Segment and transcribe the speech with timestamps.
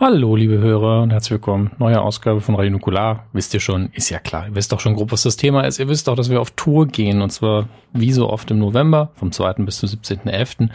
[0.00, 1.72] Hallo, liebe Hörer und herzlich willkommen.
[1.78, 3.24] Neue Ausgabe von Radio Nukular.
[3.32, 4.46] Wisst ihr schon, ist ja klar.
[4.46, 5.80] Ihr wisst doch schon grob, was das Thema ist.
[5.80, 9.10] Ihr wisst auch, dass wir auf Tour gehen und zwar wie so oft im November,
[9.16, 9.54] vom 2.
[9.64, 10.68] bis zum 17.11.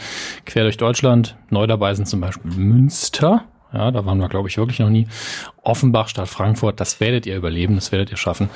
[0.46, 1.38] quer durch Deutschland.
[1.49, 3.46] Neu dabei sind zum Beispiel Münster.
[3.71, 5.08] Ja, da waren wir, glaube ich, wirklich noch nie.
[5.62, 8.49] Offenbach statt Frankfurt, das werdet ihr überleben, das werdet ihr schaffen.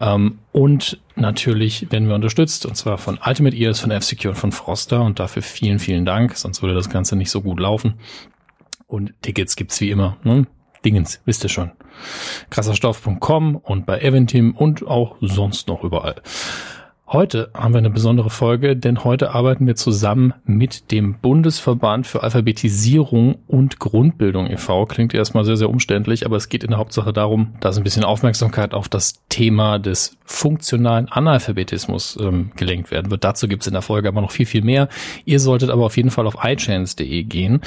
[0.00, 4.50] Ähm, und natürlich werden wir unterstützt, und zwar von Ultimate Ears, von F-Secure und von
[4.50, 5.02] Froster.
[5.02, 7.94] Und dafür vielen, vielen Dank, sonst würde das Ganze nicht so gut laufen.
[8.90, 10.16] Und Tickets gibt's wie immer.
[10.24, 10.48] Ne?
[10.84, 11.70] Dingens, wisst ihr schon.
[12.50, 16.16] Krasserstoff.com und bei Eventim und auch sonst noch überall.
[17.12, 22.22] Heute haben wir eine besondere Folge, denn heute arbeiten wir zusammen mit dem Bundesverband für
[22.22, 24.86] Alphabetisierung und Grundbildung e.V.
[24.86, 28.04] Klingt erstmal sehr, sehr umständlich, aber es geht in der Hauptsache darum, dass ein bisschen
[28.04, 33.24] Aufmerksamkeit auf das Thema des funktionalen Analphabetismus ähm, gelenkt werden wird.
[33.24, 34.88] Dazu gibt es in der Folge aber noch viel, viel mehr.
[35.24, 37.60] Ihr solltet aber auf jeden Fall auf iChance.de gehen.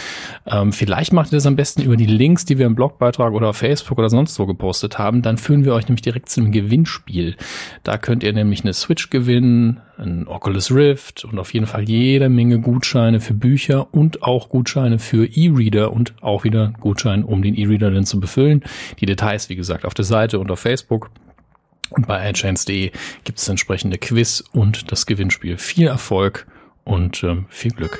[0.46, 3.50] Ähm, vielleicht macht ihr das am besten über die Links, die wir im Blogbeitrag oder
[3.50, 5.22] auf Facebook oder sonst wo gepostet haben.
[5.22, 7.35] Dann führen wir euch nämlich direkt zu einem Gewinnspiel.
[7.84, 11.87] Da könnt ihr nämlich eine Switch gewinnen gewinnen, ein Oculus Rift und auf jeden Fall
[11.87, 17.41] jede Menge Gutscheine für Bücher und auch Gutscheine für E-Reader und auch wieder Gutscheine, um
[17.41, 18.63] den E-Reader dann zu befüllen.
[18.99, 21.09] Die Details, wie gesagt, auf der Seite und auf Facebook.
[21.89, 22.91] Und bei iChance.de
[23.23, 25.57] gibt es entsprechende Quiz und das Gewinnspiel.
[25.57, 26.48] Viel Erfolg
[26.84, 27.99] und ähm, viel Glück.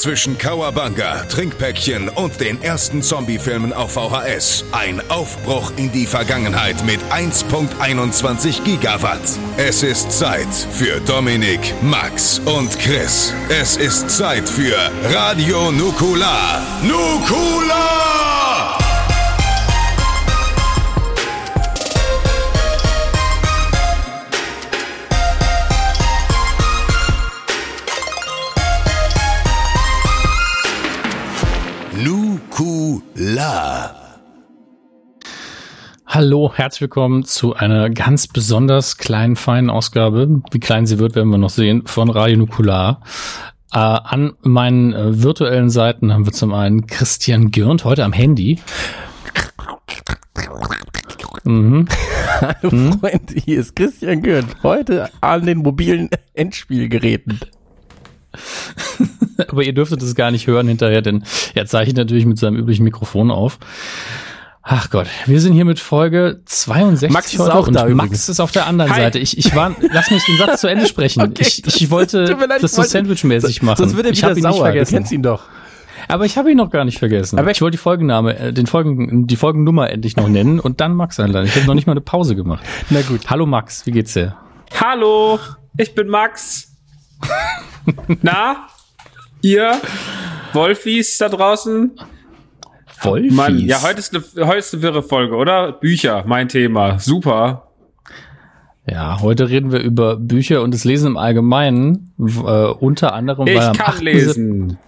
[0.00, 4.64] Zwischen Kawabanga, Trinkpäckchen und den ersten Zombie-Filmen auf VHS.
[4.72, 9.20] Ein Aufbruch in die Vergangenheit mit 1.21 Gigawatt.
[9.58, 13.34] Es ist Zeit für Dominik, Max und Chris.
[13.50, 14.74] Es ist Zeit für
[15.12, 16.62] Radio Nukular.
[16.82, 18.89] Nukular!
[32.40, 33.94] Nukula.
[36.06, 40.42] Hallo, herzlich willkommen zu einer ganz besonders kleinen, feinen Ausgabe.
[40.50, 43.02] Wie klein sie wird, werden wir noch sehen, von Radio Nukular.
[43.72, 48.58] Äh, an meinen äh, virtuellen Seiten haben wir zum einen Christian Gürnt, heute am Handy.
[51.44, 51.86] Mhm.
[52.40, 53.00] Hallo mhm.
[53.00, 57.38] Freunde, hier ist Christian Gürnt, heute an den mobilen Endspielgeräten.
[59.48, 61.24] Aber ihr dürftet es gar nicht hören hinterher, denn
[61.54, 63.58] er zeichnet natürlich mit seinem üblichen Mikrofon auf.
[64.62, 68.28] Ach Gott, wir sind hier mit Folge 62 Max ist auch da Max übrigens.
[68.28, 69.00] ist auf der anderen Hi.
[69.00, 69.18] Seite.
[69.18, 71.22] Ich, ich war, lass mich den Satz zu Ende sprechen.
[71.30, 73.78] okay, ich, ich wollte leid, das so sandwichmäßig machen.
[73.78, 74.52] Sonst wird er wieder ich sauer.
[74.52, 74.92] Ihn nicht vergessen.
[74.92, 75.42] Du kennst ihn doch.
[76.08, 77.38] Aber ich habe ihn noch gar nicht vergessen.
[77.38, 80.94] Aber ich wollte die Folgenname, äh, den Folgen, die Folgennummer endlich noch nennen und dann
[80.94, 81.46] Max einladen.
[81.46, 82.64] Ich habe noch nicht mal eine Pause gemacht.
[82.90, 83.30] Na gut.
[83.30, 84.36] Hallo Max, wie geht's dir?
[84.78, 85.38] Hallo,
[85.76, 86.68] ich bin Max.
[88.22, 88.68] Na,
[89.42, 89.80] ihr
[90.52, 91.92] Wolfis da draußen?
[93.02, 93.32] Wolfis?
[93.32, 95.72] Mann, ja, heute ist, eine, heute ist eine wirre Folge, oder?
[95.72, 96.98] Bücher, mein Thema.
[96.98, 97.68] Super.
[98.86, 102.12] Ja, heute reden wir über Bücher und das Lesen im Allgemeinen.
[102.18, 104.02] Äh, unter anderem, ich weil kann 8.
[104.02, 104.78] lesen.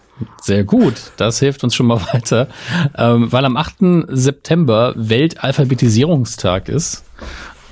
[0.41, 2.49] Sehr gut, das hilft uns schon mal weiter.
[2.97, 4.07] Ähm, weil am 8.
[4.09, 7.05] September Weltalphabetisierungstag ist.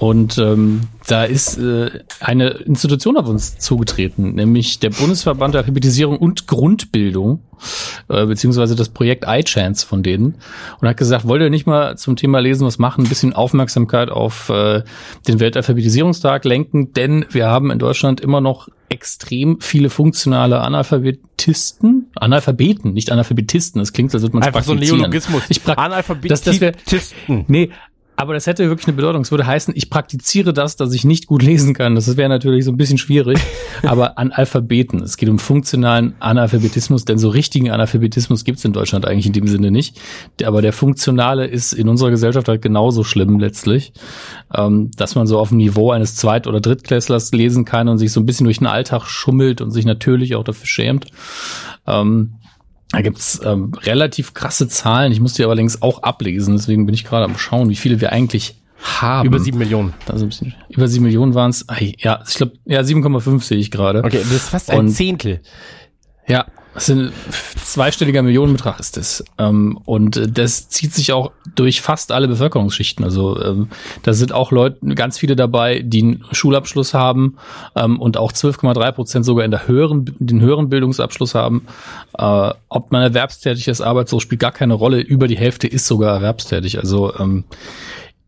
[0.00, 1.90] Und ähm, da ist äh,
[2.20, 7.42] eine Institution auf uns zugetreten, nämlich der Bundesverband der Alphabetisierung und Grundbildung,
[8.08, 10.36] äh, beziehungsweise das Projekt iChance von denen.
[10.80, 14.08] Und hat gesagt, wollt ihr nicht mal zum Thema Lesen was machen, ein bisschen Aufmerksamkeit
[14.08, 14.84] auf äh,
[15.28, 22.94] den Weltalphabetisierungstag lenken, denn wir haben in Deutschland immer noch extrem viele funktionale Analphabetisten, Analphabeten,
[22.94, 23.78] nicht Analphabetisten.
[23.78, 25.42] Das klingt, als würde man Einfach so ein Neologismus.
[25.50, 26.72] Ich Analphabetisten.
[26.72, 27.70] Das, das wär, nee,
[28.20, 29.22] aber das hätte wirklich eine Bedeutung.
[29.22, 31.94] Es würde heißen, ich praktiziere das, dass ich nicht gut lesen kann.
[31.94, 33.38] Das wäre natürlich so ein bisschen schwierig.
[33.82, 35.02] Aber an Alphabeten.
[35.02, 39.32] Es geht um funktionalen Analphabetismus, denn so richtigen Analphabetismus gibt es in Deutschland eigentlich in
[39.32, 39.98] dem Sinne nicht.
[40.44, 43.94] Aber der funktionale ist in unserer Gesellschaft halt genauso schlimm letztlich.
[44.54, 48.12] Ähm, dass man so auf dem Niveau eines Zweit- oder Drittklässlers lesen kann und sich
[48.12, 51.06] so ein bisschen durch den Alltag schummelt und sich natürlich auch dafür schämt.
[51.86, 52.34] Ähm,
[52.92, 55.12] da gibt's ähm, relativ krasse Zahlen.
[55.12, 58.00] Ich muss die aber allerdings auch ablesen, deswegen bin ich gerade am schauen, wie viele
[58.00, 59.26] wir eigentlich haben.
[59.26, 59.94] Über sieben Millionen.
[60.06, 61.66] Also ein bisschen, über sieben Millionen waren es.
[61.98, 64.02] Ja, ich glaube, ja, 7,5 sehe ich gerade.
[64.04, 65.40] Okay, das ist fast ein Und, Zehntel.
[66.26, 67.12] Ja, es sind
[67.64, 69.24] zweistelliger Millionenbetrag ist es.
[69.38, 73.04] Ähm, und das zieht sich auch durch fast alle Bevölkerungsschichten.
[73.04, 73.68] Also ähm,
[74.02, 77.36] da sind auch Leute, ganz viele dabei, die einen Schulabschluss haben
[77.74, 81.66] ähm, und auch 12,3 Prozent sogar in der höheren, den höheren Bildungsabschluss haben.
[82.16, 85.00] Äh, ob man erwerbstätig ist, arbeitslos, spielt gar keine Rolle.
[85.00, 86.78] Über die Hälfte ist sogar erwerbstätig.
[86.78, 87.12] Also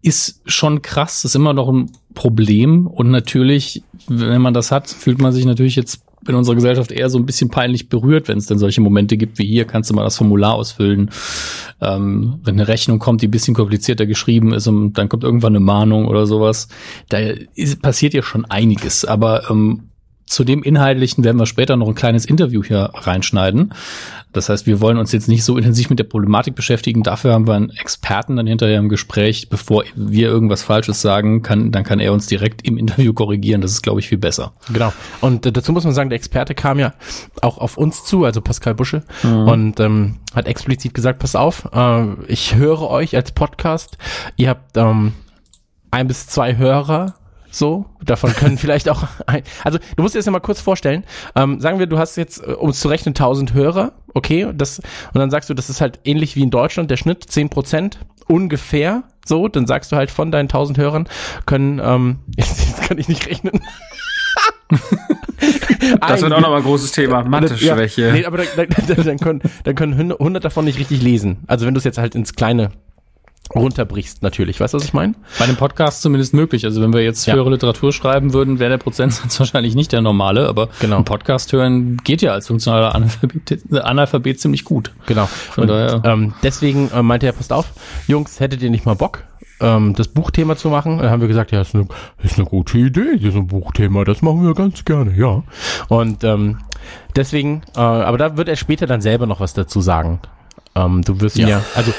[0.02, 2.86] ist schon krass, ist immer noch ein Problem.
[2.86, 7.10] Und natürlich, wenn man das hat, fühlt man sich natürlich jetzt in unserer Gesellschaft eher
[7.10, 9.94] so ein bisschen peinlich berührt, wenn es dann solche Momente gibt wie hier, kannst du
[9.94, 11.10] mal das Formular ausfüllen.
[11.80, 15.56] Ähm, wenn eine Rechnung kommt, die ein bisschen komplizierter geschrieben ist und dann kommt irgendwann
[15.56, 16.68] eine Mahnung oder sowas.
[17.08, 19.04] Da ist, passiert ja schon einiges.
[19.04, 19.88] Aber ähm,
[20.26, 23.74] zu dem Inhaltlichen werden wir später noch ein kleines Interview hier reinschneiden.
[24.32, 27.02] Das heißt, wir wollen uns jetzt nicht so intensiv mit der Problematik beschäftigen.
[27.02, 29.50] Dafür haben wir einen Experten dann hinterher im Gespräch.
[29.50, 33.60] Bevor wir irgendwas Falsches sagen, kann, dann kann er uns direkt im Interview korrigieren.
[33.60, 34.54] Das ist, glaube ich, viel besser.
[34.72, 34.92] Genau.
[35.20, 36.94] Und äh, dazu muss man sagen, der Experte kam ja
[37.42, 39.48] auch auf uns zu, also Pascal Busche, mhm.
[39.48, 43.98] und ähm, hat explizit gesagt, pass auf, äh, ich höre euch als Podcast.
[44.36, 45.12] Ihr habt ähm,
[45.90, 47.16] ein bis zwei Hörer
[47.52, 51.04] so, davon können vielleicht auch ein, also du musst dir das ja mal kurz vorstellen.
[51.36, 54.78] Ähm, sagen wir, du hast jetzt, äh, um es zu rechnen, 1000 Hörer, okay, das,
[54.78, 57.98] und dann sagst du, das ist halt ähnlich wie in Deutschland, der Schnitt 10 Prozent
[58.26, 61.08] ungefähr, so, dann sagst du halt von deinen 1000 Hörern
[61.46, 63.60] können, ähm, jetzt, jetzt kann ich nicht rechnen.
[66.00, 68.06] das wird auch nochmal ein großes Thema, Mathe-Schwäche.
[68.06, 71.44] Ja, nee, aber dann, dann, dann, können, dann können 100 davon nicht richtig lesen.
[71.46, 72.70] Also wenn du es jetzt halt ins kleine
[73.54, 74.60] runterbrichst natürlich.
[74.60, 75.14] Weißt du, was ich meine?
[75.38, 76.64] Bei einem Podcast zumindest möglich.
[76.64, 77.34] Also wenn wir jetzt ja.
[77.34, 80.96] höhere Literatur schreiben würden, wäre der Prozentsatz wahrscheinlich nicht der normale, aber genau.
[80.98, 84.92] ein Podcast hören geht ja als funktionaler Analphabet, Analphabet ziemlich gut.
[85.06, 85.26] Genau.
[85.26, 86.02] Von Und, daher.
[86.04, 87.72] Ähm, deswegen äh, meinte er, passt auf,
[88.06, 89.24] Jungs, hättet ihr nicht mal Bock,
[89.60, 90.98] ähm, das Buchthema zu machen?
[90.98, 91.86] Dann haben wir gesagt, ja, ist eine,
[92.22, 95.42] ist eine gute Idee, so ein Buchthema, das machen wir ganz gerne, ja.
[95.88, 96.58] Und ähm,
[97.16, 100.20] deswegen, äh, aber da wird er später dann selber noch was dazu sagen.
[100.74, 101.48] Ähm, du wirst ja.
[101.48, 101.92] ja, also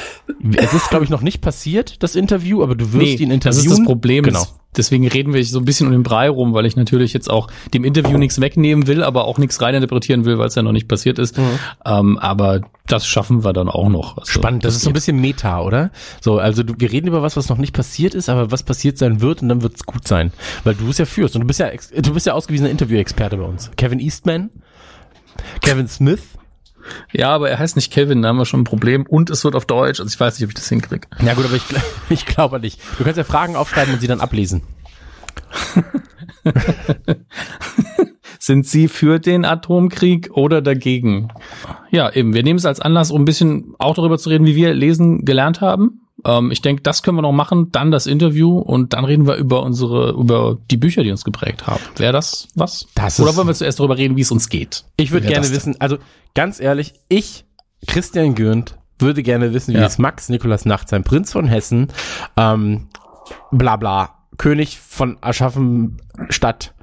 [0.55, 3.41] es ist, glaube ich, noch nicht passiert, das Interview, aber du wirst nee, ihn interviewen.
[3.43, 4.23] Das ist das Problem.
[4.23, 4.45] Genau.
[4.75, 7.47] Deswegen reden wir so ein bisschen um den Brei rum, weil ich natürlich jetzt auch
[7.73, 10.87] dem Interview nichts wegnehmen will, aber auch nichts reininterpretieren will, weil es ja noch nicht
[10.87, 11.37] passiert ist.
[11.37, 11.59] Mhm.
[11.85, 14.17] Ähm, aber das schaffen wir dann auch noch.
[14.17, 15.91] Also, Spannend, das, das ist so ein bisschen Meta, oder?
[16.21, 18.97] So, also du, wir reden über was, was noch nicht passiert ist, aber was passiert
[18.97, 20.31] sein wird und dann wird es gut sein.
[20.63, 23.43] Weil du es ja führst und du bist ja, du bist ja ausgewiesener Interviewexperte bei
[23.43, 23.69] uns.
[23.77, 24.49] Kevin Eastman,
[25.61, 26.21] Kevin Smith,
[27.11, 29.05] ja, aber er heißt nicht Kevin, da haben wir schon ein Problem.
[29.05, 31.07] Und es wird auf Deutsch, also ich weiß nicht, ob ich das hinkriege.
[31.23, 31.63] Ja gut, aber ich,
[32.09, 32.79] ich glaube nicht.
[32.97, 34.61] Du kannst ja Fragen aufschreiben und sie dann ablesen.
[38.39, 41.29] Sind Sie für den Atomkrieg oder dagegen?
[41.91, 42.33] Ja, eben.
[42.33, 45.23] Wir nehmen es als Anlass, um ein bisschen auch darüber zu reden, wie wir lesen
[45.23, 46.02] gelernt haben.
[46.25, 49.35] Ähm, ich denke, das können wir noch machen, dann das Interview und dann reden wir
[49.35, 51.81] über unsere, über die Bücher, die uns geprägt haben.
[51.97, 52.87] Wäre das was?
[52.95, 54.85] Das Oder wollen wir zuerst darüber reden, wie es uns geht?
[54.97, 55.97] Ich würde gerne wissen, also
[56.35, 57.45] ganz ehrlich, ich,
[57.87, 59.85] Christian Gürnt, würde gerne wissen, wie ja.
[59.85, 61.87] es Max Nikolas Nacht, sein Prinz von Hessen,
[62.37, 62.87] ähm,
[63.51, 66.73] bla bla, König von Aschaffenstadt,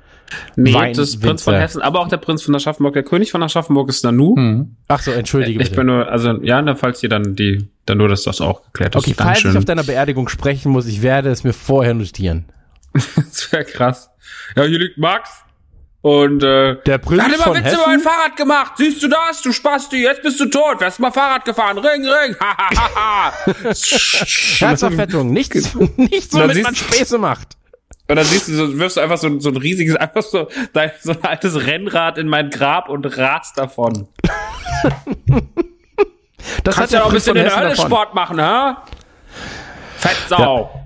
[0.57, 2.95] Nee, Wein, das ist Prinz von Hessen, aber auch der Prinz von Aschaffenburg.
[2.95, 4.37] Der König von Aschaffenburg ist Nanu.
[4.37, 4.77] Hm.
[4.89, 5.77] Ach so, entschuldige Ich bitte.
[5.77, 8.95] bin nur, also ja, dann, falls ihr dann die, dann nur, dass das auch geklärt
[8.95, 9.03] ist.
[9.03, 12.47] Okay, falls ich auf deiner Beerdigung sprechen muss, ich werde es mir vorher notieren.
[12.93, 14.11] das wäre krass.
[14.57, 15.31] Ja, hier liegt Max.
[16.03, 18.73] Und äh, der Prinz hat immer Witze über mein Fahrrad gemacht.
[18.79, 19.43] Siehst du das?
[19.43, 20.81] Du Spasti, jetzt bist du tot.
[20.81, 21.77] Wärst mal Fahrrad gefahren.
[21.77, 22.37] Ring, ring.
[24.59, 25.31] Herzverfettung.
[25.31, 27.59] Nichts, nichts, womit man Späße macht.
[28.09, 30.49] Und dann siehst du, so, wirfst du einfach so, so ein riesiges, einfach so,
[31.01, 34.09] so ein altes Rennrad in mein Grab und rast davon.
[36.65, 38.85] Das Kannst ja auch ein bisschen in der Hölle Sport machen, ha?
[39.97, 40.71] Fettsau.
[40.75, 40.81] Ja.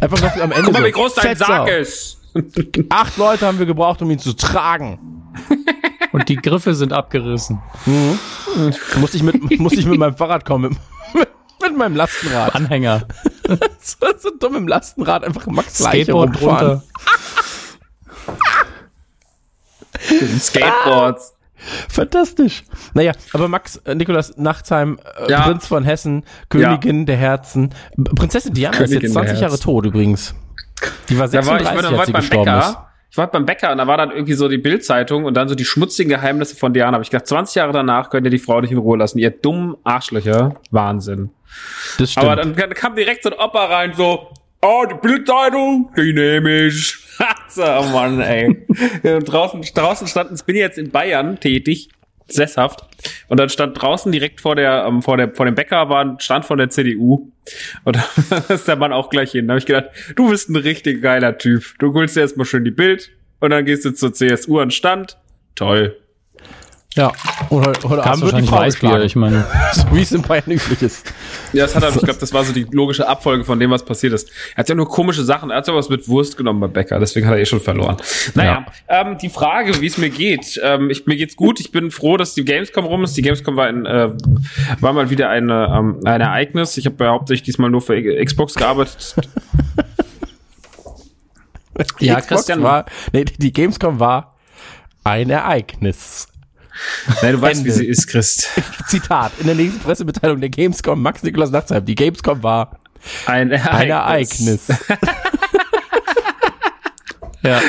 [0.00, 0.64] Einfach noch am Ende.
[0.64, 2.18] Guck mal, wie groß dein Sarg ist.
[2.88, 5.32] Acht Leute haben wir gebraucht, um ihn zu tragen.
[6.12, 7.60] Und die Griffe sind abgerissen.
[7.86, 8.18] Mhm.
[8.96, 10.78] Muss ich mit, muss ich mit meinem Fahrrad kommen.
[11.14, 11.28] Mit,
[11.62, 12.54] mit meinem Lastenrad.
[12.54, 13.06] Anhänger.
[13.80, 16.82] so, so dumm im Lastenrad einfach Max Skateboard runter.
[20.38, 21.34] Skateboards.
[21.88, 22.64] Fantastisch.
[22.94, 25.42] Naja, aber Max äh, Nikolas Nachtsheim, äh, ja.
[25.42, 27.04] Prinz von Hessen, Königin ja.
[27.06, 27.74] der Herzen.
[28.16, 30.34] Prinzessin Diana Königin ist jetzt 20 Jahre tot übrigens.
[31.08, 32.58] Die war 36, da war, ich war, als sie beim Bäcker.
[32.58, 32.78] Ist.
[33.10, 35.54] Ich war beim Bäcker und da war dann irgendwie so die Bildzeitung und dann so
[35.54, 36.92] die schmutzigen Geheimnisse von Diana.
[36.92, 39.18] Habe ich gedacht, 20 Jahre danach könnt ihr die Frau nicht in Ruhe lassen.
[39.18, 40.56] Ihr dummen Arschlöcher.
[40.70, 41.30] Wahnsinn.
[41.98, 42.26] Das stimmt.
[42.26, 44.28] Aber dann kam direkt so ein Opa rein, so,
[44.62, 46.96] oh, die Bildzeitung, die nehme ich.
[47.48, 48.66] so, oh Mann, ey.
[49.02, 51.88] draußen, draußen standen, ich bin jetzt in Bayern tätig,
[52.28, 52.84] sesshaft.
[53.28, 56.20] Und dann stand draußen direkt vor der, ähm, vor der, vor dem Bäcker war ein
[56.20, 57.30] Stand von der CDU.
[57.84, 57.96] Und
[58.30, 59.46] da ist der Mann auch gleich hin.
[59.46, 61.64] Da habe ich gedacht, du bist ein richtig geiler Typ.
[61.78, 63.10] Du holst dir erstmal schön die Bild
[63.40, 65.16] und dann gehst du zur CSU an Stand.
[65.54, 65.96] Toll.
[66.98, 67.12] Ja,
[67.50, 69.46] oder, oder Kam wird die Weißbier, ich meine.
[69.72, 71.12] so wie es in Bayern üblich ist.
[71.52, 73.84] Ja, das hat er, ich glaube, das war so die logische Abfolge von dem, was
[73.84, 74.28] passiert ist.
[74.56, 76.98] Er hat ja nur komische Sachen, er hat ja was mit Wurst genommen bei Bäcker,
[76.98, 77.98] deswegen hat er eh schon verloren.
[78.34, 79.00] Naja, ja.
[79.00, 80.60] ähm, die Frage, wie es mir geht.
[80.60, 83.16] Ähm, ich, mir geht's gut, ich bin froh, dass die Gamescom rum ist.
[83.16, 84.10] Die Gamescom war, ein, äh,
[84.80, 86.76] war mal wieder eine, ähm, ein Ereignis.
[86.78, 89.14] Ich habe ja hauptsächlich diesmal nur für Xbox gearbeitet.
[92.00, 94.34] ja, Xbox Christian war, nee, die Gamescom war
[95.04, 96.26] ein Ereignis.
[97.22, 98.48] Nein, du weißt, wie sie ist, Christ.
[98.88, 99.32] Zitat.
[99.38, 101.84] In der nächsten Pressemitteilung der Gamescom, Max Niklas Nachtsheim.
[101.84, 102.78] Die Gamescom war
[103.26, 103.70] ein Ereignis.
[103.70, 104.68] Ein Ereignis.
[107.40, 107.60] Ja,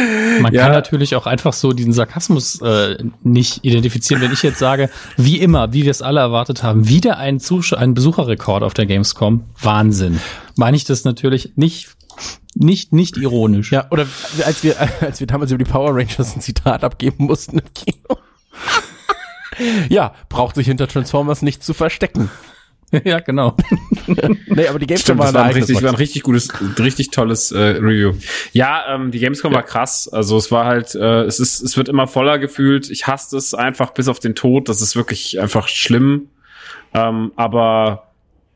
[0.42, 0.64] man ja.
[0.64, 5.38] kann natürlich auch einfach so diesen Sarkasmus äh, nicht identifizieren, wenn ich jetzt sage, wie
[5.40, 9.46] immer, wie wir es alle erwartet haben, wieder ein, Zus ein Besucherrekord auf der Gamescom.
[9.62, 10.20] Wahnsinn.
[10.56, 11.96] Meine ich das natürlich nicht
[12.56, 13.72] nicht, nicht ironisch.
[13.72, 14.06] Ja, oder
[14.46, 18.18] als wir, als wir damals über die Power Rangers ein Zitat abgeben mussten im Kino.
[19.90, 22.30] Ja, braucht sich hinter Transformers nicht zu verstecken.
[23.04, 23.56] ja, genau.
[24.48, 26.50] nee, aber die Gamescom Stimmt, war, war, ein richtig, war ein richtig gutes,
[26.80, 28.14] richtig tolles äh, Review.
[28.52, 29.58] Ja, ähm, die Gamescom ja.
[29.58, 30.08] war krass.
[30.08, 32.90] Also es war halt, äh, es ist, es wird immer voller gefühlt.
[32.90, 34.70] Ich hasse es einfach bis auf den Tod.
[34.70, 36.30] Das ist wirklich einfach schlimm.
[36.94, 38.09] Ähm, aber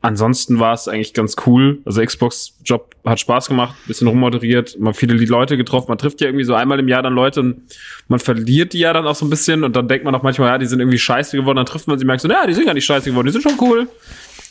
[0.04, 1.80] ansonsten war es eigentlich ganz cool.
[1.86, 5.86] Also Xbox-Job hat Spaß gemacht, bisschen rummoderiert, mal viele Leute getroffen.
[5.88, 7.62] Man trifft ja irgendwie so einmal im Jahr dann Leute und
[8.08, 10.48] man verliert die ja dann auch so ein bisschen und dann denkt man auch manchmal,
[10.48, 11.56] ja, die sind irgendwie scheiße geworden.
[11.56, 13.42] Dann trifft man sie merkt so, ja, die sind gar nicht scheiße geworden, die sind
[13.42, 13.88] schon cool.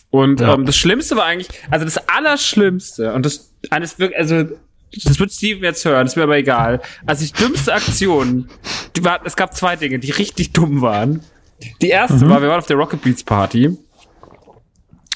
[0.10, 0.56] Und ja.
[0.56, 4.46] ähm, das Schlimmste war eigentlich, also das Allerschlimmste und das eines wirklich, also
[5.06, 6.82] das wird Steven jetzt hören, ist mir aber egal.
[7.06, 8.50] Also die dümmste Aktion,
[8.96, 11.22] die war, es gab zwei Dinge, die richtig dumm waren.
[11.82, 12.30] Die erste mhm.
[12.30, 13.78] war, wir waren auf der Rocket Beats Party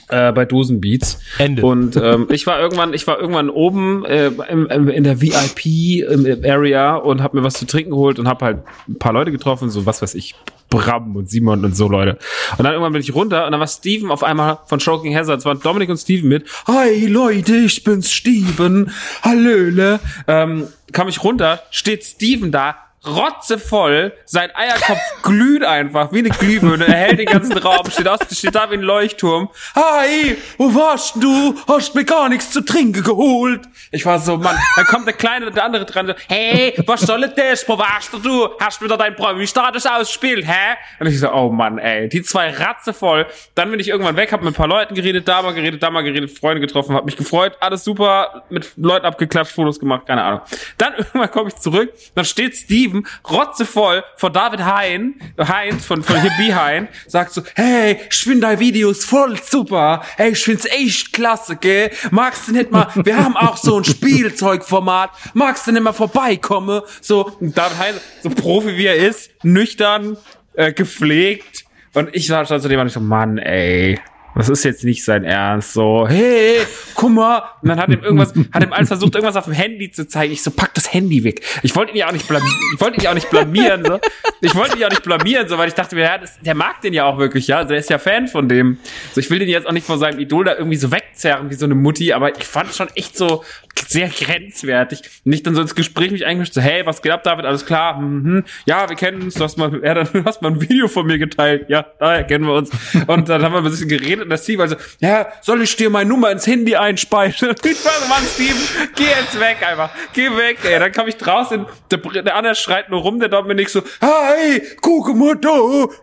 [0.10, 1.20] äh, bei Dosenbeats.
[1.38, 1.66] Ende.
[1.66, 5.66] Und ähm, ich war irgendwann, ich war irgendwann oben äh, im, im, in der VIP
[6.10, 9.14] im, im Area und habe mir was zu trinken geholt und habe halt ein paar
[9.14, 10.36] Leute getroffen, so was weiß ich,
[10.70, 12.18] Bram und Simon und so Leute.
[12.58, 15.46] Und dann irgendwann bin ich runter und dann war Steven auf einmal von Choking Hazards,
[15.46, 16.46] waren Dominik und Steven mit.
[16.68, 18.92] Hi Leute, ich bin's Steven.
[19.22, 20.00] Hallöle.
[20.28, 22.76] Ähm, kam ich runter, steht Steven da,
[23.08, 28.20] rotzevoll, sein Eierkopf glüht einfach wie eine Glühbirne, er hält den ganzen Raum, steht, aus,
[28.32, 29.50] steht da wie ein Leuchtturm.
[29.76, 31.56] Hi, wo warst du?
[31.68, 33.62] Hast mir gar nichts zu trinken geholt.
[33.92, 37.22] Ich war so, Mann, dann kommt der Kleine, der andere dran, so, hey, was soll
[37.22, 37.68] das?
[37.68, 38.50] Wo warst du?
[38.60, 40.76] Hast wieder dein Promi-Status ausspielt, hä?
[41.00, 43.26] Und ich so, oh Mann, ey, die zwei ratzevoll.
[43.56, 45.90] Dann bin ich irgendwann weg, hab mit ein paar Leuten geredet, da mal geredet, da
[45.90, 50.24] mal geredet, Freunde getroffen, hab mich gefreut, alles super, mit Leuten abgeklatscht, Fotos gemacht, keine
[50.24, 50.42] Ahnung.
[50.78, 56.04] Dann irgendwann komme ich zurück, dann steht Steven geschrieben, rotzevoll von David Hein, Heinz von,
[56.04, 60.66] von hier Behind, sagt so, hey, ich find deine Videos voll super, hey, ich find's
[60.66, 65.72] echt klasse, gell, magst du nicht mal, wir haben auch so ein Spielzeugformat, magst du
[65.72, 70.18] nicht mal vorbeikommen, so, David Hein, so Profi wie er ist, nüchtern,
[70.54, 74.00] äh, gepflegt, und ich sag dann zu dem, ich so, Mann, ey,
[74.38, 75.74] das ist jetzt nicht sein Ernst.
[75.74, 76.60] So, hey,
[76.96, 77.44] guck mal.
[77.62, 80.34] Und dann hat ihm irgendwas, hat ihm alles versucht, irgendwas auf dem Handy zu zeigen.
[80.34, 81.42] Ich so, pack das Handy weg.
[81.64, 84.00] Ich wollte ihn ja auch nicht blamieren, ich wollte ihn ja auch nicht blamieren, so.
[84.42, 86.56] Ich wollte ihn ja auch nicht blamieren, so, weil ich dachte mir, ja, das, der
[86.56, 87.58] mag den ja auch wirklich, ja.
[87.58, 88.78] Also, der ist ja Fan von dem.
[89.14, 91.56] So, ich will den jetzt auch nicht vor seinem Idol da irgendwie so wegzerren wie
[91.56, 93.44] so eine Mutti, aber ich fand schon echt so
[93.88, 95.02] sehr grenzwertig.
[95.24, 97.46] Nicht dann so ins Gespräch mich eingemischt, so, hey, was geht ab, David?
[97.46, 98.00] Alles klar?
[98.00, 98.44] Mhm.
[98.66, 99.36] Ja, wir kennen uns.
[99.36, 101.70] Du hast mal, ja, dann, hast mal ein Video von mir geteilt.
[101.70, 102.70] Ja, daher kennen wir uns.
[103.08, 105.90] Und dann haben wir ein bisschen geredet und das Steve also, ja, soll ich dir
[105.90, 107.50] meine Nummer ins Handy einspeisen?
[107.64, 108.56] ich war so, Mann, Steve,
[108.96, 109.90] geh jetzt weg einfach.
[110.14, 110.80] Geh weg, ey.
[110.80, 115.16] Dann komme ich draußen, der, der andere schreit nur rum, der Dominik so, hey, guck
[115.16, 115.50] mal da,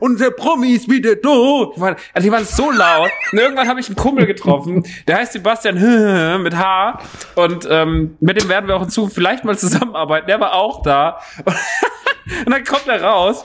[0.01, 1.71] unser Promi ist wieder da.
[2.13, 3.11] Also die waren so laut.
[3.33, 7.01] Und irgendwann habe ich einen Kumpel getroffen, der heißt Sebastian mit H.
[7.35, 10.27] Und ähm, mit dem werden wir auch in Zukunft vielleicht mal zusammenarbeiten.
[10.27, 11.21] Der war auch da.
[12.47, 13.45] Und dann kommt er raus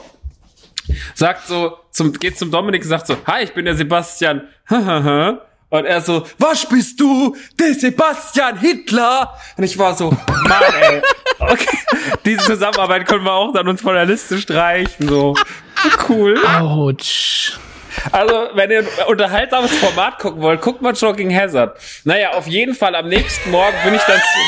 [1.13, 4.47] sagt so, zum, geht zum Dominik und sagt so, hi, ich bin der Sebastian.
[5.71, 7.35] Und er so, was bist du?
[7.59, 9.35] Der Sebastian Hitler?
[9.55, 11.01] Und ich war so, Mann, ey.
[11.41, 11.77] Okay.
[12.25, 15.35] Diese Zusammenarbeit können wir auch dann uns von der Liste streichen, so.
[16.09, 16.37] Cool.
[16.45, 17.57] Autsch.
[18.11, 21.77] Also, wenn ihr ein unterhaltsames Format gucken wollt, guckt mal Shocking Hazard.
[22.03, 24.39] Naja, auf jeden Fall am nächsten Morgen bin ich dann zu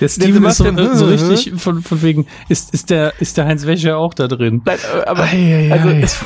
[0.00, 3.66] der Steven ist so, so, richtig von, von wegen, ist, ist, der, ist der Heinz
[3.66, 4.62] Wäscher auch da drin?
[4.64, 6.18] Nein, aber, ei, ei, also, es,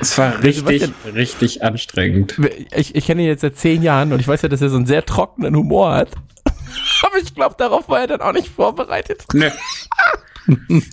[0.00, 2.40] es war richtig, richtig anstrengend.
[2.74, 4.76] Ich, ich kenne ihn jetzt seit zehn Jahren und ich weiß ja, dass er so
[4.76, 6.08] einen sehr trockenen Humor hat.
[7.02, 9.24] aber ich glaube, darauf war er dann auch nicht vorbereitet.
[9.32, 9.50] Nee.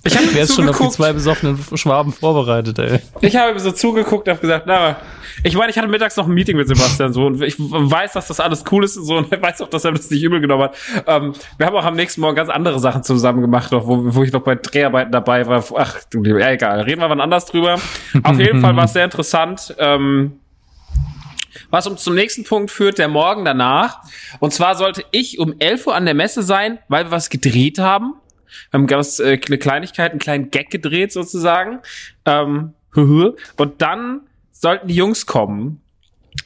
[0.03, 2.99] Ich habe jetzt schon auf die zwei besoffenen Schwaben vorbereitet, ey.
[3.21, 4.97] Ich habe so zugeguckt und habe gesagt, na,
[5.43, 8.27] ich meine, ich hatte mittags noch ein Meeting mit Sebastian so und ich weiß, dass
[8.27, 10.39] das alles cool ist und so und ich weiß auch, dass er das nicht übel
[10.39, 10.75] genommen hat.
[11.07, 14.23] Ähm, wir haben auch am nächsten Morgen ganz andere Sachen zusammen gemacht, noch, wo, wo
[14.23, 15.63] ich noch bei Dreharbeiten dabei war.
[15.77, 17.79] Ach, du lieber, ja, egal, reden wir wann anders drüber.
[18.23, 19.75] Auf jeden Fall war es sehr interessant.
[19.79, 20.33] Ähm,
[21.69, 23.99] was uns zum nächsten Punkt führt, der Morgen danach.
[24.39, 27.79] Und zwar sollte ich um 11 Uhr an der Messe sein, weil wir was gedreht
[27.79, 28.13] haben.
[28.69, 31.79] Wir haben ganz äh, eine Kleinigkeit, einen kleinen Gag gedreht sozusagen.
[32.25, 35.81] Ähm, und dann sollten die Jungs kommen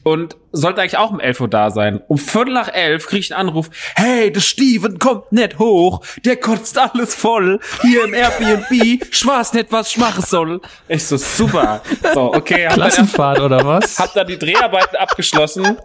[0.04, 2.02] und sollte eigentlich auch um 11 Uhr da sein.
[2.08, 6.38] Um Viertel nach elf kriege ich einen Anruf, hey, der Steven kommt nicht hoch, der
[6.38, 10.62] kotzt alles voll, hier im Airbnb, schwarz nicht, was ich machen soll.
[10.88, 11.82] Ich so, super.
[12.14, 12.68] So, okay.
[12.72, 14.00] Klassenfahrt oder was?
[14.00, 15.78] Hab dann die Dreharbeiten abgeschlossen,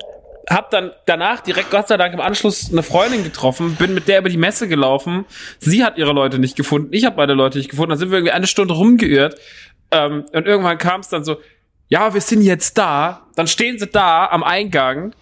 [0.51, 4.19] hab dann danach direkt, Gott sei Dank, im Anschluss eine Freundin getroffen, bin mit der
[4.19, 5.25] über die Messe gelaufen.
[5.59, 7.91] Sie hat ihre Leute nicht gefunden, ich habe meine Leute nicht gefunden.
[7.91, 9.37] Dann sind wir irgendwie eine Stunde rumgeirrt.
[9.93, 11.39] Ähm, und irgendwann kam es dann so,
[11.89, 13.27] ja, wir sind jetzt da.
[13.37, 15.15] Dann stehen sie da am Eingang.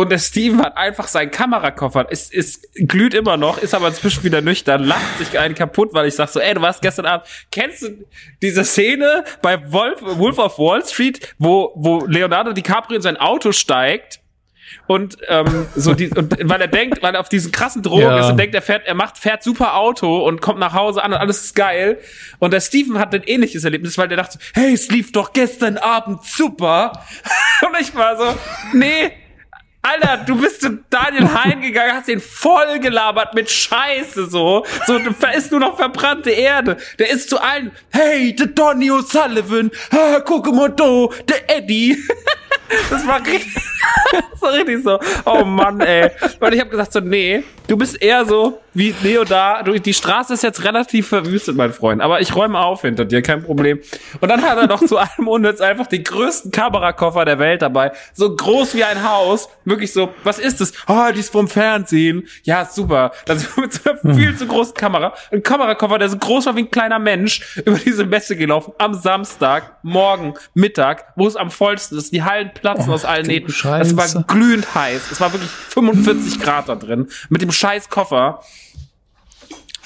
[0.00, 2.06] Und der Steven hat einfach seinen Kamerakoffer.
[2.08, 6.08] Es, es glüht immer noch, ist aber inzwischen wieder nüchtern, lacht sich einen kaputt, weil
[6.08, 8.06] ich sag so, ey, du warst gestern Abend, kennst du
[8.40, 13.52] diese Szene bei Wolf, Wolf of Wall Street, wo, wo Leonardo DiCaprio in sein Auto
[13.52, 14.20] steigt
[14.86, 18.20] und ähm, so die und weil er denkt, weil er auf diesen krassen Drogen ja.
[18.20, 21.12] ist und denkt, er fährt, er macht fährt super Auto und kommt nach Hause an
[21.12, 21.98] und alles ist geil.
[22.38, 25.76] Und der Steven hat ein ähnliches Erlebnis, weil der dachte, hey, es lief doch gestern
[25.76, 27.04] Abend super.
[27.66, 28.34] und ich war so,
[28.72, 29.12] nee,
[29.82, 34.66] Alter, du bist zu Daniel Hein gegangen, hast ihn voll gelabert mit Scheiße so.
[34.86, 36.76] So, da ist nur noch verbrannte Erde.
[36.98, 39.70] Der ist zu allen, hey, der Donny O'Sullivan,
[40.26, 41.96] guck mal da, der Eddie.
[42.90, 43.54] Das war richtig,
[44.32, 46.10] das war richtig so, oh Mann, ey.
[46.38, 49.62] Und ich habe gesagt so, nee, du bist eher so wie Neo da.
[49.62, 52.00] Du, die Straße ist jetzt relativ verwüstet, mein Freund.
[52.00, 53.80] Aber ich räume auf hinter dir, kein Problem.
[54.20, 57.92] Und dann hat er noch zu allem Unnütz einfach den größten Kamerakoffer der Welt dabei.
[58.12, 59.48] So groß wie ein Haus.
[59.64, 60.72] Wirklich so, was ist das?
[60.86, 62.28] Oh, die ist vom Fernsehen.
[62.42, 63.12] Ja, super.
[63.26, 65.14] Das ist mit so einer viel zu großen Kamera.
[65.32, 68.72] Ein Kamerakoffer, der so groß war wie ein kleiner Mensch, über diese Messe gelaufen.
[68.78, 72.12] Am Samstag, morgen, Mittag, wo es am vollsten ist.
[72.12, 73.50] Die Hallen platzen oh, aus allen Nähten.
[73.50, 73.64] Es
[73.96, 75.10] war glühend heiß.
[75.10, 77.08] Es war wirklich 45 Grad da drin.
[77.28, 78.42] Mit dem scheiß Koffer.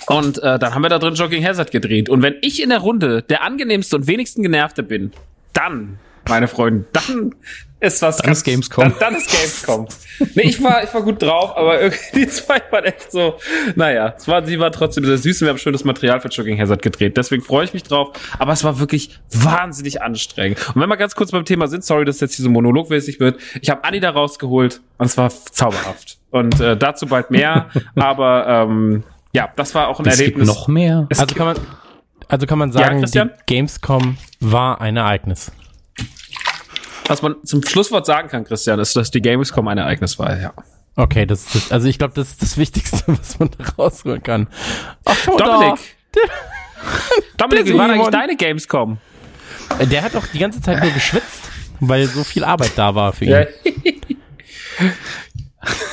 [0.07, 2.09] Und äh, dann haben wir da drin Jogging Hazard gedreht.
[2.09, 5.13] Und wenn ich in der Runde der angenehmste und wenigsten genervte bin,
[5.53, 7.35] dann, meine Freunde, dann
[7.85, 8.85] ist was dann ganz, ist Gamescom.
[8.85, 9.87] Dann, dann ist Gamescom.
[10.35, 13.39] nee, ich war, ich war gut drauf, aber irgendwie die zwei waren echt so,
[13.77, 16.59] naja, es war, sie war trotzdem sehr süß und wir haben schönes Material für Jogging
[16.59, 17.17] Hazard gedreht.
[17.17, 18.11] Deswegen freue ich mich drauf.
[18.39, 20.59] Aber es war wirklich wahnsinnig anstrengend.
[20.75, 23.41] Und wenn wir ganz kurz beim Thema sind, sorry, dass jetzt hier so monologmäßig wird.
[23.61, 26.19] Ich habe Anni da rausgeholt und es war zauberhaft.
[26.31, 27.69] Und äh, dazu bald mehr.
[27.97, 30.49] aber ähm, ja, das war auch ein es Erlebnis.
[30.49, 31.07] Gibt noch mehr.
[31.11, 31.57] Es also kann man,
[32.29, 35.53] also kann man sagen, ja, die Gamescom war ein Ereignis.
[37.07, 40.53] Was man zum Schlusswort sagen kann, Christian, ist, dass die Gamescom ein Ereignis war, ja.
[40.97, 44.49] Okay, das ist, also ich glaube, das ist das Wichtigste, was man da rausholen kann.
[45.05, 45.81] Ach, Dominik!
[47.37, 48.99] Dominik, wie war eigentlich deine Gamescom?
[49.79, 53.13] Äh, der hat doch die ganze Zeit nur geschwitzt, weil so viel Arbeit da war
[53.13, 53.31] für ihn.
[53.31, 53.47] Ja.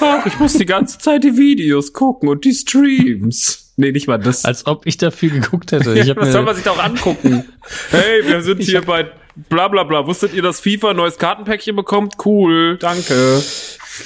[0.02, 3.74] Ach, ich muss die ganze Zeit die Videos gucken und die Streams.
[3.78, 4.46] Nee, nicht mal das.
[4.46, 5.98] Als ob ich da viel geguckt hätte.
[5.98, 7.46] Ich das soll man sich doch angucken.
[7.90, 10.08] Hey, wir sind hier bei bla bla bla.
[10.08, 12.16] Wusstet ihr, dass FIFA ein neues Kartenpäckchen bekommt?
[12.24, 13.42] Cool, danke.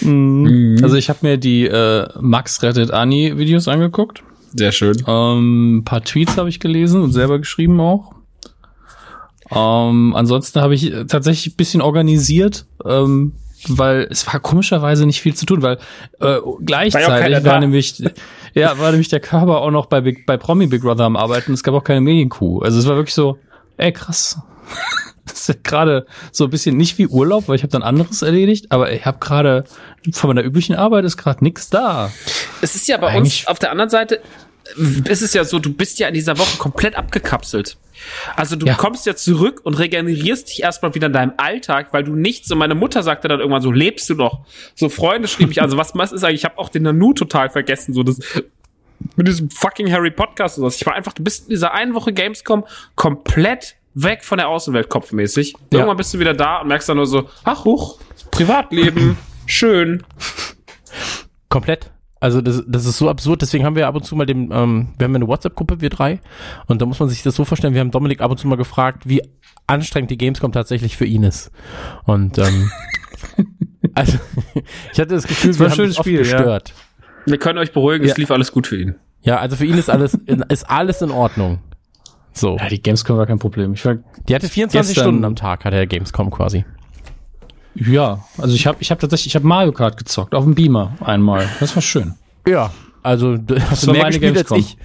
[0.01, 0.79] Mhm.
[0.81, 4.23] Also ich habe mir die äh, Max rettet Ani Videos angeguckt.
[4.53, 5.03] Sehr schön.
[5.07, 8.13] Ähm, paar Tweets habe ich gelesen und selber geschrieben auch.
[9.51, 12.65] Ähm, ansonsten habe ich tatsächlich ein bisschen organisiert.
[12.85, 13.33] Ähm,
[13.67, 15.77] weil es war komischerweise nicht viel zu tun, weil
[16.19, 18.03] äh, gleichzeitig war, war nämlich
[18.53, 21.53] ja war nämlich der Körper auch noch bei Big, bei Promi Big Brother am Arbeiten.
[21.53, 22.59] Es gab auch keine Medienkuh.
[22.59, 23.37] Also es war wirklich so,
[23.77, 24.39] ey krass.
[25.25, 28.71] das ist gerade so ein bisschen nicht wie Urlaub, weil ich habe dann anderes erledigt,
[28.71, 29.65] aber ich habe gerade
[30.13, 32.11] von meiner üblichen Arbeit ist gerade nichts da.
[32.61, 34.21] Es ist ja bei Eigentlich uns auf der anderen Seite
[35.07, 37.77] ist es ja so, du bist ja in dieser Woche komplett abgekapselt.
[38.35, 38.73] Also du ja.
[38.73, 42.57] kommst ja zurück und regenerierst dich erstmal wieder in deinem Alltag, weil du nichts, und
[42.57, 44.45] meine Mutter sagte dann irgendwann so, lebst du noch?
[44.73, 47.49] So Freunde schrieb mich, also was, was ist eigentlich, ich habe auch den Nanu total
[47.49, 48.19] vergessen, so das
[49.15, 50.75] mit diesem fucking Harry Podcast und so.
[50.75, 54.89] Ich war einfach, du bist in dieser einen Woche Gamescom komplett weg von der Außenwelt
[54.89, 55.53] kopfmäßig.
[55.53, 55.79] Ja.
[55.79, 60.03] Irgendwann bist du wieder da und merkst dann nur so, ach huch, Privatleben, schön.
[61.49, 61.91] Komplett.
[62.19, 64.89] Also das, das ist so absurd, deswegen haben wir ab und zu mal dem, ähm,
[64.97, 66.21] wir haben eine WhatsApp-Gruppe, wir drei,
[66.67, 68.55] und da muss man sich das so vorstellen, wir haben Dominik ab und zu mal
[68.55, 69.21] gefragt, wie
[69.67, 71.51] anstrengend die Gamescom tatsächlich für ihn ist.
[72.05, 72.71] Und ähm,
[73.93, 74.17] also
[74.93, 76.69] ich hatte das Gefühl, das wir ein schönes Spiel, gestört.
[76.69, 77.31] Ja.
[77.31, 78.11] Wir können euch beruhigen, ja.
[78.11, 78.95] es lief alles gut für ihn.
[79.21, 80.13] Ja, also für ihn ist alles,
[80.49, 81.59] ist alles in Ordnung.
[82.35, 82.57] So.
[82.57, 83.73] Ja, die Gamescom war kein Problem.
[83.73, 83.95] Ich war
[84.27, 86.65] die hatte 24 gestern, Stunden am Tag, hat der Gamescom quasi.
[87.75, 90.93] Ja, also ich habe ich hab tatsächlich, ich habe Mario Kart gezockt auf dem Beamer
[91.01, 91.47] einmal.
[91.59, 92.15] Das war schön.
[92.47, 92.71] Ja,
[93.03, 94.57] also das hast du mehr gespielt Gamescom.
[94.57, 94.77] als ich.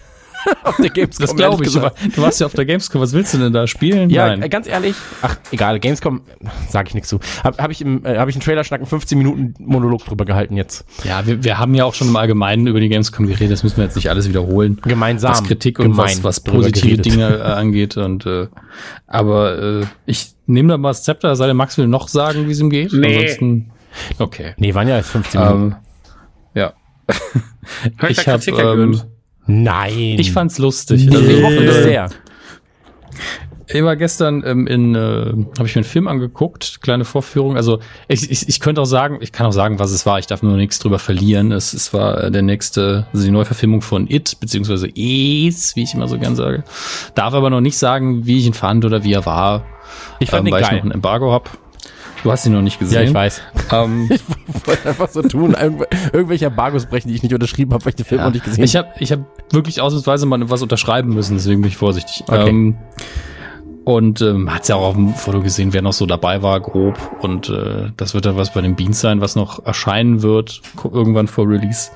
[0.64, 1.26] auf der Gamescom.
[1.26, 1.72] Das glaube ich.
[1.72, 3.00] Du, du warst ja auf der Gamescom.
[3.00, 4.10] Was willst du denn da spielen?
[4.10, 4.50] Ja, Nein.
[4.50, 4.96] ganz ehrlich.
[5.22, 5.78] Ach, egal.
[5.80, 6.22] Gamescom,
[6.68, 7.20] sage ich nichts zu.
[7.44, 10.56] Habe hab ich im, äh, habe ich einen Trailer schnacken 15 Minuten Monolog drüber gehalten
[10.56, 10.84] jetzt.
[11.04, 13.52] Ja, wir, wir haben ja auch schon im Allgemeinen über die Gamescom geredet.
[13.52, 14.80] Das müssen wir jetzt nicht alles wiederholen.
[14.82, 15.32] Gemeinsam.
[15.32, 17.96] Was Kritik und was, was positive Dinge äh, angeht.
[17.96, 18.48] Und äh,
[19.06, 21.36] aber äh, ich nehme da mal das Zepter.
[21.36, 22.92] Sei der Max will noch sagen, wie es ihm geht.
[22.92, 23.16] Nee.
[23.16, 23.70] Ansonsten,
[24.18, 24.54] okay.
[24.58, 25.62] Nee, waren ja jetzt 15 Minuten.
[25.62, 25.76] Ähm,
[26.54, 26.72] ja.
[28.08, 29.00] ich habe ähm,
[29.50, 30.16] Nein.
[30.18, 31.06] Ich fand's lustig.
[31.06, 31.16] Nee.
[31.16, 32.08] Also ich mochte das sehr.
[33.72, 37.56] Ich war gestern ähm, in, äh, habe ich mir einen Film angeguckt, kleine Vorführung.
[37.56, 40.18] Also ich, ich, ich könnte auch sagen, ich kann auch sagen, was es war.
[40.18, 41.52] Ich darf nur nichts drüber verlieren.
[41.52, 45.94] Es, es war äh, der nächste, also die Neuverfilmung von It, beziehungsweise Es, wie ich
[45.94, 46.64] immer so gern sage.
[47.14, 49.64] Darf aber noch nicht sagen, wie ich ihn fand oder wie er war.
[50.18, 50.76] Ich fand ähm, ihn weil geil.
[50.76, 51.50] ich noch ein Embargo hab.
[52.22, 53.02] Du hast ihn noch nicht gesehen.
[53.02, 53.40] Ja, ich weiß.
[53.72, 54.20] Ähm, ich
[54.66, 57.96] wollte einfach so tun, irgendw irgendwelche Embargos brechen, die ich nicht unterschrieben habe, weil ich
[57.96, 58.26] den Film ja.
[58.26, 58.64] noch nicht gesehen habe.
[58.64, 62.24] Ich habe ich hab wirklich ausnahmsweise mal was unterschreiben müssen, deswegen bin ich vorsichtig.
[62.26, 62.48] Okay.
[62.48, 62.76] Ähm,
[63.84, 66.98] und ähm, hat ja auch auf dem Foto gesehen, wer noch so dabei war, grob.
[67.20, 71.28] Und äh, das wird dann was bei den Beans sein, was noch erscheinen wird, irgendwann
[71.28, 71.90] vor Release.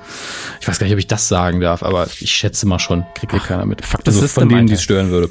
[0.59, 3.31] Ich weiß gar nicht, ob ich das sagen darf, aber ich schätze mal schon, kriegt
[3.31, 3.85] hier keiner mit.
[3.85, 5.29] Fuck, das also ist von denen, die es stören würde.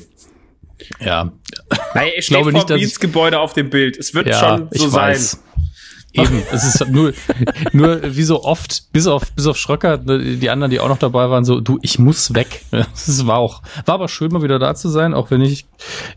[1.00, 1.32] Ja.
[1.94, 3.96] Naja, ich glaube nicht, dass Beats Gebäude auf dem Bild.
[3.96, 5.14] Es wird ja, schon so sein.
[5.14, 5.40] Weiß.
[6.16, 7.12] Eben, es ist nur,
[7.72, 10.98] nur wie so oft, bis auf, bis auf Schröcker, ne, die anderen, die auch noch
[10.98, 12.62] dabei waren, so, du, ich muss weg.
[12.70, 15.66] Das war auch, war aber schön, mal wieder da zu sein, auch wenn ich,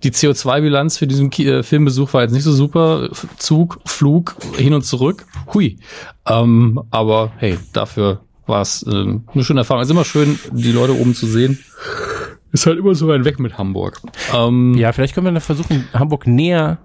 [0.03, 3.09] die CO2-Bilanz für diesen äh, Filmbesuch war jetzt nicht so super.
[3.37, 5.25] Zug, Flug, hin und zurück.
[5.53, 5.77] Hui.
[6.27, 9.81] Ähm, aber hey, dafür war es äh, eine schöne Erfahrung.
[9.81, 11.63] Es ist immer schön, die Leute oben zu sehen.
[12.51, 14.01] Ist halt immer so weit weg mit Hamburg.
[14.33, 16.77] Ähm, ja, vielleicht können wir dann versuchen, Hamburg näher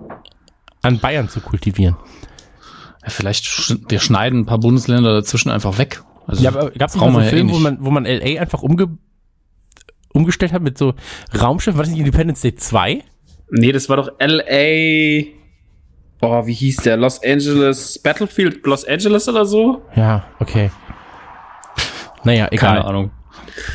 [0.83, 1.97] an Bayern zu kultivieren.
[3.03, 6.03] Ja, vielleicht sch wir schneiden ein paar Bundesländer dazwischen einfach weg.
[6.27, 8.63] Also, ja, aber gab es so einen Film, eh wo man, wo man LA einfach
[8.63, 8.99] umge
[10.13, 10.95] umgestellt hat mit so
[11.39, 11.75] Raumschiff?
[11.77, 13.03] War das nicht Independence Day 2?
[13.51, 15.25] Nee, das war doch LA.
[16.21, 16.97] Boah, wie hieß der?
[16.97, 19.83] Los Angeles, Battlefield Los Angeles oder so?
[19.97, 20.71] Ja, okay.
[22.25, 22.77] Naja, egal.
[22.77, 23.11] Keine Ahnung.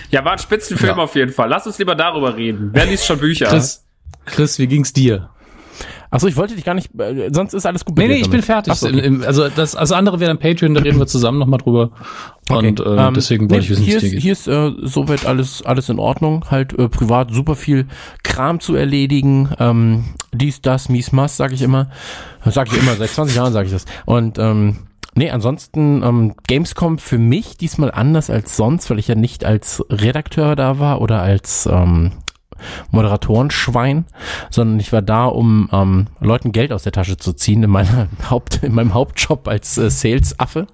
[0.09, 1.03] Ja, war ein Spitzenfilm ja.
[1.03, 1.49] auf jeden Fall.
[1.49, 2.69] Lass uns lieber darüber reden.
[2.73, 3.47] Wer liest schon Bücher?
[3.47, 3.85] Chris,
[4.25, 5.29] Chris wie ging's dir?
[6.09, 7.97] Achso, ich wollte dich gar nicht, äh, sonst ist alles gut.
[7.97, 8.31] Nee, nee, ich damit.
[8.31, 8.73] bin fertig.
[8.75, 9.19] So, okay.
[9.25, 11.91] Also das also andere wäre dann Patreon, da reden wir zusammen nochmal drüber.
[12.49, 12.69] Okay.
[12.69, 15.25] Und äh, um, ähm, deswegen wollte nee, ich wissen, hier ist, hier ist äh, soweit
[15.25, 16.45] alles alles in Ordnung.
[16.49, 17.87] Halt äh, privat super viel
[18.23, 19.49] Kram zu erledigen.
[19.59, 21.89] Ähm, dies, das, mies, mas, sage ich immer.
[22.45, 23.85] Sag ich immer, seit 20 Jahren sage ich das.
[24.05, 24.86] Und ähm,
[25.17, 29.83] Nee, ansonsten ähm, Gamescom für mich diesmal anders als sonst, weil ich ja nicht als
[29.89, 32.11] Redakteur da war oder als ähm,
[32.91, 34.05] Moderatorenschwein,
[34.51, 38.09] sondern ich war da, um ähm, Leuten Geld aus der Tasche zu ziehen in meiner
[38.29, 40.67] Haupt, in meinem Hauptjob als äh, Sales-Affe.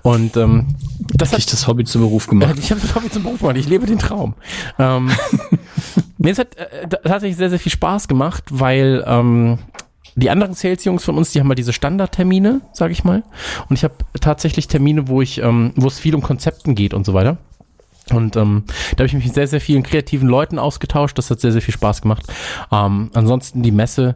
[0.00, 0.68] Und ähm,
[1.12, 2.56] das hat ich das Hobby zum Beruf gemacht.
[2.56, 3.58] Äh, ich habe das Hobby zum Beruf gemacht.
[3.58, 4.36] Ich lebe den Traum.
[4.78, 5.10] ähm,
[6.16, 9.58] nee, es hat äh, tatsächlich sehr, sehr viel Spaß gemacht, weil ähm,
[10.14, 13.22] die anderen Sales-Jungs von uns, die haben mal diese Standardtermine, sage ich mal.
[13.68, 17.06] Und ich habe tatsächlich Termine, wo ich, ähm, wo es viel um Konzepten geht und
[17.06, 17.38] so weiter.
[18.10, 21.16] Und ähm, da habe ich mich mit sehr, sehr vielen kreativen Leuten ausgetauscht.
[21.18, 22.24] Das hat sehr, sehr viel Spaß gemacht.
[22.70, 24.14] Ähm, ansonsten die Messe,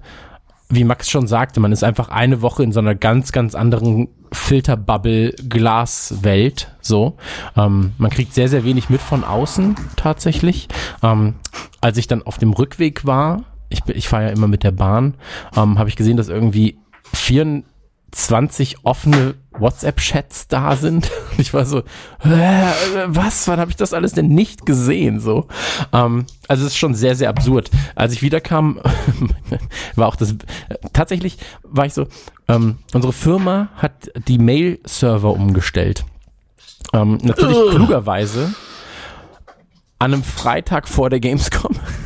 [0.68, 4.09] wie Max schon sagte, man ist einfach eine Woche in so einer ganz, ganz anderen
[4.32, 6.72] Filterbubble-Glaswelt.
[6.80, 7.16] So,
[7.56, 10.66] ähm, man kriegt sehr, sehr wenig mit von außen tatsächlich.
[11.02, 11.37] Ähm,
[11.80, 15.14] als ich dann auf dem Rückweg war ich, ich fahre ja immer mit der Bahn,
[15.57, 16.79] ähm, habe ich gesehen, dass irgendwie
[17.12, 21.11] 24 offene WhatsApp-Chats da sind.
[21.33, 21.81] Und ich war so,
[22.22, 22.72] äh,
[23.07, 25.20] was, wann habe ich das alles denn nicht gesehen?
[25.20, 25.48] So,
[25.92, 27.70] ähm, also es ist schon sehr, sehr absurd.
[27.94, 28.81] Als ich wiederkam,
[29.96, 30.35] war auch das,
[30.92, 32.07] tatsächlich war ich so,
[32.48, 36.05] ähm, unsere Firma hat die Mail-Server umgestellt.
[36.92, 38.55] Ähm, natürlich klugerweise
[39.98, 41.74] an einem Freitag vor der Gamescom.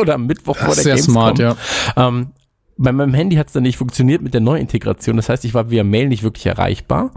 [0.00, 1.12] oder am Mittwoch vor der sehr Gamescom.
[1.12, 1.56] smart, ja.
[1.96, 2.28] Ähm,
[2.78, 5.16] bei meinem Handy hat es dann nicht funktioniert mit der Neuintegration.
[5.16, 7.10] Das heißt, ich war via Mail nicht wirklich erreichbar.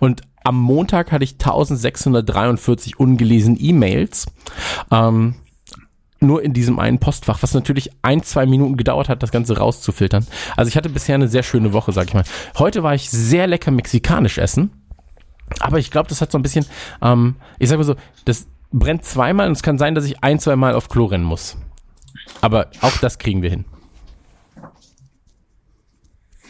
[0.00, 4.26] Und am Montag hatte ich 1643 ungelesen E-Mails.
[4.90, 5.36] Ähm,
[6.20, 10.26] nur in diesem einen Postfach, was natürlich ein, zwei Minuten gedauert hat, das Ganze rauszufiltern.
[10.56, 12.24] Also ich hatte bisher eine sehr schöne Woche, sag ich mal.
[12.58, 14.70] Heute war ich sehr lecker mexikanisch essen.
[15.60, 16.66] Aber ich glaube, das hat so ein bisschen,
[17.02, 20.40] ähm, ich sag mal so, das brennt zweimal und es kann sein, dass ich ein,
[20.40, 21.56] zwei Mal auf Klo rennen muss.
[22.40, 23.64] Aber auch das kriegen wir hin.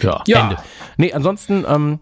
[0.01, 0.23] Ja.
[0.27, 0.43] ja.
[0.43, 0.57] Ende.
[0.97, 2.01] Nee, ansonsten, ähm,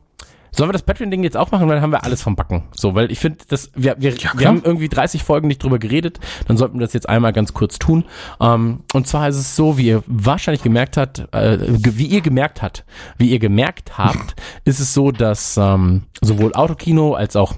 [0.54, 2.64] Sollen wir das Patreon-Ding jetzt auch machen, weil dann haben wir alles vom Backen.
[2.76, 5.78] So, weil ich finde, dass wir, wir, ja, wir haben irgendwie 30 Folgen nicht drüber
[5.78, 8.04] geredet, dann sollten wir das jetzt einmal ganz kurz tun.
[8.38, 12.60] Ähm, und zwar ist es so, wie ihr wahrscheinlich gemerkt habt, äh, wie ihr gemerkt
[12.60, 12.84] habt,
[13.16, 14.34] wie ihr gemerkt habt,
[14.66, 17.54] ist es so, dass ähm, sowohl Autokino als auch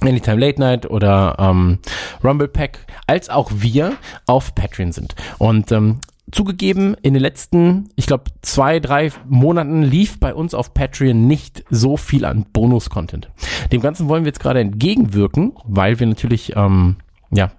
[0.00, 1.78] Anytime Late Night oder ähm,
[2.22, 3.94] Rumble Pack, als auch wir
[4.26, 5.14] auf Patreon sind.
[5.38, 6.00] Und ähm,
[6.32, 11.64] zugegeben, in den letzten, ich glaube, zwei, drei Monaten lief bei uns auf Patreon nicht
[11.70, 13.30] so viel an Bonus-Content.
[13.72, 16.96] Dem Ganzen wollen wir jetzt gerade entgegenwirken, weil wir natürlich, ähm,
[17.30, 17.52] ja,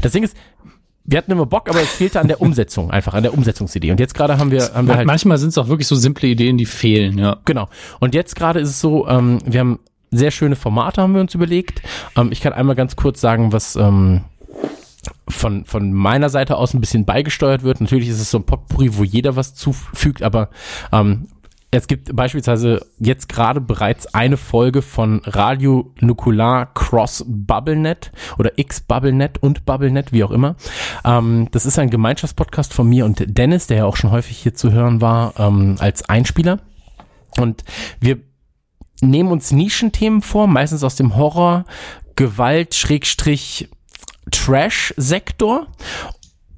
[0.00, 0.36] das Ding ist,
[1.04, 3.90] wir hatten immer Bock, aber es fehlte an der Umsetzung, einfach an der Umsetzungsidee.
[3.90, 5.06] Und jetzt gerade haben wir, haben wir halt.
[5.06, 7.38] Manchmal sind es auch wirklich so simple Ideen, die fehlen, ja.
[7.46, 7.68] Genau.
[7.98, 11.34] Und jetzt gerade ist es so, ähm, wir haben sehr schöne Formate haben wir uns
[11.34, 11.82] überlegt.
[12.16, 14.22] Ähm, ich kann einmal ganz kurz sagen, was ähm,
[15.28, 17.80] von, von meiner Seite aus ein bisschen beigesteuert wird.
[17.80, 20.50] Natürlich ist es so ein Potpourri, wo jeder was zufügt, aber
[20.92, 21.28] ähm,
[21.72, 28.80] es gibt beispielsweise jetzt gerade bereits eine Folge von Radio Nukular Cross BubbleNet oder X
[28.80, 30.56] BubbleNet und BubbleNet, wie auch immer.
[31.04, 34.54] Ähm, das ist ein Gemeinschaftspodcast von mir und Dennis, der ja auch schon häufig hier
[34.54, 36.58] zu hören war, ähm, als Einspieler.
[37.38, 37.62] Und
[38.00, 38.18] wir
[39.02, 41.64] nehmen uns Nischenthemen vor, meistens aus dem Horror,
[42.16, 43.68] Gewalt, Schrägstrich,
[44.30, 45.66] Trash-Sektor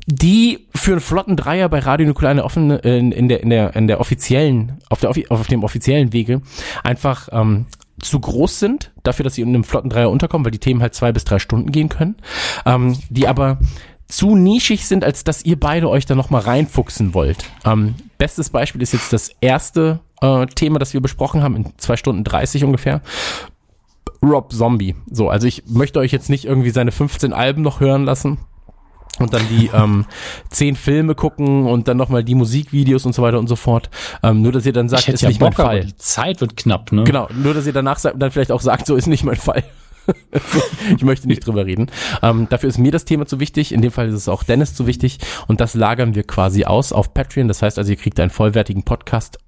[0.07, 3.51] die für einen flotten Dreier bei Radio Nukular in der, offene, in, in, der, in,
[3.51, 6.43] der, in der offiziellen, auf, der, auf dem offiziellen Wege
[6.83, 7.67] einfach ähm,
[8.01, 10.95] zu groß sind, dafür, dass sie in einem flotten Dreier unterkommen, weil die Themen halt
[10.95, 12.17] zwei bis drei Stunden gehen können,
[12.67, 13.59] ähm, die aber
[14.13, 17.45] zu nischig sind, als dass ihr beide euch da nochmal reinfuchsen wollt.
[17.65, 21.97] Ähm, bestes Beispiel ist jetzt das erste äh, Thema, das wir besprochen haben, in zwei
[21.97, 23.01] Stunden 30 ungefähr.
[24.23, 24.95] Rob Zombie.
[25.11, 28.39] So, also ich möchte euch jetzt nicht irgendwie seine 15 Alben noch hören lassen
[29.19, 30.05] und dann die ähm,
[30.51, 33.91] zehn Filme gucken und dann nochmal die Musikvideos und so weiter und so fort.
[34.23, 35.85] Ähm, nur, dass ihr dann sagt, ist ja nicht Bock, mein Fall.
[35.87, 37.05] die Zeit wird knapp, ne?
[37.05, 39.65] Genau, nur, dass ihr danach sagt, dann vielleicht auch sagt, so ist nicht mein Fall.
[40.97, 41.91] ich möchte nicht drüber reden.
[42.23, 43.73] Ähm, dafür ist mir das Thema zu wichtig.
[43.73, 45.19] In dem Fall ist es auch Dennis zu wichtig.
[45.47, 47.49] Und das lagern wir quasi aus auf Patreon.
[47.49, 49.39] Das heißt also, ihr kriegt einen vollwertigen Podcast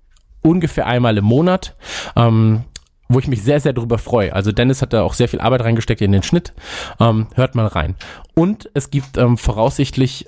[0.43, 1.75] ungefähr einmal im Monat.
[2.17, 2.65] Ähm,
[3.09, 4.33] wo ich mich sehr, sehr drüber freue.
[4.33, 6.53] Also Dennis hat da auch sehr viel Arbeit reingesteckt in den Schnitt.
[6.99, 7.97] Ähm, hört mal rein.
[8.35, 10.27] Und es gibt ähm, voraussichtlich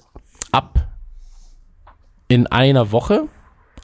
[0.53, 0.87] ab
[2.29, 3.29] in einer Woche,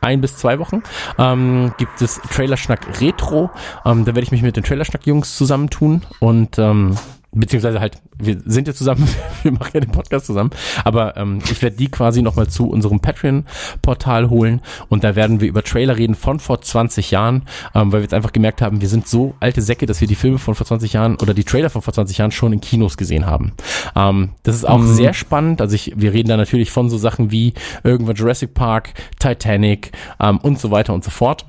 [0.03, 0.83] ein bis zwei Wochen,
[1.19, 3.51] ähm, gibt es Trailerschnack Retro.
[3.85, 6.97] Ähm, da werde ich mich mit den Trailerschnack-Jungs zusammentun und ähm,
[7.33, 9.09] beziehungsweise halt, wir sind ja zusammen,
[9.43, 10.51] wir machen ja den Podcast zusammen,
[10.85, 15.49] aber ähm, ich werde die quasi nochmal zu unserem Patreon-Portal holen und da werden wir
[15.49, 17.43] über Trailer reden von vor 20 Jahren,
[17.75, 20.15] ähm, weil wir jetzt einfach gemerkt haben, wir sind so alte Säcke, dass wir die
[20.15, 22.97] Filme von vor 20 Jahren oder die Trailer von vor 20 Jahren schon in Kinos
[22.97, 23.55] gesehen haben.
[23.97, 24.93] Ähm, das ist auch mhm.
[24.93, 28.93] sehr spannend, also ich, wir reden da natürlich von so Sachen wie irgendwann Jurassic Park,
[29.19, 31.47] Titanic ähm, und so weiter und so fort.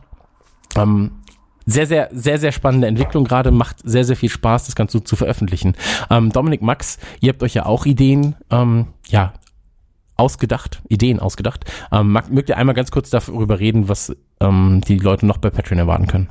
[0.75, 1.11] Ähm,
[1.65, 5.15] sehr, sehr, sehr, sehr spannende Entwicklung gerade, macht sehr, sehr viel Spaß, das Ganze zu
[5.15, 5.75] veröffentlichen.
[6.09, 9.33] Ähm, Dominik, Max, ihr habt euch ja auch Ideen, ähm, ja,
[10.15, 11.65] ausgedacht, Ideen ausgedacht.
[11.91, 15.79] Ähm, mögt ihr einmal ganz kurz darüber reden, was ähm, die Leute noch bei Patreon
[15.79, 16.29] erwarten können?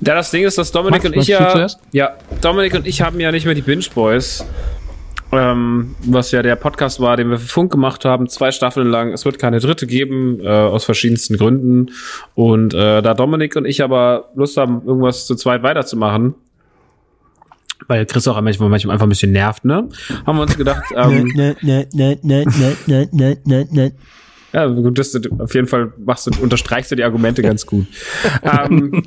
[0.00, 3.18] Ja, das Ding ist, dass Dominik Max, und ich ja, ja, Dominik und ich haben
[3.18, 4.44] ja nicht mehr die Binge Boys
[5.32, 9.12] ähm, was ja der Podcast war, den wir für Funk gemacht haben, zwei Staffeln lang.
[9.12, 11.90] Es wird keine dritte geben, äh, aus verschiedensten Gründen.
[12.34, 16.34] Und äh, da Dominik und ich aber Lust haben, irgendwas zu zweit weiterzumachen,
[17.88, 19.88] weil Chris auch manchmal, manchmal einfach ein bisschen nervt, ne?
[20.26, 21.32] Haben wir uns gedacht, ähm,
[24.52, 27.86] ja, das, auf jeden Fall machst du, unterstreichst du die Argumente ganz gut.
[28.42, 29.02] ähm,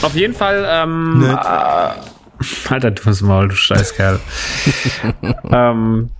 [0.00, 1.32] auf jeden Fall ähm, ne.
[1.32, 2.19] äh,
[2.68, 4.20] Alter, du bist Maul, du Scheißkerl.
[5.50, 6.10] ähm,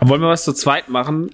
[0.00, 1.30] wollen wir was zu zweit machen?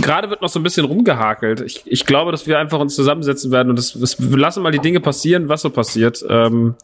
[0.00, 1.60] Gerade wird noch so ein bisschen rumgehakelt.
[1.60, 4.72] Ich, ich glaube, dass wir einfach uns zusammensetzen werden und das, das, wir lassen mal
[4.72, 6.24] die Dinge passieren, was so passiert.
[6.28, 6.74] Ähm,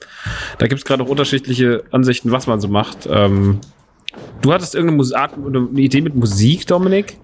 [0.59, 3.09] da gibt es gerade auch unterschiedliche Ansichten, was man so macht.
[3.11, 3.61] Ähm,
[4.43, 7.17] du hattest irgendeine Art, eine Idee mit Musik, Dominik?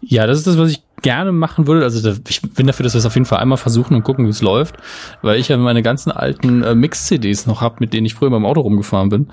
[0.00, 1.84] Ja, das ist das, was ich gerne machen würde.
[1.84, 4.30] Also ich bin dafür, dass wir es auf jeden Fall einmal versuchen und gucken, wie
[4.30, 4.76] es läuft,
[5.22, 8.46] weil ich ja meine ganzen alten äh, Mix-CDs noch habe, mit denen ich früher beim
[8.46, 9.28] Auto rumgefahren bin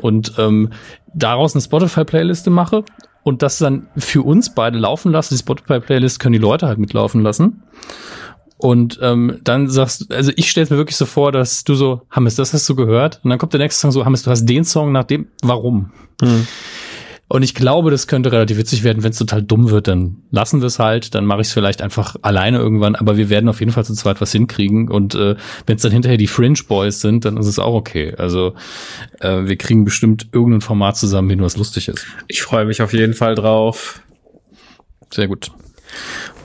[0.00, 0.70] und ähm,
[1.14, 2.84] daraus eine Spotify-Playliste mache
[3.22, 5.34] und das dann für uns beide laufen lasse.
[5.34, 7.62] Die Spotify-Playlist können die Leute halt mitlaufen lassen.
[8.56, 12.36] Und ähm, dann sagst also ich stelle mir wirklich so vor, dass du so, Hammes,
[12.36, 13.20] das hast du gehört?
[13.22, 15.90] Und dann kommt der nächste Song so, Hammes, du hast den Song nach dem, warum?
[16.22, 16.46] Hm.
[17.26, 20.60] Und ich glaube, das könnte relativ witzig werden, wenn es total dumm wird, dann lassen
[20.60, 23.60] wir es halt, dann mache ich es vielleicht einfach alleine irgendwann, aber wir werden auf
[23.60, 24.90] jeden Fall zu zweit was hinkriegen.
[24.90, 28.14] Und äh, wenn es dann hinterher die Fringe Boys sind, dann ist es auch okay.
[28.16, 28.54] Also
[29.20, 32.06] äh, wir kriegen bestimmt irgendein Format zusammen, wie nur was lustig ist.
[32.28, 34.02] Ich freue mich auf jeden Fall drauf.
[35.10, 35.50] Sehr gut.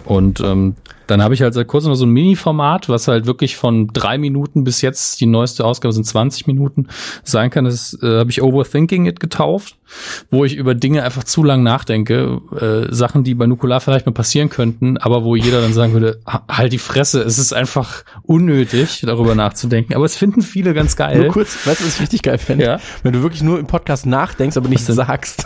[0.05, 0.75] Und ähm,
[1.09, 4.19] Dann habe ich halt seit kurzem noch so ein Mini-Format, was halt wirklich von drei
[4.19, 6.87] Minuten bis jetzt, die neueste Ausgabe sind 20 Minuten,
[7.23, 7.65] sein kann.
[7.65, 9.77] Das äh, habe ich Overthinking It getauft,
[10.29, 12.41] wo ich über Dinge einfach zu lang nachdenke.
[12.59, 16.19] Äh, Sachen, die bei Nukular vielleicht mal passieren könnten, aber wo jeder dann sagen würde,
[16.47, 19.95] halt die Fresse, es ist einfach unnötig, darüber nachzudenken.
[19.95, 21.17] Aber es finden viele ganz geil.
[21.17, 22.65] Nur kurz, weißt du, was ich richtig geil fände?
[22.65, 22.79] Ja?
[23.01, 25.45] Wenn du wirklich nur im Podcast nachdenkst, aber nichts sagst.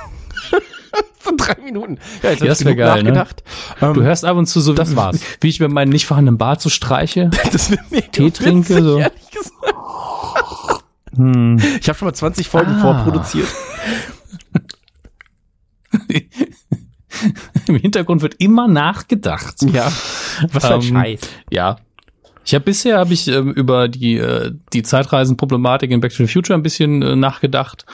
[1.24, 2.00] Von drei Minuten.
[2.22, 3.02] Ja, jetzt ja, das wäre geil.
[3.02, 3.12] Ne?
[3.12, 3.44] Nachgedacht.
[3.80, 3.94] Ne?
[3.94, 5.22] Du ähm, hörst ab und zu so, das war's.
[5.40, 7.32] wie ich mir meinen nicht vorhandenen Bart so streiche.
[7.52, 7.80] das mir
[8.12, 8.82] Tee trinke.
[8.82, 9.02] So.
[11.16, 11.62] Hm.
[11.80, 12.82] Ich habe schon mal 20 Folgen ah.
[12.82, 13.48] vorproduziert.
[17.68, 19.62] Im Hintergrund wird immer nachgedacht.
[19.62, 19.92] Ja.
[20.52, 21.20] Was für ein ähm, Scheiß.
[21.52, 21.78] Ja,
[22.46, 26.32] ich habe bisher habe ich ähm, über die äh, die Zeitreisenproblematik in Back to the
[26.32, 27.86] Future ein bisschen äh, nachgedacht,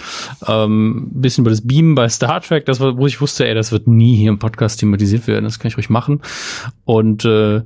[0.48, 3.54] ähm, ein bisschen über das Beamen bei Star Trek, das war, wo ich wusste, ey,
[3.54, 6.22] das wird nie hier im Podcast thematisiert werden, das kann ich ruhig machen.
[6.86, 7.58] Und äh,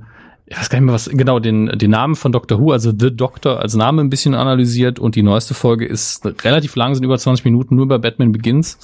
[0.46, 3.16] ich weiß gar nicht mehr was genau den den Namen von Doctor Who, also The
[3.16, 4.98] Doctor als Name ein bisschen analysiert.
[4.98, 8.78] Und die neueste Folge ist relativ lang, sind über 20 Minuten nur über Batman Begins.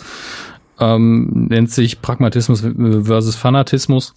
[0.79, 2.65] Ähm, nennt sich Pragmatismus
[3.03, 4.15] versus Fanatismus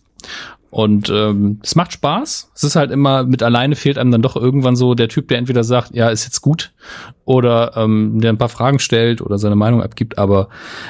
[0.73, 2.49] und ähm, es macht Spaß.
[2.55, 5.37] Es ist halt immer, mit alleine fehlt einem dann doch irgendwann so der Typ, der
[5.37, 6.73] entweder sagt, ja, ist jetzt gut,
[7.25, 10.17] oder ähm, der ein paar Fragen stellt oder seine Meinung abgibt.
[10.17, 10.49] Aber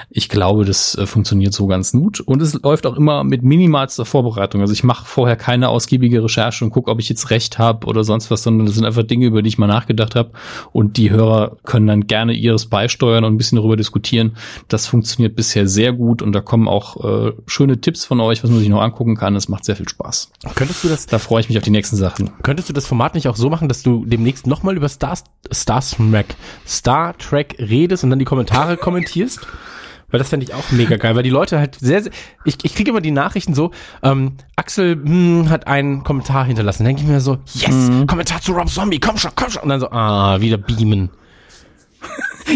[0.10, 2.22] ich glaube, das äh, funktioniert so ganz gut.
[2.22, 4.62] Und es läuft auch immer mit minimalster Vorbereitung.
[4.62, 8.06] Also ich mache vorher keine ausgiebige Recherche und gucke, ob ich jetzt recht habe oder
[8.06, 10.32] sonst was, sondern das sind einfach Dinge, über die ich mal nachgedacht habe.
[10.72, 14.38] Und die Hörer können dann gerne ihres beisteuern und ein bisschen darüber diskutieren.
[14.70, 18.50] Das funktioniert bisher sehr gut und da kommen auch äh, schöne Tipps von euch, was
[18.50, 19.36] man sich noch angucken kann.
[19.36, 20.32] Es macht sehr viel Spaß.
[20.56, 21.06] Könntest du das?
[21.06, 22.32] Da freue ich mich auf die nächsten Sachen.
[22.44, 25.96] Könntest du das Format nicht auch so machen, dass du demnächst nochmal über Stars, Stars
[25.98, 26.36] Trek,
[26.68, 29.42] Star Trek redest und dann die Kommentare kommentierst.
[30.14, 32.12] Weil das fände ich auch mega geil, weil die Leute halt sehr, sehr
[32.46, 33.72] ich, ich kriege immer die Nachrichten so,
[34.04, 36.84] ähm, Axel mh, hat einen Kommentar hinterlassen.
[36.84, 38.06] Dann denke ich mir so, yes, mhm.
[38.06, 39.64] Kommentar zu Rob Zombie, komm schon, komm schon.
[39.64, 41.10] Und dann so, ah, wieder beamen.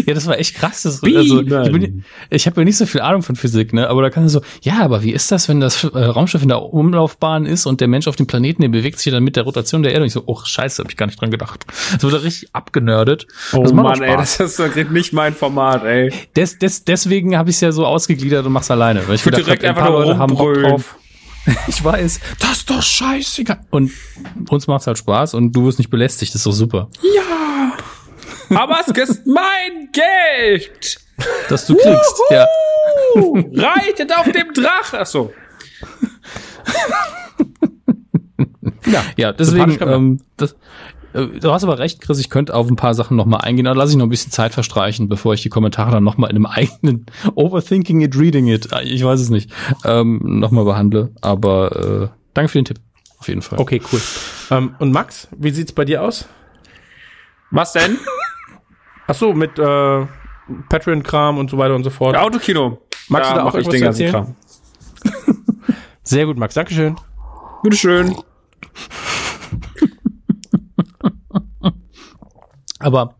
[0.06, 0.82] Ja, das war echt krass.
[0.82, 1.92] Das, also, ich,
[2.30, 3.88] ich habe ja nicht so viel Ahnung von Physik, ne?
[3.88, 6.48] Aber da kann er so, ja, aber wie ist das, wenn das äh, Raumschiff in
[6.48, 9.44] der Umlaufbahn ist und der Mensch auf dem Planeten, der bewegt sich dann mit der
[9.44, 10.02] Rotation der Erde?
[10.02, 11.66] Und ich so, oh scheiße, habe ich gar nicht dran gedacht.
[11.92, 13.26] Das wurde richtig abgenördet.
[13.52, 16.12] Oh das Mann, ey, das ist nicht mein Format, ey.
[16.36, 19.06] Des, des, deswegen habe ich es ja so ausgegliedert und mach's alleine.
[19.06, 20.96] Weil ich, ich direkt einfach nur Leute haben Bock drauf.
[21.66, 23.60] Ich weiß, das ist doch scheißegal.
[23.70, 23.90] Und
[24.50, 26.90] uns macht's halt Spaß und du wirst nicht belästigt, das ist doch super.
[27.02, 27.72] Ja.
[28.50, 30.98] Aber es ist mein Geld.
[31.48, 32.46] Das du kriegst, ja.
[33.14, 34.92] Reitet auf dem Drach.
[34.92, 35.32] Ach so.
[38.86, 40.54] ja, ja, deswegen, ähm, das,
[41.12, 43.78] äh, du hast aber recht, Chris, ich könnte auf ein paar Sachen nochmal eingehen, aber
[43.78, 46.46] lasse ich noch ein bisschen Zeit verstreichen, bevor ich die Kommentare dann nochmal in einem
[46.46, 49.50] eigenen Overthinking it, Reading it, äh, ich weiß es nicht,
[49.84, 51.10] ähm, nochmal behandle.
[51.20, 52.80] Aber äh, danke für den Tipp,
[53.18, 53.58] auf jeden Fall.
[53.58, 54.00] Okay, cool.
[54.50, 56.26] Ähm, und Max, wie sieht's bei dir aus?
[57.50, 57.98] Was denn?
[59.10, 60.06] Ach so, mit äh,
[60.68, 62.14] Patreon-Kram und so weiter und so fort.
[62.14, 62.78] Ja, Autokino.
[63.08, 64.36] Magst da du da auch ich den ganzen Kram?
[66.02, 66.52] Sehr gut, Max.
[66.54, 66.96] Dankeschön.
[67.62, 68.14] Bitteschön.
[72.78, 73.14] Aber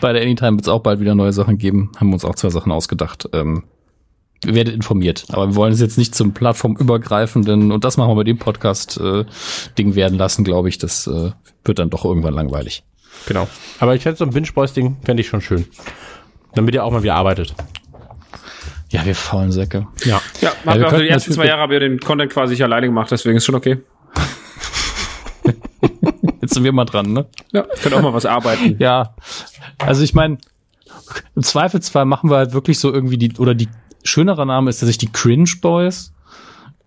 [0.00, 1.90] bei der Anytime wird es auch bald wieder neue Sachen geben.
[1.96, 3.28] Haben wir uns auch zwei Sachen ausgedacht.
[3.32, 3.64] Ähm,
[4.44, 5.24] ihr werdet informiert.
[5.30, 9.90] Aber wir wollen es jetzt nicht zum plattformübergreifenden und das machen wir bei dem Podcast-Ding
[9.90, 10.78] äh, werden lassen, glaube ich.
[10.78, 11.32] Das äh,
[11.64, 12.84] wird dann doch irgendwann langweilig.
[13.26, 13.48] Genau.
[13.80, 15.66] Aber ich fände so ein Binge-Boys-Ding, fände ich schon schön.
[16.54, 17.54] Damit ihr auch mal wieder arbeitet.
[18.90, 19.88] Ja, wir faulen Säcke.
[20.04, 20.20] Ja.
[20.40, 22.86] Ja, ja wir auch die ersten zwei Jahre habe ich den Content quasi nicht alleine
[22.86, 23.78] gemacht, deswegen ist schon okay.
[26.40, 27.26] Jetzt sind wir mal dran, ne?
[27.52, 28.76] Ja, können auch mal was arbeiten.
[28.78, 29.16] Ja.
[29.78, 30.38] Also ich meine,
[31.34, 33.68] im Zweifelsfall machen wir halt wirklich so irgendwie die, oder die
[34.04, 36.13] schönere Name ist tatsächlich die Cringe Boys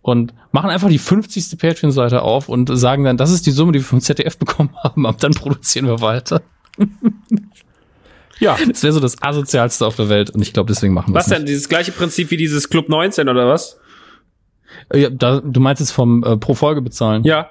[0.08, 1.60] und machen einfach die 50.
[1.60, 5.06] Patreon-Seite auf und sagen dann, das ist die Summe, die wir vom ZDF bekommen haben,
[5.06, 6.42] ab dann produzieren wir weiter.
[8.40, 8.56] ja.
[8.66, 11.26] Das wäre so das asozialste auf der Welt und ich glaube, deswegen machen wir Was
[11.26, 11.46] denn?
[11.46, 13.82] Dieses gleiche Prinzip wie dieses Club 19 oder was?
[14.94, 17.26] Äh, ja, da, du meinst jetzt vom äh, pro Folge bezahlen?
[17.26, 17.50] Ja.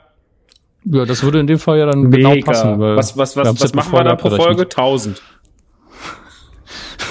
[0.85, 2.53] Ja, das würde in dem Fall ja dann genau Mega.
[2.53, 2.81] genau passen.
[2.81, 4.63] Was was, was, was machen wir da pro Folge?
[4.63, 5.21] 1000.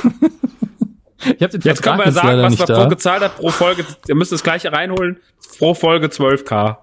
[1.25, 3.85] Ich hab den Jetzt kann man ja sagen, was man pro gezahlt hat pro Folge.
[4.07, 5.19] Ihr müsst das gleiche reinholen.
[5.57, 6.77] Pro Folge 12k.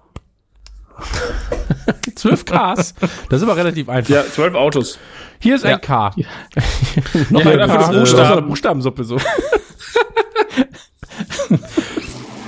[2.15, 2.93] 12 Ks?
[3.29, 4.13] Das ist aber relativ einfach.
[4.13, 4.99] Ja, 12 Autos.
[5.39, 5.77] Hier ist ein ja.
[5.77, 6.11] K.
[7.29, 7.91] Noch ja, ein K.
[7.91, 8.17] Buchstaben.
[8.17, 9.17] Das eine Buchstabensuppe so.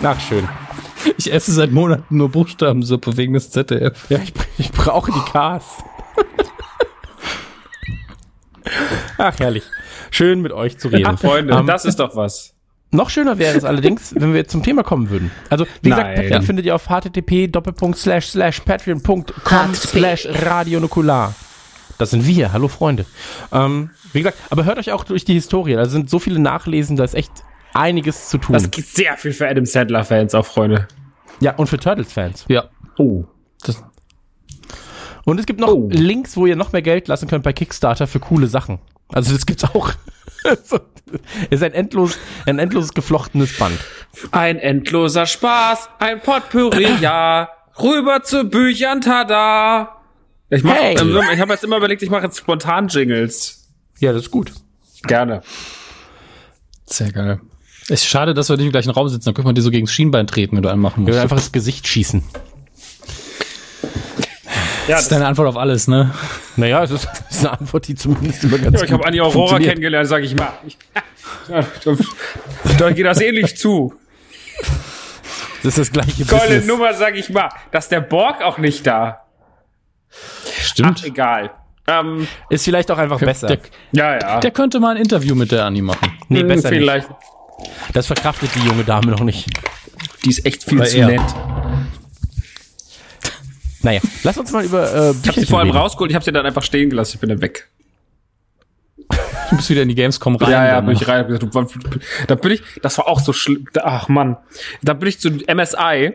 [0.03, 0.47] Ach, schön.
[1.17, 4.09] Ich esse seit Monaten nur Buchstabensuppe wegen des ZDF.
[4.09, 5.65] Ja, ich, ich brauche die Ks.
[9.17, 9.63] Ach, herrlich.
[10.15, 11.07] Schön mit euch zu reden.
[11.07, 12.53] Ach, Freunde, um, das ist doch was.
[12.91, 15.29] Noch schöner wäre es allerdings, wenn wir zum Thema kommen würden.
[15.49, 15.99] Also, wie Nein.
[15.99, 21.35] gesagt, Patreon findet ihr auf http patreon.com slash radionukular.
[21.97, 22.53] Das sind wir.
[22.53, 23.05] Hallo Freunde.
[23.51, 25.73] Ähm, wie gesagt, aber hört euch auch durch die Historie.
[25.73, 27.33] Da sind so viele Nachlesen, da ist echt
[27.73, 28.53] einiges zu tun.
[28.53, 30.87] Das gibt sehr viel für Adam Sandler-Fans auch, Freunde.
[31.41, 32.45] Ja, und für Turtles-Fans.
[32.47, 32.69] Ja.
[32.97, 33.25] Oh.
[33.65, 33.83] Das.
[35.25, 35.89] Und es gibt noch oh.
[35.91, 38.79] Links, wo ihr noch mehr Geld lassen könnt bei Kickstarter für coole Sachen.
[39.15, 39.91] Also das gibt's auch.
[41.49, 43.79] ist ein endlos, ein endlos geflochtenes Band.
[44.31, 47.49] Ein endloser Spaß, ein Potpourri, ja.
[47.81, 50.01] Rüber zu Büchern, tada.
[50.49, 50.95] Ich mach, hey.
[50.99, 53.69] ähm, ich habe jetzt immer überlegt, ich mache jetzt spontan Jingles.
[53.99, 54.51] Ja, das ist gut.
[55.03, 55.41] Gerne.
[56.85, 57.39] Sehr geil.
[57.83, 59.25] Es ist schade, dass wir nicht im gleichen Raum sitzen.
[59.25, 61.15] Dann könnte man dir so gegen das Schienbein treten, wenn du einen machen musst.
[61.15, 62.23] Ja, einfach das Gesicht schießen.
[64.87, 66.11] Ja, das ist deine Antwort auf alles, ne?
[66.57, 69.23] Naja, es ist, es ist eine Antwort, die zumindest immer ganz ja, Ich habe Annie
[69.23, 70.53] Aurora kennengelernt, sage ich mal.
[72.77, 73.93] da geht das ähnlich zu.
[75.63, 77.49] Das ist das gleiche Tolle Nummer, sag ich mal.
[77.71, 79.21] Dass der Borg auch nicht da.
[80.61, 80.99] Stimmt.
[81.01, 81.51] Ach, egal.
[81.87, 83.47] Ähm, ist vielleicht auch einfach besser.
[83.47, 83.59] Der,
[83.91, 84.39] ja, ja.
[84.39, 86.17] Der könnte mal ein Interview mit der Annie machen.
[86.29, 87.09] Nee, hm, besser vielleicht.
[87.09, 87.21] Nicht.
[87.93, 89.47] Das verkraftet die junge Dame noch nicht.
[90.23, 91.07] Die ist echt viel Weil zu er.
[91.07, 91.21] nett.
[93.85, 96.31] Naja, lass uns mal über äh, Ich hab sie vor allem rausgeholt, ich hab sie
[96.31, 97.69] dann einfach stehen gelassen, ich bin dann weg.
[99.51, 100.49] Du bist wieder in die Gamescom rein.
[100.49, 101.27] Ja, ja, bin ich rein.
[102.27, 103.67] Da bin ich, das war auch so schlimm.
[103.83, 104.37] Ach Mann.
[104.81, 106.13] Da bin ich zu MSI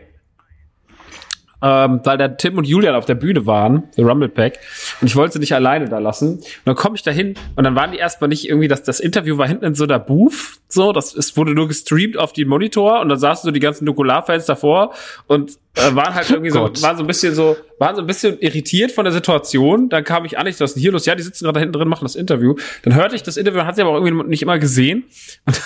[1.61, 4.59] ähm, weil da Tim und Julian auf der Bühne waren, The Rumble Pack,
[4.99, 6.35] und ich wollte sie nicht alleine da lassen.
[6.35, 8.99] Und dann komme ich da hin und dann waren die erstmal nicht irgendwie, das, das
[8.99, 12.45] Interview war hinten in so einer Booth, so, das es wurde nur gestreamt auf die
[12.45, 14.93] Monitor und dann saßen so die ganzen Nukular-Fans davor
[15.27, 18.07] und äh, waren halt irgendwie oh so, waren so ein bisschen so, waren so ein
[18.07, 19.89] bisschen irritiert von der Situation.
[19.89, 21.05] Dann kam ich an, ich ist hier los?
[21.05, 22.55] Ja, die sitzen gerade da hinten drin, machen das Interview.
[22.83, 25.05] Dann hörte ich das Interview, hat sie aber auch irgendwie nicht immer gesehen.
[25.45, 25.61] Und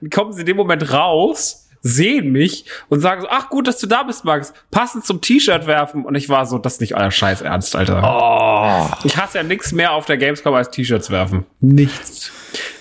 [0.00, 3.78] dann kommen sie in dem Moment raus sehen mich und sagen so, ach gut, dass
[3.78, 4.52] du da bist, Max.
[4.70, 6.04] Passend zum T-Shirt werfen.
[6.04, 8.02] Und ich war so, das ist nicht euer Scheiß ernst, Alter.
[8.02, 8.94] Oh.
[9.04, 11.46] Ich hasse ja nichts mehr auf der Gamescom als T-Shirts werfen.
[11.60, 12.32] Nichts.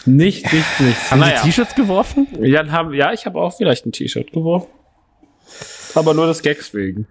[0.06, 1.12] Nichts, nichts, nichts.
[1.12, 1.42] Haben naja.
[1.42, 2.28] T-Shirts geworfen?
[2.42, 4.70] Ja, haben, ja, ich habe auch vielleicht ein T-Shirt geworfen.
[5.96, 7.08] Aber nur des Gags wegen.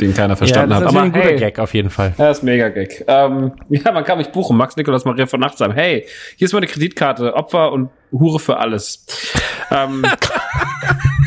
[0.00, 0.96] Den keiner verstanden ja, das ist hat.
[0.96, 2.14] Aber ein guter hey, Gag auf jeden Fall.
[2.18, 3.04] Ja, ist mega Gag.
[3.06, 4.56] Ähm, ja, man kann mich buchen.
[4.56, 5.72] Max Nikolas Maria von Nachtsheim.
[5.72, 6.06] Hey,
[6.36, 7.34] hier ist meine Kreditkarte.
[7.34, 9.06] Opfer und Hure für alles.
[9.70, 10.04] ähm,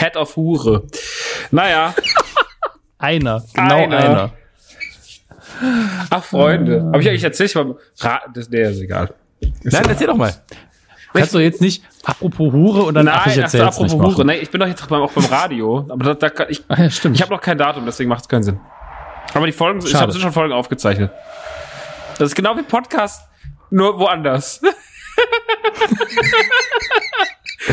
[0.00, 0.84] Head of Hure.
[1.50, 1.94] Naja.
[2.98, 3.44] einer.
[3.54, 3.96] Genau einer.
[3.98, 4.32] einer.
[6.08, 6.84] Ach, Freunde.
[6.86, 7.52] Habe ich eigentlich erzählt?
[7.52, 9.12] Beim Ra das, nee, ist egal.
[9.40, 10.32] Ist Nein, erzähl doch mal.
[11.12, 14.24] Kannst du jetzt nicht apropos Hure und dann Nein, ach, ich erzähl's ach, apropos Hure.
[14.24, 16.88] Nein, ich bin doch jetzt auch beim Radio, aber da, da kann ich ach, ja,
[16.88, 17.16] stimmt.
[17.16, 18.60] Ich habe noch kein Datum, deswegen macht es keinen Sinn.
[19.34, 19.92] Aber die Folgen, Schade.
[19.92, 21.10] ich habe schon Folgen aufgezeichnet.
[22.18, 23.28] Das ist genau wie Podcast,
[23.70, 24.62] nur woanders.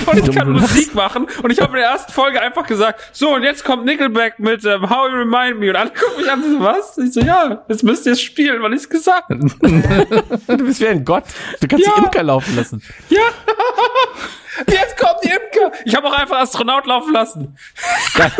[0.05, 1.27] und ich kann Musik machen.
[1.41, 4.65] Und ich habe in der ersten Folge einfach gesagt, so, und jetzt kommt Nickelback mit
[4.65, 5.69] ähm, How You Remind Me.
[5.69, 6.97] Und alle gucken mich an, so, was?
[6.97, 9.38] Ich so, ja, jetzt müsst ihr es spielen, weil ich es gesagt habe.
[10.47, 11.23] du bist wie ein Gott.
[11.61, 11.93] Du kannst ja.
[11.95, 12.81] die Imker laufen lassen.
[13.09, 13.21] Ja.
[14.67, 15.71] Jetzt kommt die Imker.
[15.85, 17.55] Ich habe auch einfach Astronaut laufen lassen.
[18.17, 18.31] ja,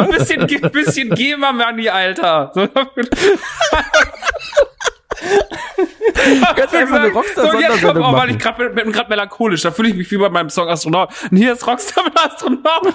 [0.00, 2.52] ein bisschen, bisschen GEMA-Money, Alter.
[2.54, 2.68] So,
[6.56, 9.90] Ganz einfach eine rockstar so, jetzt oh, weil ich gerade bin gerade melancholisch, da fühle
[9.90, 11.10] ich mich wie bei meinem Song Astronaut.
[11.30, 12.94] Und hier ist Rockstar mit Astronaut.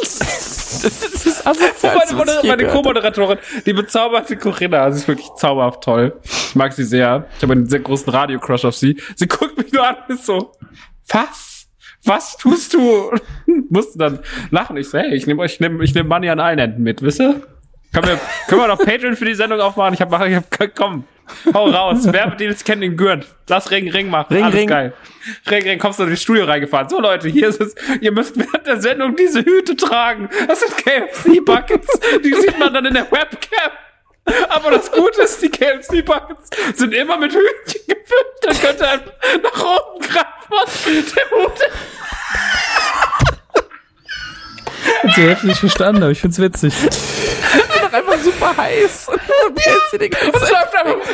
[0.00, 6.18] das ist also meine, meine Co-Moderatorin, die bezauberte Corinna, sie ist wirklich zauberhaft toll.
[6.22, 7.26] Ich mag sie sehr.
[7.36, 9.00] Ich habe einen sehr großen Radio-Crush auf sie.
[9.16, 10.52] Sie guckt mich nur an und ist so,
[11.08, 11.66] was?
[12.04, 13.10] Was tust du?
[13.68, 14.76] Musste dann lachen.
[14.78, 17.02] Ich so, hey, ich nehme euch, ich nehme ich nehm Money an allen Enden mit,
[17.02, 17.42] wisst ihr?
[17.92, 19.94] Können wir, können wir noch Patreon für die Sendung aufmachen?
[19.94, 21.04] Ich hab, ich hab, komm,
[21.54, 22.12] hau raus.
[22.12, 23.26] Werbedeals kennen den Gürnt.
[23.48, 24.32] Lass Ring, Ring machen.
[24.34, 24.68] Ring, Alles Ring.
[24.68, 24.92] geil.
[25.50, 26.88] Ring, Ring, kommst du in das Studio reingefahren.
[26.88, 27.74] So, Leute, hier ist es.
[28.00, 30.28] Ihr müsst während der Sendung diese Hüte tragen.
[30.48, 31.88] Das sind KFC-Buckets.
[32.24, 33.70] Die sieht man dann in der Webcam.
[34.50, 38.26] Aber das Gute ist, die KFC-Buckets sind immer mit Hühnchen gefüllt.
[38.42, 41.60] Dann könnt ihr nach oben greifen und der Hut
[45.04, 46.72] ich die Hälfte nicht verstanden, aber ich find's witzig.
[47.90, 49.08] Doch einfach super heiß.
[49.08, 49.20] Und
[49.92, 51.08] du den ganzen Und es läuft einfach.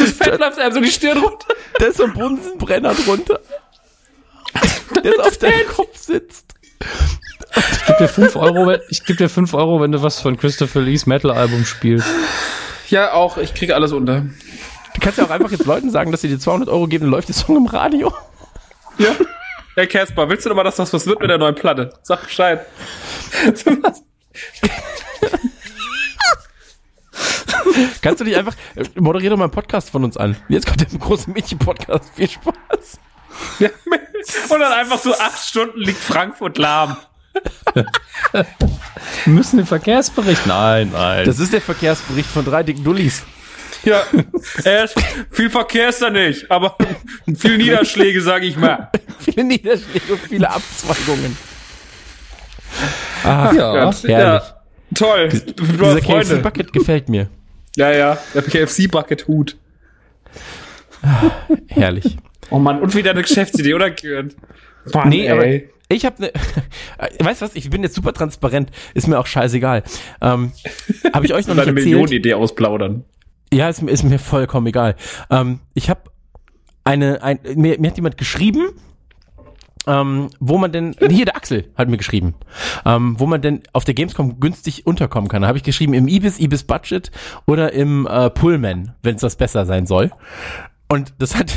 [0.00, 1.46] Das Fett läuft einem so die Stirn runter.
[1.78, 3.38] Da ist so ein Bunsenbrenner drunter.
[5.04, 6.54] Der so auf deinem Kopf sitzt.
[7.54, 10.80] Ich geb dir 5 Euro, ich geb dir 5 Euro, wenn du was von Christopher
[10.80, 12.08] Lees Metal Album spielst.
[12.88, 13.36] Ja, auch.
[13.36, 14.26] Ich krieg alles unter.
[14.94, 17.12] Du kannst ja auch einfach jetzt Leuten sagen, dass sie dir 200 Euro geben, dann
[17.12, 18.12] läuft der Song im Radio.
[18.98, 19.14] Ja.
[19.76, 21.92] Hey Casper, willst du noch mal, dass das was wird mit der neuen Platte?
[22.02, 22.66] Sag Bescheid.
[28.02, 28.54] Kannst du dich einfach,
[28.96, 30.36] moderier doch mal einen Podcast von uns an.
[30.48, 32.10] Jetzt kommt der große Mädchen-Podcast.
[32.14, 32.98] Viel Spaß.
[33.60, 36.96] und dann einfach so acht Stunden liegt Frankfurt lahm.
[38.32, 38.46] Wir
[39.26, 40.46] müssen den Verkehrsbericht.
[40.46, 41.24] Nein, nein.
[41.24, 43.24] Das ist der Verkehrsbericht von drei dicken Dullis.
[43.84, 44.02] Ja,
[44.64, 44.88] äh,
[45.30, 46.76] viel Verkehr ist da nicht, aber
[47.36, 48.90] viel Niederschläge, sage ich mal.
[49.20, 51.36] viele Niederschläge und viele Abzweigungen.
[53.22, 54.42] Ah, ja, Gott, ja,
[54.94, 55.28] toll.
[55.28, 57.28] Dieser KFC-Bucket gefällt mir.
[57.78, 59.56] Ja, ja, der KFC-Bucket-Hut.
[61.68, 62.16] Herrlich.
[62.50, 64.34] Oh Mann, und wieder eine Geschäftsidee, oder, Kürn?
[64.92, 65.30] Mann, nee, ey.
[65.30, 65.46] aber
[65.88, 66.32] ich habe ne,
[67.20, 69.84] weißt du was, ich bin jetzt super transparent, ist mir auch scheißegal.
[70.20, 70.50] Ähm,
[71.14, 71.68] habe ich euch noch nicht erzählt?
[71.68, 73.04] eine Millionenidee ausplaudern.
[73.52, 74.96] Ja, ist, ist mir vollkommen egal.
[75.30, 76.00] Ähm, ich habe
[76.82, 78.70] eine, ein, mir, mir hat jemand geschrieben,
[79.88, 82.34] ähm, wo man denn, hier der Axel hat mir geschrieben,
[82.84, 85.42] ähm, wo man denn auf der Gamescom günstig unterkommen kann.
[85.42, 87.10] Da habe ich geschrieben im Ibis, Ibis Budget
[87.46, 90.12] oder im äh, Pullman, wenn es das besser sein soll.
[90.90, 91.52] Und das hat,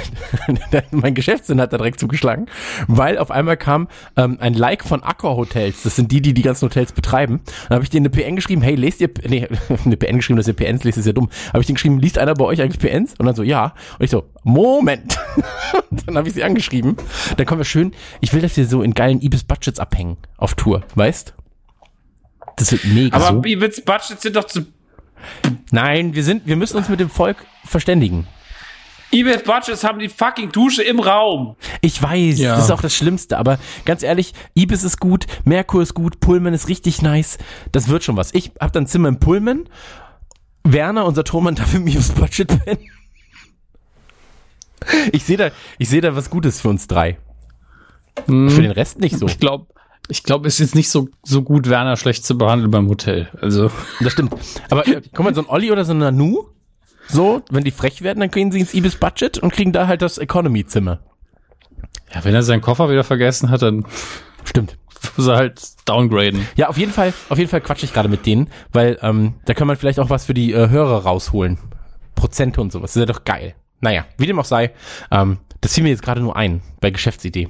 [0.91, 2.47] mein Geschäftssinn hat da direkt zugeschlagen,
[2.87, 5.83] weil auf einmal kam ähm, ein Like von Accor Hotels.
[5.83, 7.39] Das sind die, die die ganzen Hotels betreiben.
[7.69, 9.47] Dann habe ich denen eine PN geschrieben, hey, lest ihr, nee,
[9.85, 11.29] eine PN geschrieben, dass ihr PNs lest, ist ja dumm.
[11.47, 13.13] Habe ich denen geschrieben, liest einer bei euch eigentlich PNs?
[13.19, 13.73] Und dann so, ja.
[13.97, 15.17] Und ich so, Moment.
[16.05, 16.97] dann habe ich sie angeschrieben.
[17.37, 20.83] Dann kommen wir schön, ich will, dass wir so in geilen Ibis-Budgets abhängen auf Tour,
[20.95, 21.33] weißt?
[22.57, 23.43] Das wird mega Aber so.
[23.45, 24.65] Ibis-Budgets sind doch zu...
[25.71, 28.27] Nein, wir sind, wir müssen uns mit dem Volk verständigen.
[29.11, 31.55] eBay Budgets haben die fucking Dusche im Raum.
[31.81, 32.55] Ich weiß, ja.
[32.55, 36.53] das ist auch das Schlimmste, aber ganz ehrlich, Ibis ist gut, Merkur ist gut, Pullman
[36.53, 37.37] ist richtig nice.
[37.71, 38.33] Das wird schon was.
[38.33, 39.67] Ich hab dann Zimmer im Pullman.
[40.63, 42.87] Werner, unser Tormann, darf im Ibis Budget pennen.
[45.11, 47.17] Ich sehe da, ich sehe da was Gutes für uns drei.
[48.25, 48.49] Hm.
[48.49, 49.27] Für den Rest nicht so.
[49.27, 49.67] Ich glaube,
[50.07, 53.29] ich glaube, es ist jetzt nicht so, so gut, Werner schlecht zu behandeln beim Hotel.
[53.39, 53.71] Also.
[53.99, 54.33] Das stimmt.
[54.69, 56.45] Aber äh, guck mal, so ein Olli oder so ein Nanu,
[57.07, 60.01] so, wenn die frech werden, dann kriegen sie ins Ibis Budget und kriegen da halt
[60.01, 60.99] das Economy-Zimmer.
[62.13, 63.85] Ja, wenn er seinen Koffer wieder vergessen hat, dann
[64.43, 64.77] stimmt.
[65.17, 66.45] Muss er halt downgraden.
[66.55, 69.53] Ja, auf jeden Fall, auf jeden Fall quatsch ich gerade mit denen, weil ähm, da
[69.53, 71.57] kann man vielleicht auch was für die äh, Hörer rausholen.
[72.15, 72.91] Prozente und sowas.
[72.91, 73.55] Das ist ja doch geil.
[73.79, 74.71] Naja, wie dem auch sei,
[75.09, 77.49] ähm, das fiel mir jetzt gerade nur ein bei Geschäftsidee.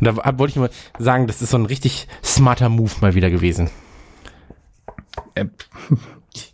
[0.00, 3.30] Und da wollte ich mal sagen, das ist so ein richtig smarter Move mal wieder
[3.30, 3.70] gewesen.
[5.34, 5.46] Äh,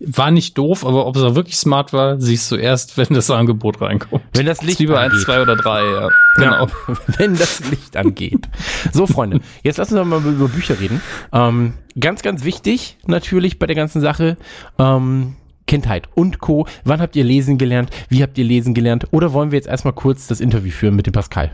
[0.01, 3.30] war nicht doof, aber ob es auch wirklich smart war, siehst du erst, wenn das
[3.30, 4.22] Angebot reinkommt.
[4.35, 5.14] Wenn das Licht Lieber angeht.
[5.14, 6.09] eins, zwei oder drei, ja.
[6.37, 6.66] Genau.
[6.66, 8.49] Ja, wenn das Licht angeht.
[8.93, 11.01] So, Freunde, jetzt lassen wir mal über Bücher reden.
[11.33, 14.37] Ähm, ganz, ganz wichtig natürlich bei der ganzen Sache.
[14.78, 16.66] Ähm, Kindheit und Co.
[16.85, 17.91] Wann habt ihr lesen gelernt?
[18.09, 19.07] Wie habt ihr lesen gelernt?
[19.11, 21.51] Oder wollen wir jetzt erstmal kurz das Interview führen mit dem Pascal?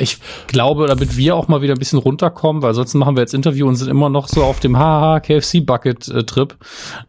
[0.00, 3.34] Ich glaube, damit wir auch mal wieder ein bisschen runterkommen, weil sonst machen wir jetzt
[3.34, 6.56] Interview und sind immer noch so auf dem Haha KFC Bucket äh, Trip.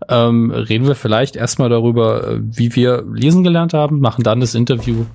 [0.07, 4.55] Ähm, reden wir vielleicht erstmal darüber, äh, wie wir lesen gelernt haben, machen dann das
[4.55, 5.05] Interview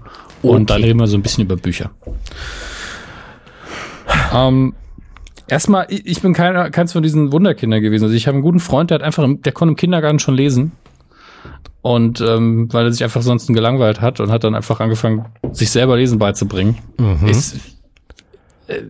[0.43, 0.65] und okay.
[0.67, 1.91] dann reden wir so ein bisschen über Bücher.
[4.35, 4.75] ähm,
[5.49, 8.05] erstmal, ich bin keiner, keins von diesen Wunderkindern gewesen.
[8.05, 10.35] Also ich habe einen guten Freund, der hat einfach, im, der konnte im Kindergarten schon
[10.35, 10.73] lesen.
[11.85, 15.71] Und ähm, weil er sich einfach sonst gelangweilt hat und hat dann einfach angefangen, sich
[15.71, 16.79] selber Lesen beizubringen.
[16.97, 17.29] Mhm.
[17.29, 17.57] Ist
[18.69, 18.81] äh,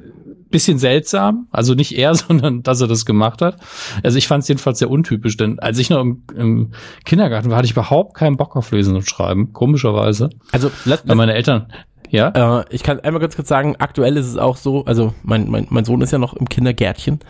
[0.48, 3.56] bisschen seltsam, also nicht er, sondern dass er das gemacht hat.
[4.04, 6.70] Also ich fand es jedenfalls sehr untypisch, denn als ich noch im, im,
[7.04, 10.30] Kindergarten war, hatte ich überhaupt keinen Bock auf Lesen und Schreiben, komischerweise.
[10.52, 11.66] Also weil meine Eltern,
[12.14, 12.60] ja.
[12.60, 15.66] Äh, ich kann einmal ganz kurz sagen, aktuell ist es auch so, also mein, mein,
[15.70, 17.20] mein Sohn ist ja noch im Kindergärtchen.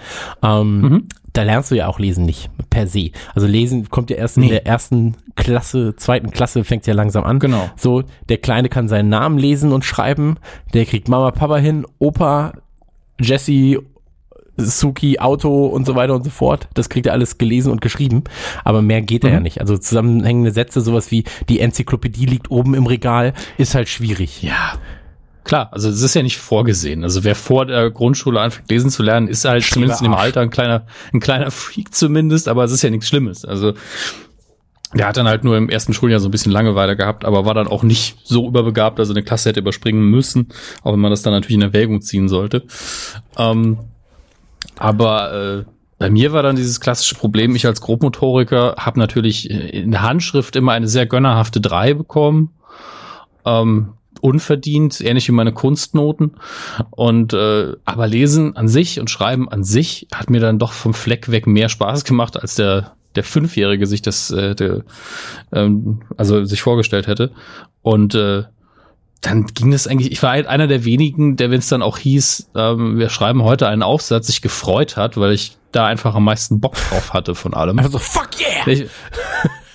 [0.43, 3.11] Ähm, mhm da lernst du ja auch lesen nicht per se.
[3.35, 4.47] Also lesen kommt ja erst nee.
[4.47, 7.41] in der ersten Klasse, zweiten Klasse fängt ja langsam an.
[7.41, 7.68] Genau.
[7.76, 10.37] So, der Kleine kann seinen Namen lesen und schreiben,
[10.72, 12.53] der kriegt Mama, Papa hin, Opa,
[13.20, 13.82] Jesse,
[14.57, 16.69] Suki, Auto und so weiter und so fort.
[16.75, 18.25] Das kriegt er alles gelesen und geschrieben.
[18.65, 19.29] Aber mehr geht mhm.
[19.29, 19.61] er ja nicht.
[19.61, 24.43] Also zusammenhängende Sätze, sowas wie die Enzyklopädie liegt oben im Regal, ist halt schwierig.
[24.43, 24.79] Ja.
[25.45, 27.05] Klar, also es ist ja nicht vorgesehen.
[27.05, 30.15] Also wer vor der Grundschule anfängt lesen zu lernen, ist halt Schieber zumindest in dem
[30.15, 33.45] Alter ein kleiner, ein kleiner Freak zumindest, aber es ist ja nichts Schlimmes.
[33.45, 33.75] Also
[34.95, 37.53] der hat dann halt nur im ersten Schuljahr so ein bisschen Langeweile gehabt, aber war
[37.53, 40.49] dann auch nicht so überbegabt, dass er eine Klasse hätte überspringen müssen,
[40.83, 42.63] auch wenn man das dann natürlich in Erwägung ziehen sollte.
[43.37, 43.79] Ähm,
[44.79, 45.64] aber äh,
[45.99, 50.57] bei mir war dann dieses klassische Problem, ich als Grobmotoriker habe natürlich in der Handschrift
[50.57, 52.51] immer eine sehr gönnerhafte 3 bekommen.
[53.45, 56.37] Ähm, unverdient, ähnlich wie meine Kunstnoten.
[56.91, 60.95] Und äh, aber Lesen an sich und Schreiben an sich hat mir dann doch vom
[60.95, 64.83] Fleck weg mehr Spaß gemacht, als der der Fünfjährige sich das äh, der,
[65.53, 67.31] ähm, also sich vorgestellt hätte.
[67.83, 68.45] Und äh,
[69.27, 71.99] dann ging es eigentlich, ich war halt einer der wenigen, der, wenn es dann auch
[71.99, 76.25] hieß, ähm, wir schreiben heute einen Aufsatz, sich gefreut hat, weil ich da einfach am
[76.25, 77.79] meisten Bock drauf hatte von allem.
[77.79, 78.66] Also fuck yeah!
[78.66, 78.87] Ich,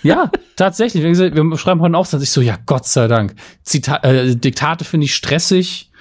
[0.04, 1.04] Ja, tatsächlich.
[1.04, 2.24] Wir schreiben heute einen Aufsatz.
[2.24, 3.36] Ich so, ja, Gott sei Dank.
[3.64, 5.91] Zita äh, Diktate finde ich stressig.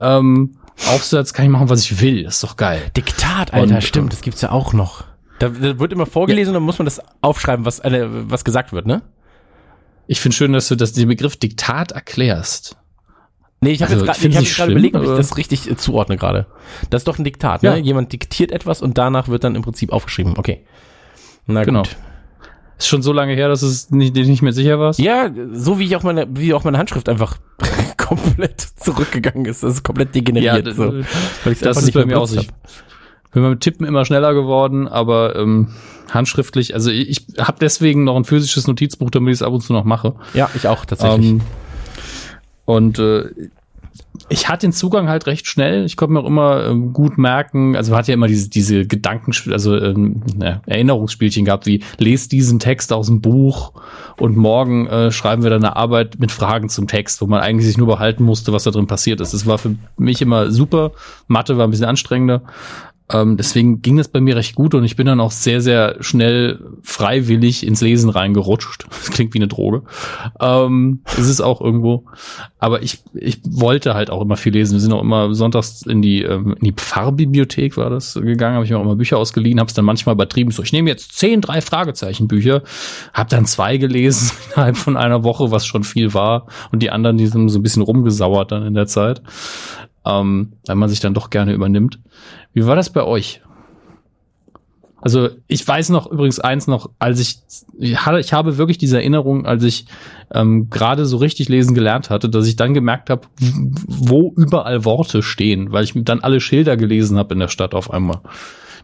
[0.00, 2.24] Ähm, Aufsatz kann ich machen, was ich will.
[2.24, 2.90] Das ist doch geil.
[2.96, 4.12] Diktat, Alter, und, stimmt.
[4.12, 5.04] Das gibt's ja auch noch.
[5.38, 6.58] Da, da wird immer vorgelesen ja.
[6.58, 9.02] und dann muss man das aufschreiben, was, äh, was gesagt wird, ne?
[10.06, 12.76] Ich finde schön, dass du das, den Begriff Diktat erklärst.
[13.60, 16.46] Nee, ich habe also, jetzt gerade hab überlegt, ob ich das richtig äh, zuordne gerade.
[16.90, 17.78] Das ist doch ein Diktat, ne?
[17.78, 20.34] Jemand diktiert etwas und danach wird dann im Prinzip aufgeschrieben.
[20.36, 20.64] Okay.
[21.46, 21.82] Na genau.
[21.82, 21.96] gut.
[22.78, 25.00] Ist schon so lange her, dass es nicht, nicht mehr sicher warst?
[25.00, 27.38] Ja, so wie ich auch meine, wie auch meine Handschrift einfach
[27.96, 29.64] komplett zurückgegangen ist.
[29.64, 30.66] Das ist komplett degeneriert.
[30.66, 30.92] Ja, so,
[31.44, 32.28] weil das ist bei mir auch
[33.32, 35.68] bin beim Tippen immer schneller geworden, aber ähm,
[36.10, 39.60] handschriftlich, also ich, ich habe deswegen noch ein physisches Notizbuch, damit ich es ab und
[39.60, 40.14] zu noch mache.
[40.34, 41.32] Ja, ich auch tatsächlich.
[41.32, 41.40] Ähm,
[42.68, 43.30] und äh,
[44.28, 45.86] ich hatte den Zugang halt recht schnell.
[45.86, 48.86] Ich konnte mir auch immer ähm, gut merken, also man hat ja immer diese, diese
[48.86, 53.72] Gedanken, also ähm, ja, Erinnerungsspielchen gehabt, wie lest diesen Text aus dem Buch
[54.18, 57.64] und morgen äh, schreiben wir dann eine Arbeit mit Fragen zum Text, wo man eigentlich
[57.64, 59.32] sich nur behalten musste, was da drin passiert ist.
[59.32, 60.92] Das war für mich immer super.
[61.26, 62.42] Mathe war ein bisschen anstrengender.
[63.10, 65.96] Ähm, deswegen ging das bei mir recht gut und ich bin dann auch sehr, sehr
[66.00, 68.86] schnell freiwillig ins Lesen reingerutscht.
[68.98, 69.82] Das klingt wie eine Droge.
[70.40, 72.04] Ähm, ist es auch irgendwo.
[72.58, 74.74] Aber ich, ich wollte halt auch immer viel lesen.
[74.74, 78.64] Wir sind auch immer sonntags in die, ähm, in die Pfarrbibliothek war das gegangen, habe
[78.64, 80.50] ich mir auch immer Bücher ausgeliehen, habe es dann manchmal übertrieben.
[80.50, 82.62] So, ich nehme jetzt zehn, drei Fragezeichen Bücher,
[83.14, 86.46] habe dann zwei gelesen innerhalb von einer Woche, was schon viel war.
[86.72, 89.22] Und die anderen, die sind so ein bisschen rumgesauert dann in der Zeit.
[90.08, 91.98] Ähm, weil man sich dann doch gerne übernimmt.
[92.54, 93.42] Wie war das bei euch?
[95.00, 97.38] Also ich weiß noch übrigens eins noch, als ich,
[97.78, 98.02] ich,
[98.32, 99.86] habe wirklich diese Erinnerung, als ich
[100.32, 103.28] ähm, gerade so richtig lesen gelernt hatte, dass ich dann gemerkt habe,
[103.86, 107.92] wo überall Worte stehen, weil ich dann alle Schilder gelesen habe in der Stadt auf
[107.92, 108.20] einmal.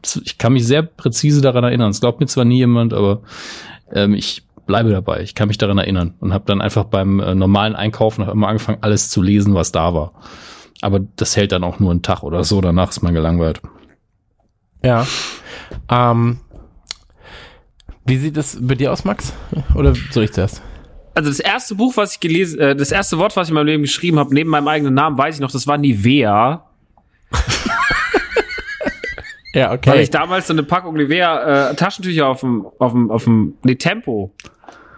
[0.02, 1.90] Das, ich kann mich sehr präzise daran erinnern.
[1.90, 3.22] Es glaubt mir zwar nie jemand, aber
[3.92, 5.20] ähm, ich bleibe dabei.
[5.22, 8.78] Ich kann mich daran erinnern und habe dann einfach beim äh, normalen Einkaufen immer angefangen,
[8.82, 10.12] alles zu lesen, was da war.
[10.84, 13.62] Aber das hält dann auch nur einen Tag oder so, danach ist man gelangweilt.
[14.82, 15.06] Ja.
[15.90, 16.40] Ähm,
[18.04, 19.32] wie sieht es bei dir aus, Max?
[19.74, 20.60] Oder soll ich zuerst?
[21.14, 23.68] Also das erste Buch, was ich gelesen, äh, das erste Wort, was ich in meinem
[23.68, 26.68] Leben geschrieben habe, neben meinem eigenen Namen, weiß ich noch, das war Nivea.
[29.54, 29.90] ja, okay.
[29.90, 33.54] Weil ich damals so eine Packung Nivea äh, Taschentücher auf dem, auf dem, auf dem,
[33.62, 34.34] nee, Tempo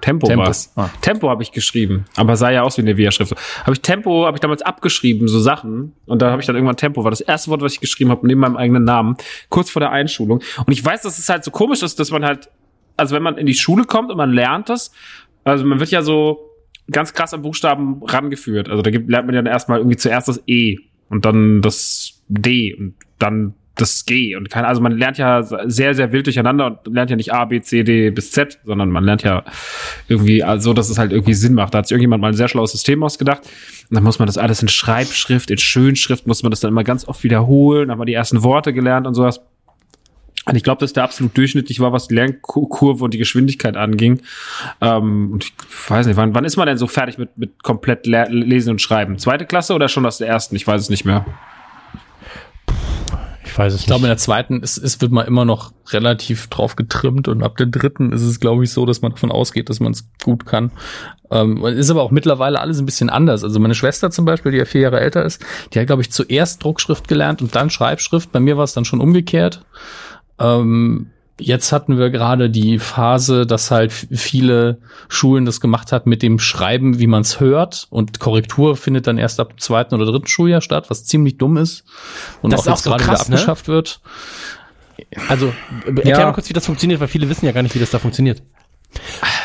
[0.07, 0.47] Tempo, Tempo.
[0.47, 0.73] was.
[0.77, 0.89] Ah.
[1.01, 3.35] Tempo habe ich geschrieben, aber sah ja aus wie eine Via-Schrift.
[3.63, 5.95] Habe ich Tempo, habe ich damals abgeschrieben, so Sachen.
[6.07, 8.25] Und da habe ich dann irgendwann Tempo, war das erste Wort, was ich geschrieben habe,
[8.25, 9.17] neben meinem eigenen Namen,
[9.49, 10.43] kurz vor der Einschulung.
[10.65, 12.49] Und ich weiß, dass es halt so komisch ist, dass man halt,
[12.97, 14.93] also wenn man in die Schule kommt und man lernt das,
[15.43, 16.53] also man wird ja so
[16.89, 18.69] ganz krass am Buchstaben rangeführt.
[18.69, 20.79] Also da gibt, lernt man ja erstmal irgendwie zuerst das E
[21.09, 25.95] und dann das D und dann das G und kann, also man lernt ja sehr,
[25.95, 29.05] sehr wild durcheinander und lernt ja nicht A, B, C, D bis Z, sondern man
[29.05, 29.45] lernt ja
[30.09, 31.75] irgendwie so, also, dass es halt irgendwie Sinn macht.
[31.75, 33.43] Da hat sich irgendjemand mal ein sehr schlaues System ausgedacht.
[33.89, 36.85] Und dann muss man das alles in Schreibschrift, in Schönschrift, muss man das dann immer
[36.85, 39.41] ganz oft wiederholen, hat man die ersten Worte gelernt und sowas.
[40.47, 44.23] Und ich glaube, dass der absolut durchschnittlich war, was die Lernkurve und die Geschwindigkeit anging.
[44.81, 45.53] Ähm, und ich
[45.89, 49.19] weiß nicht, wann, wann ist man denn so fertig mit, mit komplett Lesen und Schreiben?
[49.19, 50.55] Zweite Klasse oder schon aus der ersten?
[50.55, 51.27] Ich weiß es nicht mehr.
[53.57, 56.49] Ich weiß es ich glaube, in der zweiten ist, ist, wird man immer noch relativ
[56.49, 59.71] drauf getrimmt und ab der dritten ist es, glaube ich, so, dass man davon ausgeht,
[59.71, 60.73] dass man es gut kann.
[61.31, 63.45] Ähm, ist aber auch mittlerweile alles ein bisschen anders.
[63.45, 65.43] Also meine Schwester zum Beispiel, die ja vier Jahre älter ist,
[65.73, 68.31] die hat, glaube ich, zuerst Druckschrift gelernt und dann Schreibschrift.
[68.31, 69.65] Bei mir war es dann schon umgekehrt.
[70.39, 74.79] Ähm, Jetzt hatten wir gerade die Phase, dass halt viele
[75.09, 77.89] Schulen das gemacht hat mit dem Schreiben, wie man es hört.
[77.91, 81.85] Und Korrektur findet dann erst ab zweiten oder dritten Schuljahr statt, was ziemlich dumm ist.
[82.41, 83.21] Und das auch jetzt gerade so wieder ne?
[83.21, 83.75] abgeschafft ne?
[83.75, 84.01] wird.
[85.29, 85.53] Also,
[85.85, 86.25] erklär ja.
[86.25, 88.43] mal kurz, wie das funktioniert, weil viele wissen ja gar nicht, wie das da funktioniert.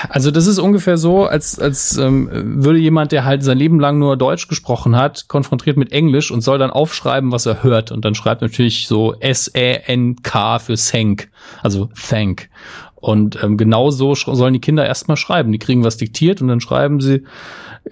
[0.10, 2.30] Also das ist ungefähr so, als, als ähm,
[2.64, 6.42] würde jemand, der halt sein Leben lang nur Deutsch gesprochen hat, konfrontiert mit Englisch und
[6.42, 7.92] soll dann aufschreiben, was er hört.
[7.92, 11.30] Und dann schreibt natürlich so S-E-N-K für Thank,
[11.62, 12.50] also Thank.
[12.96, 15.52] Und ähm, genau so sollen die Kinder erstmal schreiben.
[15.52, 17.24] Die kriegen was diktiert und dann schreiben sie,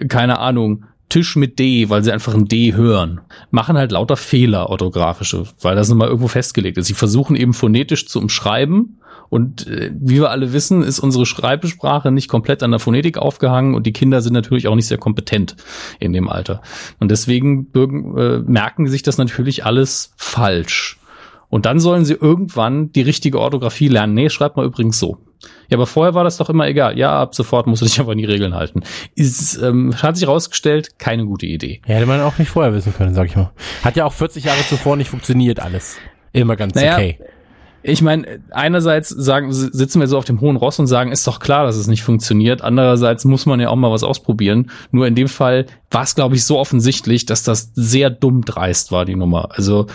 [0.08, 3.20] keine Ahnung, Tisch mit D, weil sie einfach ein D hören.
[3.50, 6.86] Machen halt lauter Fehler orthografische, weil das nun irgendwo festgelegt ist.
[6.86, 8.99] Sie versuchen eben phonetisch zu umschreiben
[9.30, 13.74] und äh, wie wir alle wissen, ist unsere Schreibsprache nicht komplett an der Phonetik aufgehangen
[13.74, 15.56] und die Kinder sind natürlich auch nicht sehr kompetent
[16.00, 16.60] in dem Alter.
[16.98, 20.98] Und deswegen äh, merken sich das natürlich alles falsch.
[21.48, 24.14] Und dann sollen sie irgendwann die richtige Orthographie lernen.
[24.14, 25.18] Nee, schreibt mal übrigens so.
[25.68, 26.98] Ja, aber vorher war das doch immer egal.
[26.98, 28.82] Ja, ab sofort musst du dich aber an die Regeln halten.
[29.14, 31.80] Ist, ähm, hat sich herausgestellt, keine gute Idee.
[31.86, 33.52] Ja, hätte man auch nicht vorher wissen können, sag ich mal.
[33.84, 35.98] Hat ja auch 40 Jahre zuvor nicht funktioniert alles.
[36.32, 37.18] Immer ganz naja, okay
[37.82, 41.40] ich meine, einerseits sagen, sitzen wir so auf dem hohen Ross und sagen, ist doch
[41.40, 42.62] klar, dass es nicht funktioniert.
[42.62, 44.70] Andererseits muss man ja auch mal was ausprobieren.
[44.90, 48.92] Nur in dem Fall war es, glaube ich, so offensichtlich, dass das sehr dumm dreist
[48.92, 49.48] war, die Nummer.
[49.52, 49.86] Also,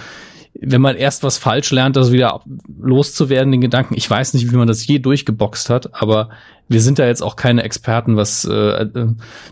[0.62, 2.42] wenn man erst was falsch lernt, das wieder
[2.80, 6.30] loszuwerden, den Gedanken, ich weiß nicht, wie man das je durchgeboxt hat, aber
[6.68, 9.08] wir sind da jetzt auch keine Experten, was äh, äh,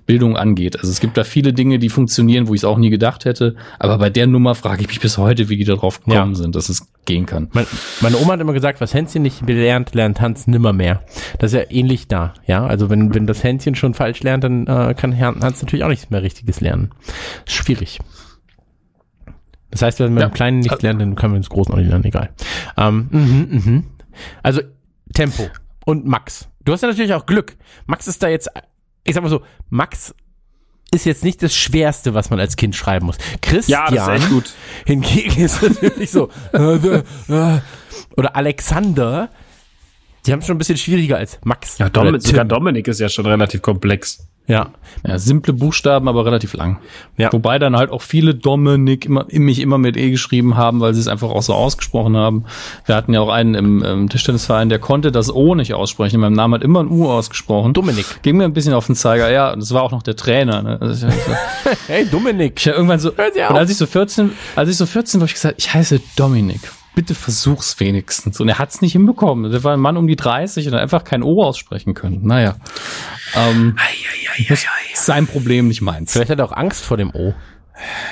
[0.07, 0.77] Bildung angeht.
[0.79, 3.55] Also es gibt da viele Dinge, die funktionieren, wo ich es auch nie gedacht hätte.
[3.77, 6.35] Aber bei der Nummer frage ich mich bis heute, wie die da drauf gekommen ja.
[6.35, 7.49] sind, dass es gehen kann.
[7.51, 7.67] Meine,
[8.01, 11.03] meine Oma hat immer gesagt, was Hänschen nicht lernt, lernt Hans nimmer mehr.
[11.37, 12.33] Das ist ja ähnlich da.
[12.47, 15.89] Ja, also wenn, wenn das Hänschen schon falsch lernt, dann äh, kann Hans natürlich auch
[15.89, 16.89] nichts mehr Richtiges lernen.
[17.45, 17.99] Schwierig.
[19.73, 20.27] Das heißt, wenn wir ja.
[20.27, 22.29] im Kleinen nicht lernen, dann können wir ins Großen auch nicht lernen, egal.
[22.77, 23.83] Ähm, mhm, mhm.
[24.43, 24.61] Also
[25.15, 25.49] Tempo
[25.85, 26.47] und Max.
[26.63, 27.57] Du hast ja natürlich auch Glück.
[27.87, 28.49] Max ist da jetzt,
[29.03, 30.13] ich sag mal so, Max
[30.91, 33.17] ist jetzt nicht das Schwerste, was man als Kind schreiben muss.
[33.41, 34.53] Christian ja, das ist echt gut.
[34.85, 37.61] hingegen ist natürlich so, äh, äh,
[38.15, 39.31] oder Alexander,
[40.27, 41.79] die haben es schon ein bisschen schwieriger als Max.
[41.79, 44.27] Ja, Dom sogar Dominik ist ja schon relativ komplex.
[44.47, 44.71] Ja.
[45.07, 46.79] Ja, simple Buchstaben, aber relativ lang.
[47.17, 47.31] Ja.
[47.31, 50.99] Wobei dann halt auch viele Dominik immer, mich immer mit E geschrieben haben, weil sie
[50.99, 52.45] es einfach auch so ausgesprochen haben.
[52.85, 56.19] Wir hatten ja auch einen im, im Tischtennisverein, der konnte das O nicht aussprechen.
[56.19, 57.73] Mein Name hat immer ein U ausgesprochen.
[57.73, 58.05] Dominik.
[58.21, 59.31] Ging mir ein bisschen auf den Zeiger.
[59.31, 60.61] Ja, das war auch noch der Trainer.
[60.61, 60.77] Ne?
[60.79, 61.13] Also so,
[61.87, 62.53] hey, Dominik.
[62.57, 65.55] Ich irgendwann so, und als ich so 14, als ich so 14 war, ich gesagt,
[65.57, 66.61] ich heiße Dominik
[66.95, 68.39] bitte versuch's wenigstens.
[68.39, 69.51] Und er hat's nicht hinbekommen.
[69.51, 72.25] Der war ein Mann um die 30 und einfach kein O aussprechen können.
[72.25, 72.55] Naja.
[73.35, 73.93] Ähm, ei,
[74.37, 74.57] ei, ei,
[74.95, 76.13] sein Problem, nicht meins.
[76.13, 77.33] Vielleicht hat er auch Angst vor dem O.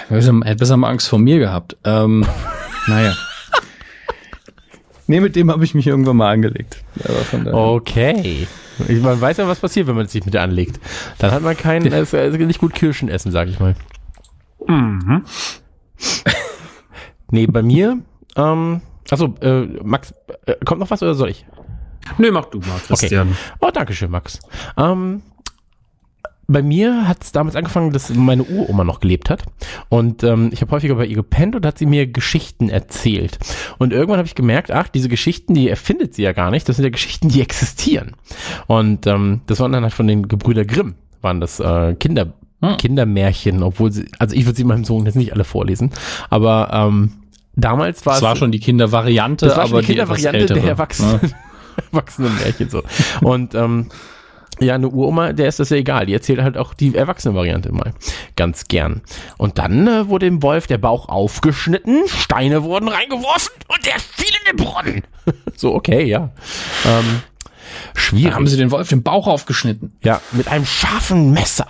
[0.09, 1.77] Er hätte besser mal Angst vor mir gehabt.
[1.83, 2.25] Ähm,
[2.87, 3.15] naja.
[5.07, 6.83] Nee, mit dem habe ich mich irgendwann mal angelegt.
[7.51, 8.47] Okay.
[8.89, 10.79] Man weiß ja, was passiert, wenn man sich mit dir anlegt.
[11.17, 13.75] Dann hat man kein, äh, nicht gut Kirschen essen, sag ich mal.
[14.67, 15.25] Mhm.
[17.31, 17.99] nee, bei mir
[18.35, 20.13] ähm, achso, äh, Max,
[20.45, 21.45] äh, kommt noch was oder soll ich?
[22.17, 23.29] Nö, mach du mal, Christian.
[23.29, 23.37] Okay.
[23.61, 24.39] Oh, danke schön, Max.
[24.77, 25.21] Ähm,
[26.47, 29.43] bei mir hat es damals angefangen, dass meine Uroma noch gelebt hat.
[29.89, 33.39] Und ähm, ich habe häufiger bei ihr gepennt und hat sie mir Geschichten erzählt.
[33.77, 36.67] Und irgendwann habe ich gemerkt, ach, diese Geschichten, die erfindet sie ja gar nicht.
[36.67, 38.13] Das sind ja Geschichten, die existieren.
[38.67, 42.77] Und ähm, das waren dann halt von den Gebrüder Grimm, waren das äh, Kinder, hm.
[42.77, 45.91] Kindermärchen, obwohl sie, also ich würde sie meinem Sohn jetzt nicht alle vorlesen,
[46.29, 47.11] aber ähm,
[47.55, 48.19] Damals war es.
[48.19, 51.29] Das war schon die Kindervariante, das war schon aber die Kindervariante der Erwachsenen, ja.
[51.91, 52.83] Erwachsenen Märchen so.
[53.21, 53.89] Und ähm,
[54.61, 56.05] ja, eine Uroma, der ist das ja egal.
[56.05, 57.93] Die erzählt halt auch die Erwachsene-Variante mal
[58.35, 59.01] ganz gern.
[59.37, 64.33] Und dann äh, wurde dem Wolf der Bauch aufgeschnitten, Steine wurden reingeworfen und der fiel
[64.45, 65.03] in den Brunnen.
[65.55, 66.29] so, okay, ja.
[66.85, 67.21] Ähm,
[67.95, 68.29] schwierig.
[68.29, 69.93] Da haben sie den Wolf den Bauch aufgeschnitten.
[70.03, 71.67] Ja, mit einem scharfen Messer.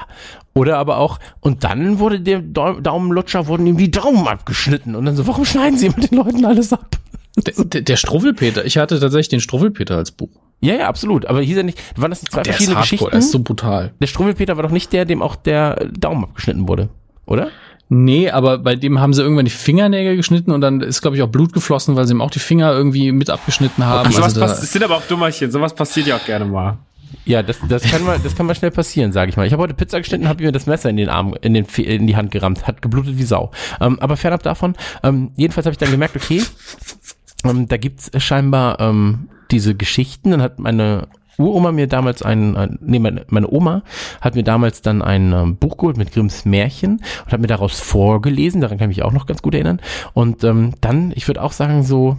[0.53, 4.95] Oder aber auch, und dann wurde dem Daumenlutscher, wurden ihm die Daumen abgeschnitten.
[4.95, 6.97] Und dann so, warum schneiden sie mit den Leuten alles ab?
[7.37, 10.29] Der, der, der Struwwelpeter, ich hatte tatsächlich den Struwwelpeter als Buch.
[10.59, 11.25] Ja, ja, absolut.
[11.25, 13.09] Aber hieß er nicht, waren das nicht zwei der verschiedene ist Geschichten?
[13.09, 13.93] Der ist so brutal.
[14.01, 16.89] Der Struwwelpeter war doch nicht der, dem auch der Daumen abgeschnitten wurde,
[17.25, 17.49] oder?
[17.93, 21.23] Nee, aber bei dem haben sie irgendwann die Fingernägel geschnitten und dann ist, glaube ich,
[21.23, 24.07] auch Blut geflossen, weil sie ihm auch die Finger irgendwie mit abgeschnitten haben.
[24.07, 26.77] Okay, also das sind aber auch Dummerchen, sowas passiert ja auch gerne mal.
[27.25, 29.45] Ja, das, das, kann mal, das kann mal schnell passieren, sage ich mal.
[29.45, 32.07] Ich habe heute Pizza geschnitten, habe mir das Messer in den Arm, in, den, in
[32.07, 33.51] die Hand gerammt, hat geblutet wie Sau.
[33.79, 36.41] Ähm, aber fernab davon, ähm, jedenfalls habe ich dann gemerkt, okay,
[37.43, 40.31] ähm, da gibt's scheinbar ähm, diese Geschichten.
[40.31, 41.07] Dann hat meine
[41.37, 43.83] Uroma mir damals ein, ein nee, meine, meine Oma
[44.21, 47.79] hat mir damals dann ein ähm, Buch geholt mit Grimms Märchen und hat mir daraus
[47.79, 49.81] vorgelesen, daran kann ich mich auch noch ganz gut erinnern.
[50.13, 52.17] Und ähm, dann, ich würde auch sagen, so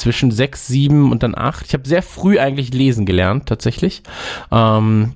[0.00, 1.66] zwischen sechs, sieben und dann acht.
[1.66, 4.02] Ich habe sehr früh eigentlich lesen gelernt, tatsächlich.
[4.50, 5.14] Ähm,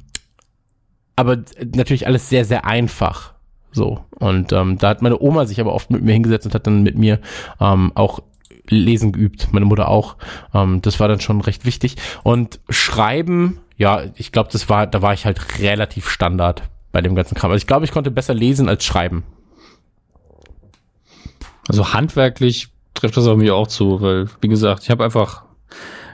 [1.17, 1.39] aber
[1.75, 3.35] natürlich alles sehr, sehr einfach.
[3.73, 4.05] So.
[4.19, 6.83] Und ähm, da hat meine Oma sich aber oft mit mir hingesetzt und hat dann
[6.83, 7.21] mit mir
[7.61, 8.21] ähm, auch
[8.69, 9.49] Lesen geübt.
[9.53, 10.17] Meine Mutter auch.
[10.55, 11.97] Ähm, das war dann schon recht wichtig.
[12.23, 16.63] Und Schreiben, ja, ich glaube, das war, da war ich halt relativ Standard
[16.93, 17.51] bei dem ganzen Kram.
[17.51, 19.25] Also ich glaube, ich konnte besser lesen als schreiben.
[21.69, 25.45] Also handwerklich trifft das auf mich auch zu, weil, wie gesagt, ich habe einfach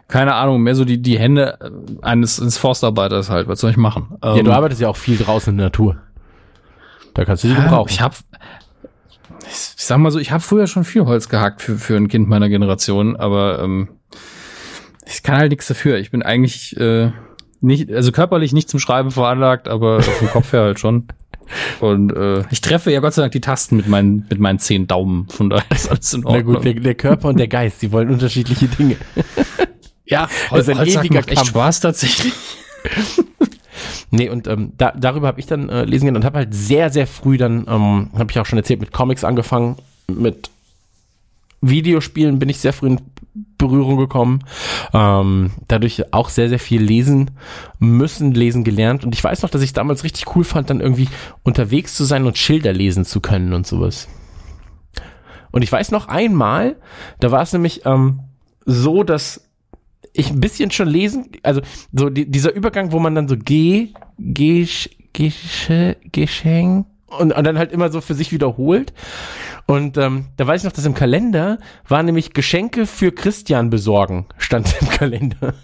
[0.09, 1.59] keine Ahnung, mehr so die, die Hände
[2.03, 3.47] eines, eines Forstarbeiters halt.
[3.47, 4.19] Was soll ich machen?
[4.25, 5.99] Ja, ähm, du arbeitest ja auch viel draußen in der Natur.
[7.15, 7.91] Da kannst du die gebrauchen.
[7.91, 8.17] Ich habe
[9.49, 12.29] ich sag mal so, ich habe früher schon viel Holz gehackt für, für ein Kind
[12.29, 13.89] meiner Generation, aber ähm,
[15.07, 15.99] ich kann halt nichts dafür.
[15.99, 17.13] Ich bin eigentlich äh,
[17.61, 21.09] nicht, also körperlich nicht zum Schreiben veranlagt, aber vom Kopf her halt schon.
[21.81, 24.87] Und äh, ich treffe ja Gott sei Dank die Tasten mit meinen, mit meinen zehn
[24.87, 25.29] Daumen.
[25.29, 26.45] Von daher ist alles in Ordnung.
[26.47, 28.97] Na gut, der, der Körper und der Geist, die wollen unterschiedliche Dinge.
[30.05, 31.31] ja, das ist ein ewiger Kampf.
[31.33, 32.33] echt Spaß tatsächlich.
[34.11, 36.91] Nee, und ähm, da, darüber habe ich dann äh, lesen gelernt und habe halt sehr,
[36.91, 39.77] sehr früh dann, ähm, habe ich auch schon erzählt, mit Comics angefangen,
[40.09, 40.51] mit
[41.61, 43.01] Videospielen bin ich sehr früh in
[43.59, 44.41] Berührung gekommen.
[44.93, 47.31] Ähm, dadurch auch sehr, sehr viel lesen
[47.79, 49.05] müssen, lesen gelernt.
[49.05, 51.09] Und ich weiß noch, dass ich damals richtig cool fand, dann irgendwie
[51.43, 54.09] unterwegs zu sein und Schilder lesen zu können und sowas.
[55.53, 56.77] Und ich weiß noch einmal,
[57.19, 58.21] da war es nämlich ähm,
[58.65, 59.49] so, dass
[60.13, 61.61] ich ein bisschen schon lesen, also
[61.93, 64.67] so die, dieser Übergang, wo man dann so G, G,
[65.13, 68.93] Geschenk und, und dann halt immer so für sich wiederholt.
[69.67, 74.27] Und ähm, da weiß ich noch, dass im Kalender war nämlich Geschenke für Christian besorgen,
[74.39, 75.55] stand im Kalender.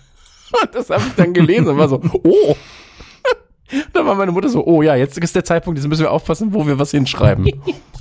[0.62, 2.56] Und das habe ich dann gelesen und war so, oh.
[3.92, 6.54] Da war meine Mutter so, oh ja, jetzt ist der Zeitpunkt, jetzt müssen wir aufpassen,
[6.54, 7.50] wo wir was hinschreiben.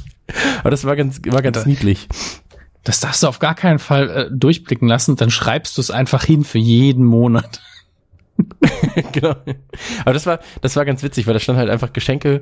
[0.59, 2.07] Aber das war ganz, war ganz niedlich.
[2.83, 6.23] Das darfst du auf gar keinen Fall äh, durchblicken lassen, dann schreibst du es einfach
[6.23, 7.61] hin für jeden Monat.
[9.11, 9.36] genau.
[10.01, 12.41] Aber das war, das war ganz witzig, weil da stand halt einfach Geschenke,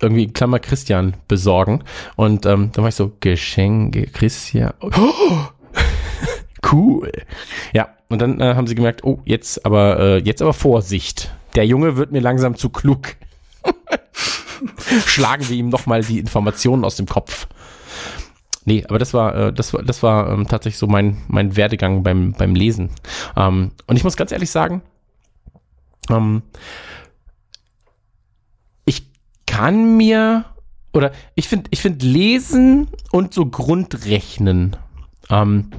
[0.00, 1.84] irgendwie Klammer Christian besorgen.
[2.16, 4.72] Und ähm, da war ich so, Geschenke Christian.
[4.80, 5.48] Oh,
[6.72, 7.12] cool.
[7.72, 11.34] Ja, und dann äh, haben sie gemerkt, oh, jetzt aber, äh, jetzt aber Vorsicht.
[11.54, 13.16] Der Junge wird mir langsam zu klug.
[15.06, 17.46] Schlagen wir ihm nochmal die Informationen aus dem Kopf.
[18.64, 22.02] Nee, aber das war, äh, das war, das war ähm, tatsächlich so mein, mein Werdegang
[22.02, 22.90] beim, beim Lesen.
[23.36, 24.82] Ähm, und ich muss ganz ehrlich sagen,
[26.10, 26.42] ähm,
[28.84, 29.06] ich
[29.46, 30.44] kann mir
[30.92, 34.76] oder ich finde, ich finde Lesen und so Grundrechnen
[35.30, 35.70] ähm,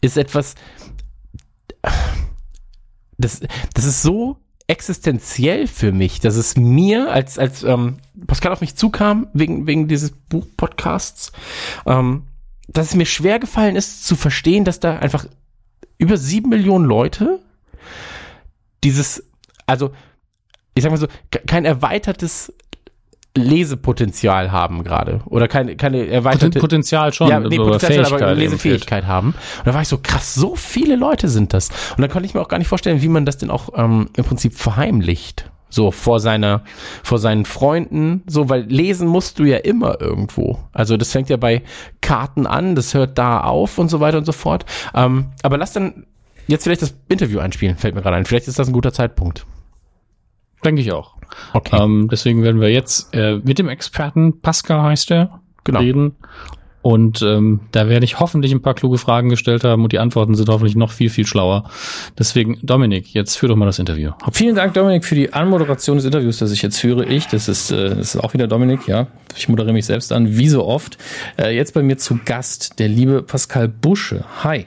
[0.00, 0.54] ist etwas,
[3.18, 3.40] das,
[3.74, 8.76] das ist so existenziell für mich, dass es mir, als, als ähm, Pascal auf mich
[8.76, 11.32] zukam, wegen, wegen dieses Buchpodcasts,
[11.86, 12.24] ähm,
[12.68, 15.26] dass es mir schwer gefallen ist zu verstehen, dass da einfach
[15.96, 17.40] über sieben Millionen Leute
[18.84, 19.24] dieses
[19.68, 19.92] also
[20.74, 21.08] ich sag mal so,
[21.46, 22.52] kein erweitertes
[23.36, 29.06] Lesepotenzial haben gerade oder keine keine erweiterte Potenzial schon, ja, nee, Potenzial, aber eine Lesefähigkeit
[29.06, 29.28] haben.
[29.58, 31.68] Und da war ich so krass, so viele Leute sind das.
[31.96, 34.08] Und da konnte ich mir auch gar nicht vorstellen, wie man das denn auch ähm,
[34.16, 35.50] im Prinzip verheimlicht.
[35.70, 36.62] So vor seiner,
[37.02, 40.58] vor seinen Freunden, so, weil lesen musst du ja immer irgendwo.
[40.72, 41.62] Also das fängt ja bei
[42.00, 44.64] Karten an, das hört da auf und so weiter und so fort.
[44.94, 46.06] Ähm, aber lass dann
[46.46, 48.24] jetzt vielleicht das Interview einspielen, fällt mir gerade ein.
[48.24, 49.44] Vielleicht ist das ein guter Zeitpunkt.
[50.64, 51.16] Denke ich auch.
[51.52, 51.78] Okay.
[51.80, 55.80] Ähm, deswegen werden wir jetzt äh, mit dem Experten, Pascal heißt er, genau.
[55.80, 56.16] reden.
[56.80, 60.34] Und ähm, da werde ich hoffentlich ein paar kluge Fragen gestellt haben und die Antworten
[60.34, 61.68] sind hoffentlich noch viel, viel schlauer.
[62.18, 64.12] Deswegen, Dominik, jetzt führ doch mal das Interview.
[64.32, 67.04] Vielen Dank, Dominik, für die Anmoderation des Interviews, das ich jetzt führe.
[67.04, 69.08] Ich, das ist, äh, das ist auch wieder Dominik, ja.
[69.36, 70.98] Ich moderiere mich selbst an, wie so oft.
[71.36, 74.24] Äh, jetzt bei mir zu Gast der liebe Pascal Busche.
[74.44, 74.66] Hi.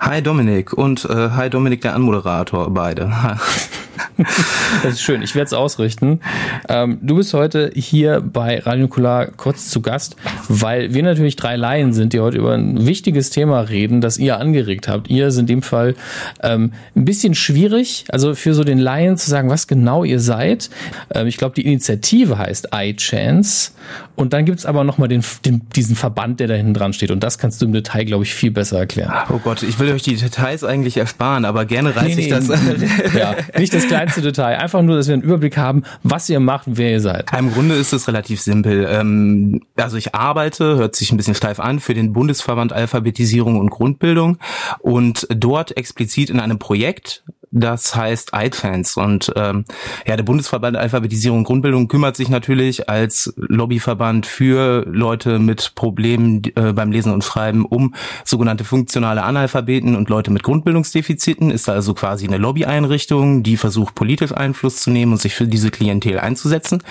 [0.00, 3.12] Hi Dominik und äh, hi Dominik der Anmoderator, beide.
[4.82, 6.20] das ist schön, ich werde es ausrichten.
[6.68, 10.16] Ähm, du bist heute hier bei Radio Nukular kurz zu Gast,
[10.48, 14.38] weil wir natürlich drei Laien sind, die heute über ein wichtiges Thema reden, das ihr
[14.38, 15.08] angeregt habt.
[15.08, 15.94] Ihr sind in dem Fall
[16.42, 20.70] ähm, ein bisschen schwierig, also für so den Laien zu sagen, was genau ihr seid.
[21.14, 23.72] Ähm, ich glaube, die Initiative heißt iChance
[24.16, 27.20] und dann gibt's aber nochmal den, den, diesen Verband, der da hinten dran steht und
[27.20, 29.12] das kannst du im Detail, glaube ich, viel besser erklären.
[29.30, 32.48] Oh Gott, ich will euch die Details eigentlich ersparen, aber gerne reiße nee, ich das.
[33.14, 36.66] ja, nicht das kleinste Detail, einfach nur, dass wir einen Überblick haben, was ihr macht,
[36.66, 37.32] wer ihr seid.
[37.36, 38.86] Im Grunde ist es relativ simpel.
[38.90, 43.70] Ähm, also ich arbeite, hört sich ein bisschen steif an, für den Bundesverband Alphabetisierung und
[43.70, 44.38] Grundbildung
[44.80, 48.96] und dort explizit in einem Projekt, das heißt iFans.
[48.96, 49.64] Und ähm,
[50.06, 56.42] ja, der Bundesverband Alphabetisierung und Grundbildung kümmert sich natürlich als Lobbyverband für Leute mit Problemen
[56.54, 57.94] äh, beim Lesen und Schreiben um
[58.24, 61.50] sogenannte funktionale Analphabeten und Leute mit Grundbildungsdefiziten.
[61.50, 65.70] Ist also quasi eine Lobbyeinrichtung, die versucht, politisch Einfluss zu nehmen und sich für diese
[65.70, 66.82] Klientel einzusetzen.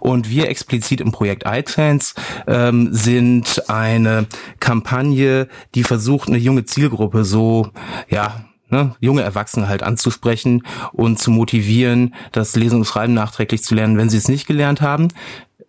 [0.00, 2.14] Und wir explizit im Projekt iFans
[2.46, 4.26] ähm, sind eine
[4.60, 7.70] Kampagne, die versucht, eine junge Zielgruppe so,
[8.08, 10.62] ja, ne, junge Erwachsene halt anzusprechen
[10.92, 14.80] und zu motivieren, das Lesen und Schreiben nachträglich zu lernen, wenn sie es nicht gelernt
[14.80, 15.08] haben.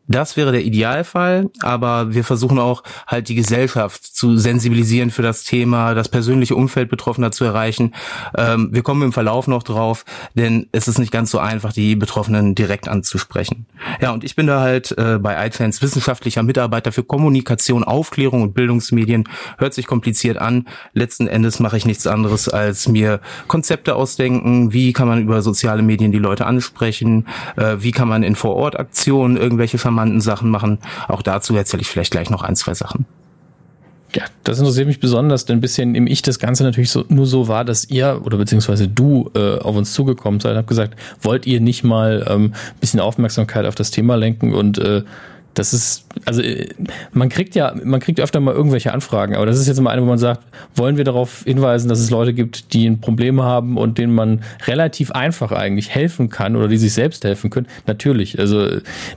[0.07, 5.43] Das wäre der Idealfall, aber wir versuchen auch halt die Gesellschaft zu sensibilisieren für das
[5.43, 7.93] Thema, das persönliche Umfeld Betroffener zu erreichen.
[8.37, 11.95] Ähm, wir kommen im Verlauf noch drauf, denn es ist nicht ganz so einfach, die
[11.95, 13.65] Betroffenen direkt anzusprechen.
[13.99, 18.53] Ja, und ich bin da halt äh, bei iTrans wissenschaftlicher Mitarbeiter für Kommunikation, Aufklärung und
[18.53, 19.27] Bildungsmedien.
[19.57, 20.67] Hört sich kompliziert an.
[20.93, 24.71] Letzten Endes mache ich nichts anderes, als mir Konzepte ausdenken.
[24.71, 27.27] Wie kann man über soziale Medien die Leute ansprechen?
[27.55, 30.79] Äh, wie kann man in Vorortaktionen irgendwelche charmanten Sachen machen.
[31.07, 33.05] Auch dazu erzähle ich vielleicht gleich noch ein, zwei Sachen.
[34.13, 37.49] Ja, das interessiert mich besonders, denn bisher nehme ich das Ganze natürlich so, nur so
[37.49, 41.45] wahr, dass ihr oder beziehungsweise du äh, auf uns zugekommen seid und habt gesagt, wollt
[41.45, 45.03] ihr nicht mal ähm, bisschen Aufmerksamkeit auf das Thema lenken und äh,
[45.55, 46.67] das ist, also äh,
[47.13, 50.01] man kriegt ja, man kriegt öfter mal irgendwelche Anfragen, aber das ist jetzt mal eine,
[50.01, 50.41] wo man sagt,
[50.75, 54.41] wollen wir darauf hinweisen, dass es Leute gibt, die ein Problem haben und denen man
[54.67, 57.67] relativ einfach eigentlich helfen kann oder die sich selbst helfen können?
[57.87, 58.37] Natürlich.
[58.39, 58.67] Also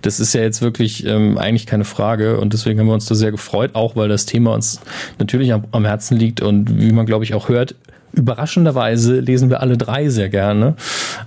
[0.02, 3.14] das ist ja jetzt wirklich ähm, eigentlich keine Frage und deswegen haben wir uns da
[3.14, 4.80] sehr gefreut, auch weil das Thema uns
[5.18, 7.74] natürlich am, am Herzen liegt und wie man glaube ich auch hört,
[8.12, 10.76] überraschenderweise lesen wir alle drei sehr gerne.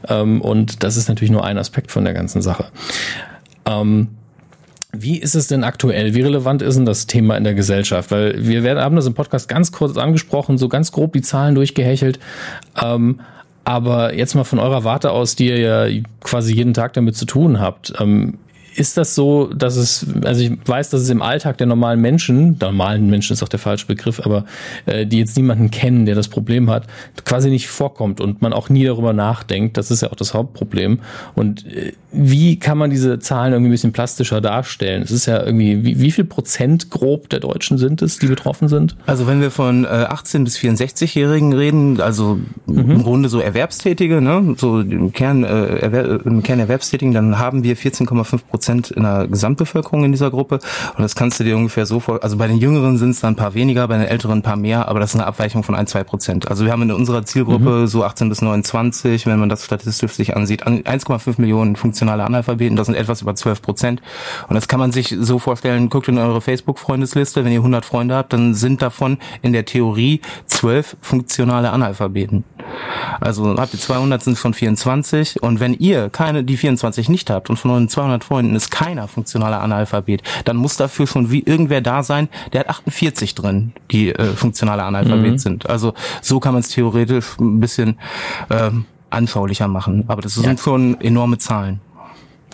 [0.08, 2.66] Ähm, und das ist natürlich nur ein Aspekt von der ganzen Sache.
[3.66, 4.10] Ähm,
[4.94, 6.14] wie ist es denn aktuell?
[6.14, 8.12] Wie relevant ist denn das Thema in der Gesellschaft?
[8.12, 11.56] Weil wir werden, haben das im Podcast ganz kurz angesprochen, so ganz grob die Zahlen
[11.56, 12.20] durchgehechelt.
[12.82, 13.22] Ähm,
[13.64, 17.26] aber jetzt mal von eurer Warte aus, die ihr ja quasi jeden Tag damit zu
[17.26, 17.94] tun habt.
[18.00, 18.38] Ähm,
[18.76, 22.58] ist das so, dass es, also ich weiß, dass es im Alltag der normalen Menschen,
[22.58, 24.46] der normalen Menschen ist auch der falsche Begriff, aber
[24.86, 26.88] äh, die jetzt niemanden kennen, der das Problem hat,
[27.26, 29.78] quasi nicht vorkommt und man auch nie darüber nachdenkt.
[29.78, 31.00] Das ist ja auch das Hauptproblem.
[31.36, 35.02] Und äh, wie kann man diese Zahlen irgendwie ein bisschen plastischer darstellen?
[35.02, 38.68] Es ist ja irgendwie, wie, wie viel Prozent grob der Deutschen sind es, die betroffen
[38.70, 38.96] sind?
[39.06, 42.92] Also wenn wir von äh, 18 bis 64-Jährigen reden, also mhm.
[42.92, 47.64] im Grunde so Erwerbstätige, ne, so im Kern, äh, Erwer im Kern Erwerbstätigen, dann haben
[47.64, 50.60] wir 14,5 Prozent Prozent in der Gesamtbevölkerung in dieser Gruppe.
[50.96, 53.34] Und das kannst du dir ungefähr so vor, also bei den Jüngeren sind es dann
[53.34, 55.74] ein paar weniger, bei den Älteren ein paar mehr, aber das ist eine Abweichung von
[55.74, 56.48] ein, zwei Prozent.
[56.48, 57.88] Also wir haben in unserer Zielgruppe mhm.
[57.88, 62.86] so 18 bis 29, wenn man das statistisch sich ansieht, 1,5 Millionen funktionale Analphabeten, das
[62.86, 64.02] sind etwas über 12 Prozent.
[64.48, 68.14] Und das kann man sich so vorstellen, guckt in eure Facebook-Freundesliste, wenn ihr 100 Freunde
[68.14, 72.44] habt, dann sind davon in der Theorie 12 funktionale Analphabeten.
[73.20, 75.42] Also habt ihr 200, sind schon 24.
[75.42, 79.08] Und wenn ihr keine, die 24 nicht habt und von euren 200 Freunden ist keiner
[79.08, 84.10] funktionaler Analphabet, dann muss dafür schon wie irgendwer da sein, der hat 48 drin, die
[84.10, 85.38] äh, funktionale Analphabet mhm.
[85.38, 85.70] sind.
[85.70, 88.00] Also so kann man es theoretisch ein bisschen
[88.50, 88.72] äh,
[89.10, 90.06] anschaulicher machen.
[90.08, 90.58] Aber das sind ja.
[90.58, 91.82] schon enorme Zahlen.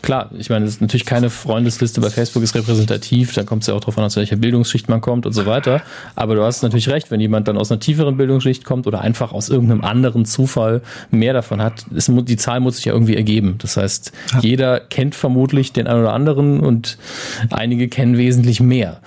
[0.02, 3.68] Klar, ich meine, es ist natürlich keine Freundesliste bei Facebook ist repräsentativ, da kommt es
[3.68, 5.82] ja auch darauf an, aus welcher Bildungsschicht man kommt und so weiter.
[6.16, 9.34] Aber du hast natürlich recht, wenn jemand dann aus einer tieferen Bildungsschicht kommt oder einfach
[9.34, 13.56] aus irgendeinem anderen Zufall mehr davon hat, ist, die Zahl muss sich ja irgendwie ergeben.
[13.58, 14.40] Das heißt, ja.
[14.40, 16.98] jeder kennt vermutlich den einen oder anderen und
[17.50, 19.00] einige kennen wesentlich mehr.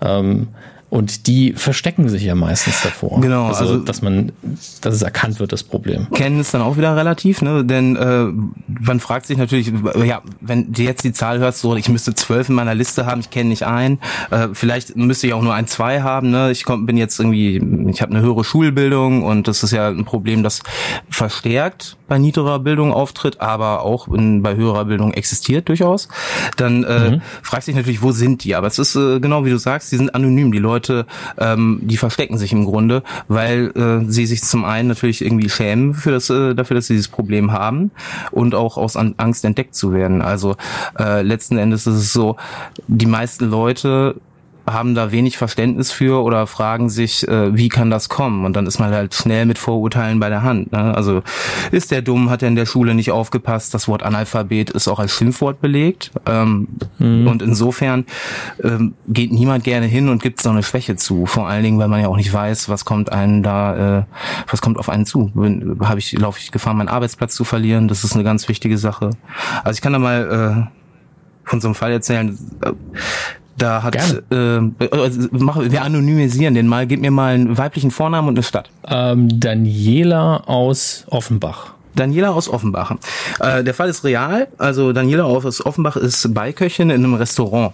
[0.00, 0.48] Ähm,
[0.90, 3.20] und die verstecken sich ja meistens davor.
[3.20, 4.32] Genau, also, also dass man,
[4.80, 6.08] dass es erkannt wird, das Problem.
[6.12, 7.64] Kennen ist dann auch wieder relativ, ne?
[7.64, 8.26] Denn äh,
[8.66, 9.72] man fragt sich natürlich,
[10.04, 13.20] ja, wenn du jetzt die Zahl hörst, so ich müsste zwölf in meiner Liste haben,
[13.20, 14.00] ich kenne nicht ein,
[14.32, 16.50] äh, vielleicht müsste ich auch nur ein, zwei haben, ne?
[16.50, 20.04] Ich komm, bin jetzt irgendwie, ich habe eine höhere Schulbildung und das ist ja ein
[20.04, 20.60] Problem, das
[21.08, 26.08] verstärkt bei niedriger Bildung auftritt, aber auch in, bei höherer Bildung existiert durchaus.
[26.56, 27.22] Dann äh, mhm.
[27.42, 28.56] fragt sich natürlich, wo sind die?
[28.56, 30.50] Aber es ist äh, genau wie du sagst, die sind anonym.
[30.50, 31.06] Die Leute Leute,
[31.36, 35.92] ähm, die verstecken sich im Grunde, weil äh, sie sich zum einen natürlich irgendwie schämen
[35.92, 37.90] für das, äh, dafür, dass sie dieses Problem haben
[38.30, 40.22] und auch aus Angst entdeckt zu werden.
[40.22, 40.56] Also
[40.98, 42.36] äh, letzten Endes ist es so,
[42.88, 44.16] die meisten Leute
[44.72, 48.44] haben da wenig Verständnis für oder fragen sich, äh, wie kann das kommen?
[48.44, 50.72] Und dann ist man halt schnell mit Vorurteilen bei der Hand.
[50.72, 50.94] Ne?
[50.94, 51.22] Also
[51.70, 53.74] ist der dumm, hat er in der Schule nicht aufgepasst?
[53.74, 56.10] Das Wort Analphabet ist auch als Schimpfwort belegt.
[56.26, 56.68] Ähm,
[56.98, 57.26] mhm.
[57.26, 58.04] Und insofern
[58.62, 61.26] ähm, geht niemand gerne hin und gibt so eine Schwäche zu.
[61.26, 64.04] Vor allen Dingen, weil man ja auch nicht weiß, was kommt einen da, äh,
[64.50, 65.30] was kommt auf einen zu.
[65.80, 67.88] Habe ich, laufe ich Gefahr, meinen Arbeitsplatz zu verlieren?
[67.88, 69.10] Das ist eine ganz wichtige Sache.
[69.64, 72.38] Also ich kann da mal äh, von so einem Fall erzählen.
[73.60, 73.94] Da hat
[74.30, 76.86] äh, äh, mach, wir anonymisieren den mal.
[76.86, 78.70] Gib mir mal einen weiblichen Vornamen und eine Stadt.
[78.88, 81.74] Ähm, Daniela aus Offenbach.
[81.94, 82.96] Daniela aus Offenbach.
[83.40, 84.48] Äh, der Fall ist real.
[84.58, 87.72] Also Daniela aus Offenbach ist Beiköchin in einem Restaurant.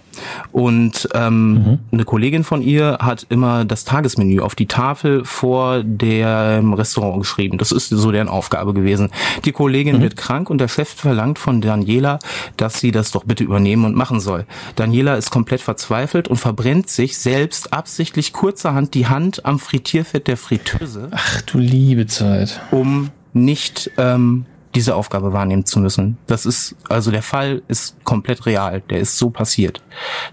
[0.51, 1.79] Und ähm, mhm.
[1.91, 7.57] eine Kollegin von ihr hat immer das Tagesmenü auf die Tafel vor dem Restaurant geschrieben.
[7.57, 9.09] Das ist so deren Aufgabe gewesen.
[9.45, 10.01] Die Kollegin mhm.
[10.01, 12.19] wird krank und der Chef verlangt von Daniela,
[12.57, 14.45] dass sie das doch bitte übernehmen und machen soll.
[14.75, 20.37] Daniela ist komplett verzweifelt und verbrennt sich selbst absichtlich kurzerhand die Hand am Frittierfett der
[20.37, 21.09] Fritteuse.
[21.11, 22.61] Ach du liebe Zeit.
[22.71, 26.17] Um nicht ähm, diese Aufgabe wahrnehmen zu müssen.
[26.27, 29.81] Das ist, also der Fall ist komplett real, der ist so passiert.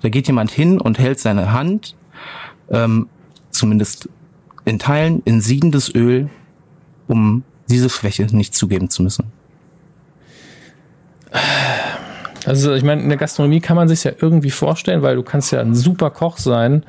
[0.02, 1.96] Da geht jemand hin und hält seine Hand,
[2.70, 3.09] ähm,
[3.50, 4.09] zumindest
[4.64, 6.28] in Teilen, in siedendes Öl,
[7.07, 9.32] um diese Schwäche nicht zugeben zu müssen.
[12.46, 15.52] Also ich meine, in der Gastronomie kann man sich ja irgendwie vorstellen, weil du kannst
[15.52, 16.84] ja ein super Koch sein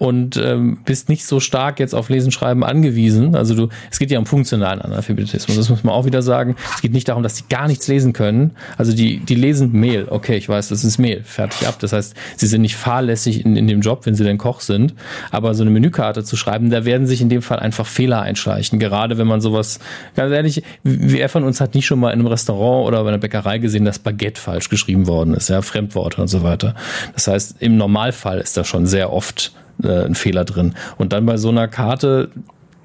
[0.00, 3.36] und ähm, bist nicht so stark jetzt auf Lesen, Schreiben angewiesen.
[3.36, 6.56] Also du, es geht ja um funktionalen Analphabetismus, das muss man auch wieder sagen.
[6.74, 8.52] Es geht nicht darum, dass sie gar nichts lesen können.
[8.78, 10.06] Also die, die lesen Mehl.
[10.08, 11.22] Okay, ich weiß, das ist Mehl.
[11.22, 11.76] Fertig ab.
[11.80, 14.94] Das heißt, sie sind nicht fahrlässig in, in dem Job, wenn sie denn Koch sind.
[15.30, 18.78] Aber so eine Menükarte zu schreiben, da werden sich in dem Fall einfach Fehler einschleichen.
[18.78, 19.80] Gerade wenn man sowas,
[20.16, 23.18] ganz ehrlich, wer von uns hat nicht schon mal in einem Restaurant oder bei einer
[23.18, 26.74] Bäckerei gesehen, dass Baguette falsch geschrieben worden ist, ja, Fremdworte und so weiter.
[27.12, 30.74] Das heißt, im Normalfall ist da schon sehr oft äh, ein Fehler drin.
[30.98, 32.30] Und dann bei so einer Karte,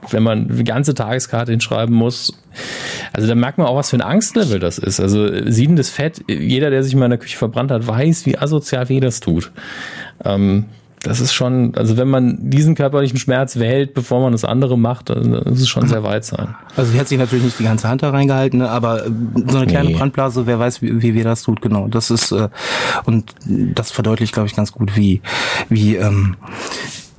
[0.10, 2.34] wenn man die ganze Tageskarte hinschreiben muss,
[3.14, 5.00] also da merkt man auch, was für ein Angstlevel das ist.
[5.00, 8.90] Also siedendes Fett, jeder, der sich mal in der Küche verbrannt hat, weiß, wie asozial
[8.90, 9.52] weh das tut.
[10.24, 10.66] Ähm,
[11.06, 15.12] das ist schon, also wenn man diesen körperlichen Schmerz wählt, bevor man das andere macht,
[15.12, 16.56] dann muss es schon sehr weit sein.
[16.76, 19.68] Also sie hat sich natürlich nicht die ganze Hand da reingehalten, ne, aber so eine
[19.68, 19.96] kleine nee.
[19.96, 21.88] Brandblase, wer weiß, wie, wie wir das tut, genau.
[21.88, 22.50] Das ist äh,
[23.06, 25.22] und das verdeutlicht, glaube ich, ganz gut, wie
[25.70, 26.38] wie ähm,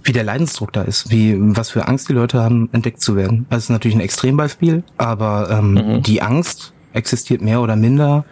[0.03, 3.47] wie der Leidensdruck da ist, wie was für Angst die Leute haben, entdeckt zu werden.
[3.51, 6.03] Das ist natürlich ein Extrembeispiel, aber ähm, mhm.
[6.03, 8.25] die Angst existiert mehr oder minder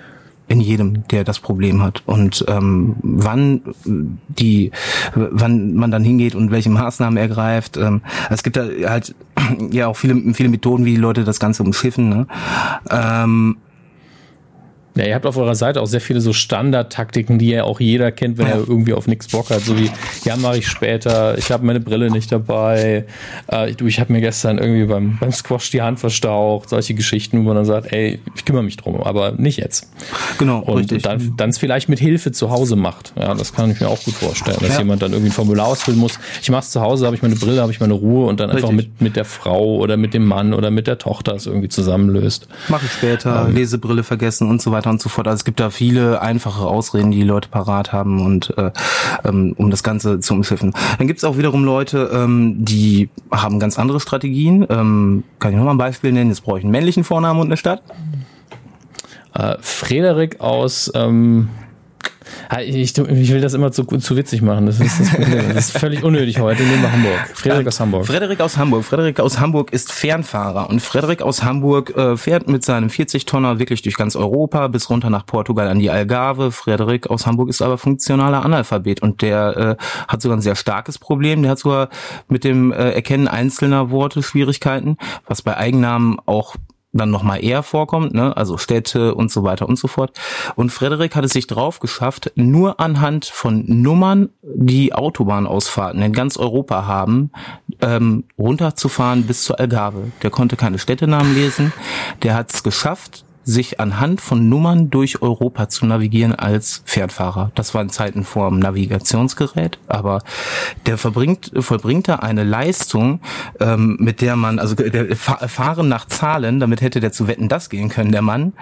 [0.46, 2.02] in jedem, der das Problem hat.
[2.06, 4.70] Und ähm, wann die,
[5.14, 7.76] wann man dann hingeht und welche Maßnahmen ergreift.
[7.76, 9.14] Ähm, es gibt da halt
[9.70, 12.08] ja auch viele, viele Methoden, wie die Leute das Ganze umschiffen.
[12.08, 12.26] Ne?
[12.90, 13.56] Ähm,
[14.96, 18.12] ja, ihr habt auf eurer Seite auch sehr viele so Standardtaktiken, die ja auch jeder
[18.12, 19.60] kennt, wenn er irgendwie auf nichts Bock hat.
[19.60, 19.90] So wie,
[20.24, 23.04] ja, mache ich später, ich habe meine Brille nicht dabei,
[23.48, 27.38] äh, du, ich habe mir gestern irgendwie beim, beim Squash die Hand verstaucht, solche Geschichten,
[27.38, 29.88] wo man dann sagt, ey, ich kümmere mich drum, aber nicht jetzt.
[30.38, 31.02] Genau, Und richtig.
[31.02, 33.12] dann dann es vielleicht mit Hilfe zu Hause macht.
[33.18, 34.78] Ja, das kann ich mir auch gut vorstellen, dass ja.
[34.78, 36.18] jemand dann irgendwie ein Formular ausfüllen muss.
[36.42, 38.50] Ich mache es zu Hause, habe ich meine Brille, habe ich meine Ruhe und dann
[38.50, 38.64] richtig.
[38.64, 41.68] einfach mit, mit der Frau oder mit dem Mann oder mit der Tochter es irgendwie
[41.68, 42.48] zusammenlöst.
[42.68, 45.26] Mache ich später, ähm, Lesebrille vergessen und so weiter weiter und so fort.
[45.26, 48.70] Also es gibt da viele einfache Ausreden, die, die Leute parat haben und äh,
[49.24, 50.74] ähm, um das Ganze zu umschiffen.
[50.98, 54.66] Dann gibt es auch wiederum Leute, ähm, die haben ganz andere Strategien.
[54.68, 56.30] Ähm, kann ich noch mal ein Beispiel nennen?
[56.30, 57.82] Jetzt brauche ich einen männlichen Vornamen und eine Stadt.
[59.34, 61.48] Äh, Frederik aus ähm,
[62.64, 64.66] ich, ich, will das immer zu, zu witzig machen.
[64.66, 65.10] Das ist, das,
[65.54, 66.62] das ist völlig unnötig heute.
[66.62, 67.30] Nehmen wir Hamburg.
[67.34, 68.06] Frederik aus Hamburg.
[68.06, 68.84] Frederik aus Hamburg.
[68.84, 73.82] Frederik aus Hamburg ist Fernfahrer und Frederik aus Hamburg äh, fährt mit seinem 40-Tonner wirklich
[73.82, 76.52] durch ganz Europa bis runter nach Portugal an die Algarve.
[76.52, 80.98] Frederik aus Hamburg ist aber funktionaler Analphabet und der äh, hat sogar ein sehr starkes
[80.98, 81.42] Problem.
[81.42, 81.88] Der hat sogar
[82.28, 86.56] mit dem äh, Erkennen einzelner Worte Schwierigkeiten, was bei Eigennamen auch
[86.94, 88.36] dann nochmal eher vorkommt, ne?
[88.36, 90.18] also Städte und so weiter und so fort.
[90.54, 96.36] Und Frederik hat es sich drauf geschafft, nur anhand von Nummern, die Autobahnausfahrten in ganz
[96.36, 97.30] Europa haben,
[97.80, 100.12] ähm, runterzufahren bis zur Algarve.
[100.22, 101.72] Der konnte keine Städtenamen lesen.
[102.22, 107.52] Der hat es geschafft, sich anhand von Nummern durch Europa zu navigieren als Fernfahrer.
[107.54, 110.20] Das war in Zeiten vor dem Navigationsgerät, aber
[110.86, 113.20] der verbringt, vollbringt da eine Leistung,
[113.60, 117.70] ähm, mit der man, also der Fahren nach Zahlen, damit hätte der zu wetten das
[117.70, 118.54] gehen können, der Mann.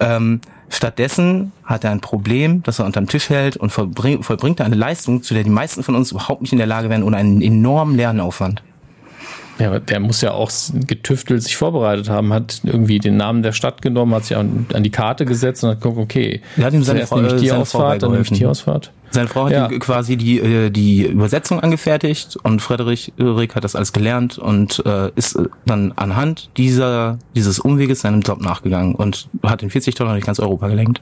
[0.00, 4.76] Ähm, Stattdessen hat er ein Problem, das er unterm Tisch hält und vollbringt, vollbringt eine
[4.76, 7.40] Leistung, zu der die meisten von uns überhaupt nicht in der Lage wären, ohne einen
[7.40, 8.62] enormen Lernaufwand.
[9.58, 10.50] Ja, der muss ja auch
[10.86, 14.82] getüftelt sich vorbereitet haben, hat irgendwie den Namen der Stadt genommen, hat sich an, an
[14.82, 17.52] die Karte gesetzt und hat geguckt, okay, er hat ihm seine Frau, nehme ich die
[17.52, 18.92] Ausfahrt, dann nehme ich die Ausfahrt.
[19.10, 19.68] Seine Frau hat ja.
[19.68, 24.82] ihm quasi die, äh, die Übersetzung angefertigt und Frederik Ulrich hat das alles gelernt und
[24.84, 30.12] äh, ist dann anhand dieser, dieses Umweges seinem Job nachgegangen und hat den 40 Dollar
[30.12, 31.00] durch ganz Europa gelenkt.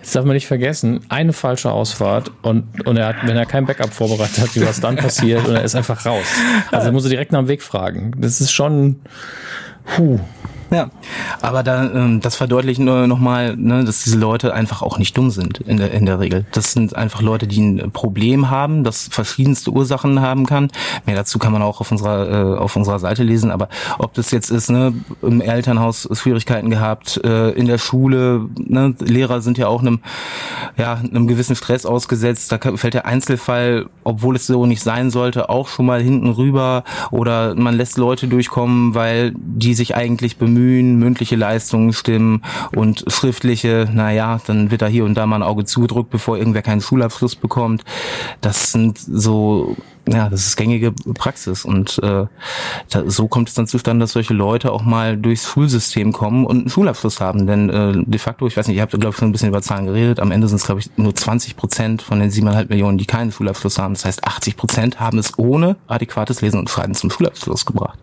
[0.00, 3.66] Jetzt darf man nicht vergessen, eine falsche Ausfahrt und, und er hat, wenn er kein
[3.66, 6.24] Backup vorbereitet hat, wie was dann passiert und er ist einfach raus.
[6.70, 8.12] Also er muss er direkt nach dem Weg fragen.
[8.16, 9.00] Das ist schon,
[9.84, 10.18] puh.
[10.70, 10.90] Ja,
[11.42, 15.30] aber da, ähm, das verdeutlicht nur nochmal, ne, dass diese Leute einfach auch nicht dumm
[15.30, 16.46] sind in der, in der Regel.
[16.52, 20.68] Das sind einfach Leute, die ein Problem haben, das verschiedenste Ursachen haben kann.
[21.06, 23.68] Mehr dazu kann man auch auf unserer, äh, auf unserer Seite lesen, aber
[23.98, 29.40] ob das jetzt ist, ne, im Elternhaus Schwierigkeiten gehabt, äh, in der Schule, ne, Lehrer
[29.40, 29.98] sind ja auch einem,
[30.76, 35.48] ja, einem gewissen Stress ausgesetzt, da fällt der Einzelfall, obwohl es so nicht sein sollte,
[35.48, 40.59] auch schon mal hinten rüber oder man lässt Leute durchkommen, weil die sich eigentlich bemühen,
[40.60, 42.42] bemühen, mündliche Leistungen stimmen
[42.74, 46.62] und schriftliche, naja, dann wird da hier und da mal ein Auge zugedrückt, bevor irgendwer
[46.62, 47.84] keinen Schulabschluss bekommt.
[48.40, 49.76] Das sind so
[50.08, 52.24] ja, das ist gängige Praxis und äh,
[52.88, 56.58] da, so kommt es dann zustande, dass solche Leute auch mal durchs Schulsystem kommen und
[56.58, 57.46] einen Schulabschluss haben.
[57.46, 59.62] Denn äh, de facto, ich weiß nicht, ihr habt glaube ich schon ein bisschen über
[59.62, 62.98] Zahlen geredet, am Ende sind es glaube ich nur 20 Prozent von den 7,5 Millionen,
[62.98, 63.94] die keinen Schulabschluss haben.
[63.94, 67.98] Das heißt, 80 Prozent haben es ohne adäquates Lesen und Schreiben zum Schulabschluss gebracht.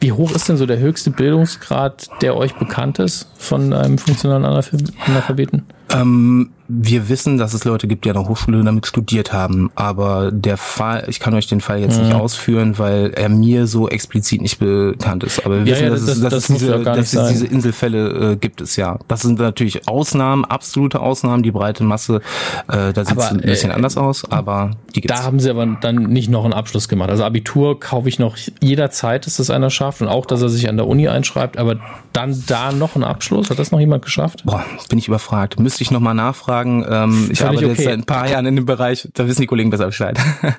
[0.00, 4.46] Wie hoch ist denn so der höchste Bildungsgrad, der euch bekannt ist von einem funktionalen
[4.46, 5.66] Analphabeten?
[5.92, 10.30] Ähm, wir wissen, dass es Leute gibt, die an der Hochschule damit studiert haben, aber
[10.30, 12.04] der Fall, ich kann euch den Fall jetzt mhm.
[12.04, 15.44] nicht ausführen, weil er mir so explizit nicht bekannt ist.
[15.44, 17.46] Aber wir ja, wissen, ja, dass, das, es, dass, das es diese, dass es diese
[17.46, 18.98] Inselfälle äh, gibt es ja.
[19.08, 22.20] Das sind natürlich Ausnahmen, absolute Ausnahmen, die breite Masse,
[22.68, 25.18] äh, da sieht es ein bisschen äh, anders aus, aber die gibt's.
[25.18, 27.10] Da haben sie aber dann nicht noch einen Abschluss gemacht.
[27.10, 30.68] Also Abitur kaufe ich noch jederzeit, dass das einer schafft und auch, dass er sich
[30.68, 31.76] an der Uni einschreibt, aber
[32.12, 34.42] dann da noch einen Abschluss, hat das noch jemand geschafft?
[34.44, 35.58] Boah, bin ich überfragt.
[35.58, 36.59] Müsste ich nochmal nachfragen.
[36.66, 37.74] Ähm, ich arbeite okay.
[37.74, 40.18] jetzt seit ein paar Jahren in dem Bereich, da wissen die Kollegen besser Bescheid.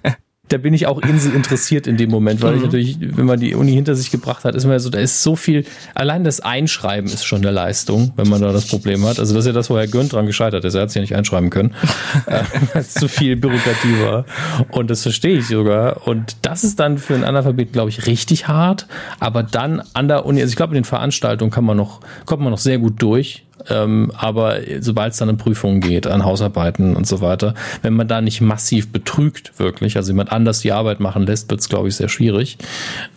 [0.51, 2.57] da bin ich auch Insel interessiert in dem Moment, weil mhm.
[2.57, 4.99] ich natürlich, wenn man die Uni hinter sich gebracht hat, ist man ja so, da
[4.99, 5.65] ist so viel,
[5.95, 9.19] allein das Einschreiben ist schon eine Leistung, wenn man da das Problem hat.
[9.19, 10.75] Also das ist ja das, wo Herr Gönn dran gescheitert ist.
[10.75, 11.73] Er hat es ja nicht einschreiben können,
[12.25, 14.25] äh, weil es zu viel Bürokratie war.
[14.71, 16.05] Und das verstehe ich sogar.
[16.05, 18.87] Und das ist dann für einen Analphabeten, glaube ich, richtig hart.
[19.19, 22.43] Aber dann an der Uni, also ich glaube, in den Veranstaltungen kann man noch, kommt
[22.43, 23.45] man noch sehr gut durch.
[23.69, 28.07] Ähm, aber sobald es dann in Prüfungen geht, an Hausarbeiten und so weiter, wenn man
[28.07, 31.87] da nicht massiv betrügt, wirklich, also jemand anders die Arbeit machen lässt, wird es, glaube
[31.87, 32.57] ich, sehr schwierig.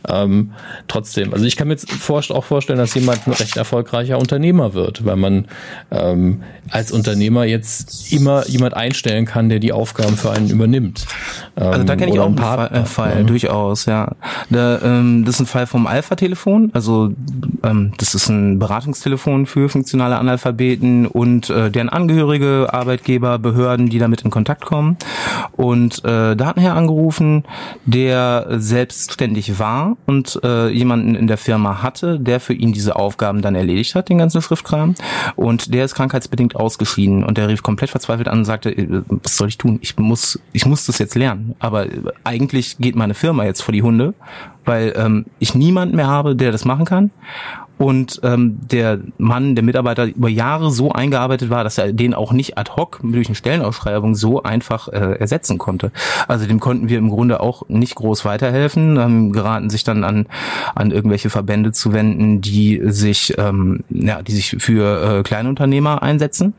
[0.08, 0.52] Ähm,
[0.88, 5.04] trotzdem, also ich kann mir jetzt auch vorstellen, dass jemand ein recht erfolgreicher Unternehmer wird,
[5.04, 5.46] weil man
[5.90, 11.06] ähm, als Unternehmer jetzt immer jemand einstellen kann, der die Aufgaben für einen übernimmt.
[11.56, 13.22] also da kenne ich auch einen Fall, äh, Fall ja.
[13.22, 14.12] durchaus, ja.
[14.50, 17.12] Da, ähm, das ist ein Fall vom Alpha-Telefon, also
[17.62, 23.89] ähm, das ist ein Beratungstelefon für funktionale Analyse Analphabeten und äh, deren Angehörige, Arbeitgeber, Behörden,
[23.89, 24.97] die damit in Kontakt kommen.
[25.52, 27.44] Und äh, da hat ein Herr angerufen,
[27.85, 33.43] der selbstständig war und äh, jemanden in der Firma hatte, der für ihn diese Aufgaben
[33.43, 34.94] dann erledigt hat, den ganzen Schriftkram.
[35.36, 39.36] Und der ist krankheitsbedingt ausgeschieden und der rief komplett verzweifelt an und sagte, äh, was
[39.36, 39.78] soll ich tun?
[39.82, 41.55] Ich muss, ich muss das jetzt lernen.
[41.61, 41.86] Aber
[42.24, 44.15] eigentlich geht meine Firma jetzt vor die Hunde,
[44.65, 47.11] weil ähm, ich niemanden mehr habe, der das machen kann
[47.76, 52.32] und ähm, der Mann, der Mitarbeiter über Jahre so eingearbeitet war, dass er den auch
[52.32, 55.90] nicht ad hoc durch eine Stellenausschreibung so einfach äh, ersetzen konnte.
[56.28, 60.26] Also dem konnten wir im Grunde auch nicht groß weiterhelfen, ähm, geraten sich dann an
[60.74, 66.55] an irgendwelche Verbände zu wenden, die sich ähm, ja, die sich für äh, Kleinunternehmer einsetzen.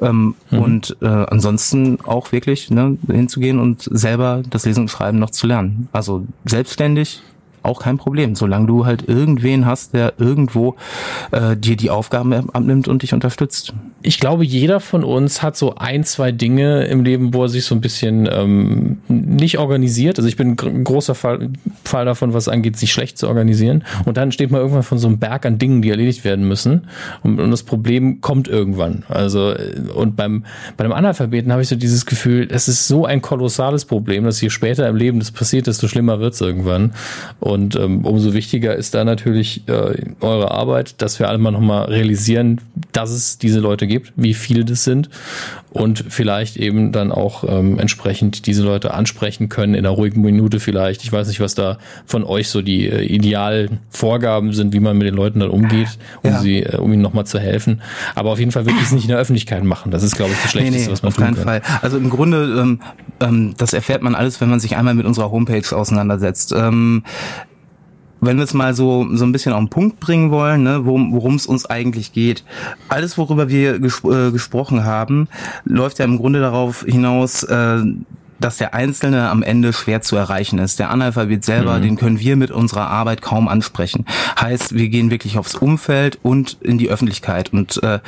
[0.00, 0.58] Ähm, mhm.
[0.58, 5.46] Und äh, ansonsten auch wirklich ne, hinzugehen und selber das Lesen und Schreiben noch zu
[5.46, 5.88] lernen.
[5.92, 7.22] Also selbstständig
[7.62, 10.76] auch kein Problem, solange du halt irgendwen hast, der irgendwo
[11.30, 13.74] äh, dir die Aufgaben abnimmt und dich unterstützt.
[14.02, 17.64] Ich glaube, jeder von uns hat so ein, zwei Dinge im Leben, wo er sich
[17.64, 20.18] so ein bisschen ähm, nicht organisiert.
[20.18, 21.50] Also ich bin ein großer Fall,
[21.84, 23.84] Fall davon, was angeht, sich schlecht zu organisieren.
[24.04, 26.88] Und dann steht man irgendwann von so einem Berg an Dingen, die erledigt werden müssen.
[27.22, 29.04] Und, und das Problem kommt irgendwann.
[29.08, 29.54] Also
[29.94, 30.44] und beim
[30.76, 34.40] bei einem Analphabeten habe ich so dieses Gefühl, es ist so ein kolossales Problem, dass
[34.40, 36.92] je später im Leben das passiert, desto schlimmer wird es irgendwann.
[37.58, 42.60] Ähm, umso wichtiger ist da natürlich äh, eure Arbeit, dass wir alle mal nochmal realisieren,
[42.92, 45.08] dass es diese Leute gibt, wie viele das sind
[45.72, 50.60] und vielleicht eben dann auch ähm, entsprechend diese Leute ansprechen können in einer ruhigen Minute
[50.60, 51.02] vielleicht.
[51.02, 54.98] Ich weiß nicht, was da von euch so die äh, idealen Vorgaben sind, wie man
[54.98, 56.40] mit den Leuten dann umgeht, um ja.
[56.40, 57.80] sie, äh, um ihnen nochmal zu helfen.
[58.14, 59.90] Aber auf jeden Fall wirklich es nicht in der Öffentlichkeit machen.
[59.90, 61.44] Das ist, glaube ich, das Schlechteste, nee, nee, was man auf tun keinen kann.
[61.44, 61.62] Fall.
[61.80, 62.80] Also im Grunde, ähm,
[63.20, 66.52] ähm, das erfährt man alles, wenn man sich einmal mit unserer Homepage auseinandersetzt.
[66.52, 67.04] Ähm,
[68.22, 71.34] wenn wir es mal so, so ein bisschen auf den Punkt bringen wollen, ne, worum
[71.34, 72.44] es uns eigentlich geht.
[72.88, 75.28] Alles, worüber wir ges äh, gesprochen haben,
[75.64, 77.82] läuft ja im Grunde darauf hinaus, äh,
[78.38, 80.78] dass der Einzelne am Ende schwer zu erreichen ist.
[80.78, 81.82] Der Analphabet selber, mhm.
[81.82, 84.06] den können wir mit unserer Arbeit kaum ansprechen.
[84.40, 87.52] Heißt, wir gehen wirklich aufs Umfeld und in die Öffentlichkeit.
[87.52, 88.00] Und äh,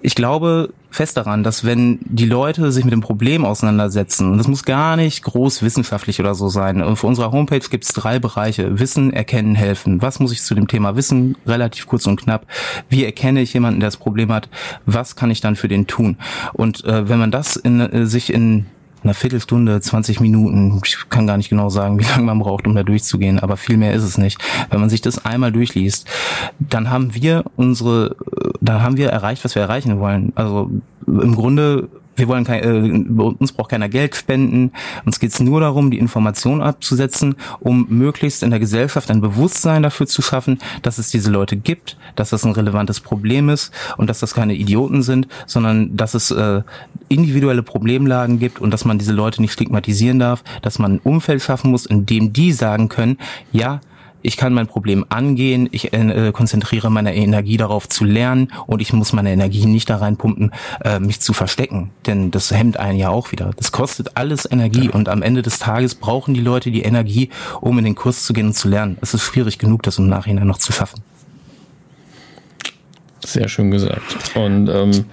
[0.00, 4.48] ich glaube fest daran, dass wenn die Leute sich mit dem Problem auseinandersetzen, und das
[4.48, 8.78] muss gar nicht groß wissenschaftlich oder so sein, auf unserer Homepage gibt es drei Bereiche.
[8.80, 10.02] Wissen, erkennen, helfen.
[10.02, 11.36] Was muss ich zu dem Thema wissen?
[11.46, 12.46] Relativ kurz und knapp.
[12.88, 14.48] Wie erkenne ich jemanden, der das Problem hat?
[14.86, 16.16] Was kann ich dann für den tun?
[16.52, 18.66] Und äh, wenn man das in, äh, sich in
[19.06, 22.74] einer Viertelstunde, 20 Minuten, ich kann gar nicht genau sagen, wie lange man braucht, um
[22.74, 24.38] da durchzugehen, aber viel mehr ist es nicht.
[24.70, 26.06] Wenn man sich das einmal durchliest,
[26.58, 28.16] dann haben wir unsere,
[28.60, 30.32] dann haben wir erreicht, was wir erreichen wollen.
[30.34, 30.70] Also
[31.06, 34.72] im Grunde wir wollen kein, äh, uns braucht keiner Geld spenden.
[35.04, 39.82] Uns geht es nur darum, die Information abzusetzen, um möglichst in der Gesellschaft ein Bewusstsein
[39.82, 44.08] dafür zu schaffen, dass es diese Leute gibt, dass das ein relevantes Problem ist und
[44.08, 46.62] dass das keine Idioten sind, sondern dass es äh,
[47.08, 51.42] individuelle Problemlagen gibt und dass man diese Leute nicht stigmatisieren darf, dass man ein Umfeld
[51.42, 53.18] schaffen muss, in dem die sagen können,
[53.52, 53.80] ja,
[54.26, 58.92] ich kann mein Problem angehen, ich äh, konzentriere meine Energie darauf zu lernen und ich
[58.92, 60.52] muss meine Energie nicht da reinpumpen,
[60.84, 63.52] äh, mich zu verstecken, denn das hemmt einen ja auch wieder.
[63.56, 64.92] Das kostet alles Energie ja.
[64.92, 67.30] und am Ende des Tages brauchen die Leute die Energie,
[67.60, 68.98] um in den Kurs zu gehen und zu lernen.
[69.00, 71.00] Es ist schwierig genug, das im Nachhinein noch zu schaffen.
[73.24, 74.34] Sehr schön gesagt.
[74.34, 75.04] Und ähm,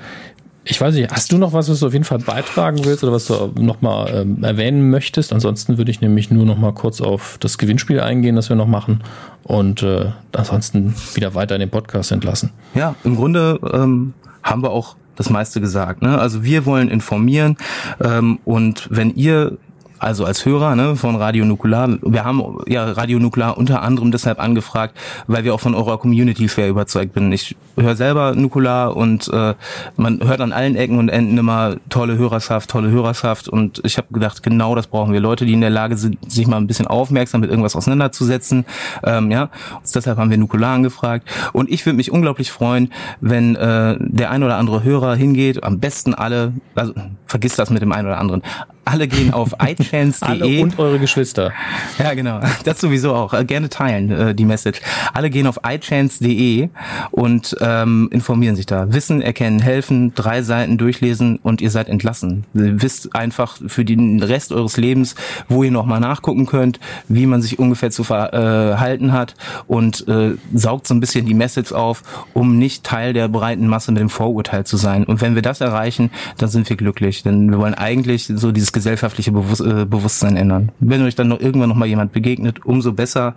[0.65, 3.11] Ich weiß nicht, hast du noch was, was du auf jeden Fall beitragen willst oder
[3.11, 5.33] was du nochmal ähm, erwähnen möchtest?
[5.33, 9.01] Ansonsten würde ich nämlich nur nochmal kurz auf das Gewinnspiel eingehen, das wir noch machen
[9.43, 12.51] und äh, ansonsten wieder weiter in den Podcast entlassen.
[12.75, 16.01] Ja, im Grunde ähm, haben wir auch das meiste gesagt.
[16.01, 16.17] Ne?
[16.17, 17.57] Also wir wollen informieren
[18.01, 19.57] ähm, und wenn ihr
[20.03, 21.89] also als Hörer ne, von Radio Nukular.
[22.01, 24.95] Wir haben ja Radio Nukular unter anderem deshalb angefragt,
[25.27, 27.31] weil wir auch von eurer Community schwer überzeugt bin.
[27.31, 29.55] Ich höre selber Nukular und äh,
[29.97, 34.07] man hört an allen Ecken und Enden immer tolle Hörerschaft, tolle Hörerschaft und ich habe
[34.11, 35.19] gedacht, genau das brauchen wir.
[35.19, 38.65] Leute, die in der Lage sind, sich mal ein bisschen aufmerksam mit irgendwas auseinanderzusetzen.
[39.03, 43.55] Ähm, ja, und deshalb haben wir Nukular angefragt und ich würde mich unglaublich freuen, wenn
[43.55, 46.93] äh, der ein oder andere Hörer hingeht, am besten alle, also
[47.25, 48.43] vergiss das mit dem einen oder anderen,
[48.85, 50.61] alle gehen auf ichance.de.
[50.61, 51.51] und eure Geschwister.
[51.99, 52.39] Ja, genau.
[52.63, 53.33] Das sowieso auch.
[53.33, 54.81] Äh, gerne teilen, äh, die Message.
[55.13, 56.69] Alle gehen auf ichance.de
[57.11, 58.91] und ähm, informieren sich da.
[58.93, 62.45] Wissen, erkennen, helfen, drei Seiten durchlesen und ihr seid entlassen.
[62.53, 65.15] Ihr wisst einfach für den Rest eures Lebens,
[65.47, 69.35] wo ihr nochmal nachgucken könnt, wie man sich ungefähr zu verhalten hat
[69.67, 72.03] und äh, saugt so ein bisschen die Message auf,
[72.33, 75.03] um nicht Teil der breiten Masse mit dem Vorurteil zu sein.
[75.03, 77.23] Und wenn wir das erreichen, dann sind wir glücklich.
[77.23, 80.71] Denn wir wollen eigentlich so dieses gesellschaftliche Bewusst äh, Bewusstsein ändern.
[80.79, 83.35] Wenn euch dann noch irgendwann noch mal jemand begegnet, umso besser.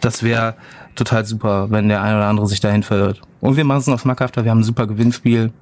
[0.00, 0.54] Das wäre
[0.94, 3.20] total super, wenn der eine oder andere sich dahin verirrt.
[3.40, 4.44] Und wir machen es noch schmackhafter.
[4.44, 5.52] Wir haben ein super Gewinnspiel.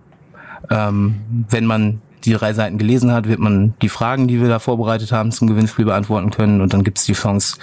[0.70, 1.16] Ähm,
[1.51, 5.12] wenn man die drei Seiten gelesen hat, wird man die Fragen, die wir da vorbereitet
[5.12, 7.57] haben, zum Gewinnspiel beantworten können und dann gibt's die Chance,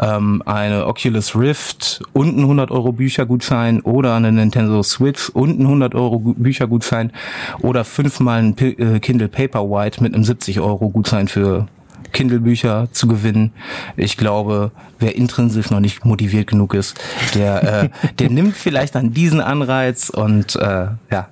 [0.00, 5.66] ähm, eine Oculus Rift und einen 100 Euro Büchergutschein oder eine Nintendo Switch und einen
[5.66, 7.12] 100 Euro Büchergutschein
[7.60, 11.66] oder fünfmal ein äh, Kindle Paperwhite mit einem 70 Euro Gutschein für
[12.12, 13.52] Kindle-Bücher zu gewinnen.
[13.96, 16.98] Ich glaube, wer intrinsisch noch nicht motiviert genug ist,
[17.34, 17.88] der, äh,
[18.18, 21.28] der nimmt vielleicht an diesen Anreiz und äh, ja,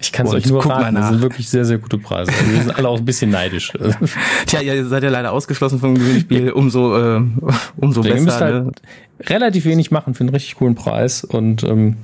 [0.00, 2.30] ich kann es euch nur raten, das sind wirklich sehr, sehr gute Preise.
[2.30, 3.72] Also wir sind alle auch ein bisschen neidisch.
[4.46, 7.20] Tja, ihr seid ja leider ausgeschlossen vom Gewinnspiel, umso, äh,
[7.76, 8.14] umso besser.
[8.16, 8.72] Ihr müsst halt ne?
[9.26, 11.96] relativ wenig machen für einen richtig coolen Preis und ähm,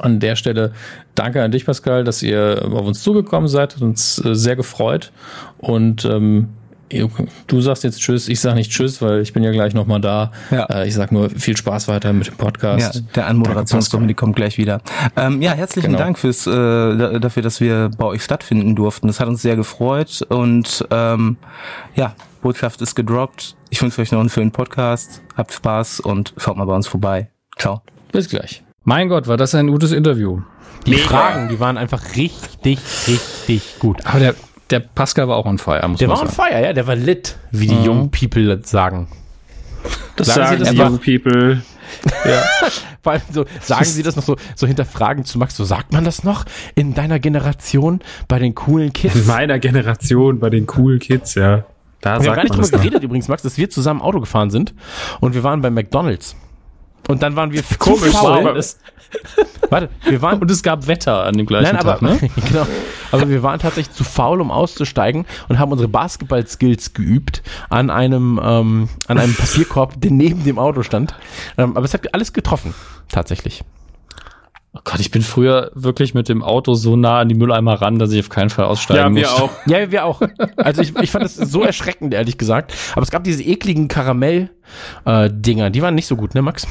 [0.00, 0.72] an der Stelle
[1.14, 5.12] danke an dich, Pascal, dass ihr auf uns zugekommen seid, hat uns äh, sehr gefreut
[5.58, 6.48] und ähm,
[7.46, 10.32] Du sagst jetzt Tschüss, ich sag nicht Tschüss, weil ich bin ja gleich nochmal da.
[10.50, 10.64] Ja.
[10.66, 12.94] Äh, ich sag nur viel Spaß weiter mit dem Podcast.
[12.96, 14.80] Ja, der Anmoderationscomedy kommt gleich wieder.
[15.16, 15.98] Ähm, ja, herzlichen genau.
[15.98, 19.06] Dank fürs äh, dafür, dass wir bei euch stattfinden durften.
[19.06, 21.36] Das hat uns sehr gefreut und ähm,
[21.94, 23.56] ja, Botschaft ist gedroppt.
[23.70, 25.22] Ich wünsche euch noch einen schönen Podcast.
[25.36, 27.28] Habt Spaß und schaut mal bei uns vorbei.
[27.58, 27.82] Ciao.
[28.12, 28.62] Bis gleich.
[28.84, 30.42] Mein Gott, war das ein gutes Interview.
[30.86, 31.04] Die Mega.
[31.04, 34.04] Fragen, die waren einfach richtig, richtig gut.
[34.04, 34.34] Aber der
[34.70, 36.30] der Pascal war auch on fire, muss der man sagen.
[36.30, 37.84] Der war on fire, ja, der war lit, wie die mhm.
[37.84, 39.08] jungen People sagen.
[40.16, 41.62] Das sagen, sagen Sie das Young People.
[42.24, 42.42] Ja.
[43.02, 46.04] Vor allem so, sagen Sie das noch so, so hinterfragen zu Max, so sagt man
[46.04, 49.14] das noch in deiner Generation bei den coolen Kids?
[49.14, 51.64] In meiner Generation bei den coolen Kids, ja.
[52.00, 54.74] Da wir haben gar nicht drüber geredet übrigens, Max, dass wir zusammen Auto gefahren sind
[55.20, 56.34] und wir waren bei McDonalds.
[57.08, 58.62] Und dann waren wir komisch, faul,
[59.70, 60.40] Warte, wir waren.
[60.40, 62.18] Und es gab Wetter an dem gleichen Nein, Tag, aber, ne?
[62.48, 62.66] genau.
[63.12, 68.40] Aber wir waren tatsächlich zu faul, um auszusteigen und haben unsere Basketball-Skills geübt an einem,
[68.42, 71.14] ähm, an einem Papierkorb, der neben dem Auto stand.
[71.56, 72.74] Ähm, aber es hat alles getroffen,
[73.08, 73.62] tatsächlich.
[74.76, 78.00] Oh Gott, ich bin früher wirklich mit dem Auto so nah an die Mülleimer ran,
[78.00, 79.50] dass ich auf keinen Fall aussteigen ja, wir Auch.
[79.66, 80.20] Ja, wir auch.
[80.56, 82.74] Also ich, ich fand es so erschreckend, ehrlich gesagt.
[82.92, 86.66] Aber es gab diese ekligen Karamell-Dinger, äh, die waren nicht so gut, ne, Max?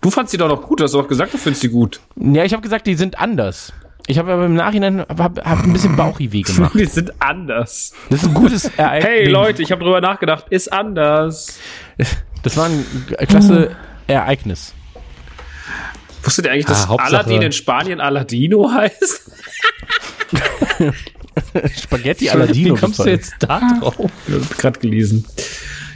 [0.00, 2.00] Du fandst die doch noch gut, hast du auch gesagt, du findest die gut.
[2.16, 3.72] Ja, ich habe gesagt, die sind anders.
[4.06, 6.74] Ich habe aber im Nachhinein hab, hab ein bisschen Bauchweh gemacht.
[6.74, 7.94] die sind anders.
[8.10, 9.08] Das ist ein gutes Ereignis.
[9.08, 11.58] Hey Leute, ich habe drüber nachgedacht, ist anders.
[12.42, 12.84] Das war ein
[13.28, 13.70] klasse
[14.08, 14.74] Ereignis.
[16.24, 19.30] Wusstet ihr eigentlich, dass ah, Aladdin in Spanien Aladino heißt?
[21.82, 22.76] Spaghetti Aladino.
[22.76, 24.10] Wie kommst du jetzt da drauf?
[24.26, 25.24] Ich habe gerade gelesen.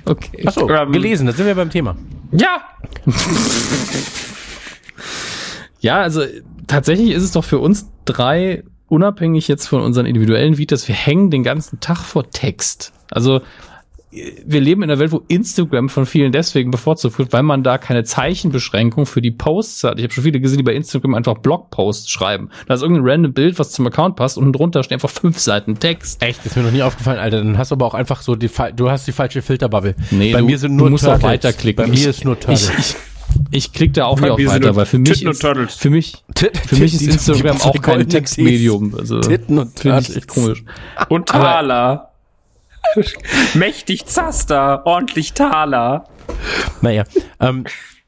[0.04, 0.46] Okay.
[0.46, 1.96] Achso, ähm, gelesen, da sind wir beim Thema.
[2.32, 2.62] Ja!
[5.80, 6.22] ja, also
[6.66, 11.30] tatsächlich ist es doch für uns drei, unabhängig jetzt von unseren individuellen Vitas, wir hängen
[11.30, 12.92] den ganzen Tag vor Text.
[13.10, 13.40] Also
[14.10, 17.76] wir leben in einer Welt, wo Instagram von vielen deswegen bevorzugt wird, weil man da
[17.76, 19.98] keine Zeichenbeschränkung für die Posts hat.
[19.98, 22.48] Ich habe schon viele gesehen, die bei Instagram einfach Blogposts schreiben.
[22.66, 25.78] Da ist irgendein random Bild, was zum Account passt und drunter stehen einfach fünf Seiten
[25.78, 26.22] Text.
[26.22, 26.38] Echt?
[26.38, 27.38] Das ist mir noch nie aufgefallen, Alter.
[27.38, 29.94] Dann hast du aber auch einfach so die, du hast die falsche Filterbubble.
[30.10, 31.24] Nee, bei du, mir sind nur du musst Turtles.
[31.24, 31.84] auch weiterklicken.
[31.84, 32.70] Bei mir ist nur Turtles.
[32.70, 32.96] Ich, ich,
[33.50, 35.42] ich klicke da auch nicht auf weiter, weil für mich, ist,
[35.78, 36.24] für mich,
[36.66, 38.94] für mich ist Instagram auch kein Textmedium.
[38.98, 40.16] Also, Titten und Turtles.
[40.16, 40.64] Echt komisch.
[41.10, 42.08] Und Taler.
[43.54, 46.04] Mächtig Zaster, ordentlich Taler.
[46.80, 47.04] Naja,
[47.40, 47.64] ähm,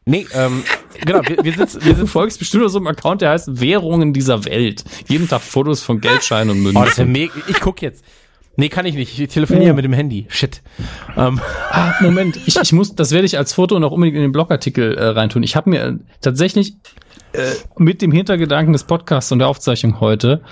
[0.07, 0.65] Nee, ähm,
[1.05, 4.13] genau, wir, wir, sind, wir sind folgst bestimmt auf so einem Account, der heißt Währungen
[4.13, 4.83] dieser Welt.
[5.09, 6.79] Jeden Tag Fotos von Geldscheinen und Münzen.
[6.79, 7.33] Oh, das ist ja mega.
[7.47, 8.05] Ich guck jetzt.
[8.61, 9.19] Nee, kann ich nicht.
[9.19, 9.75] Ich telefoniere oh.
[9.75, 10.27] mit dem Handy.
[10.29, 10.61] Shit.
[11.17, 11.41] Ähm.
[11.71, 12.39] Ah, Moment.
[12.45, 15.43] Ich, ich muss, das werde ich als Foto noch unbedingt in den Blogartikel äh, reintun.
[15.43, 16.75] Ich habe mir tatsächlich
[17.33, 20.43] äh, mit dem Hintergedanken des Podcasts und der Aufzeichnung heute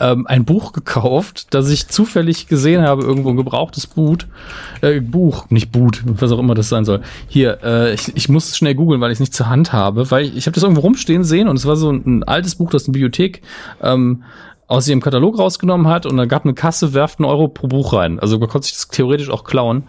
[0.00, 4.26] ähm, ein Buch gekauft, das ich zufällig gesehen habe, irgendwo ein gebrauchtes Boot,
[4.82, 7.00] äh, Buch, nicht Boot, was auch immer das sein soll.
[7.26, 10.26] Hier, äh, ich, ich muss schnell googeln, weil ich es nicht zur Hand habe, weil
[10.26, 12.68] ich, ich habe das irgendwo rumstehen sehen und es war so ein, ein altes Buch,
[12.68, 13.40] das eine Bibliothek
[13.82, 14.24] ähm,
[14.68, 17.92] aus ihrem Katalog rausgenommen hat und da gab eine Kasse, werft einen Euro pro Buch
[17.92, 18.18] rein.
[18.18, 19.84] Also man konnte sich das theoretisch auch klauen.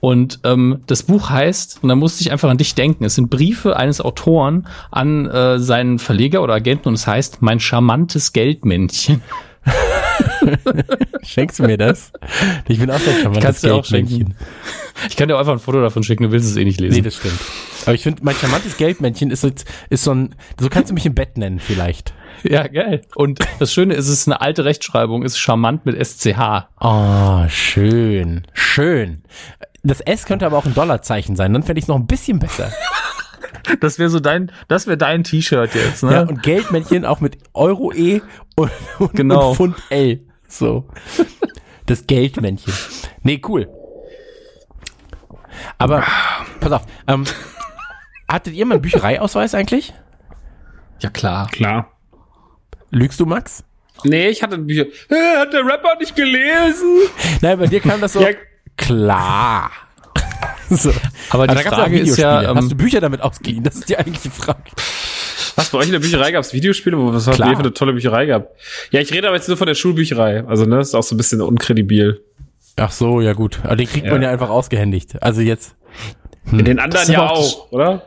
[0.00, 3.30] Und ähm, das Buch heißt, und da musste ich einfach an dich denken, es sind
[3.30, 9.22] Briefe eines Autoren an äh, seinen Verleger oder Agenten und es heißt Mein charmantes Geldmännchen.
[11.22, 12.12] Schenkst du mir das?
[12.68, 14.34] Ich bin auch ein charmantes Geldmännchen.
[15.08, 16.96] Ich kann dir auch einfach ein Foto davon schicken, du willst es eh nicht lesen.
[16.96, 17.38] Nee, das stimmt.
[17.86, 21.14] Aber ich finde, mein charmantes Geldmännchen ist, ist so ein, so kannst du mich im
[21.14, 22.12] Bett nennen vielleicht.
[22.44, 23.02] Ja, geil.
[23.14, 26.66] Und das Schöne ist, es ist eine alte Rechtschreibung, ist charmant mit SCH.
[26.80, 28.46] Oh, schön.
[28.52, 29.22] Schön.
[29.84, 32.38] Das S könnte aber auch ein Dollarzeichen sein, dann fände ich es noch ein bisschen
[32.38, 32.72] besser.
[33.80, 36.12] Das wäre so dein, das wäre dein T-Shirt jetzt, ne?
[36.12, 38.22] Ja, und Geldmännchen auch mit Euro E
[38.56, 39.50] und, und, genau.
[39.50, 40.20] und Pfund L.
[40.48, 40.88] So.
[41.86, 42.72] Das Geldmännchen.
[43.22, 43.68] Nee, cool.
[45.78, 46.04] Aber,
[46.60, 47.24] pass auf, ähm,
[48.28, 49.92] hattet ihr mal einen Büchereiausweis eigentlich?
[51.00, 51.48] Ja, klar.
[51.50, 51.90] Klar.
[52.90, 53.64] Lügst du, Max?
[54.04, 54.86] Nee, ich hatte Bücher.
[55.38, 57.00] Hat der Rapper nicht gelesen?
[57.40, 58.20] Nein, bei dir kam das so.
[58.20, 58.30] Ja.
[58.76, 59.70] Klar.
[60.76, 60.92] so.
[61.30, 63.62] Aber die Aber Frage ist ja, ähm, hast du Bücher damit ausgeliehen?
[63.62, 64.70] Das ist die eigentliche Frage.
[65.56, 66.96] Was, bei euch in der Bücherei gab es Videospiele?
[67.12, 68.56] Was habt ihr für eine tolle Bücherei gehabt?
[68.90, 70.44] Ja, ich rede aber jetzt nur von der Schulbücherei.
[70.46, 72.22] Also, ne, ist auch so ein bisschen unkredibil.
[72.76, 73.60] Ach so, ja gut.
[73.64, 74.12] Aber den kriegt ja.
[74.12, 75.22] man ja einfach ausgehändigt.
[75.22, 75.74] Also jetzt.
[76.48, 76.60] Hm.
[76.60, 78.02] In den anderen ja auch, oder?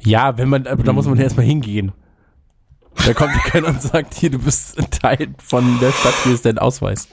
[0.00, 0.94] Ja, wenn man, da hm.
[0.94, 1.92] muss man erstmal hingehen.
[3.06, 6.34] Da kommt ja keiner und sagt, hier, du bist ein Teil von der Stadt, hier
[6.34, 7.08] ist dein Ausweis.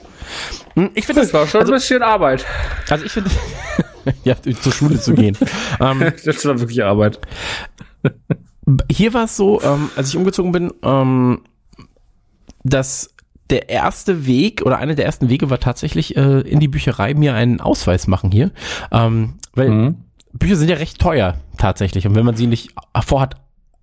[0.74, 2.46] Hm, ich finde das, das war schon also, ein bisschen Arbeit.
[2.88, 3.30] Also ich finde,
[4.24, 5.36] ja, zur Schule zu gehen.
[5.80, 7.20] ähm, das war wirklich Arbeit.
[8.90, 11.42] Hier war es so, ähm, als ich umgezogen bin, ähm,
[12.62, 13.14] dass
[13.50, 17.34] der erste Weg oder einer der ersten Wege war tatsächlich äh, in die Bücherei mir
[17.34, 18.50] einen Ausweis machen hier,
[18.90, 19.96] ähm, weil mhm.
[20.32, 22.74] Bücher sind ja recht teuer tatsächlich und wenn man sie nicht
[23.04, 23.36] vorhat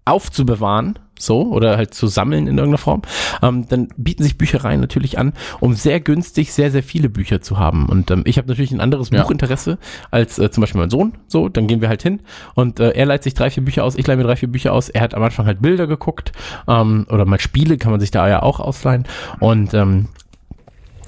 [0.05, 3.01] aufzubewahren, so oder halt zu sammeln in irgendeiner Form,
[3.41, 7.57] ähm, dann bieten sich Büchereien natürlich an, um sehr günstig sehr, sehr viele Bücher zu
[7.57, 7.87] haben.
[7.87, 9.21] Und ähm, ich habe natürlich ein anderes ja.
[9.21, 9.77] Buchinteresse
[10.11, 11.13] als äh, zum Beispiel mein Sohn.
[11.27, 12.21] So, dann gehen wir halt hin
[12.55, 14.73] und äh, er leiht sich drei, vier Bücher aus, ich leihe mir drei, vier Bücher
[14.73, 14.89] aus.
[14.89, 16.31] Er hat am Anfang halt Bilder geguckt
[16.67, 19.05] ähm, oder mal Spiele kann man sich da ja auch ausleihen.
[19.39, 20.07] Und ähm,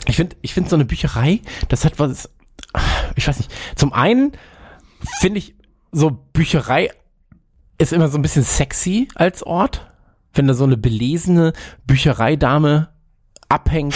[0.08, 2.30] ich finde, ich finde so eine Bücherei, das hat was,
[3.16, 3.52] ich weiß nicht.
[3.76, 4.32] Zum einen
[5.20, 5.56] finde ich
[5.92, 6.90] so Bücherei
[7.78, 9.91] ist immer so ein bisschen sexy als Ort
[10.34, 11.54] wenn da so eine belesene
[11.86, 12.90] Büchereidame
[13.50, 13.96] abhängt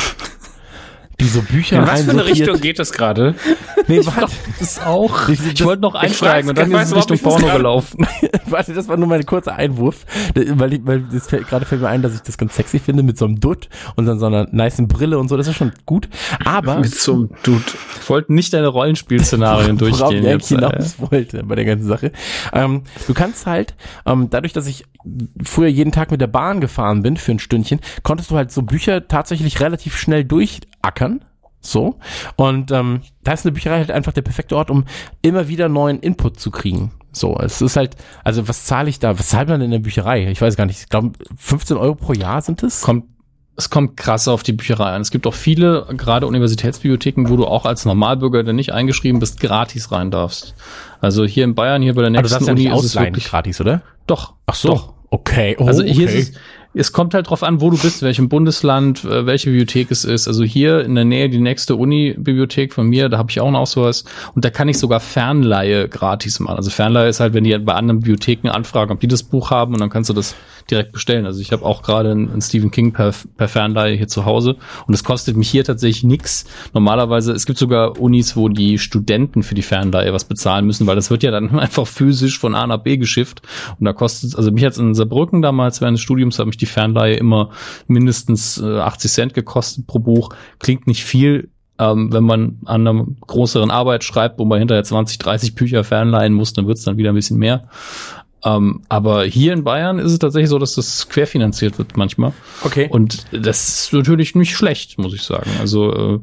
[1.20, 3.36] die so Bücher In was für eine Richtung geht das gerade?
[3.88, 5.30] Nee, warte, das auch.
[5.30, 8.08] Ich, ich wollte noch einsteigen und dann ist es Richtung Porno gelaufen.
[8.48, 11.90] warte, das war nur mein kurzer Einwurf, weil, ich, weil das fällt, gerade fällt mir
[11.90, 14.48] ein, dass ich das ganz sexy finde mit so einem Dutt und dann so einer
[14.52, 16.10] niceen Brille und so, das ist schon gut.
[16.44, 17.76] Aber mit so einem Dutt.
[18.02, 21.12] Ich wollte nicht deine Rollenspielszenarien durchgehen worauf ich hinaus ja.
[21.12, 22.12] wollte bei der ganzen Sache.
[22.54, 23.76] Ähm, du kannst halt
[24.06, 24.86] ähm, dadurch, dass ich
[25.44, 28.64] früher jeden Tag mit der Bahn gefahren bin für ein Stündchen, konntest du halt so
[28.64, 30.24] Bücher tatsächlich relativ schnell
[30.86, 31.22] durchackern.
[31.62, 31.96] So.
[32.36, 34.86] Und ähm, da ist eine Bücherei halt einfach der perfekte Ort, um
[35.22, 36.92] immer wieder neuen Input zu kriegen.
[37.12, 39.18] So, es ist halt, also was zahle ich da?
[39.18, 40.28] Was zahlt man in der Bücherei?
[40.30, 40.82] Ich weiß gar nicht.
[40.82, 42.82] Ich glaube, 15 Euro pro Jahr sind es.
[42.82, 43.06] Kommt,
[43.56, 45.02] es kommt krass auf die Bücherei an.
[45.02, 49.40] Es gibt auch viele, gerade Universitätsbibliotheken, wo du auch als Normalbürger, der nicht eingeschrieben bist,
[49.40, 50.56] gratis rein darfst.
[51.00, 53.02] Also hier in Bayern, hier bei der nächsten Aber du Uni ja nicht ist es
[53.02, 53.82] wirklich gratis, oder?
[54.06, 54.34] Doch.
[54.46, 54.68] Ach so.
[54.70, 54.96] Doch.
[55.10, 55.56] Okay.
[55.60, 56.20] Oh, also hier okay.
[56.20, 56.40] ist es,
[56.76, 60.28] es kommt halt drauf an, wo du bist, welchem Bundesland, äh, welche Bibliothek es ist.
[60.28, 63.56] Also hier in der Nähe die nächste Uni-Bibliothek von mir, da habe ich auch einen
[63.56, 64.04] Ausweis
[64.36, 66.58] und da kann ich sogar Fernleihe gratis machen.
[66.58, 69.74] Also Fernleihe ist halt, wenn die bei anderen Bibliotheken anfragen, ob die das Buch haben
[69.74, 70.36] und dann kannst du das
[70.70, 71.26] direkt bestellen.
[71.26, 74.58] Also ich habe auch gerade einen Stephen King per, per Fernleihe hier zu Hause
[74.88, 76.46] und es kostet mich hier tatsächlich nichts.
[76.74, 80.96] Normalerweise, es gibt sogar Unis, wo die Studenten für die Fernleihe was bezahlen müssen, weil
[80.96, 83.42] das wird ja dann einfach physisch von A nach B geschifft
[83.80, 86.65] und da kostet, also mich jetzt in Saarbrücken damals während des Studiums hat mich die
[86.66, 87.50] Fernleihe immer
[87.88, 90.30] mindestens äh, 80 Cent gekostet pro Buch.
[90.60, 95.18] Klingt nicht viel, ähm, wenn man an einer größeren Arbeit schreibt, wo man hinterher 20,
[95.18, 97.68] 30 Bücher fernleihen muss, dann wird's dann wieder ein bisschen mehr.
[98.46, 102.32] Ähm, aber hier in Bayern ist es tatsächlich so, dass das querfinanziert wird manchmal.
[102.64, 102.88] Okay.
[102.90, 105.50] Und das ist natürlich nicht schlecht, muss ich sagen.
[105.60, 106.20] Also äh,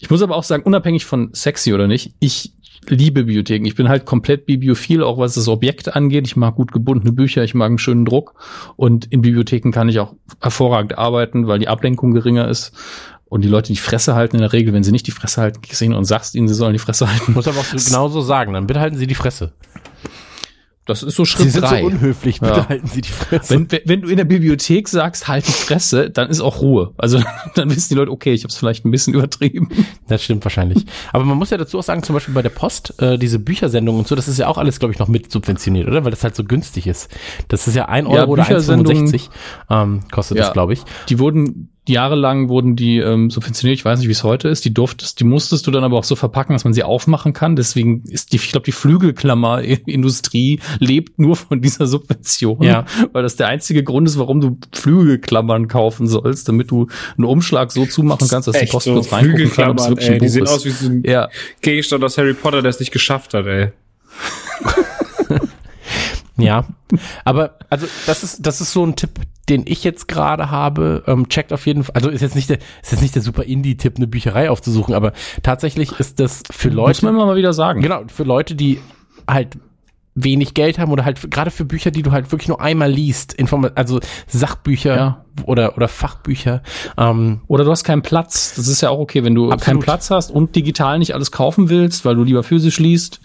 [0.00, 2.54] ich muss aber auch sagen, unabhängig von sexy oder nicht, ich
[2.88, 3.66] liebe Bibliotheken.
[3.66, 6.26] Ich bin halt komplett bibliophil, auch was das Objekt angeht.
[6.26, 8.34] Ich mag gut gebundene Bücher, ich mag einen schönen Druck.
[8.76, 12.72] Und in Bibliotheken kann ich auch hervorragend arbeiten, weil die Ablenkung geringer ist.
[13.26, 15.60] Und die Leute die Fresse halten in der Regel, wenn sie nicht die Fresse halten,
[15.62, 17.32] gesehen und sagst ihnen, sie sollen die Fresse halten.
[17.32, 19.52] Muss aber auch so genauso sagen, dann bitte halten sie die Fresse.
[20.86, 21.80] Das ist so Schritt Sie sind drei.
[21.80, 22.68] so unhöflich, bitte Ja.
[22.68, 23.54] halten Sie die Fresse.
[23.54, 26.92] Wenn, wenn- du in der Bibliothek sagst, halt die Fresse, dann ist auch Ruhe.
[26.98, 27.22] Also
[27.54, 29.70] dann wissen die Leute, okay, ich habe es vielleicht ein bisschen übertrieben.
[30.08, 30.84] Das stimmt wahrscheinlich.
[31.12, 34.00] Aber man muss ja dazu auch sagen, zum Beispiel bei der Post, äh, diese Büchersendungen
[34.00, 36.04] und so, das ist ja auch alles, glaube ich, noch mit subventioniert, oder?
[36.04, 37.08] Weil das halt so günstig ist.
[37.48, 39.30] Das ist ja ein Euro Ja, oder Büchersendungen- 1,65
[39.70, 40.44] ähm, kostet Ja.
[40.44, 40.82] das, glaube ich.
[41.08, 43.78] Die wurden jahrelang wurden die ähm, subventioniert.
[43.78, 44.64] Ich weiß nicht, wie es heute ist.
[44.64, 47.56] Die durftest, die musstest du dann aber auch so verpacken, dass man sie aufmachen kann.
[47.56, 52.86] Deswegen ist die, ich glaube, die Flügelklammerindustrie lebt nur von dieser Subvention, Ja.
[53.12, 57.70] weil das der einzige Grund ist, warum du Flügelklammern kaufen sollst, damit du einen Umschlag
[57.72, 60.12] so zumachen kannst, dass die Post so kurz reingucken kann, ob es Flügelklammern, wirklich ein
[60.14, 60.50] ey, die Buch sehen ist.
[60.50, 61.28] aus wie so ein ja,
[61.60, 63.72] Gegenstand aus Harry Potter, der es nicht geschafft hat, ey.
[66.36, 66.66] Ja,
[67.24, 69.10] aber also das ist das ist so ein Tipp,
[69.48, 71.02] den ich jetzt gerade habe.
[71.06, 71.94] Ähm, checkt auf jeden Fall.
[71.94, 75.12] Also ist jetzt nicht der ist jetzt nicht der super Indie-Tipp, eine Bücherei aufzusuchen, aber
[75.42, 77.80] tatsächlich ist das für muss Leute, man immer mal wieder sagen.
[77.80, 78.80] genau für Leute, die
[79.28, 79.58] halt
[80.14, 83.32] wenig Geld haben oder halt gerade für Bücher, die du halt wirklich nur einmal liest,
[83.34, 85.23] Informa also Sachbücher Ja.
[85.46, 86.62] Oder oder Fachbücher.
[86.96, 88.54] Ähm, Oder du hast keinen Platz.
[88.56, 89.62] Das ist ja auch okay, wenn du Absolut.
[89.62, 93.20] keinen Platz hast und digital nicht alles kaufen willst, weil du lieber physisch liest.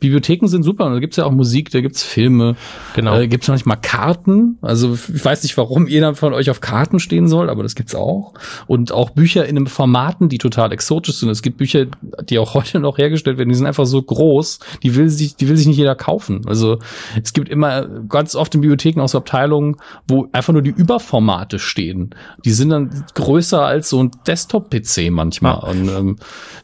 [0.00, 0.86] Bibliotheken sind super.
[0.86, 2.56] Und da gibt's ja auch Musik, da gibt's Filme.
[2.94, 3.18] Genau.
[3.18, 4.58] Äh, gibt's manchmal Karten.
[4.60, 7.94] Also ich weiß nicht, warum jeder von euch auf Karten stehen soll, aber das gibt's
[7.94, 8.34] auch.
[8.66, 11.28] Und auch Bücher in einem Formaten, die total exotisch sind.
[11.30, 11.86] Es gibt Bücher,
[12.28, 15.48] die auch heute noch hergestellt werden, die sind einfach so groß, die will sich, die
[15.48, 16.42] will sich nicht jeder kaufen.
[16.46, 16.78] Also
[17.22, 19.76] es gibt immer ganz oft in Bibliotheken auch so Abteilungen,
[20.08, 22.14] wo einfach nur die Überformate stehen.
[22.44, 25.54] Die sind dann größer als so ein Desktop-PC manchmal.
[25.54, 25.58] Ja.
[25.68, 26.16] Und ähm,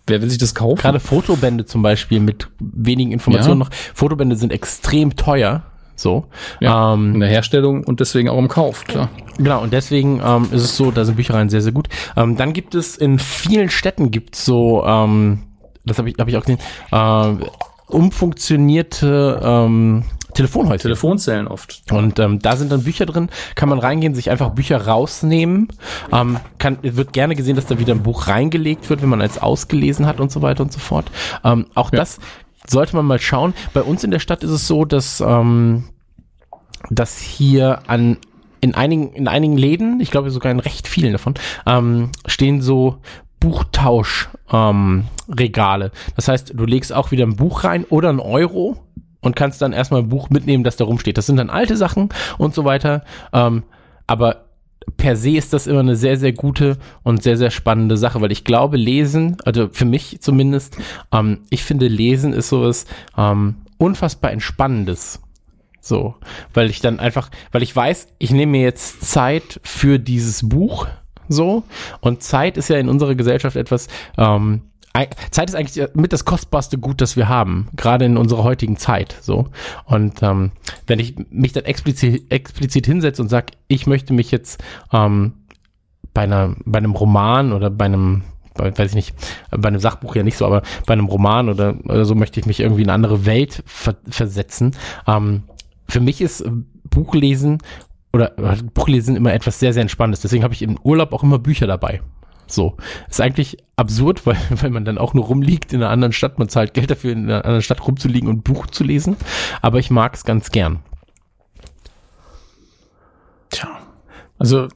[0.06, 0.80] wer will sich das kaufen?
[0.80, 3.64] Gerade Fotobände zum Beispiel mit wenigen Informationen Ja.
[3.66, 3.70] noch.
[3.94, 5.62] Fotobände sind extrem teuer.
[5.96, 6.26] So.
[6.60, 9.08] ja, Ähm, in der Herstellung und deswegen auch im Kauf, klar.
[9.36, 11.88] Genau, und deswegen ähm, ist es so, da sind Büchereien sehr, sehr gut.
[12.16, 15.40] Ähm, dann gibt es in vielen Städten gibt's so, ähm,
[15.84, 16.60] das habe ich, hab ich auch gesehen,
[16.92, 17.44] äh,
[17.88, 20.04] umfunktionierte ähm,
[20.38, 20.82] Telefonhäuser.
[20.82, 21.82] Telefonzellen oft.
[21.90, 25.68] Und ähm, da sind dann Bücher drin, kann man reingehen, sich einfach Bücher rausnehmen.
[26.12, 29.38] Ähm, kann, wird gerne gesehen, dass da wieder ein Buch reingelegt wird, wenn man als
[29.40, 31.10] ausgelesen hat und so weiter und so fort.
[31.44, 31.98] Ähm, auch Ja.
[31.98, 32.18] das
[32.66, 33.54] sollte man mal schauen.
[33.74, 35.84] Bei uns in der Stadt ist es so, dass, ähm,
[36.90, 38.16] dass hier an
[38.60, 41.34] in einigen, in einigen Läden, ich glaube sogar in recht vielen davon,
[41.66, 42.98] ähm, stehen so
[43.40, 45.92] Buchtausch ähm, Regale.
[46.16, 48.76] Das heißt, du legst auch wieder ein Buch rein oder ein Euro
[49.28, 51.18] und kannst dann erstmal ein Buch mitnehmen, das da rumsteht.
[51.18, 53.04] Das sind dann alte Sachen und so weiter.
[53.34, 53.62] Ähm,
[54.06, 54.46] aber
[54.96, 58.32] per se ist das immer eine sehr, sehr gute und sehr, sehr spannende Sache, weil
[58.32, 60.78] ich glaube, Lesen, also für mich zumindest,
[61.12, 62.86] ähm, ich finde, Lesen ist sowas
[63.18, 65.20] ähm, unfassbar Entspannendes.
[65.82, 66.14] So,
[66.54, 70.86] weil ich dann einfach, weil ich weiß, ich nehme mir jetzt Zeit für dieses Buch,
[71.28, 71.64] so,
[72.00, 74.62] und Zeit ist ja in unserer Gesellschaft etwas, ähm,
[75.30, 79.16] Zeit ist eigentlich mit das kostbarste Gut, das wir haben, gerade in unserer heutigen Zeit,
[79.20, 79.46] so.
[79.84, 80.50] Und ähm,
[80.86, 84.62] wenn ich mich dann explizit, explizit hinsetze und sage, ich möchte mich jetzt
[84.92, 85.34] ähm,
[86.14, 88.22] bei, einer, bei einem Roman oder bei einem
[88.54, 89.14] bei, weiß ich nicht,
[89.50, 92.46] bei einem Sachbuch ja nicht so, aber bei einem Roman oder, oder so möchte ich
[92.46, 94.72] mich irgendwie in eine andere Welt ver versetzen.
[95.06, 95.44] Ähm,
[95.88, 96.50] für mich ist äh,
[96.90, 97.58] Buchlesen
[98.12, 100.20] oder äh, Buchlesen immer etwas sehr, sehr Entspannendes.
[100.20, 102.02] Deswegen habe ich im Urlaub auch immer Bücher dabei.
[102.50, 102.76] So.
[103.08, 106.38] Ist eigentlich absurd, weil, weil man dann auch nur rumliegt in einer anderen Stadt.
[106.38, 109.16] Man zahlt Geld dafür, in einer anderen Stadt rumzuliegen und Buch zu lesen.
[109.62, 110.80] Aber ich mag es ganz gern.
[113.50, 113.68] Tja.
[114.38, 114.68] Also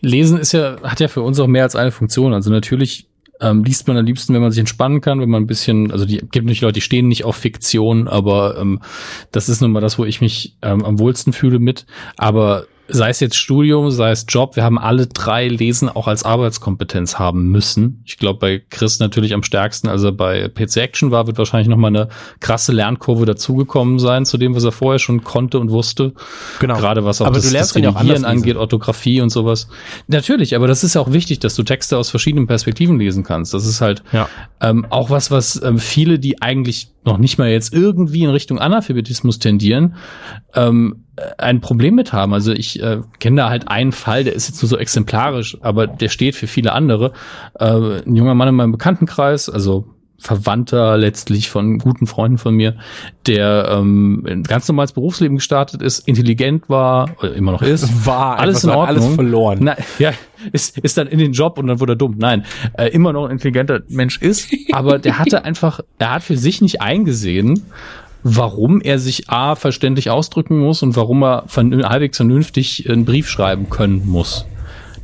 [0.00, 2.34] Lesen ist ja, hat ja für uns auch mehr als eine Funktion.
[2.34, 3.08] Also natürlich
[3.40, 6.04] ähm, liest man am liebsten, wenn man sich entspannen kann, wenn man ein bisschen, also
[6.04, 8.80] die gibt nicht Leute, die stehen nicht auf Fiktion, aber ähm,
[9.32, 11.86] das ist nun mal das, wo ich mich ähm, am wohlsten fühle mit.
[12.16, 16.22] Aber sei es jetzt Studium, sei es Job, wir haben alle drei Lesen auch als
[16.22, 18.02] Arbeitskompetenz haben müssen.
[18.04, 21.78] Ich glaube, bei Chris natürlich am stärksten, also bei PC Action war, wird wahrscheinlich noch
[21.78, 22.08] mal eine
[22.40, 26.12] krasse Lernkurve dazugekommen sein zu dem, was er vorher schon konnte und wusste.
[26.60, 26.76] Genau.
[26.76, 29.68] Gerade was auch Aber das, du lernst das Redigieren angeht, Orthographie und sowas.
[30.06, 33.54] Natürlich, aber das ist ja auch wichtig, dass du Texte aus verschiedenen Perspektiven lesen kannst.
[33.54, 34.28] Das ist halt Ja.
[34.60, 38.58] ähm, auch was, was ähm, viele, die eigentlich noch nicht mal jetzt irgendwie in Richtung
[38.58, 39.94] Analphabetismus tendieren,
[40.54, 41.03] ähm,
[41.38, 42.34] ein Problem mit haben.
[42.34, 45.86] Also ich äh, kenne da halt einen Fall, der ist jetzt nur so exemplarisch, aber
[45.86, 47.12] der steht für viele andere.
[47.58, 49.86] Äh, ein junger Mann in meinem Bekanntenkreis, also
[50.18, 52.76] Verwandter letztlich von guten Freunden von mir,
[53.26, 58.70] der ähm, ganz normales Berufsleben gestartet ist, intelligent war, immer noch ist, war alles in
[58.70, 59.58] Ordnung, alles verloren.
[59.60, 60.12] Na, ja,
[60.52, 62.14] ist, ist dann in den Job und dann wurde er dumm.
[62.16, 62.44] Nein,
[62.78, 66.62] äh, immer noch ein intelligenter Mensch ist, aber der hatte einfach, er hat für sich
[66.62, 67.62] nicht eingesehen,
[68.24, 73.68] warum er sich A verständlich ausdrücken muss und warum er halbwegs vernünftig einen Brief schreiben
[73.70, 74.46] können muss.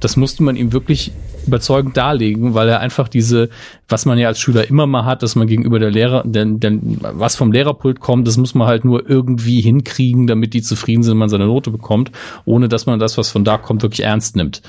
[0.00, 1.12] Das musste man ihm wirklich
[1.46, 3.50] überzeugend darlegen, weil er einfach diese,
[3.88, 6.98] was man ja als Schüler immer mal hat, dass man gegenüber der Lehrer, denn, denn
[7.00, 11.18] was vom Lehrerpult kommt, das muss man halt nur irgendwie hinkriegen, damit die zufrieden sind,
[11.18, 12.10] man seine Note bekommt,
[12.46, 14.62] ohne dass man das, was von da kommt, wirklich ernst nimmt.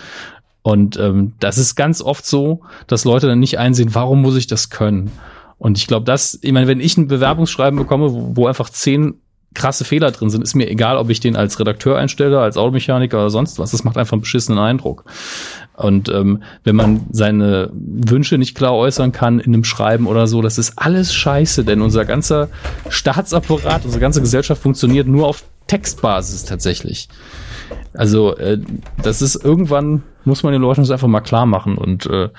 [0.61, 4.47] Und ähm, das ist ganz oft so, dass Leute dann nicht einsehen, warum muss ich
[4.47, 5.11] das können?
[5.61, 9.21] Und ich glaube, das, ich meine, wenn ich ein Bewerbungsschreiben bekomme, wo, wo einfach zehn
[9.53, 13.19] krasse Fehler drin sind, ist mir egal, ob ich den als Redakteur einstelle, als Automechaniker
[13.19, 13.69] oder sonst was.
[13.69, 15.05] Das macht einfach einen beschissenen Eindruck.
[15.77, 20.41] Und ähm, wenn man seine Wünsche nicht klar äußern kann in einem Schreiben oder so,
[20.41, 22.49] das ist alles scheiße, denn unser ganzer
[22.89, 27.07] Staatsapparat, unsere ganze Gesellschaft funktioniert nur auf Textbasis tatsächlich.
[27.93, 28.57] Also äh,
[29.03, 31.77] das ist irgendwann, muss man den Leuten das einfach mal klar machen.
[31.77, 32.29] Und äh,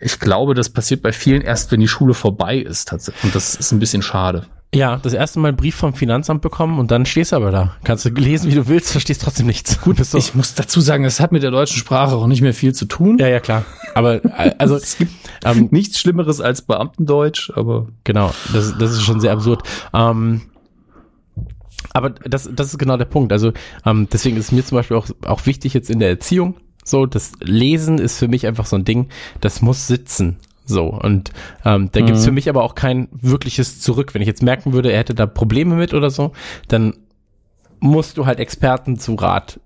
[0.00, 2.92] ich glaube, das passiert bei vielen erst, wenn die Schule vorbei ist.
[2.92, 4.46] Und das ist ein bisschen schade.
[4.74, 7.76] Ja, das erste Mal einen Brief vom Finanzamt bekommen und dann stehst du aber da.
[7.84, 9.80] Kannst du lesen, wie du willst, verstehst trotzdem nichts.
[9.80, 10.18] Gut, so.
[10.18, 12.86] ich muss dazu sagen, das hat mit der deutschen Sprache auch nicht mehr viel zu
[12.86, 13.18] tun.
[13.18, 13.64] Ja, ja, klar.
[13.94, 15.12] Aber äh, also es gibt
[15.44, 19.62] ähm, nichts Schlimmeres als Beamtendeutsch, aber genau, das, das ist schon sehr absurd.
[19.92, 20.42] Ähm,
[21.92, 23.32] aber das, das ist genau der Punkt.
[23.32, 23.52] Also
[23.86, 27.32] ähm, deswegen ist mir zum Beispiel auch, auch wichtig jetzt in der Erziehung, so, das
[27.40, 29.08] Lesen ist für mich einfach so ein Ding,
[29.40, 30.38] das muss sitzen.
[30.66, 31.30] So, und
[31.64, 32.06] ähm, da mhm.
[32.06, 34.14] gibt's für mich aber auch kein wirkliches Zurück.
[34.14, 36.32] Wenn ich jetzt merken würde, er hätte da Probleme mit oder so,
[36.68, 36.94] dann
[37.80, 39.60] musst du halt Experten zu Rat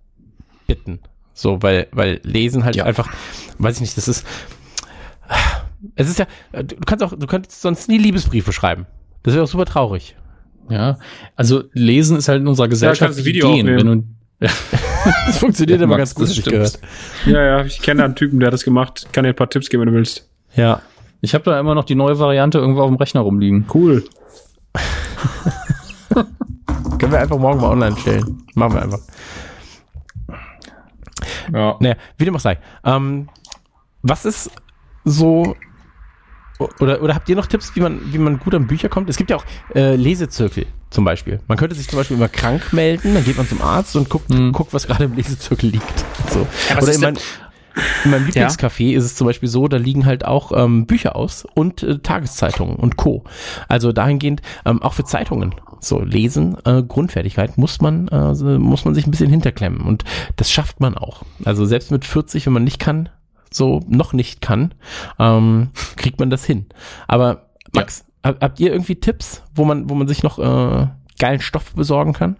[0.66, 1.00] bitten.
[1.34, 2.84] So, weil, weil Lesen halt ja.
[2.84, 3.08] einfach,
[3.58, 4.26] weiß ich nicht, das ist.
[5.94, 8.86] Es ist ja, du kannst auch, du könntest sonst nie Liebesbriefe schreiben.
[9.22, 10.16] Das wäre auch super traurig.
[10.68, 10.98] Ja,
[11.36, 13.66] also Lesen ist halt in unserer Gesellschaft ja, Video gehen.
[13.66, 14.04] Wenn du,
[14.40, 14.50] ja.
[15.26, 16.78] das funktioniert immer ganz gut, gehört.
[17.26, 19.08] Ja, ja, ich kenne da einen Typen, der hat das gemacht.
[19.12, 20.28] Kann dir ein paar Tipps geben, wenn du willst.
[20.54, 20.82] Ja.
[21.20, 23.66] Ich habe da immer noch die neue Variante irgendwo auf dem Rechner rumliegen.
[23.72, 24.04] Cool.
[26.98, 28.44] Können wir einfach morgen mal online stellen.
[28.54, 29.00] Machen wir einfach.
[31.52, 31.76] Ja.
[31.80, 32.58] Naja, wie dem auch sei.
[32.84, 33.28] Ähm,
[34.02, 34.50] was ist
[35.04, 35.56] so
[36.80, 39.08] oder, oder habt ihr noch Tipps, wie man, wie man gut an Bücher kommt?
[39.08, 39.44] Es gibt ja auch
[39.74, 41.40] äh, Lesezirkel zum Beispiel.
[41.48, 44.30] Man könnte sich zum Beispiel immer krank melden, dann geht man zum Arzt und guckt,
[44.30, 44.52] mhm.
[44.52, 46.04] guckt was gerade im Lesezirkel liegt.
[46.30, 46.46] So.
[46.70, 47.18] Ja, oder in, mein,
[48.04, 48.98] in meinem Lieblingscafé ja.
[48.98, 52.76] ist es zum Beispiel so, da liegen halt auch ähm, Bücher aus und äh, Tageszeitungen
[52.76, 53.24] und Co.
[53.68, 55.54] Also dahingehend ähm, auch für Zeitungen.
[55.80, 60.02] So lesen, äh, Grundfertigkeit muss man äh, muss man sich ein bisschen hinterklemmen und
[60.34, 61.22] das schafft man auch.
[61.44, 63.10] Also selbst mit 40, wenn man nicht kann,
[63.52, 64.74] so noch nicht kann,
[65.20, 66.66] ähm, kriegt man das hin.
[67.06, 68.04] Aber Max, ja.
[68.40, 70.86] Habt ihr irgendwie Tipps, wo man, wo man sich noch äh,
[71.18, 72.36] geilen Stoff besorgen kann?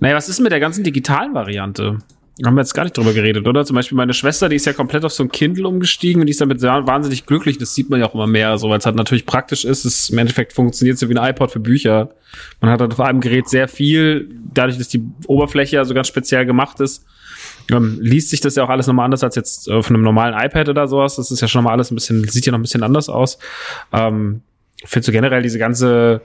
[0.00, 1.98] Naja, was ist mit der ganzen digitalen Variante?
[2.44, 3.64] Haben wir jetzt gar nicht drüber geredet, oder?
[3.64, 6.32] Zum Beispiel meine Schwester, die ist ja komplett auf so ein Kindle umgestiegen und die
[6.32, 7.56] ist damit wahnsinnig glücklich.
[7.56, 9.86] Das sieht man ja auch immer mehr, so weil es halt natürlich praktisch ist.
[9.86, 12.10] Es im Endeffekt funktioniert so wie ein iPod für Bücher.
[12.60, 16.08] Man hat halt auf einem Gerät sehr viel, dadurch, dass die Oberfläche ja so ganz
[16.08, 17.06] speziell gemacht ist,
[17.70, 20.68] ähm, liest sich das ja auch alles nochmal anders als jetzt auf einem normalen iPad
[20.68, 21.16] oder sowas.
[21.16, 23.38] Das ist ja schon mal alles ein bisschen, sieht ja noch ein bisschen anders aus.
[23.92, 24.42] Ähm,
[24.84, 26.20] Findest du generell diese ganze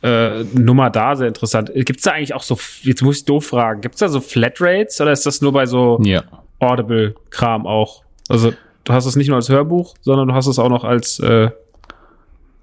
[0.00, 1.72] äh, Nummer da sehr interessant?
[1.74, 4.20] Gibt es da eigentlich auch so, jetzt muss ich doof fragen, gibt es da so
[4.20, 6.22] Flatrates oder ist das nur bei so ja.
[6.60, 8.04] Audible-Kram auch?
[8.28, 8.52] Also
[8.84, 11.50] du hast es nicht nur als Hörbuch, sondern du hast es auch noch als äh,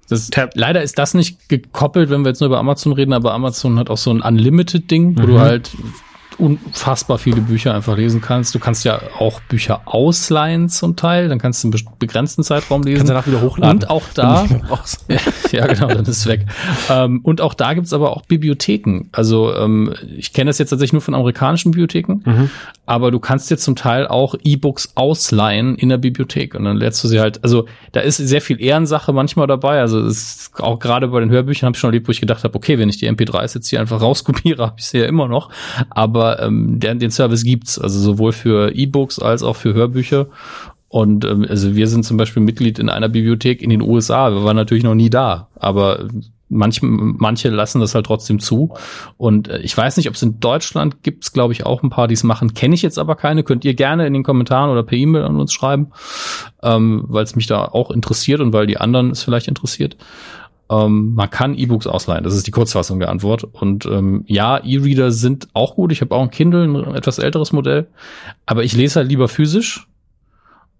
[0.08, 3.78] das, leider ist das nicht gekoppelt, wenn wir jetzt nur über Amazon reden, aber Amazon
[3.78, 5.26] hat auch so ein Unlimited-Ding, wo mhm.
[5.26, 5.70] du halt
[6.38, 8.54] unfassbar viele Bücher einfach lesen kannst.
[8.54, 12.98] Du kannst ja auch Bücher ausleihen zum Teil, dann kannst du einen begrenzten Zeitraum lesen.
[12.98, 13.82] Kannst danach wieder hochladen.
[13.82, 14.46] Und auch da,
[15.52, 16.46] ja, genau, dann ist es weg.
[16.90, 19.08] Ähm, und auch da gibt's aber auch Bibliotheken.
[19.12, 22.50] Also ähm, ich kenne das jetzt tatsächlich nur von amerikanischen Bibliotheken, mhm.
[22.86, 27.02] aber du kannst jetzt zum Teil auch E-Books ausleihen in der Bibliothek und dann lädst
[27.04, 29.80] du sie halt, also da ist sehr viel Ehrensache manchmal dabei.
[29.80, 32.44] Also es ist auch gerade bei den Hörbüchern habe ich schon erlebt, wo ich gedacht
[32.44, 35.28] habe, okay, wenn ich die MP3s jetzt hier einfach rauskopiere, habe ich sie ja immer
[35.28, 35.50] noch.
[35.90, 40.28] Aber aber ähm, der, den Service gibt's, also sowohl für E-Books als auch für Hörbücher.
[40.88, 44.30] Und ähm, also wir sind zum Beispiel Mitglied in einer Bibliothek in den USA.
[44.30, 46.08] Wir waren natürlich noch nie da, aber
[46.48, 48.74] manche, manche lassen das halt trotzdem zu.
[49.16, 52.08] Und äh, ich weiß nicht, ob es in Deutschland gibt's, glaube ich, auch ein paar,
[52.08, 52.54] die es machen.
[52.54, 53.42] Kenne ich jetzt aber keine.
[53.42, 55.88] Könnt ihr gerne in den Kommentaren oder per E-Mail an uns schreiben,
[56.62, 59.96] ähm, weil es mich da auch interessiert und weil die anderen es vielleicht interessiert.
[60.70, 62.24] Ähm, man kann E-Books ausleihen.
[62.24, 63.44] Das ist die Kurzfassung der Antwort.
[63.44, 65.92] Und ähm, ja, E-Reader sind auch gut.
[65.92, 67.88] Ich habe auch ein Kindle, ein etwas älteres Modell.
[68.46, 69.86] Aber ich lese halt lieber physisch.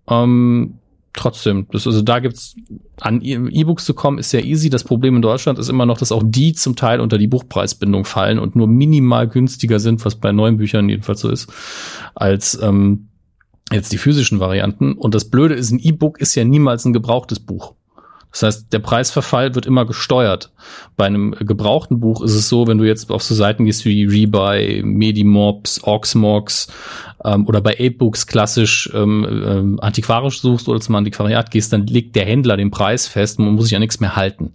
[0.09, 0.78] Ähm,
[1.12, 2.56] trotzdem, das, also da gibt's
[3.01, 4.70] an e- E-Books zu kommen, ist sehr easy.
[4.70, 8.05] Das Problem in Deutschland ist immer noch, dass auch die zum Teil unter die Buchpreisbindung
[8.05, 11.52] fallen und nur minimal günstiger sind, was bei neuen Büchern jedenfalls so ist,
[12.15, 13.09] als ähm,
[13.73, 14.93] jetzt die physischen Varianten.
[14.94, 17.74] Und das Blöde ist, ein E-Book ist ja niemals ein gebrauchtes Buch.
[18.35, 20.51] Das heißt, der Preisverfall wird immer gesteuert.
[20.97, 24.05] Bei einem gebrauchten Buch ist es so, wenn du jetzt auf so Seiten gehst wie
[24.06, 26.66] Rebuy, Medimobs, Oxmox
[27.24, 32.16] ähm, oder bei A-Books klassisch ähm, ähm, antiquarisch suchst oder zum Antiquariat gehst, dann legt
[32.16, 34.52] der Händler den Preis fest und man muss sich an nichts mehr halten.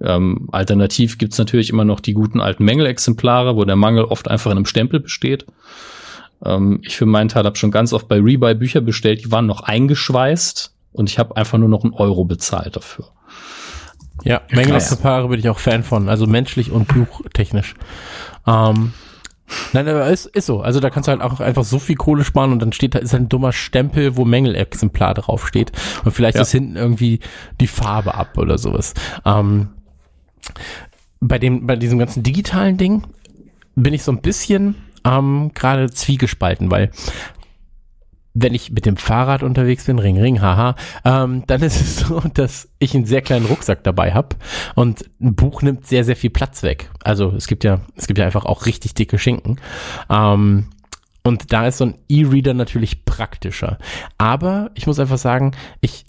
[0.00, 4.50] Ähm, alternativ gibt's natürlich immer noch die guten alten Mängelexemplare, wo der Mangel oft einfach
[4.50, 5.44] in einem Stempel besteht.
[6.42, 9.44] Ähm, ich für meinen Teil habe schon ganz oft bei Rebuy Bücher bestellt, die waren
[9.44, 13.10] noch eingeschweißt und ich habe einfach nur noch einen Euro bezahlt dafür.
[14.24, 17.74] Ja, Mängelexemplare bin ich auch Fan von, also menschlich und buchtechnisch.
[18.46, 18.92] Ähm,
[19.72, 20.60] Nein, aber ist, ist so.
[20.60, 22.98] Also da kannst du halt auch einfach so viel Kohle sparen und dann steht da
[22.98, 25.72] ist halt ein dummer Stempel, wo Mängelexemplar drauf steht.
[26.04, 26.42] Und vielleicht ja.
[26.42, 27.20] ist hinten irgendwie
[27.60, 28.94] die Farbe ab oder sowas.
[29.24, 29.68] Ähm,
[31.20, 33.04] bei dem, bei diesem ganzen digitalen Ding
[33.74, 36.90] bin ich so ein bisschen ähm, gerade zwiegespalten, weil
[38.42, 42.20] wenn ich mit dem Fahrrad unterwegs bin, Ring, Ring, haha, ähm, dann ist es so,
[42.34, 44.36] dass ich einen sehr kleinen Rucksack dabei habe
[44.74, 46.90] und ein Buch nimmt sehr, sehr viel Platz weg.
[47.02, 49.60] Also es gibt ja, es gibt ja einfach auch richtig dicke Schinken.
[50.08, 50.68] Ähm,
[51.24, 53.78] und da ist so ein E-Reader natürlich praktischer.
[54.16, 56.06] Aber ich muss einfach sagen, ich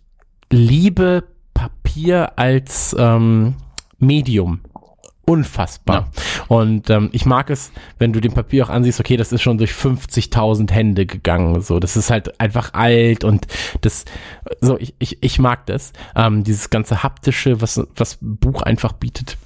[0.49, 1.23] liebe
[1.53, 3.55] Papier als ähm,
[3.97, 4.61] Medium
[5.29, 6.09] unfassbar.
[6.15, 6.45] Ja.
[6.47, 9.59] Und ähm, ich mag es, wenn du dem Papier auch ansiehst, okay, das ist schon
[9.59, 11.61] durch 50.000 Hände gegangen.
[11.61, 13.45] So, das ist halt einfach alt und
[13.81, 14.05] das,
[14.59, 15.93] so, ich, ich, ich mag das.
[16.15, 19.37] Ähm, dieses ganze haptische, was, was Buch einfach bietet.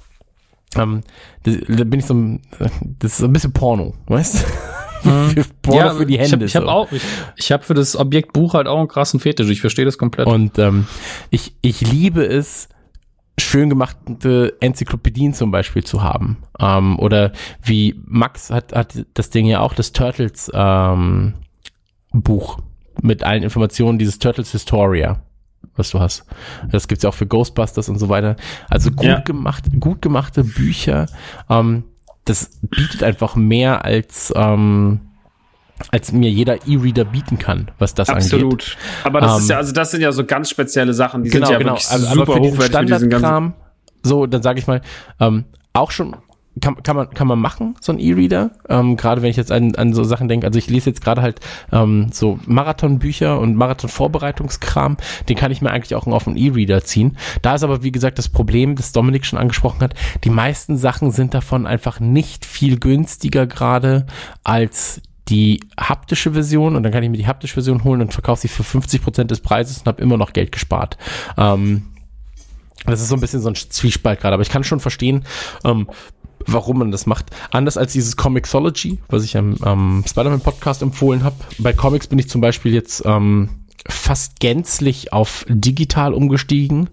[0.74, 1.02] Ähm,
[1.42, 4.34] das, da bin ich so, das ist so ein bisschen Porno, weißt
[5.02, 5.10] du?
[5.10, 5.30] Mhm.
[5.34, 6.46] für Porno ja, für die Hände.
[6.46, 7.02] Ich habe hab auch, ich,
[7.36, 9.50] ich habe für das Objekt Buch halt auch einen krassen Fetisch.
[9.50, 10.26] Ich verstehe das komplett.
[10.26, 10.86] Und ähm,
[11.28, 12.70] ich, ich liebe es,
[13.38, 16.38] schön gemachte Enzyklopädien zum Beispiel zu haben.
[16.58, 17.32] Ähm, oder
[17.62, 21.34] wie Max hat, hat das Ding ja auch, das Turtles ähm,
[22.12, 22.58] Buch
[23.02, 25.20] mit allen Informationen, dieses Turtles Historia,
[25.76, 26.24] was du hast.
[26.70, 28.36] Das gibt's ja auch für Ghostbusters und so weiter.
[28.70, 29.20] Also gut ja.
[29.20, 31.06] gemacht, gut gemachte Bücher.
[31.50, 31.84] Ähm,
[32.24, 35.00] das bietet einfach mehr als ähm,
[35.90, 38.44] als mir jeder E-Reader bieten kann, was das Absolut.
[38.44, 38.76] angeht.
[38.76, 38.76] Absolut.
[39.04, 41.30] Aber das um, ist ja, ähm, also das sind ja so ganz spezielle Sachen, die
[41.30, 41.72] genau, sind ja genau.
[41.72, 42.66] wirklich also, super aber für hochwertig.
[42.66, 43.54] Standardkram,
[44.02, 44.80] so, dann sage ich mal,
[45.20, 46.16] ähm, auch schon
[46.60, 49.74] kann, kann man kann man machen so ein E-Reader ähm, gerade wenn ich jetzt an,
[49.74, 51.40] an so Sachen denke also ich lese jetzt gerade halt
[51.72, 54.96] ähm, so Marathonbücher und Marathon-Vorbereitungskram
[55.28, 58.18] den kann ich mir eigentlich auch auf einen E-Reader ziehen da ist aber wie gesagt
[58.18, 62.78] das Problem das Dominik schon angesprochen hat die meisten Sachen sind davon einfach nicht viel
[62.78, 64.06] günstiger gerade
[64.44, 68.42] als die haptische Version und dann kann ich mir die haptische Version holen und verkaufe
[68.42, 70.98] sie für 50 Prozent des Preises und habe immer noch Geld gespart.
[71.36, 71.84] Ähm,
[72.86, 75.24] das ist so ein bisschen so ein Zwiespalt gerade, aber ich kann schon verstehen,
[75.64, 75.88] ähm,
[76.46, 77.26] warum man das macht.
[77.50, 81.36] Anders als dieses Comixology, was ich am ähm, Spider-Man-Podcast empfohlen habe.
[81.58, 83.48] Bei Comics bin ich zum Beispiel jetzt ähm,
[83.86, 86.90] fast gänzlich auf digital umgestiegen.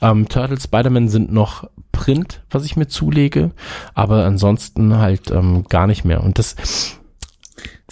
[0.00, 3.50] Ähm, Turtle Spider-Man sind noch Print, was ich mir zulege,
[3.94, 6.22] aber ansonsten halt ähm, gar nicht mehr.
[6.22, 6.56] Und das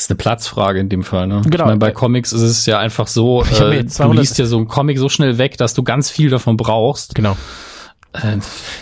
[0.00, 1.42] ist eine Platzfrage in dem Fall, ne?
[1.44, 1.64] Genau.
[1.64, 4.66] Ich meine, bei Comics ist es ja einfach so, äh, du liest ja so ein
[4.66, 7.14] Comic so schnell weg, dass du ganz viel davon brauchst.
[7.14, 7.36] Genau.
[8.12, 8.38] Äh,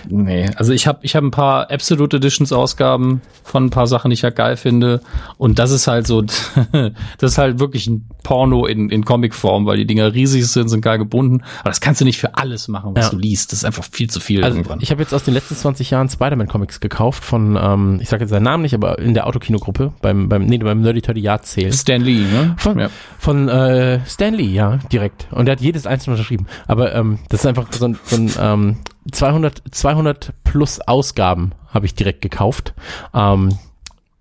[0.09, 4.09] nee, also ich habe ich hab ein paar Absolute Editions Ausgaben von ein paar Sachen,
[4.09, 5.01] die ich ja geil finde.
[5.37, 6.23] Und das ist halt so,
[7.19, 10.81] das ist halt wirklich ein Porno in, in Comicform, weil die Dinger riesig sind, sind
[10.81, 11.43] geil gebunden.
[11.61, 13.11] Aber das kannst du nicht für alles machen, was ja.
[13.11, 13.53] du liest.
[13.53, 14.81] Das ist einfach viel zu viel also irgendwann.
[14.81, 18.31] Ich habe jetzt aus den letzten 20 Jahren Spider-Man-Comics gekauft von, ähm, ich sage jetzt
[18.31, 21.73] seinen Namen nicht, aber in der Autokinogruppe, beim, beim, nee, beim Nerdy Turdy Yard Sale.
[21.75, 22.55] Stan Lee, ne?
[22.57, 22.89] Von, ja.
[23.19, 25.27] von äh, Stan Lee, ja, direkt.
[25.33, 26.47] Und der hat jedes einzelne unterschrieben.
[26.67, 28.77] Aber ähm, das ist einfach so ein, so ein ähm,
[29.11, 32.75] 200, 200 plus Ausgaben habe ich direkt gekauft.
[33.15, 33.59] Ähm,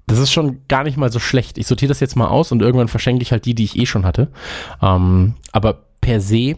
[0.08, 1.58] das ist schon gar nicht mal so schlecht.
[1.58, 3.86] Ich sortiere das jetzt mal aus und irgendwann verschenke ich halt die, die ich eh
[3.86, 4.30] schon hatte.
[4.82, 6.56] Ähm, aber per se,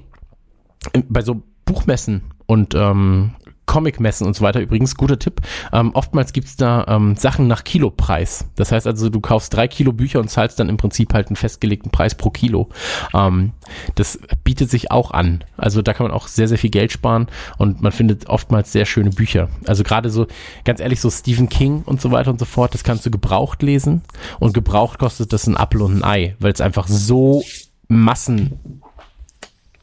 [1.07, 3.35] bei so Buchmessen und ähm,
[3.69, 4.61] Comic-Messen und so weiter.
[4.61, 5.41] Übrigens, guter Tipp.
[5.71, 8.45] Ähm, oftmals gibt's da ähm, Sachen nach Kilopreis.
[8.55, 11.35] Das heißt also, du kaufst drei Kilo Bücher und zahlst dann im Prinzip halt einen
[11.35, 12.69] festgelegten Preis pro Kilo.
[13.13, 13.51] Ähm,
[13.93, 15.43] das bietet sich auch an.
[15.55, 17.27] Also da kann man auch sehr, sehr viel Geld sparen
[17.59, 19.49] und man findet oftmals sehr schöne Bücher.
[19.67, 20.25] Also gerade so,
[20.65, 23.61] ganz ehrlich, so Stephen King und so weiter und so fort, das kannst du gebraucht
[23.61, 24.01] lesen
[24.39, 27.43] und gebraucht kostet das ein Apfel und ein Ei, weil es einfach so
[27.87, 28.78] Massen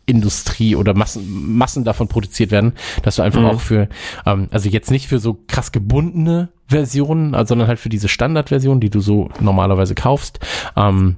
[0.07, 2.73] Industrie oder Massen, Massen davon produziert werden,
[3.03, 3.47] dass du einfach mhm.
[3.47, 3.89] auch für,
[4.25, 8.81] ähm, also jetzt nicht für so krass gebundene Versionen, also, sondern halt für diese Standardversion,
[8.81, 10.39] die du so normalerweise kaufst,
[10.77, 11.17] ähm,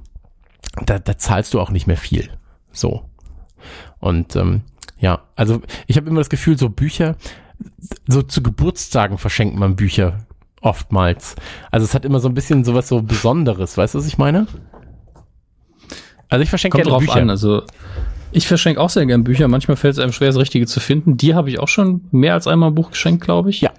[0.85, 2.29] da, da zahlst du auch nicht mehr viel.
[2.71, 3.05] So.
[3.99, 4.61] Und ähm,
[4.99, 7.15] ja, also ich habe immer das Gefühl, so Bücher,
[8.07, 10.25] so zu Geburtstagen verschenkt man Bücher
[10.61, 11.35] oftmals.
[11.71, 14.47] Also es hat immer so ein bisschen sowas so Besonderes, weißt du, was ich meine?
[16.27, 17.15] Also ich verschenke gerne Bücher.
[17.15, 17.63] An, also
[18.31, 19.47] ich verschenke auch sehr gerne Bücher.
[19.47, 21.17] Manchmal fällt es einem schwer, das Richtige zu finden.
[21.17, 23.61] Die habe ich auch schon mehr als einmal ein Buch geschenkt, glaube ich.
[23.61, 23.71] Ja.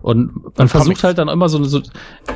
[0.00, 1.04] Und man und versucht Comics.
[1.04, 1.82] halt dann immer so, so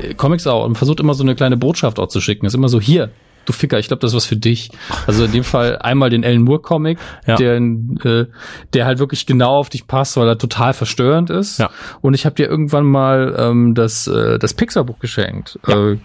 [0.02, 2.44] äh, Comics auch und versucht immer so eine kleine Botschaft auch zu schicken.
[2.44, 3.10] ist immer so hier,
[3.44, 4.70] du Ficker, ich glaube, das ist was für dich.
[5.06, 7.36] Also in dem Fall einmal den Alan Moore Comic, ja.
[7.36, 8.26] der, äh,
[8.72, 11.58] der halt wirklich genau auf dich passt, weil er total verstörend ist.
[11.58, 11.70] Ja.
[12.00, 15.58] Und ich habe dir irgendwann mal ähm, das, äh, das Pixar-Buch geschenkt.
[15.66, 15.92] Ja.
[15.92, 15.98] Äh,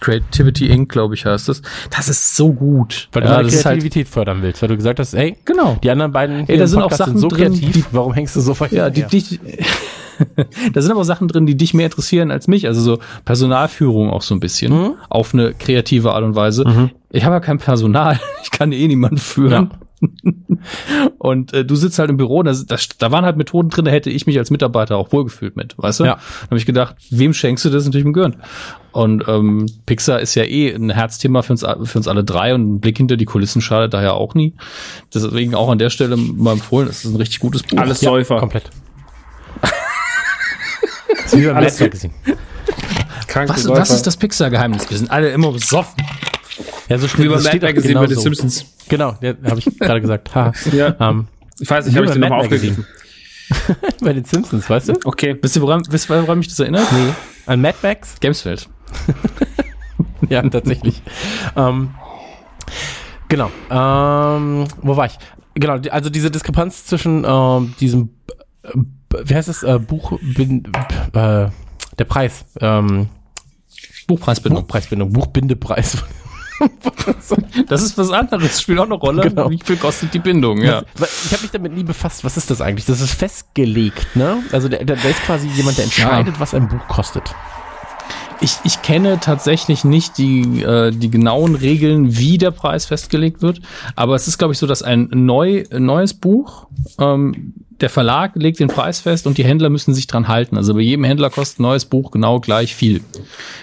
[0.00, 1.62] Creativity Inc., glaube ich, heißt das.
[1.90, 3.08] Das ist so gut.
[3.12, 5.78] Weil du ja, deine halt Kreativität halt fördern willst, weil du gesagt hast, ey, genau.
[5.82, 8.36] die anderen beiden ey, da sind auch Sachen sind so drin, kreativ, die, warum hängst
[8.36, 8.96] du so verkehrt?
[8.96, 9.38] Ja, die, die,
[10.72, 12.66] da sind aber auch Sachen drin, die dich mehr interessieren als mich.
[12.66, 14.72] Also so Personalführung auch so ein bisschen.
[14.72, 14.94] Mhm.
[15.08, 16.66] Auf eine kreative Art und Weise.
[16.66, 16.90] Mhm.
[17.10, 18.18] Ich habe ja kein Personal.
[18.42, 19.70] Ich kann eh niemanden führen.
[19.70, 19.78] Ja.
[21.18, 23.90] und äh, du sitzt halt im Büro, da, da, da waren halt Methoden drin, da
[23.90, 26.04] hätte ich mich als Mitarbeiter auch wohlgefühlt mit, weißt du?
[26.04, 26.14] Ja.
[26.14, 27.84] Da habe ich gedacht, wem schenkst du das?
[27.84, 28.36] Natürlich im Gehirn.
[28.92, 32.74] Und ähm, Pixar ist ja eh ein Herzthema für uns, für uns alle drei und
[32.74, 34.54] ein Blick hinter die Kulissen schadet daher auch nie.
[35.14, 37.78] Deswegen auch an der Stelle mal empfohlen, es ist ein richtig gutes Buch.
[37.78, 38.34] Alles Säufer.
[38.34, 38.70] Ja, komplett.
[41.32, 42.12] Wie beim Alles Magazine.
[43.32, 44.90] Was, was ist das Pixar-Geheimnis?
[44.90, 46.02] Wir sind alle immer besoffen.
[46.90, 48.22] Ja, so wie beim Mad Magazine genau bei den so.
[48.22, 48.66] Simpsons.
[48.88, 50.28] Genau, ja, habe ich gerade gesagt.
[50.34, 50.52] Ha.
[50.72, 50.88] ja.
[50.98, 51.28] Um, ähm,
[51.60, 52.84] ich weiß nicht, habe ich den nochmal aufgegriffen.
[54.00, 54.94] bei den Simpsons, weißt du?
[55.04, 55.38] Okay.
[55.40, 56.90] Wisst ihr, woran, wisst woran mich das erinnert?
[56.92, 57.12] Nee.
[57.46, 58.18] An Mad Max?
[58.18, 58.68] Gamesfeld.
[60.28, 61.00] ja, tatsächlich.
[61.56, 61.94] ähm,
[63.28, 63.52] genau.
[63.70, 65.18] Ähm, wo war ich?
[65.54, 68.10] Genau, also diese Diskrepanz zwischen ähm, diesem,
[68.64, 68.70] äh,
[69.24, 70.64] wie heißt es, äh, Buch, bin,
[71.12, 71.48] äh,
[71.98, 73.08] der Preis, ähm,
[74.08, 74.62] Buchpreisbindung.
[74.62, 76.02] Buchpreisbindung, Buchbindepreis.
[77.68, 79.22] das ist was anderes, spielt auch eine Rolle.
[79.22, 79.50] Genau.
[79.50, 80.60] Wie viel kostet die Bindung?
[80.60, 80.82] Ja.
[80.96, 82.24] Ich habe mich damit nie befasst.
[82.24, 82.86] Was ist das eigentlich?
[82.86, 84.42] Das ist festgelegt, ne?
[84.52, 86.40] Also der, der ist quasi jemand, der entscheidet, ja.
[86.40, 87.34] was ein Buch kostet.
[88.42, 93.60] Ich, ich kenne tatsächlich nicht die, äh, die genauen Regeln, wie der Preis festgelegt wird,
[93.96, 96.66] aber es ist, glaube ich, so, dass ein neu, neues Buch
[96.98, 100.56] ähm, der Verlag legt den Preis fest und die Händler müssen sich dran halten.
[100.56, 103.00] Also bei jedem Händler kostet ein neues Buch genau gleich viel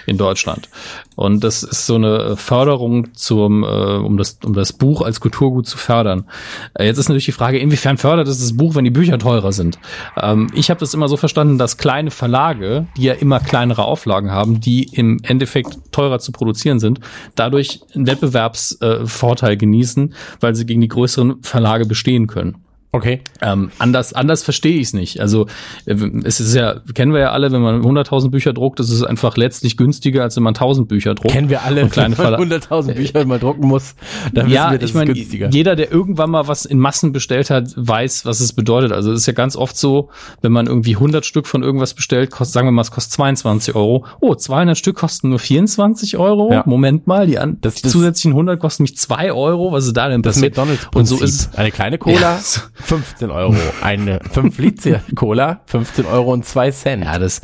[0.06, 0.70] in Deutschland.
[1.16, 5.68] Und das ist so eine Förderung zum, äh, um das, um das Buch als Kulturgut
[5.68, 6.26] zu fördern.
[6.74, 9.52] Äh, jetzt ist natürlich die Frage, inwiefern fördert es das Buch, wenn die Bücher teurer
[9.52, 9.80] sind?
[10.22, 14.32] Ähm, ich habe das immer so verstanden, dass kleine Verlage, die ja immer kleinere Auflagen
[14.32, 17.00] haben, die im Endeffekt teurer zu produzieren sind,
[17.36, 22.67] dadurch einen Wettbewerbsvorteil äh, genießen, weil sie gegen die größeren Verlage bestehen können.
[22.94, 23.20] Okay.
[23.42, 25.20] Ähm, anders, anders verstehe ich es nicht.
[25.20, 25.48] Also
[25.86, 25.94] äh,
[26.24, 29.36] es ist ja, kennen wir ja alle, wenn man 100.000 Bücher druckt, ist es einfach
[29.36, 31.34] letztlich günstiger, als wenn man 1.000 Bücher druckt.
[31.34, 33.96] Kennen wir alle, wenn man 100.000 Bücher mal drucken muss,
[34.34, 37.74] dann ja, wir, das ich meine, jeder, der irgendwann mal was in Massen bestellt hat,
[37.76, 38.94] weiß, was es bedeutet.
[38.94, 40.10] Also es ist ja ganz oft so,
[40.42, 43.76] wenn man irgendwie 100 Stück von irgendwas bestellt, kostet, sagen wir mal, es kostet 22
[43.76, 44.06] Euro.
[44.22, 46.54] Oh, 200 Stück kosten nur 24 Euro.
[46.54, 46.64] Ja.
[46.66, 49.74] Moment mal, die, an, das, die zusätzlichen 100 kosten mich 2 Euro.
[49.74, 50.58] Was ist da denn passiert?
[50.58, 52.20] Das McDonald's und so ist eine kleine Cola.
[52.20, 52.40] Ja.
[52.80, 53.56] 15 Euro.
[53.82, 57.04] Eine 5 Liter Cola, 15 Euro und 2 Cent.
[57.04, 57.42] Ja, das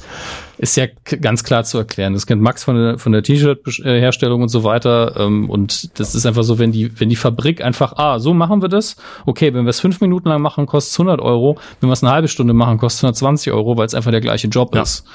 [0.58, 0.86] ist ja
[1.20, 2.14] ganz klar zu erklären.
[2.14, 5.16] Das kennt Max von der, von der T-Shirt-Herstellung und so weiter.
[5.18, 8.62] Ähm, und das ist einfach so, wenn die, wenn die Fabrik einfach, ah, so machen
[8.62, 8.96] wir das.
[9.26, 11.58] Okay, wenn wir es fünf Minuten lang machen, kostet es 100 Euro.
[11.82, 14.22] Wenn wir es eine halbe Stunde machen, kostet es 120 Euro, weil es einfach der
[14.22, 14.84] gleiche Job ja.
[14.84, 15.06] ist.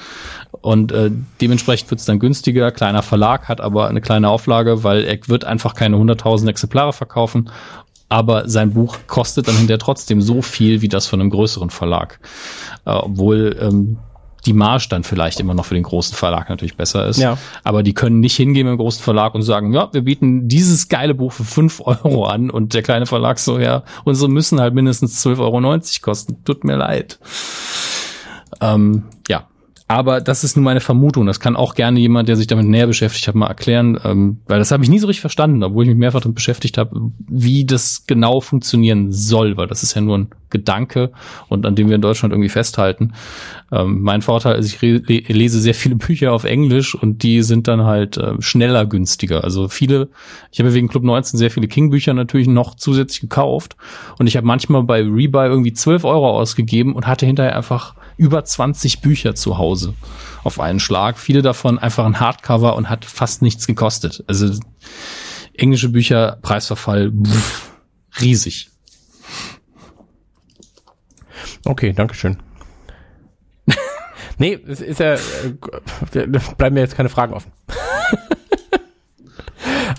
[0.61, 1.09] Und äh,
[1.41, 2.71] dementsprechend wird es dann günstiger.
[2.71, 7.49] Kleiner Verlag hat aber eine kleine Auflage, weil er wird einfach keine 100.000 Exemplare verkaufen
[8.09, 12.19] aber sein Buch kostet dann hinterher trotzdem so viel wie das von einem größeren Verlag.
[12.85, 13.97] Äh, obwohl ähm,
[14.45, 17.19] die Marge dann vielleicht immer noch für den großen Verlag natürlich besser ist.
[17.19, 17.37] Ja.
[17.63, 20.87] Aber die können nicht hingehen mit dem großen Verlag und sagen, ja, wir bieten dieses
[20.87, 24.73] geile Buch für fünf Euro an und der kleine Verlag so, ja, unsere müssen halt
[24.73, 26.43] mindestens 12,90 Euro kosten.
[26.45, 27.19] Tut mir leid.
[28.61, 29.47] Ähm, ja,
[29.89, 31.25] aber das ist nur meine Vermutung.
[31.25, 34.59] Das kann auch gerne jemand, der sich damit näher beschäftigt hat, mal erklären, ähm, weil
[34.59, 37.65] das habe ich nie so richtig verstanden, obwohl ich mich mehrfach damit beschäftigt habe, wie
[37.65, 41.11] das genau funktionieren soll, weil das ist ja nur ein Gedanke
[41.47, 43.13] und an dem wir in Deutschland irgendwie festhalten.
[43.71, 47.83] Ähm, mein Vorteil ist, ich lese sehr viele Bücher auf Englisch und die sind dann
[47.83, 49.43] halt äh, schneller günstiger.
[49.43, 50.09] Also viele,
[50.51, 53.75] ich habe wegen Club 19 sehr viele King-Bücher natürlich noch zusätzlich gekauft
[54.19, 58.43] und ich habe manchmal bei Rebuy irgendwie 12 Euro ausgegeben und hatte hinterher einfach über
[58.43, 59.95] 20 Bücher zu Hause
[60.43, 61.17] auf einen Schlag.
[61.17, 64.23] Viele davon einfach ein Hardcover und hat fast nichts gekostet.
[64.27, 64.53] Also
[65.53, 67.71] englische Bücher, Preisverfall, pff,
[68.19, 68.69] riesig.
[71.63, 72.37] Okay, Dankeschön.
[74.37, 76.27] nee, es ist ja, äh,
[76.57, 77.53] bleiben mir jetzt keine Fragen offen.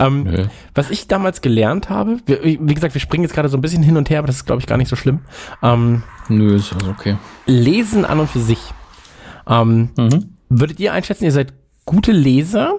[0.00, 3.60] Ähm, was ich damals gelernt habe, wie, wie, gesagt, wir springen jetzt gerade so ein
[3.60, 5.20] bisschen hin und her, aber das ist, glaube ich, gar nicht so schlimm.
[5.62, 7.16] Ähm, Nö, ist also okay.
[7.46, 8.60] Lesen an und für sich.
[9.46, 10.36] Ähm, mhm.
[10.48, 11.52] Würdet ihr einschätzen, ihr seid
[11.84, 12.78] gute Leser?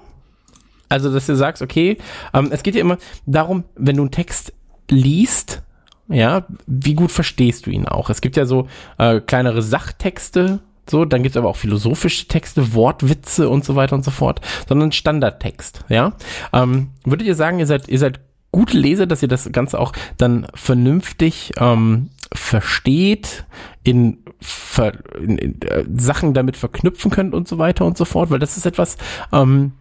[0.89, 1.97] Also, dass du sagst, okay,
[2.33, 4.53] ähm, es geht ja immer darum, wenn du einen Text
[4.89, 5.61] liest,
[6.09, 8.09] ja, wie gut verstehst du ihn auch?
[8.09, 8.67] Es gibt ja so
[8.97, 10.59] äh, kleinere Sachtexte,
[10.89, 14.41] so, dann gibt es aber auch philosophische Texte, Wortwitze und so weiter und so fort,
[14.67, 16.13] sondern Standardtext, ja.
[16.53, 18.19] Ähm, würdet ihr sagen, ihr seid, ihr seid
[18.51, 23.45] gute Leser, dass ihr das Ganze auch dann vernünftig ähm, versteht,
[23.83, 28.29] in, ver, in, in äh, Sachen damit verknüpfen könnt und so weiter und so fort,
[28.29, 28.97] weil das ist etwas,
[29.31, 29.73] ähm,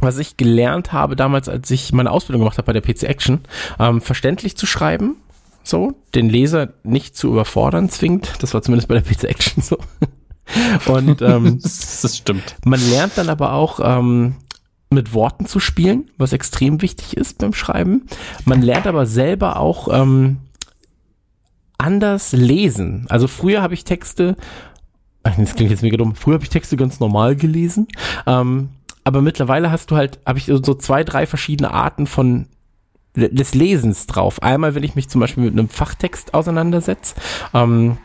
[0.00, 3.40] was ich gelernt habe damals, als ich meine Ausbildung gemacht habe bei der PC Action,
[3.78, 5.16] ähm, verständlich zu schreiben,
[5.64, 8.42] so, den Leser nicht zu überfordern zwingt.
[8.42, 9.78] Das war zumindest bei der PC Action so.
[10.86, 12.56] Und ähm, das stimmt.
[12.64, 14.36] Man lernt dann aber auch ähm,
[14.90, 18.06] mit Worten zu spielen, was extrem wichtig ist beim Schreiben.
[18.44, 20.38] Man lernt aber selber auch ähm,
[21.78, 23.06] anders lesen.
[23.08, 24.36] Also früher habe ich Texte,
[25.22, 27.88] das klingt jetzt mega dumm, früher habe ich Texte ganz normal gelesen.
[28.26, 28.70] Ähm,
[29.04, 32.46] aber mittlerweile hast du halt, habe ich so zwei, drei verschiedene Arten von
[33.14, 34.42] des Lesens drauf.
[34.42, 37.14] Einmal, wenn ich mich zum Beispiel mit einem Fachtext auseinandersetze,
[37.52, 37.98] ähm,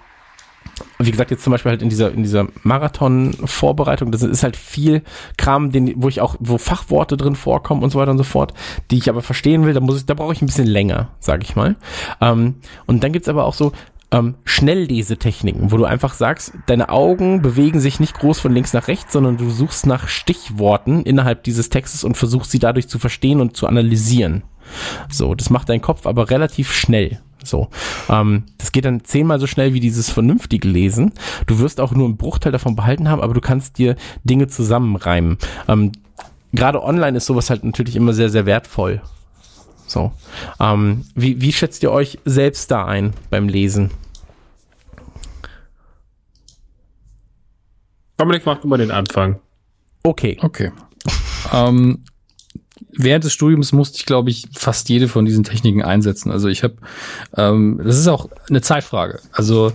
[0.99, 5.04] wie gesagt, jetzt zum Beispiel halt in dieser, in dieser Marathon-Vorbereitung, das ist halt viel
[5.38, 8.54] Kram, den, wo ich auch, wo Fachworte drin vorkommen und so weiter und so fort,
[8.91, 11.44] die ich aber verstehen will, da muss ich, da brauche ich ein bisschen länger, sage
[11.44, 11.76] ich mal.
[12.22, 12.56] Ähm,
[12.86, 13.72] und dann gibt's aber auch so
[14.12, 18.88] ähm, Schnelllesetechniken, wo du einfach sagst, deine Augen bewegen sich nicht groß von links nach
[18.88, 23.41] rechts, sondern du suchst nach Stichworten innerhalb dieses Textes und versuchst sie dadurch zu verstehen
[23.41, 24.44] und zu analysieren.
[25.10, 27.22] So, das macht dein Kopf aber relativ schnell.
[27.48, 27.69] So,
[28.10, 31.14] ähm, das geht dann zehnmal so schnell wie dieses vernünftige Lesen.
[31.45, 35.38] Du wirst auch nur einen Bruchteil davon behalten haben, aber du kannst dir Dinge zusammenreimen.
[35.68, 35.91] Ähm,
[36.53, 39.02] Gerade online ist sowas halt natürlich immer sehr, sehr wertvoll.
[39.86, 40.11] So,
[40.60, 43.91] ähm, wie, wie schätzt ihr euch selbst da ein beim Lesen?
[48.18, 49.40] Dominik macht immer den Anfang.
[50.03, 50.38] Okay.
[50.41, 50.72] Okay.
[51.53, 52.03] ähm,
[52.98, 56.32] während des Studiums musste ich, glaube ich, fast jede von diesen Techniken einsetzen.
[56.32, 56.76] Also ich habe,
[57.36, 59.19] ähm, das ist auch eine Zeitfrage.
[59.32, 59.72] Also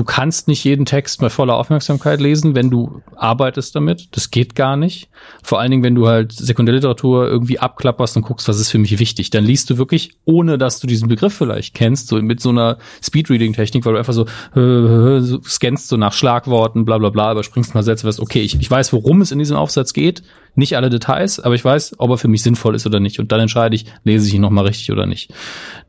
[0.00, 4.08] du kannst nicht jeden Text bei voller Aufmerksamkeit lesen, wenn du arbeitest damit.
[4.12, 5.10] Das geht gar nicht.
[5.42, 8.98] Vor allen Dingen, wenn du halt Sekundärliteratur irgendwie abklapperst und guckst, was ist für mich
[8.98, 9.28] wichtig.
[9.28, 12.78] Dann liest du wirklich, ohne dass du diesen Begriff vielleicht kennst, so mit so einer
[13.04, 14.22] Speedreading-Technik, weil du einfach so,
[14.58, 18.58] äh, so scannst so nach Schlagworten, bla bla bla, überspringst mal Sätze, was okay, ich,
[18.58, 20.22] ich weiß, worum es in diesem Aufsatz geht,
[20.54, 23.18] nicht alle Details, aber ich weiß, ob er für mich sinnvoll ist oder nicht.
[23.18, 25.34] Und dann entscheide ich, lese ich ihn nochmal richtig oder nicht.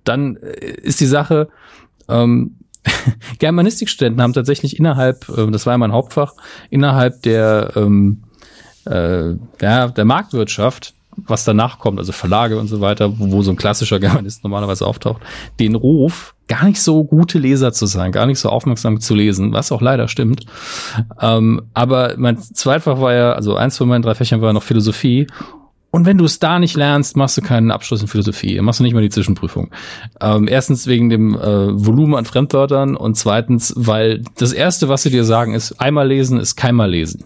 [0.03, 1.47] Dann äh, ist die Sache,
[2.09, 2.57] ähm,
[3.39, 6.33] Germanistikstudenten haben tatsächlich innerhalb, äh, das war ja mein Hauptfach,
[6.69, 8.23] innerhalb der, ähm,
[8.85, 9.31] äh,
[9.61, 13.99] ja, der Marktwirtschaft, was danach kommt, also Verlage und so weiter, wo, so ein klassischer
[13.99, 15.21] Germanist normalerweise auftaucht,
[15.59, 19.53] den Ruf, gar nicht so gute Leser zu sein, gar nicht so aufmerksam zu lesen,
[19.53, 20.45] was auch leider stimmt.
[21.19, 24.63] Ähm, aber mein Zweitfach war ja, also eins von meinen drei Fächern war ja noch
[24.63, 25.27] Philosophie
[25.91, 28.59] und wenn du es da nicht lernst, machst du keinen Abschluss in Philosophie.
[28.61, 29.71] Machst du nicht mal die Zwischenprüfung.
[30.21, 31.39] Ähm, erstens wegen dem äh,
[31.85, 36.39] Volumen an Fremdwörtern und zweitens, weil das Erste, was sie dir sagen, ist, einmal lesen
[36.39, 37.25] ist keinmal lesen.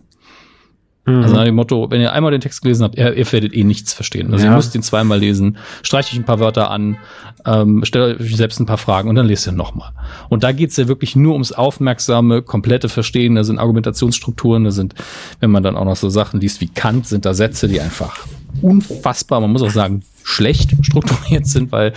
[1.06, 1.24] Mhm.
[1.24, 3.64] Also nach dem Motto, wenn ihr einmal den Text gelesen habt, ihr, ihr werdet eh
[3.64, 4.34] nichts verstehen.
[4.34, 4.52] Also ja.
[4.52, 6.98] ihr müsst ihn zweimal lesen, streicht euch ein paar Wörter an,
[7.46, 9.92] ähm, stellt euch selbst ein paar Fragen und dann lest ihr nochmal.
[10.30, 13.36] Und da geht's ja wirklich nur ums aufmerksame, komplette Verstehen.
[13.36, 14.96] Da sind Argumentationsstrukturen, da sind,
[15.40, 18.26] wenn man dann auch noch so Sachen liest wie Kant, sind da Sätze, die einfach
[18.62, 21.94] unfassbar, man muss auch sagen, schlecht strukturiert sind, weil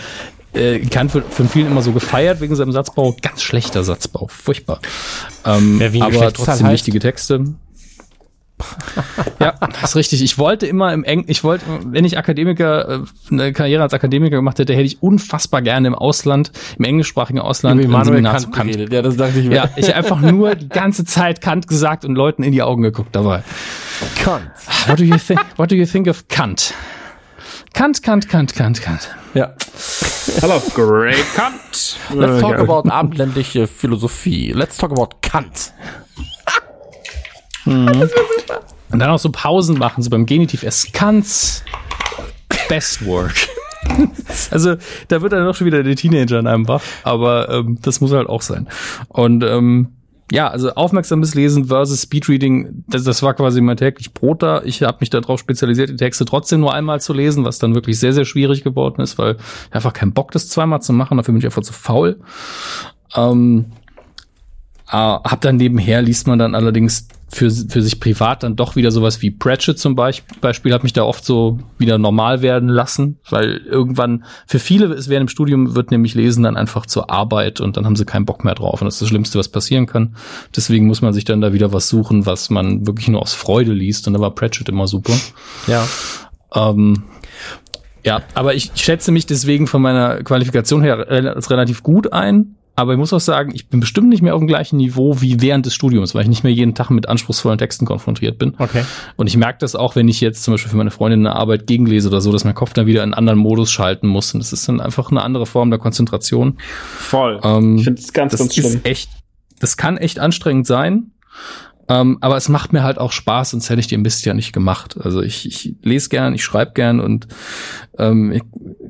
[0.55, 3.17] äh, Kant wird von vielen immer so gefeiert wegen seinem Satzbau.
[3.23, 4.81] Ganz schlechter Satzbau, furchtbar.
[5.45, 6.73] Ähm, ja, aber trotzdem heißt.
[6.73, 7.55] wichtige Texte.
[9.41, 10.23] Ja, das ist richtig.
[10.23, 14.37] Ich wollte immer im Eng, ich wollte, wenn ich Akademiker, äh, eine Karriere als Akademiker
[14.37, 18.51] gemacht hätte, hätte ich unfassbar gerne im Ausland, im englischsprachigen Ausland, ein Seminar Kant zu
[18.51, 18.73] Kant.
[18.73, 18.93] Geredet.
[18.93, 19.55] Ja, das dachte ich mir.
[19.55, 23.15] Ja, ich einfach nur die ganze Zeit Kant gesagt und Leuten in die Augen geguckt
[23.15, 23.43] dabei.
[24.23, 24.51] Kant.
[24.87, 26.75] What do you think, what do you think of Kant?
[27.75, 29.09] Kant, Kant, Kant, Kant, Kant.
[29.35, 29.53] Ja.
[30.41, 31.97] Hello, great Kant.
[32.15, 34.53] Let's talk about abendländische Philosophie.
[34.53, 35.73] Let's talk about Kant.
[37.69, 38.09] Mhm.
[38.91, 40.63] Und dann auch so Pausen machen, so beim Genitiv.
[40.63, 41.63] Es kann's.
[42.69, 43.35] Best work.
[44.51, 44.77] also
[45.09, 48.13] da wird dann noch schon wieder der Teenager in einem wach, aber ähm, das muss
[48.13, 48.69] halt auch sein.
[49.09, 49.89] Und ähm,
[50.31, 54.63] ja, also aufmerksames Lesen versus Speedreading, das, das war quasi mein täglich Brot da.
[54.63, 57.99] Ich habe mich darauf spezialisiert, die Texte trotzdem nur einmal zu lesen, was dann wirklich
[57.99, 61.17] sehr, sehr schwierig geworden ist, weil ich einfach keinen Bock, das zweimal zu machen.
[61.17, 62.21] Dafür bin ich einfach zu faul.
[63.17, 63.67] Ähm,
[64.91, 68.91] Äh, hab dann nebenher liest man dann allerdings für, für sich privat dann doch wieder
[68.91, 73.19] sowas wie Pratchett zum Beispiel, Beispiel hat mich da oft so wieder normal werden lassen,
[73.29, 77.61] weil irgendwann für viele ist während dem Studium wird nämlich Lesen dann einfach zur Arbeit
[77.61, 79.87] und dann haben sie keinen Bock mehr drauf und das ist das Schlimmste, was passieren
[79.87, 80.17] kann.
[80.57, 83.73] Deswegen muss man sich dann da wieder was suchen, was man wirklich nur aus Freude
[83.73, 85.13] liest und da war Pratchett immer super.
[85.67, 85.87] Ja.
[86.55, 87.05] Ähm,
[88.05, 92.55] ja, aber ich schätze mich deswegen von meiner Qualifikation her als relativ gut ein.
[92.79, 95.43] Aber ich muss auch sagen, ich bin bestimmt nicht mehr auf dem gleichen Niveau wie
[95.43, 98.55] während des Studiums, weil ich nicht mehr jeden Tag mit anspruchsvollen Texten konfrontiert bin.
[98.57, 98.85] Okay.
[99.17, 101.67] Und ich merke das auch, wenn ich jetzt zum Beispiel für meine Freundin eine Arbeit
[101.67, 104.33] gegenlese oder so, dass mein Kopf dann wieder in einen anderen Modus schalten muss.
[104.33, 106.59] Und das ist dann einfach eine andere Form der Konzentration.
[106.61, 107.41] Voll.
[107.43, 108.67] Ähm, ich finde es ganz, das ganz schlimm.
[108.67, 109.11] ist echt,
[109.59, 111.11] das kann echt anstrengend sein.
[111.89, 114.53] Ähm, aber es macht mir halt auch Spaß, sonst hätte ich den Mist ja nicht
[114.53, 114.97] gemacht.
[115.01, 117.29] Also ich, ich lese gern, ich schreibe gern und
[117.99, 118.43] ähm, ich,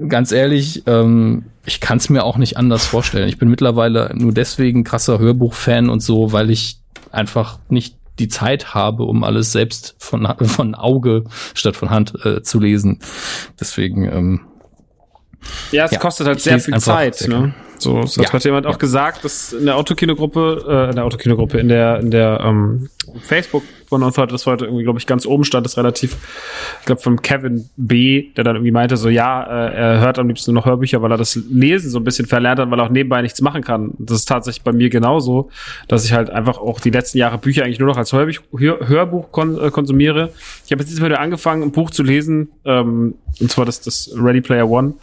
[0.08, 3.28] ganz ehrlich, ähm, ich kann es mir auch nicht anders vorstellen.
[3.28, 6.80] Ich bin mittlerweile nur deswegen krasser Hörbuch-Fan und so, weil ich
[7.12, 12.42] einfach nicht die Zeit habe, um alles selbst von, von Auge statt von Hand äh,
[12.42, 12.98] zu lesen.
[13.60, 14.40] Deswegen, ähm,
[15.70, 17.14] ja, es ja, kostet halt sehr viel Zeit.
[17.14, 17.54] sehr Ne?
[17.78, 18.32] So, das Ja.
[18.32, 22.10] hat jemand auch gesagt, dass in der Autokinogruppe, äh, in der Autokinogruppe, in der, in
[22.10, 22.88] der ähm,
[23.22, 26.16] Facebook von uns heute, das heute irgendwie, glaube ich, ganz oben stand, das relativ,
[26.80, 30.28] ich glaube, von Kevin B., der dann irgendwie meinte, so, ja, äh, er hört am
[30.28, 32.86] liebsten nur noch Hörbücher, weil er das Lesen so ein bisschen verlernt hat, weil er
[32.86, 33.92] auch nebenbei nichts machen kann.
[33.98, 35.50] Das ist tatsächlich bei mir genauso,
[35.88, 38.88] dass ich halt einfach auch die letzten Jahre Bücher eigentlich nur noch als Hörbuch, Hör,
[38.88, 40.30] Hörbuch kon äh, konsumiere.
[40.66, 43.80] Ich habe jetzt dieses Mal wieder angefangen, ein Buch zu lesen, ähm, und zwar das,
[43.80, 44.94] das Ready Player One,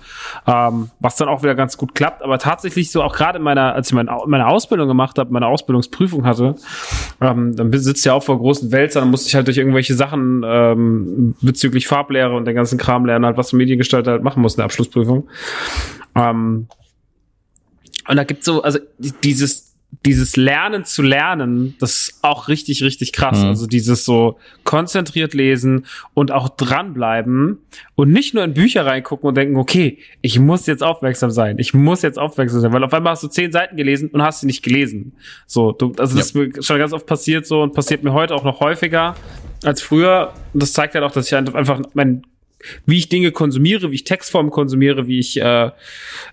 [0.45, 3.73] ähm, was dann auch wieder ganz gut klappt, aber tatsächlich so auch gerade in meiner,
[3.73, 6.55] als ich meine, meine Ausbildung gemacht habe, meine Ausbildungsprüfung hatte,
[7.21, 10.43] ähm, dann sitzt ja auch vor großen Wälzern, dann musste ich halt durch irgendwelche Sachen
[10.45, 14.63] ähm, bezüglich Farblehre und den ganzen Kram lernen, halt was Mediengestalter halt machen muss in
[14.63, 15.27] Abschlussprüfung.
[16.15, 16.67] Ähm,
[18.07, 18.77] und da gibt's so, also
[19.23, 19.64] dieses,
[20.05, 23.39] dieses Lernen zu lernen, das ist auch richtig, richtig krass.
[23.39, 23.49] Mhm.
[23.49, 27.59] Also dieses so konzentriert lesen und auch dranbleiben
[27.95, 31.73] und nicht nur in Bücher reingucken und denken, okay, ich muss jetzt aufmerksam sein, ich
[31.73, 34.47] muss jetzt aufmerksam sein, weil auf einmal hast du zehn Seiten gelesen und hast sie
[34.47, 35.13] nicht gelesen.
[35.45, 38.35] So, du, also das ist mir schon ganz oft passiert so und passiert mir heute
[38.35, 39.15] auch noch häufiger
[39.63, 40.33] als früher.
[40.53, 42.23] Und das zeigt halt auch, dass ich einfach mein
[42.85, 45.71] wie ich Dinge konsumiere, wie ich Textformen konsumiere, wie ich, äh,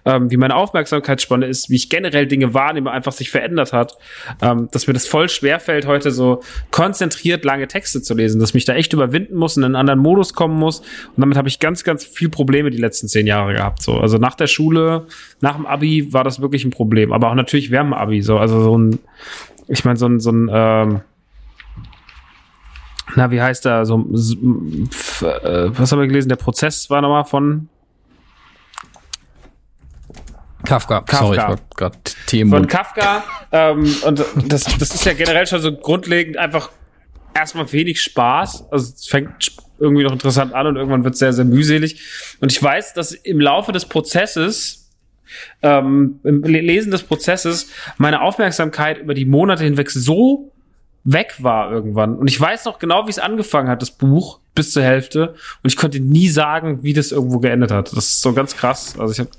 [0.04, 3.96] ähm, wie meine Aufmerksamkeitsspanne ist, wie ich generell Dinge wahrnehme, einfach sich verändert hat,
[4.40, 8.54] ähm, dass mir das voll schwer fällt, heute so konzentriert lange Texte zu lesen, dass
[8.54, 10.80] mich da echt überwinden muss, in einen anderen Modus kommen muss.
[10.80, 13.82] Und damit habe ich ganz, ganz viel Probleme die letzten zehn Jahre gehabt.
[13.82, 15.06] So, also nach der Schule,
[15.40, 18.22] nach dem Abi war das wirklich ein Problem, aber auch natürlich während dem Abi.
[18.22, 18.98] So, also so ein,
[19.68, 21.00] ich meine so ein, so ein ähm,
[23.16, 23.84] na, wie heißt er?
[23.86, 26.28] So, äh, was haben wir gelesen?
[26.28, 27.68] Der Prozess war nochmal von
[30.64, 31.00] Kafka.
[31.00, 31.16] Kafka.
[31.18, 32.50] Sorry, ich war gerade Themen.
[32.50, 33.24] von Kafka.
[33.50, 36.70] ähm, und das, das ist ja generell schon so grundlegend einfach
[37.34, 38.70] erstmal wenig Spaß.
[38.70, 42.36] Also es fängt irgendwie noch interessant an und irgendwann wird es sehr, sehr mühselig.
[42.40, 44.90] Und ich weiß, dass im Laufe des Prozesses,
[45.62, 50.51] ähm, im Le- Lesen des Prozesses, meine Aufmerksamkeit über die Monate hinweg so
[51.04, 52.16] weg war irgendwann.
[52.16, 55.30] Und ich weiß noch genau, wie es angefangen hat, das Buch, bis zur Hälfte.
[55.62, 57.88] Und ich konnte nie sagen, wie das irgendwo geendet hat.
[57.96, 58.96] Das ist so ganz krass.
[58.98, 59.30] Also ich habe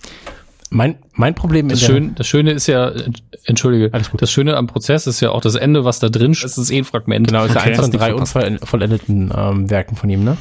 [0.70, 4.22] Mein, mein Problem Das, der- Schön, das Schöne ist ja, ent- entschuldige, Alles gut.
[4.22, 6.50] das Schöne am Prozess ist ja auch das Ende, was da drin steht.
[6.50, 7.28] Es ist eh ein Fragment.
[7.28, 7.70] Genau, ist ja Okay.
[7.70, 10.38] eins von Das drei unvollendeten ähm, Werken von ihm, ne?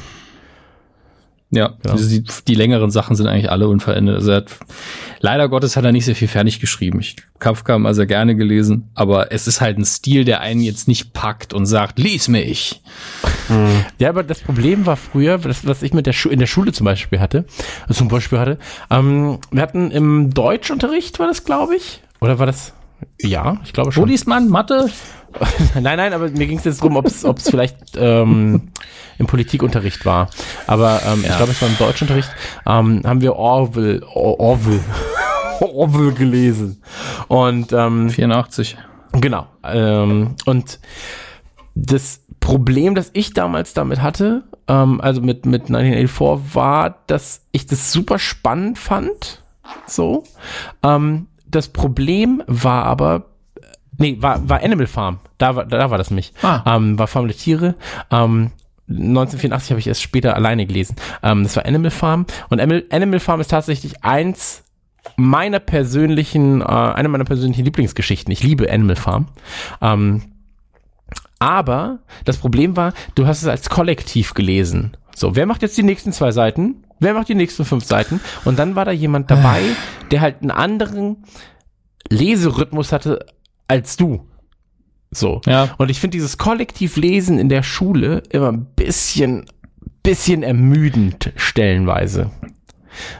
[1.55, 1.93] Ja, Genau.
[1.95, 4.15] also die, die längeren Sachen sind eigentlich alle unverendet.
[4.15, 4.51] Also er hat,
[5.19, 6.99] leider Gottes hat er nicht sehr viel fertig geschrieben.
[6.99, 10.87] Ich Kafka mal sehr gerne gelesen, aber es ist halt ein Stil, der einen jetzt
[10.87, 12.81] nicht packt und sagt, lies mich.
[13.99, 16.71] Ja, aber das Problem war früher, das, was ich mit der Schu in der Schule
[16.71, 17.45] zum Beispiel hatte,
[17.91, 18.57] zum Beispiel hatte,
[18.89, 22.01] ähm, wir hatten im Deutschunterricht, war das, glaube ich?
[22.21, 22.73] Oder war das?
[23.21, 24.07] Ja, ich glaube Wo schon.
[24.09, 24.89] liest man Mathe?
[25.73, 28.71] nein, nein, aber mir ging es jetzt darum, ob es vielleicht ähm,
[29.17, 30.29] im Politikunterricht war.
[30.67, 32.29] Aber ähm, ich glaube, es war im Deutschunterricht.
[32.65, 34.79] Ähm, haben wir Orwell, Or Orwell,
[35.59, 36.81] Orwell gelesen.
[37.27, 38.77] Und ähm, 84.
[39.13, 39.47] Genau.
[39.63, 40.79] Ähm, und
[41.75, 47.65] das Problem, das ich damals damit hatte, ähm, also mit, mit 1984, war, dass ich
[47.65, 49.43] das super spannend fand.
[49.87, 50.23] So.
[50.83, 53.25] Ähm, das Problem war aber,
[53.97, 55.19] nee, war, war Animal Farm.
[55.37, 56.33] Da war, da war das nicht.
[56.43, 56.75] Ah.
[56.75, 57.75] Ähm, war Farm der Tiere.
[58.11, 58.51] Ähm,
[58.89, 60.95] 1984 habe ich erst später alleine gelesen.
[61.21, 62.25] Ähm, das war Animal Farm.
[62.49, 64.63] Und Animal, Animal Farm ist tatsächlich eins
[65.15, 68.31] meiner persönlichen, äh, eine meiner persönlichen Lieblingsgeschichten.
[68.31, 69.27] Ich liebe Animal Farm.
[69.81, 70.33] Ähm,
[71.39, 74.95] aber das Problem war, du hast es als Kollektiv gelesen.
[75.15, 76.85] So, wer macht jetzt die nächsten zwei Seiten?
[76.99, 78.21] Wer macht die nächsten fünf Seiten?
[78.45, 79.61] Und dann war da jemand dabei,
[80.11, 81.25] der halt einen anderen
[82.09, 83.25] Leserhythmus hatte
[83.73, 84.21] als du.
[85.09, 85.41] So.
[85.47, 85.69] Ja.
[85.79, 89.45] Und ich finde dieses Kollektivlesen in der Schule immer ein bisschen,
[90.03, 92.29] bisschen ermüdend stellenweise.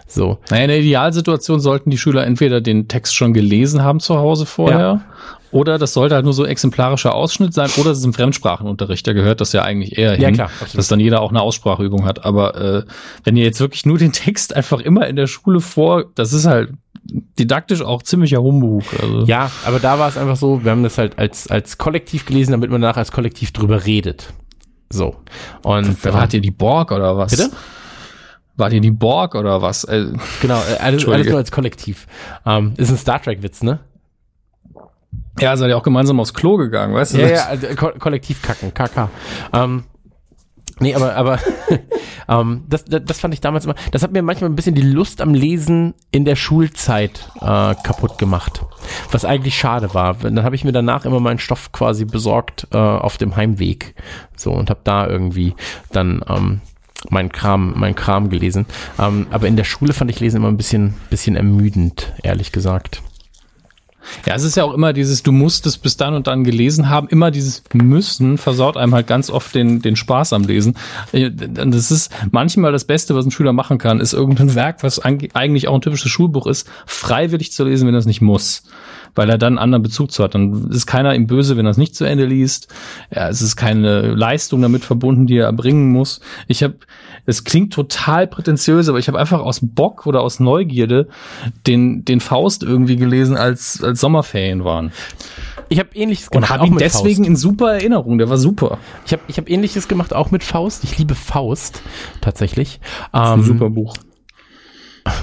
[0.06, 0.38] So.
[0.52, 4.46] Naja, in der Idealsituation sollten die Schüler entweder den Text schon gelesen haben zu Hause
[4.46, 5.02] vorher ja.
[5.50, 9.14] oder das sollte halt nur so exemplarischer Ausschnitt sein oder es ist im Fremdsprachenunterricht, da
[9.14, 12.24] gehört das ja eigentlich eher hin, ja, klar, dass dann jeder auch eine Ausspracheübung hat.
[12.24, 12.84] Aber äh,
[13.24, 16.46] wenn ihr jetzt wirklich nur den Text einfach immer in der Schule vor, das ist
[16.46, 16.70] halt
[17.38, 18.84] didaktisch auch ziemlicher Humbug.
[19.02, 19.24] Also.
[19.26, 22.52] Ja, aber da war es einfach so, wir haben das halt als, als Kollektiv gelesen,
[22.52, 24.34] damit man danach als Kollektiv drüber redet.
[24.90, 25.16] So.
[25.64, 26.04] Und.
[26.06, 27.32] Wart ihr die Borg oder was?
[27.32, 27.52] Bitte?
[28.56, 29.84] War ihr die Borg oder was?
[29.84, 30.12] Äh,
[30.42, 32.08] genau, äh, alles, alles nur als Kollektiv.
[32.46, 33.80] Ähm, ist ein Star Trek-Witz, ne?
[35.40, 37.22] Ja, seid ihr auch gemeinsam aufs Klo gegangen, weißt du?
[37.22, 39.10] Ja, ja, also, ko Kollektiv kacken, KK.
[39.52, 39.86] Ähm,
[40.80, 41.40] Nee, aber, aber
[42.28, 44.82] ähm, das, das, das fand ich damals immer, das hat mir manchmal ein bisschen die
[44.82, 48.62] Lust am Lesen in der Schulzeit äh, kaputt gemacht.
[49.12, 50.16] Was eigentlich schade war.
[50.16, 53.96] Dann habe ich mir danach immer meinen Stoff quasi besorgt äh, auf dem Heimweg.
[54.36, 55.56] So und habe da irgendwie
[55.92, 56.62] dann ähm,
[57.10, 58.66] mein Kram, mein Kram gelesen.
[59.00, 63.02] Ähm, aber in der Schule fand ich Lesen immer ein bisschen, bisschen ermüdend, ehrlich gesagt.
[64.26, 66.90] Ja, es ist ja auch immer dieses, du musst es bis dann und dann gelesen
[66.90, 67.08] haben.
[67.08, 70.76] Immer dieses Müssen versaut einem halt ganz oft den, den Spaß am Lesen.
[71.12, 75.00] Äh, das ist manchmal das Beste, was ein Schüler machen kann, ist irgendein Werk, was
[75.00, 78.64] eigentlich auch ein typisches Schulbuch ist, freiwillig zu lesen, wenn er es nicht muss
[79.16, 80.36] weil er dann einen anderen Bezug zu hat.
[80.36, 82.74] Dann ist keiner ihm böse, wenn er es nicht zu Ende liest.
[83.14, 86.20] Ja, es ist keine Leistung damit verbunden, die er erbringen muss.
[86.48, 86.76] Ich habe,
[87.26, 91.08] es klingt total prätentiös, aber ich habe einfach aus Bock oder aus Neugierde
[91.68, 94.92] den, den Faust irgendwie gelesen, als, als Sommerferien waren.
[95.70, 96.52] Ich habe ähnliches gemacht.
[96.52, 97.30] Und habe ihn deswegen Faust.
[97.30, 98.18] in super Erinnerung.
[98.18, 98.80] Der war super.
[99.06, 100.84] Ich habe ich hab ähnliches gemacht, auch mit Faust.
[100.84, 101.82] Ich liebe Faust
[102.22, 102.80] tatsächlich.
[103.12, 103.96] Das ist ein ähm, super Buch.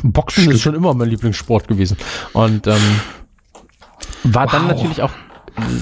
[0.02, 0.56] Boxen Stimmt.
[0.56, 1.96] ist schon immer mein Lieblingssport gewesen.
[2.32, 3.00] Und ähm,
[4.24, 4.52] war wow.
[4.52, 5.12] dann natürlich auch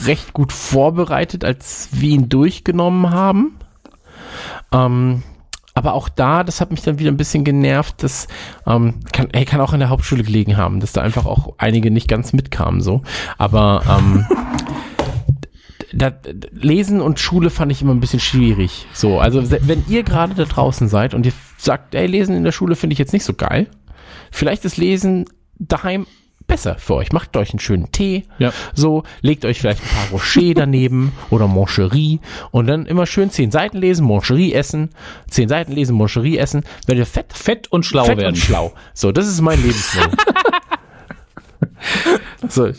[0.05, 3.59] recht gut vorbereitet, als wir ihn durchgenommen haben.
[4.73, 5.23] Ähm,
[5.75, 8.27] aber auch da, das hat mich dann wieder ein bisschen genervt, das
[8.67, 11.93] ähm, kann, ey, kann auch in der Hauptschule gelegen haben, dass da einfach auch einige
[11.93, 13.03] nicht ganz mitkamen so.
[13.39, 14.27] Aber ähm,
[15.93, 16.13] da,
[16.51, 18.87] Lesen und Schule fand ich immer ein bisschen schwierig.
[18.93, 22.53] So, also wenn ihr gerade da draußen seid und ihr sagt, ey, Lesen in der
[22.53, 23.69] Schule finde ich jetzt nicht so geil,
[24.33, 25.27] vielleicht ist Lesen
[25.61, 26.07] daheim
[26.49, 27.13] besser für euch.
[27.13, 28.25] Macht euch einen schönen Tee.
[28.39, 28.53] Ja.
[28.75, 32.19] So, legt euch vielleicht ein paar Rocher daneben oder Moncherie
[32.51, 34.91] und dann immer schön zehn Seiten lesen, Moncherie essen,
[35.31, 36.65] zehn Seiten lesen, Moncherie essen.
[36.87, 38.35] Werdet ihr fett, fett und schlau fett werden.
[38.35, 38.73] Und schlau.
[38.95, 40.17] So, das ist mein Lebensmodell.
[42.49, 42.71] So,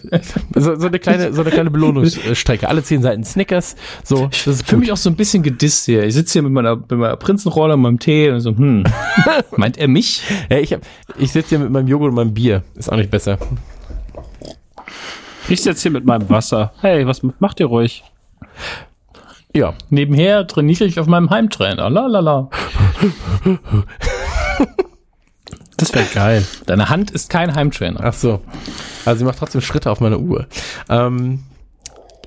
[0.55, 2.69] so, so, eine kleine, so eine kleine Belohnungsstrecke.
[2.69, 3.75] Alle zehn Seiten Snickers.
[4.05, 6.03] So, das ist für mich auch so ein bisschen gedisst hier.
[6.03, 8.85] Ich sitze hier mit meiner, mit meiner Prinzenrolle und meinem Tee und so, hm.
[9.57, 10.21] Meint er mich?
[10.49, 10.81] Ja, ich hab,
[11.17, 12.63] ich sitze hier mit meinem Joghurt und meinem Bier.
[12.75, 13.37] Ist auch nicht besser.
[15.49, 16.71] Ich sitze hier mit meinem Wasser.
[16.79, 18.03] Hey, was macht ihr ruhig?
[19.53, 19.73] Ja.
[19.89, 21.89] Nebenher trainiere ich auf meinem Heimtrainer.
[21.89, 22.49] La la la.
[25.79, 26.45] Das wäre geil.
[26.65, 28.01] Deine Hand ist kein Heimtrainer.
[28.03, 28.41] Ach so.
[29.05, 30.47] Also sie macht trotzdem Schritte auf meiner Uhr.
[30.89, 31.43] Ähm,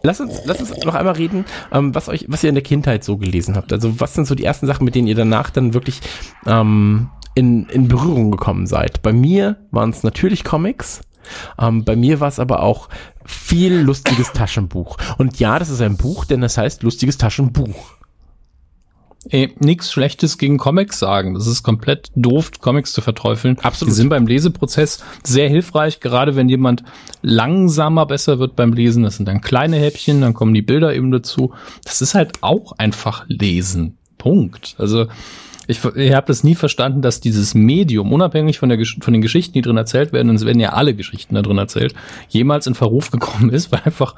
[0.02, 3.04] lass uns, lass uns noch einmal reden, ähm, was euch, was ihr in der Kindheit
[3.04, 3.72] so gelesen habt.
[3.72, 6.00] Also was sind so die ersten Sachen, mit denen ihr danach dann wirklich
[6.46, 9.02] ähm, in, in Berührung gekommen seid?
[9.02, 11.02] Bei mir waren es natürlich Comics.
[11.58, 12.88] Ähm, bei mir war es aber auch
[13.24, 14.96] viel lustiges Taschenbuch.
[15.18, 18.01] Und ja, das ist ein Buch, denn das heißt lustiges Taschenbuch
[19.30, 21.34] eh, nichts Schlechtes gegen Comics sagen.
[21.34, 23.58] Das ist komplett doof, Comics zu verteufeln.
[23.60, 23.90] Absolut.
[23.90, 26.82] Die sind beim Leseprozess sehr hilfreich, gerade wenn jemand
[27.22, 29.02] langsamer besser wird beim Lesen.
[29.02, 31.52] Das sind dann kleine Häppchen, dann kommen die Bilder eben dazu.
[31.84, 33.98] Das ist halt auch einfach Lesen.
[34.18, 34.74] Punkt.
[34.78, 35.06] Also
[35.66, 39.52] ich, ich habe das nie verstanden, dass dieses Medium, unabhängig von, der, von den Geschichten,
[39.52, 41.94] die drin erzählt werden, und es werden ja alle Geschichten da drin erzählt,
[42.28, 44.14] jemals in Verruf gekommen ist, weil einfach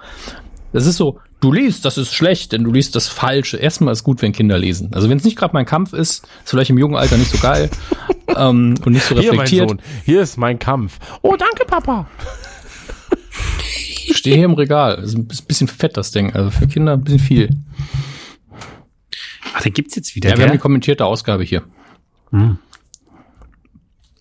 [0.74, 3.56] das ist so, du liest, das ist schlecht, denn du liest das Falsche.
[3.56, 4.92] Erstmal ist gut, wenn Kinder lesen.
[4.92, 7.38] Also wenn es nicht gerade mein Kampf ist, ist vielleicht im jungen Alter nicht so
[7.38, 7.70] geil
[8.36, 9.48] ähm, und nicht so reflektiert.
[9.48, 10.98] Hier, mein Sohn, hier ist mein Kampf.
[11.22, 12.08] Oh, danke, Papa.
[14.10, 14.96] Stehe hier im Regal.
[14.96, 16.32] Das ist ein bisschen fett, das Ding.
[16.32, 17.50] Also für Kinder ein bisschen viel.
[19.54, 20.30] Ach, den gibt's jetzt wieder.
[20.30, 21.62] Ja, wir haben die kommentierte Ausgabe hier.
[22.30, 22.58] Hm.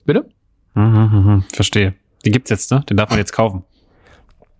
[0.06, 0.30] Bitte?
[0.76, 1.44] Hm, hm, hm, hm.
[1.52, 1.96] Verstehe.
[2.24, 2.84] Den gibt's jetzt, ne?
[2.88, 3.64] Den darf man jetzt kaufen.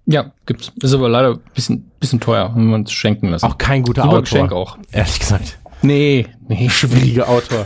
[0.06, 0.72] Ja, gibt's.
[0.82, 3.44] Ist aber leider ein bisschen, bisschen teuer, wenn man es schenken lässt.
[3.44, 4.22] Auch kein guter Autor.
[4.22, 4.78] Geschenk auch.
[4.92, 5.58] Ehrlich gesagt.
[5.82, 6.70] Nee, nee.
[6.72, 7.66] Schwieriger Autor.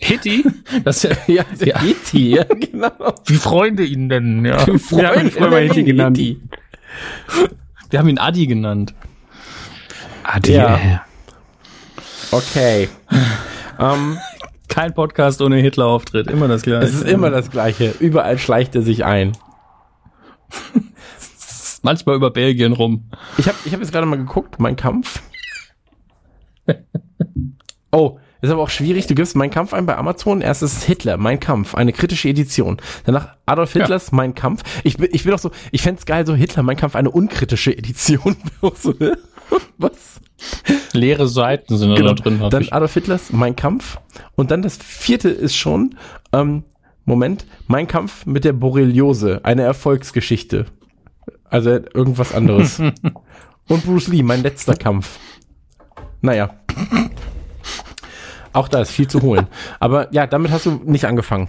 [0.00, 0.44] Hitty?
[0.84, 1.80] Das ist ja, ja, ja.
[1.80, 2.90] Hitty, ja, genau.
[3.26, 4.66] Wie Freunde ihn nennen, ja.
[4.66, 6.16] Wir haben ihn früher mal Hitty genannt.
[6.16, 6.40] Hitty.
[7.90, 8.94] Wir haben ihn Adi genannt.
[10.24, 10.52] Adi.
[10.52, 11.04] Ja.
[12.30, 12.88] Okay.
[13.78, 14.18] um,
[14.68, 16.28] Kein Podcast ohne Hitler-Auftritt.
[16.28, 16.86] Immer das Gleiche.
[16.86, 17.94] Es ist immer das Gleiche.
[17.98, 19.32] Überall schleicht er sich ein.
[21.78, 23.04] Fast manchmal über Belgien rum.
[23.36, 25.22] Ich habe ich hab jetzt gerade mal geguckt, mein Kampf.
[27.90, 29.06] Oh, ist aber auch schwierig.
[29.06, 30.42] Du gibst Mein Kampf ein bei Amazon.
[30.42, 32.76] Erstes Hitler, Mein Kampf, eine kritische Edition.
[33.04, 34.16] Danach Adolf Hitlers ja.
[34.16, 34.62] Mein Kampf.
[34.84, 38.36] Ich, ich will auch so, ich fände geil, so Hitler, Mein Kampf, eine unkritische Edition.
[39.78, 40.20] Was?
[40.92, 42.12] Leere Seiten sind genau.
[42.12, 42.42] da drin.
[42.50, 42.72] Dann ich.
[42.74, 43.98] Adolf Hitlers Mein Kampf.
[44.36, 45.96] Und dann das vierte ist schon,
[46.32, 46.64] ähm,
[47.06, 50.66] Moment, Mein Kampf mit der Borreliose, eine Erfolgsgeschichte.
[51.48, 52.78] Also irgendwas anderes.
[53.68, 55.18] Und Bruce Lee, mein letzter Kampf.
[56.20, 56.50] Naja.
[58.52, 59.46] Auch da ist viel zu holen.
[59.78, 61.48] aber ja, damit hast du nicht angefangen.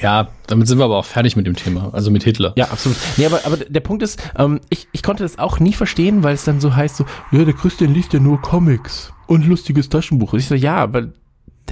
[0.00, 2.52] Ja, damit sind wir aber auch fertig mit dem Thema, also mit Hitler.
[2.56, 2.98] Ja, absolut.
[3.16, 6.34] Nee, aber, aber der Punkt ist, ähm, ich, ich konnte das auch nie verstehen, weil
[6.34, 10.32] es dann so heißt, so, ja, der Christian liest ja nur Comics und lustiges Taschenbuch.
[10.32, 11.08] Und ich so, ja, aber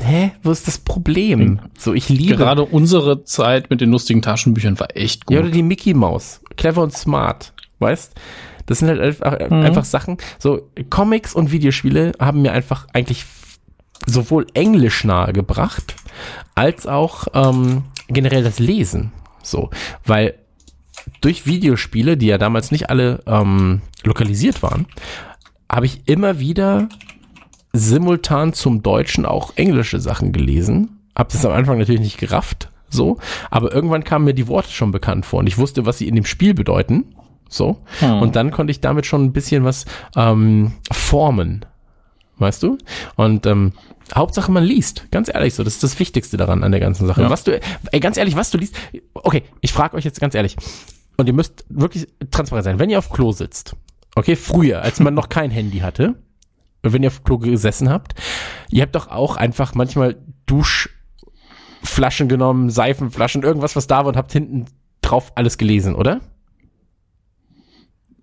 [0.03, 1.61] hä, wo ist das Problem?
[1.79, 2.37] So, ich liebe.
[2.37, 5.35] Gerade unsere Zeit mit den lustigen Taschenbüchern war echt gut.
[5.35, 6.41] Ja, oder die Mickey Maus.
[6.57, 7.53] Clever und smart.
[7.79, 8.15] Weißt?
[8.66, 9.62] Das sind halt einfach, mhm.
[9.62, 10.19] einfach Sachen.
[10.39, 13.27] So, Comics und Videospiele haben mir einfach eigentlich
[14.07, 15.95] sowohl Englisch nahegebracht,
[16.55, 19.12] als auch ähm, generell das Lesen.
[19.43, 19.71] So,
[20.05, 20.35] weil
[21.21, 24.87] durch Videospiele, die ja damals nicht alle ähm, lokalisiert waren,
[25.71, 26.89] habe ich immer wieder
[27.74, 31.01] simultan zum Deutschen auch englische Sachen gelesen.
[31.14, 33.18] Hab das am Anfang natürlich nicht gerafft, so,
[33.51, 36.14] aber irgendwann kamen mir die Worte schon bekannt vor und ich wusste, was sie in
[36.14, 37.14] dem Spiel bedeuten.
[37.48, 37.82] So.
[38.01, 38.22] Hm.
[38.22, 39.84] Und dann konnte ich damit schon ein bisschen was
[40.16, 41.66] ähm, formen.
[42.38, 42.78] Weißt du?
[43.16, 43.72] Und ähm,
[44.14, 47.22] Hauptsache man liest, ganz ehrlich so, das ist das Wichtigste daran an der ganzen Sache.
[47.22, 47.30] Ja.
[47.30, 47.60] Was du,
[47.92, 48.76] ey, ganz ehrlich, was du liest,
[49.14, 50.56] okay, ich frage euch jetzt ganz ehrlich,
[51.16, 53.76] und ihr müsst wirklich transparent sein, wenn ihr auf Klo sitzt,
[54.16, 56.16] okay, früher, als man noch kein Handy hatte,
[56.93, 58.15] wenn ihr auf Klo gesessen habt,
[58.70, 60.16] ihr habt doch auch einfach manchmal
[60.47, 64.66] Duschflaschen genommen, Seifenflaschen, irgendwas, was da war und habt hinten
[65.01, 66.20] drauf alles gelesen, oder?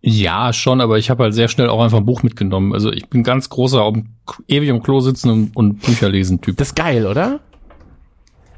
[0.03, 2.73] Ja, schon, aber ich habe halt sehr schnell auch einfach ein Buch mitgenommen.
[2.73, 4.15] Also ich bin ganz großer, um,
[4.47, 6.57] ewig im Klo sitzen und, und Bücher lesen Typ.
[6.57, 7.39] Das ist geil, oder?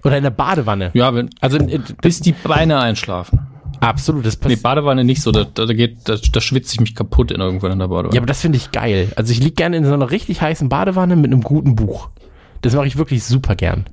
[0.06, 0.92] Oder in der Badewanne.
[0.94, 1.58] Ja, wenn, also
[2.02, 3.48] bis die Beine einschlafen.
[3.84, 4.56] Absolut, das passt.
[4.56, 7.72] Nee, Badewanne nicht so, da, da geht, da, da schwitze ich mich kaputt in irgendwann
[7.72, 8.16] in der Badewanne.
[8.16, 9.12] Ja, aber das finde ich geil.
[9.16, 12.10] Also ich lieg gerne in so einer richtig heißen Badewanne mit einem guten Buch.
[12.62, 13.86] Das mache ich wirklich super gern.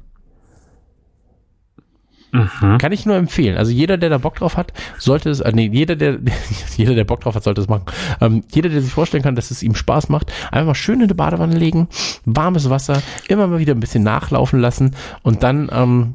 [2.32, 2.78] Mhm.
[2.78, 3.56] Kann ich nur empfehlen.
[3.56, 6.18] Also jeder, der da Bock drauf hat, sollte es, äh, nee, jeder, der,
[6.76, 7.84] jeder, der Bock drauf hat, sollte es machen.
[8.20, 11.08] Ähm, jeder, der sich vorstellen kann, dass es ihm Spaß macht, einfach mal schön in
[11.08, 11.88] die Badewanne legen,
[12.24, 16.14] warmes Wasser, immer mal wieder ein bisschen nachlaufen lassen und dann, ähm,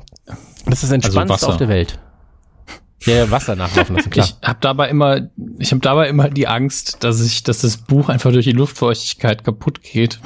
[0.65, 1.99] das ist das Entspannendste also auf der Welt.
[3.03, 4.25] Ja, Wasser nachlaufen lassen, klar.
[4.25, 8.09] Ich habe dabei immer, ich habe dabei immer die Angst, dass ich, dass das Buch
[8.09, 10.19] einfach durch die Luftfeuchtigkeit kaputt geht.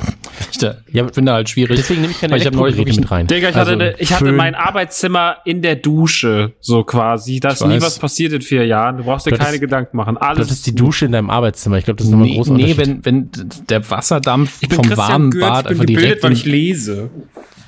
[0.51, 1.75] Ich da, ja, bin da halt schwierig.
[1.75, 3.27] Deswegen nehme ich keine Elektrogeräte mit rein.
[3.27, 7.41] Digga, ich also, hatte, ich hatte mein Arbeitszimmer in der Dusche, so quasi.
[7.41, 8.97] Da ist nie was passiert in vier Jahren.
[8.97, 10.17] Du brauchst dir keine ist, Gedanken machen.
[10.17, 10.47] Alles.
[10.47, 11.77] Das ist die Dusche in deinem Arbeitszimmer.
[11.79, 13.29] Ich glaube, das ist nochmal nee, ein großer Nee, wenn, wenn
[13.69, 17.09] der Wasserdampf vom Christian warmen Gürtz, Bad einfach gebildet, direkt weil ich lese.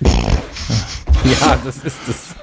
[0.02, 2.36] ja, das ist es.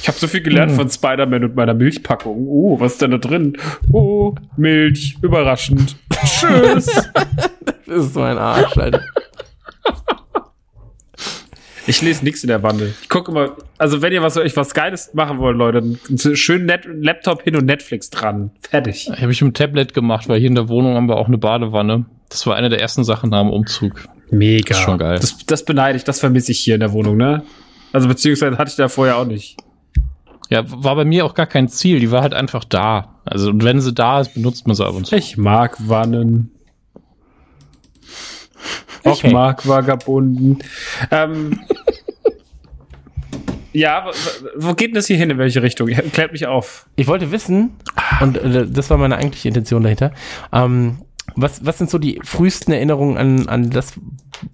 [0.00, 0.78] Ich habe so viel gelernt hm.
[0.78, 2.46] von Spider-Man und meiner Milchpackung.
[2.48, 3.56] Oh, was ist denn da drin?
[3.90, 5.16] Oh, Milch.
[5.22, 5.96] Überraschend.
[6.24, 6.86] Tschüss.
[7.86, 9.02] das ist so ein Arsch, Alter.
[11.88, 12.94] Ich lese nichts in der Wandel.
[13.00, 16.66] Ich gucke mal, also wenn ihr was euch was Geiles machen wollt, Leute, dann schön
[16.66, 18.50] Net Laptop hin und Netflix dran.
[18.68, 19.08] Fertig.
[19.08, 21.38] Habe ich mit dem Tablet gemacht, weil hier in der Wohnung haben wir auch eine
[21.38, 22.06] Badewanne.
[22.28, 24.08] Das war eine der ersten Sachen nach dem Umzug.
[24.30, 24.70] Mega.
[24.70, 25.18] Das ist schon geil.
[25.20, 27.44] Das, das beneide ich, das vermisse ich hier in der Wohnung, ne?
[27.92, 29.56] Also beziehungsweise hatte ich da vorher auch nicht.
[30.48, 31.98] Ja, war bei mir auch gar kein Ziel.
[31.98, 33.16] Die war halt einfach da.
[33.24, 35.16] Also und wenn sie da ist, benutzt man sie ab und zu.
[35.16, 36.50] Ich mag Wannen.
[39.02, 39.26] Okay.
[39.28, 40.58] Ich mag Vagabunden.
[41.10, 41.60] Ähm,
[43.72, 44.10] ja,
[44.56, 45.30] wo geht denn das hier hin?
[45.30, 45.88] In welche Richtung?
[45.88, 46.88] Klärt mich auf.
[46.96, 47.76] Ich wollte wissen,
[48.20, 50.12] und äh, das war meine eigentliche Intention dahinter,
[50.52, 50.98] ähm,
[51.34, 53.94] was, was sind so die frühesten Erinnerungen an, an das,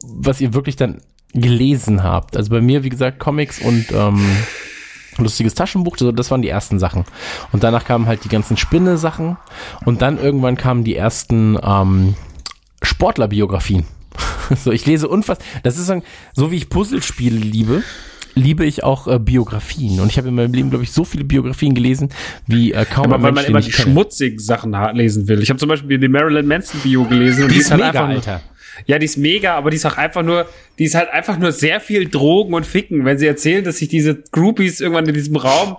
[0.04, 1.00] was ihr wirklich dann
[1.34, 2.36] gelesen habt.
[2.36, 4.20] Also bei mir, wie gesagt, Comics und ähm,
[5.18, 7.04] lustiges Taschenbuch, also das waren die ersten Sachen.
[7.52, 9.36] Und danach kamen halt die ganzen Spinne-Sachen
[9.84, 12.14] und dann irgendwann kamen die ersten ähm,
[12.82, 13.84] Sportlerbiografien.
[14.56, 15.46] so, ich lese unfassbar.
[15.62, 16.02] Das ist so,
[16.34, 17.82] so wie ich Puzzlespiele liebe,
[18.34, 20.00] liebe ich auch äh, Biografien.
[20.00, 22.10] Und ich habe in meinem Leben, glaube ich, so viele Biografien gelesen,
[22.46, 25.42] wie äh, kaum Aber weil Mensch, man immer die schmutzigen Sachen lesen will.
[25.42, 27.44] Ich habe zum Beispiel die Marilyn Manson Bio gelesen.
[27.44, 28.40] Und die, die ist, halt mega, einfach, Alter.
[28.86, 30.46] Ja, die ist mega, aber die ist auch einfach nur,
[30.78, 33.04] die ist halt einfach nur sehr viel Drogen und Ficken.
[33.04, 35.76] Wenn sie erzählen, dass sich diese Groupies irgendwann in diesem Raum,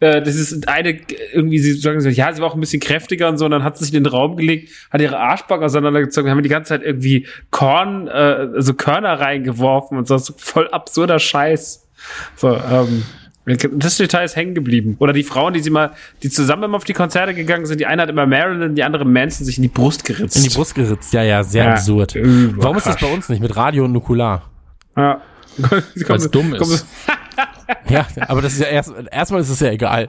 [0.00, 1.00] äh, das ist eine,
[1.32, 3.64] irgendwie, sie sagen so, ja, sie war auch ein bisschen kräftiger und so, und dann
[3.64, 6.82] hat sie sich in den Raum gelegt, hat ihre Arschbacken auseinandergezogen, haben die ganze Zeit
[6.82, 11.88] irgendwie Korn, äh, also Körner reingeworfen und so, so voll absurder Scheiß.
[12.36, 13.04] So, ähm,
[13.46, 14.96] Das Detail ist hängen geblieben.
[14.98, 15.92] Oder die Frauen, die sie mal,
[16.24, 19.04] die zusammen immer auf die Konzerte gegangen sind, die eine hat immer Marilyn, die andere
[19.04, 20.36] Manson sich in die Brust geritzt.
[20.36, 22.16] In die Brust geritzt, ja, ja, sehr ja, absurd.
[22.16, 24.50] Warum ist das bei uns nicht mit Radio und Nukular?
[24.96, 25.20] Ja.
[25.58, 26.86] Weil es dumm ist.
[27.88, 30.08] ja, aber das ist ja erst, erstmal ist es ja egal.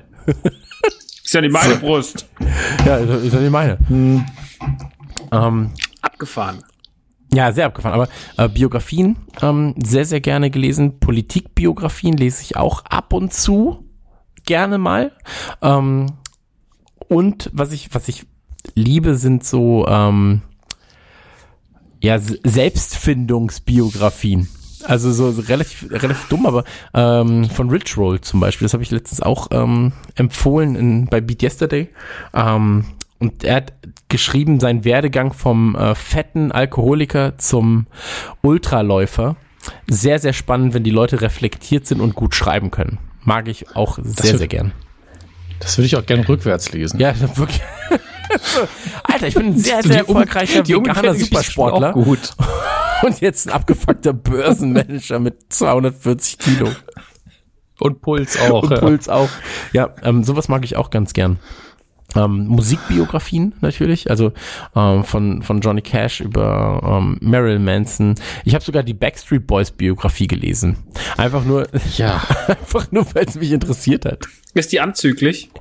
[1.24, 2.26] ist ja nicht meine Brust.
[2.86, 3.78] Ja, ist ja nicht meine.
[3.88, 4.26] Hm.
[5.32, 5.70] Ähm,
[6.02, 6.64] Abgefahren.
[7.34, 7.94] Ja, sehr abgefahren.
[7.94, 11.00] Aber äh, Biografien ähm, sehr, sehr gerne gelesen.
[11.00, 13.84] Politikbiografien lese ich auch ab und zu
[14.46, 15.12] gerne mal.
[15.62, 16.14] Ähm,
[17.10, 18.26] und was ich, was ich
[18.76, 20.42] liebe, sind so ähm,
[22.02, 24.48] ja Selbstfindungsbiografien.
[24.84, 26.64] Also so relativ, relativ dumm, aber
[26.94, 31.20] ähm, von Rich Roll zum Beispiel, das habe ich letztens auch ähm, empfohlen in, bei
[31.20, 31.90] Beat Yesterday.
[32.34, 32.86] Ähm,
[33.20, 33.74] und er hat
[34.10, 37.88] geschrieben, sein Werdegang vom äh, fetten Alkoholiker zum
[38.42, 39.36] Ultraläufer.
[39.90, 43.00] Sehr, sehr spannend, wenn die Leute reflektiert sind und gut schreiben können.
[43.24, 44.72] Mag ich auch sehr, wird, sehr gern.
[45.60, 47.00] Das würde ich auch gerne rückwärts lesen.
[47.00, 47.62] Ja, wirklich.
[49.04, 51.94] Alter, ich bin ein sehr, sehr erfolgreicher die veganer Supersportler.
[51.94, 52.32] Gut.
[53.04, 56.70] Und jetzt ein abgefuckter Börsenmanager mit 240 Kilo.
[57.80, 58.64] Und Puls auch.
[58.64, 58.80] Und ja.
[58.80, 59.30] Puls auch.
[59.72, 61.40] Ja, ähm, sowas mag ich auch ganz gern.
[62.16, 64.32] Ähm, Musikbiografien natürlich, also
[64.76, 68.16] ähm, von, von Johnny Cash über ähm, Marilyn Manson.
[68.46, 70.78] Ich habe sogar die Backstreet Boys Biografie gelesen.
[71.18, 71.68] Einfach nur,
[71.98, 74.26] ja, einfach nur, weil es mich interessiert hat.
[74.54, 75.52] Ist die anzüglich?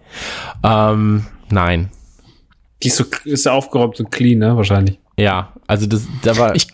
[0.63, 1.91] Ähm, nein.
[2.83, 4.57] Die ist so ist aufgeräumt und clean, ne?
[4.57, 5.01] Wahrscheinlich.
[5.17, 6.55] Ja, also das, da war.
[6.55, 6.69] Ich,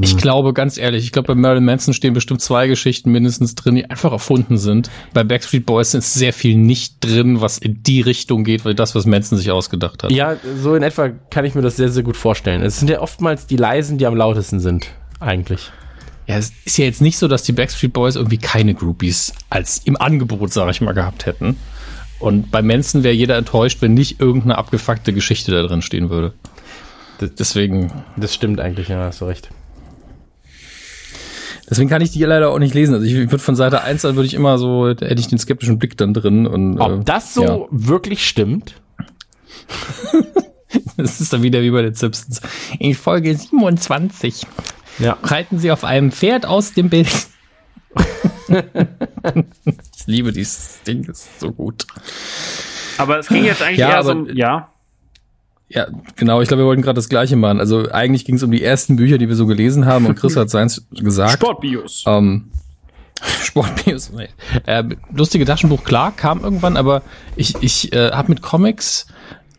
[0.00, 0.18] ich hm.
[0.18, 3.88] glaube, ganz ehrlich, ich glaube, bei Marilyn Manson stehen bestimmt zwei Geschichten mindestens drin, die
[3.88, 4.90] einfach erfunden sind.
[5.14, 8.94] Bei Backstreet Boys ist sehr viel nicht drin, was in die Richtung geht, weil das,
[8.94, 10.10] was Manson sich ausgedacht hat.
[10.10, 12.62] Ja, so in etwa kann ich mir das sehr, sehr gut vorstellen.
[12.62, 15.70] Es sind ja oftmals die leisen, die am lautesten sind, eigentlich.
[16.26, 19.78] Ja, es ist ja jetzt nicht so, dass die Backstreet Boys irgendwie keine Groupies als
[19.84, 21.56] im Angebot, sag ich mal, gehabt hätten.
[22.18, 26.34] Und bei Manson wäre jeder enttäuscht, wenn nicht irgendeine abgefuckte Geschichte da drin stehen würde.
[27.20, 27.92] Deswegen.
[28.16, 29.48] Das stimmt eigentlich, ja, hast du recht.
[31.68, 32.94] Deswegen kann ich die leider auch nicht lesen.
[32.94, 35.78] Also ich würde von Seite 1 an würde ich immer so, hätte ich den skeptischen
[35.78, 36.46] Blick dann drin.
[36.46, 37.66] Und, Ob äh, das so ja.
[37.70, 38.74] wirklich stimmt?
[40.96, 42.40] das ist dann wieder wie bei den Simpsons.
[42.78, 44.46] In Folge 27
[44.98, 45.18] ja.
[45.22, 47.08] reiten sie auf einem Pferd aus dem Bild.
[48.48, 51.86] ich liebe dieses Ding, das ist so gut.
[52.98, 54.72] Aber es ging jetzt eigentlich ja, eher so, ja.
[55.68, 56.40] Ja, genau.
[56.40, 57.58] Ich glaube, wir wollten gerade das Gleiche machen.
[57.58, 60.36] Also eigentlich ging es um die ersten Bücher, die wir so gelesen haben und Chris
[60.36, 61.32] hat seins gesagt.
[61.32, 62.04] Sportbios.
[62.06, 62.50] Ähm,
[63.42, 64.12] Sportbios.
[64.12, 64.28] Nee.
[64.66, 67.02] Äh, lustige Taschenbuch, klar, kam irgendwann, aber
[67.34, 69.06] ich, ich äh, habe mit Comics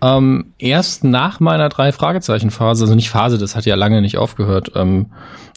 [0.01, 4.17] ähm, erst nach meiner drei Fragezeichen Phase, also nicht Phase, das hat ja lange nicht
[4.17, 5.07] aufgehört, ähm,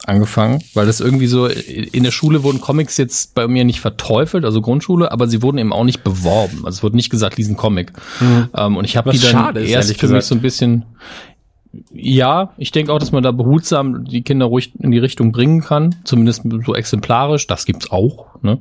[0.07, 4.45] angefangen, weil das irgendwie so in der Schule wurden Comics jetzt bei mir nicht verteufelt,
[4.45, 6.65] also Grundschule, aber sie wurden eben auch nicht beworben.
[6.65, 7.93] Also es wurde nicht gesagt, diesen Comic.
[8.21, 8.49] Mhm.
[8.57, 10.13] Ähm, und ich habe die dann ist, erst für gesagt.
[10.17, 10.85] mich so ein bisschen
[11.93, 15.61] ja, ich denke auch, dass man da behutsam die Kinder ruhig in die Richtung bringen
[15.61, 17.47] kann, zumindest so exemplarisch.
[17.47, 18.27] Das gibt's auch.
[18.43, 18.59] Ne?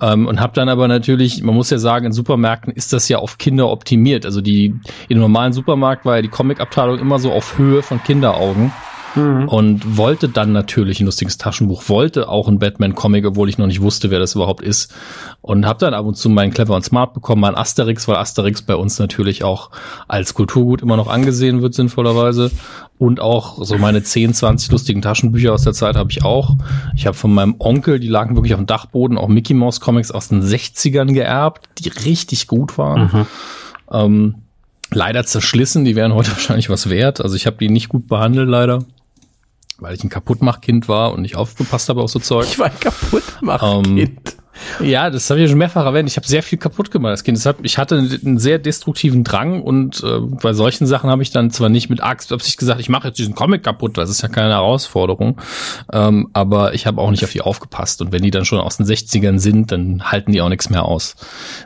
[0.00, 3.18] Ähm, und habe dann aber natürlich, man muss ja sagen, in Supermärkten ist das ja
[3.18, 4.24] auf Kinder optimiert.
[4.24, 4.74] Also die
[5.08, 8.72] in normalen Supermarkt war ja die Comicabteilung immer so auf Höhe von Kinderaugen.
[9.14, 9.48] Mhm.
[9.48, 13.80] Und wollte dann natürlich ein lustiges Taschenbuch, wollte auch ein Batman-Comic, obwohl ich noch nicht
[13.80, 14.94] wusste, wer das überhaupt ist.
[15.40, 18.62] Und habe dann ab und zu meinen Clever und Smart bekommen, mein Asterix, weil Asterix
[18.62, 19.70] bei uns natürlich auch
[20.08, 22.50] als Kulturgut immer noch angesehen wird, sinnvollerweise.
[22.98, 26.56] Und auch so meine 10, 20 lustigen Taschenbücher aus der Zeit habe ich auch.
[26.94, 30.10] Ich habe von meinem Onkel, die lagen wirklich auf dem Dachboden, auch Mickey Mouse Comics
[30.10, 33.10] aus den 60ern geerbt, die richtig gut waren.
[33.12, 33.26] Mhm.
[33.90, 34.34] Ähm,
[34.92, 37.20] leider zerschlissen, die wären heute wahrscheinlich was wert.
[37.20, 38.84] Also ich habe die nicht gut behandelt, leider
[39.80, 42.46] weil ich ein Kaputtmachkind war und nicht aufgepasst habe auf so Zeug.
[42.48, 43.98] Ich war ein Kaputtmachkind.
[43.98, 44.40] Ähm,
[44.80, 46.08] ja, das habe ich schon mehrfach erwähnt.
[46.08, 47.36] Ich habe sehr viel kaputt gemacht als Kind.
[47.36, 51.50] Deshalb, ich hatte einen sehr destruktiven Drang und äh, bei solchen Sachen habe ich dann
[51.50, 54.28] zwar nicht mit Axt Absicht gesagt, ich mache jetzt diesen Comic kaputt, das ist ja
[54.28, 55.40] keine Herausforderung.
[55.92, 58.00] Ähm, aber ich habe auch nicht auf die aufgepasst.
[58.00, 60.84] Und wenn die dann schon aus den 60ern sind, dann halten die auch nichts mehr
[60.84, 61.16] aus.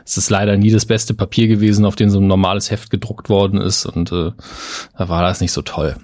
[0.05, 3.29] Es ist leider nie das beste Papier gewesen, auf dem so ein normales Heft gedruckt
[3.29, 3.85] worden ist.
[3.85, 4.31] Und äh,
[4.97, 5.95] da war das nicht so toll.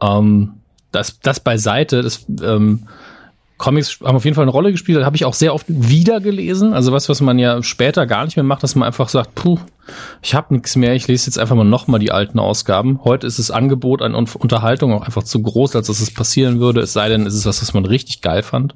[0.00, 0.60] Ähm,
[0.94, 2.86] das, das beiseite, das, ähm,
[3.56, 6.72] Comics haben auf jeden Fall eine Rolle gespielt, habe ich auch sehr oft wieder gelesen.
[6.72, 9.58] Also was, was man ja später gar nicht mehr macht, dass man einfach sagt, puh,
[10.22, 13.04] ich habe nichts mehr, ich lese jetzt einfach mal nochmal die alten Ausgaben.
[13.04, 16.80] Heute ist das Angebot an Unterhaltung auch einfach zu groß, als dass es passieren würde,
[16.80, 18.74] es sei denn, es ist was, was man richtig geil fand.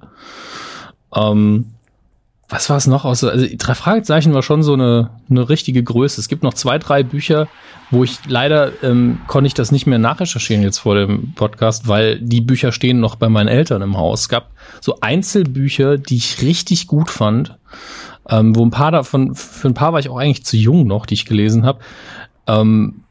[1.14, 1.72] Ähm,
[2.48, 3.04] was war es noch?
[3.04, 6.20] Also, also drei Fragezeichen war schon so eine, eine richtige Größe.
[6.20, 7.46] Es gibt noch zwei, drei Bücher,
[7.90, 12.18] wo ich leider ähm, konnte ich das nicht mehr nachrecherchieren jetzt vor dem Podcast, weil
[12.20, 14.22] die Bücher stehen noch bei meinen Eltern im Haus.
[14.22, 14.50] Es gab
[14.80, 17.58] so Einzelbücher, die ich richtig gut fand.
[18.28, 21.06] ähm, wo ein paar davon, für ein paar war ich auch eigentlich zu jung noch,
[21.06, 21.80] die ich gelesen habe.
[22.46, 23.04] Ähm,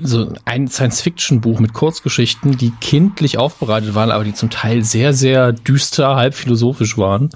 [0.00, 5.52] so ein Science-Fiction-Buch mit Kurzgeschichten, die kindlich aufbereitet waren, aber die zum Teil sehr, sehr
[5.52, 7.30] düster, halb philosophisch waren.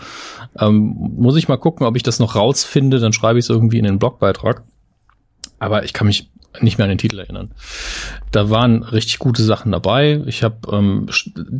[0.58, 3.78] Ähm, muss ich mal gucken, ob ich das noch rausfinde, dann schreibe ich es irgendwie
[3.78, 4.62] in den Blogbeitrag.
[5.58, 6.30] Aber ich kann mich
[6.62, 7.50] nicht mehr an den Titel erinnern.
[8.30, 10.22] Da waren richtig gute Sachen dabei.
[10.26, 11.06] Ich habe ähm,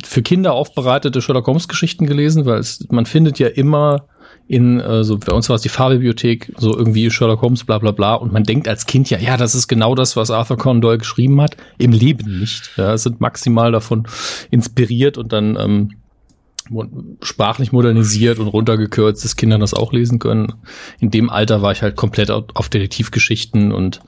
[0.03, 4.07] für Kinder aufbereitete Sherlock Holmes Geschichten gelesen, weil es, man findet ja immer
[4.47, 7.91] in, äh, so bei uns war es die Fahrbibliothek, so irgendwie Sherlock Holmes, bla bla
[7.91, 8.15] bla.
[8.15, 10.97] Und man denkt als Kind ja, ja, das ist genau das, was Arthur Conan Doyle
[10.99, 11.57] geschrieben hat.
[11.77, 12.71] Im Leben nicht.
[12.77, 14.07] Ja, es sind maximal davon
[14.49, 15.91] inspiriert und dann ähm,
[17.21, 20.53] sprachlich modernisiert und runtergekürzt, dass Kinder das auch lesen können.
[20.99, 24.01] In dem Alter war ich halt komplett auf Detektivgeschichten und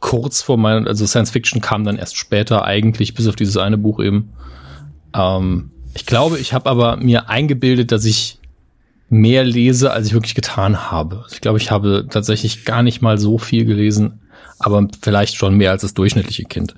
[0.00, 3.78] kurz vor meinem, also Science Fiction kam dann erst später eigentlich, bis auf dieses eine
[3.78, 4.32] Buch eben.
[5.14, 8.39] Ähm, ich glaube, ich habe aber mir eingebildet, dass ich
[9.10, 11.26] mehr lese, als ich wirklich getan habe.
[11.30, 14.20] Ich glaube, ich habe tatsächlich gar nicht mal so viel gelesen,
[14.58, 16.74] aber vielleicht schon mehr als das durchschnittliche Kind.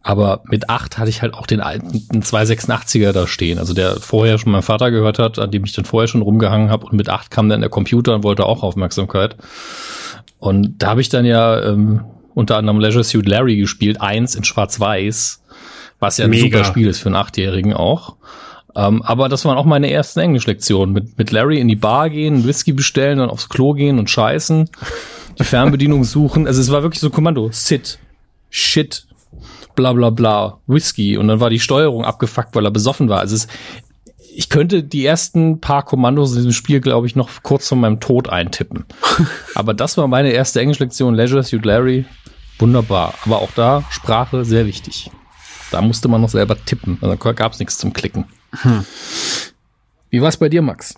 [0.00, 4.38] Aber mit acht hatte ich halt auch den alten 286er da stehen, also der vorher
[4.38, 6.86] schon mein Vater gehört hat, an dem ich dann vorher schon rumgehangen habe.
[6.86, 9.34] Und mit acht kam dann der Computer und wollte auch Aufmerksamkeit.
[10.38, 12.02] Und da habe ich dann ja ähm,
[12.34, 15.42] unter anderem Leisure Suit Larry gespielt, eins in Schwarz-Weiß,
[15.98, 16.58] was ja ein Mega.
[16.58, 18.14] super Spiel ist für einen Achtjährigen auch.
[18.76, 20.92] Ähm, aber das waren auch meine ersten Englischlektionen.
[20.92, 24.68] Mit, mit Larry in die Bar gehen, Whisky bestellen, dann aufs Klo gehen und scheißen,
[25.38, 26.46] die Fernbedienung suchen.
[26.46, 27.48] Also es war wirklich so Kommando.
[27.52, 27.98] Sit,
[28.50, 29.06] shit,
[29.74, 31.16] bla bla bla, Whisky.
[31.16, 33.20] Und dann war die Steuerung abgefuckt, weil er besoffen war.
[33.20, 33.48] Also es,
[34.34, 37.98] ich könnte die ersten paar Kommandos in diesem Spiel, glaube ich, noch kurz vor meinem
[37.98, 38.84] Tod eintippen.
[39.54, 42.04] Aber das war meine erste Englischlektion, Leisure Suit Larry.
[42.58, 43.14] Wunderbar.
[43.24, 45.10] Aber auch da Sprache sehr wichtig.
[45.70, 46.98] Da musste man noch selber tippen.
[47.00, 48.26] Also gab es nichts zum Klicken.
[48.52, 48.84] Hm.
[50.10, 50.94] Wie war es bei dir, Max?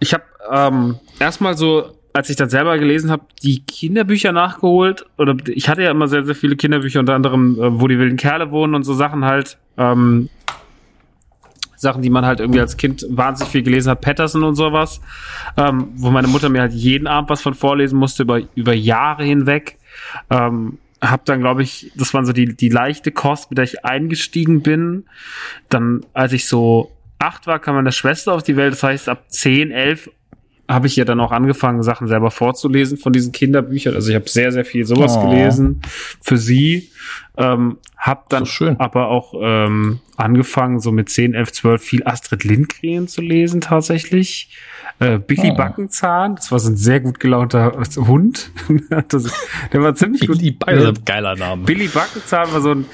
[0.00, 5.06] Ich habe ähm, erstmal so, als ich das selber gelesen habe, die Kinderbücher nachgeholt.
[5.16, 8.16] Oder ich hatte ja immer sehr, sehr viele Kinderbücher, unter anderem, äh, wo die wilden
[8.16, 9.58] Kerle wohnen und so Sachen halt.
[9.76, 10.28] Ähm,
[11.76, 15.00] Sachen, die man halt irgendwie als Kind wahnsinnig viel gelesen hat, Patterson und sowas,
[15.56, 19.22] ähm, wo meine Mutter mir halt jeden Abend was von vorlesen musste, über, über Jahre
[19.24, 19.78] hinweg.
[20.28, 23.84] Ähm, hab dann, glaube ich, das waren so die, die leichte Kost, mit der ich
[23.84, 25.04] eingestiegen bin.
[25.68, 28.72] Dann, als ich so acht war, kam meine Schwester auf die Welt.
[28.72, 30.10] Das heißt, ab zehn, elf
[30.68, 33.94] habe ich ja dann auch angefangen, Sachen selber vorzulesen von diesen Kinderbüchern.
[33.94, 35.28] Also ich habe sehr, sehr viel sowas oh.
[35.28, 35.80] gelesen
[36.20, 36.90] für sie.
[37.36, 42.44] Ähm, hab dann so aber auch ähm, angefangen, so mit 10, 11, 12 viel Astrid
[42.44, 44.50] Lindgren zu lesen tatsächlich.
[45.00, 45.56] Äh, Billy oh.
[45.56, 48.50] Backenzahn, das war so ein sehr gut gelaunter Hund.
[49.72, 50.38] der war ziemlich gut.
[50.38, 51.64] Billy, also geiler Name.
[51.64, 52.84] Billy Backenzahn war so ein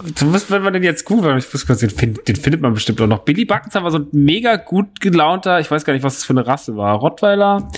[0.00, 3.00] Wirst, wenn man den jetzt googelt, ich muss kurz, den, find, den findet man bestimmt
[3.00, 3.20] auch noch.
[3.20, 6.32] Billy Backenzahn war so ein mega gut gelaunter, ich weiß gar nicht, was das für
[6.32, 6.96] eine Rasse war.
[6.96, 7.68] Rottweiler.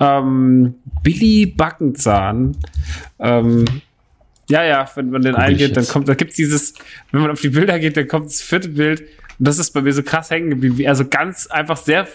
[0.00, 2.56] Ähm, Billy Backenzahn.
[3.18, 3.64] Ähm,
[4.48, 6.74] ja, ja, wenn man den Guck eingeht, dann kommt, da gibt's dieses,
[7.12, 9.00] wenn man auf die Bilder geht, dann kommt das vierte Bild.
[9.38, 12.08] Und das ist bei mir so krass hängen geblieben, wie er so ganz einfach sehr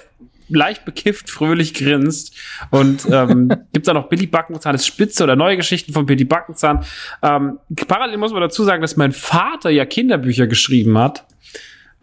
[0.55, 2.35] leicht bekifft, fröhlich grinst.
[2.69, 6.85] Und ähm, gibt da noch Billy Backenzahn, das Spitze oder neue Geschichten von Billy Backenzahn.
[7.21, 11.25] Ähm, parallel muss man dazu sagen, dass mein Vater ja Kinderbücher geschrieben hat.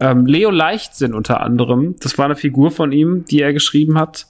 [0.01, 1.95] Ähm, Leo Leichtsinn unter anderem.
[1.99, 4.25] Das war eine Figur von ihm, die er geschrieben hat.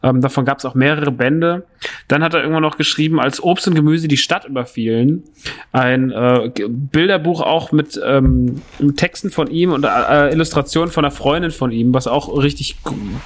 [0.00, 1.66] Ähm, davon gab es auch mehrere Bände.
[2.06, 5.24] Dann hat er irgendwann noch geschrieben, als Obst und Gemüse die Stadt überfielen.
[5.72, 8.62] Ein äh, Bilderbuch auch mit ähm,
[8.94, 12.76] Texten von ihm und äh, Illustrationen von einer Freundin von ihm, was auch richtig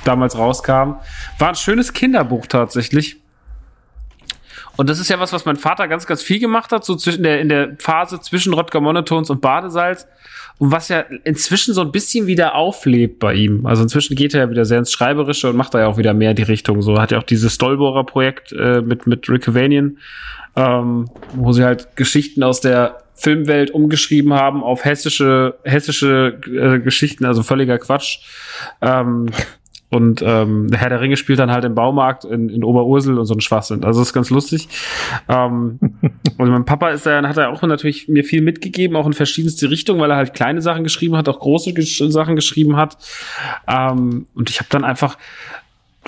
[0.05, 0.95] damals rauskam.
[1.39, 3.19] War ein schönes Kinderbuch tatsächlich.
[4.79, 7.25] Und das ist ja was, was mein Vater ganz, ganz viel gemacht hat, so zwischen
[7.25, 10.07] der, in der Phase zwischen Rodger Monotons und Badesalz
[10.61, 13.65] und was ja inzwischen so ein bisschen wieder auflebt bei ihm.
[13.65, 16.13] Also inzwischen geht er ja wieder sehr ins Schreiberische und macht da ja auch wieder
[16.13, 16.83] mehr die Richtung.
[16.83, 19.97] So hat ja auch dieses Stolborer Projekt äh, mit, mit Rick Avanian,
[20.57, 27.25] ähm, wo sie halt Geschichten aus der Filmwelt umgeschrieben haben auf hessische, hessische äh, Geschichten,
[27.25, 28.19] also völliger Quatsch.
[28.83, 29.31] Ähm,
[29.91, 33.27] und ähm, der Herr der Ringe spielt dann halt im Baumarkt in, in Oberursel und
[33.27, 33.85] so ein Schwachsinn.
[33.85, 34.69] Also das ist ganz lustig.
[35.29, 35.79] ähm,
[36.39, 39.69] und mein Papa ist da, hat er auch natürlich mir viel mitgegeben, auch in verschiedenste
[39.69, 41.75] Richtungen, weil er halt kleine Sachen geschrieben hat, auch große
[42.11, 42.99] Sachen geschrieben hat.
[43.67, 45.19] Ähm, und ich habe dann einfach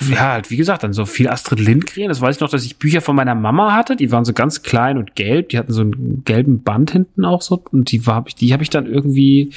[0.00, 2.08] ja, halt, wie gesagt, dann so viel Astrid Lindgren.
[2.08, 3.94] Das weiß ich noch, dass ich Bücher von meiner Mama hatte.
[3.94, 5.50] Die waren so ganz klein und gelb.
[5.50, 7.62] Die hatten so einen gelben Band hinten auch so.
[7.70, 9.50] Und die war, die habe ich dann irgendwie,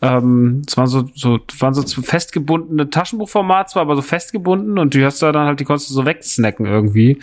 [0.00, 5.04] ähm, es waren so, so, waren so festgebundene Taschenbuchformat zwar, aber so festgebunden und die
[5.04, 7.18] hast du dann halt, die konntest du so wegsnacken irgendwie.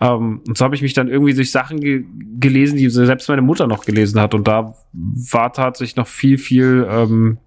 [0.00, 2.04] Ähm, und so habe ich mich dann irgendwie durch Sachen ge
[2.40, 4.32] gelesen, die selbst meine Mutter noch gelesen hat.
[4.32, 7.38] Und da war tatsächlich noch viel, viel, ähm,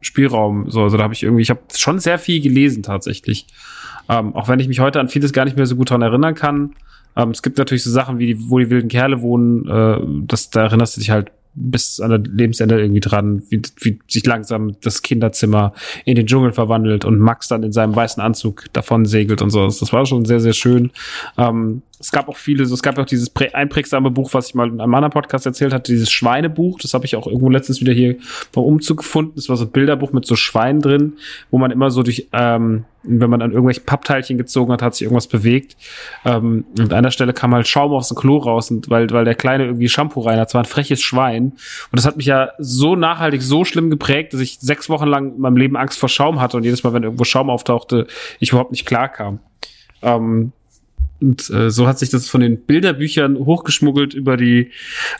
[0.00, 0.70] Spielraum.
[0.70, 3.46] So, also da habe ich irgendwie, ich habe schon sehr viel gelesen tatsächlich.
[4.08, 6.34] Ähm, auch wenn ich mich heute an vieles gar nicht mehr so gut dran erinnern
[6.34, 6.74] kann.
[7.16, 10.50] Ähm, es gibt natürlich so Sachen wie die, wo die wilden Kerle wohnen, äh, das,
[10.50, 11.30] da erinnerst du dich halt
[11.60, 15.72] bis an der Lebensende irgendwie dran, wie, wie sich langsam das Kinderzimmer
[16.04, 19.66] in den Dschungel verwandelt und Max dann in seinem weißen Anzug davon segelt und so.
[19.66, 20.90] Das war schon sehr, sehr schön.
[21.36, 24.80] Ähm, es gab auch viele, es gab auch dieses einprägsame Buch, was ich mal in
[24.80, 26.78] einem anderen Podcast erzählt hatte, dieses Schweinebuch.
[26.80, 28.16] Das habe ich auch irgendwo letztens wieder hier
[28.52, 29.32] beim Umzug gefunden.
[29.34, 31.14] Das war so ein Bilderbuch mit so Schweinen drin,
[31.50, 35.02] wo man immer so durch, ähm, wenn man an irgendwelche Pappteilchen gezogen hat, hat sich
[35.02, 35.76] irgendwas bewegt.
[36.24, 39.24] Ähm, und an einer Stelle kam halt Schaum aus dem Klo raus, und weil, weil
[39.24, 40.48] der Kleine irgendwie Shampoo rein hat.
[40.48, 41.46] Es war ein freches Schwein.
[41.46, 41.58] Und
[41.92, 45.40] das hat mich ja so nachhaltig, so schlimm geprägt, dass ich sechs Wochen lang in
[45.40, 48.06] meinem Leben Angst vor Schaum hatte und jedes Mal, wenn irgendwo Schaum auftauchte,
[48.38, 49.40] ich überhaupt nicht klar kam.
[50.00, 50.52] Ähm,
[51.20, 54.70] und äh, so hat sich das von den Bilderbüchern hochgeschmuggelt über die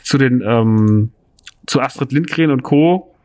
[0.03, 1.11] zu den ähm,
[1.67, 3.15] zu Astrid Lindgren und Co.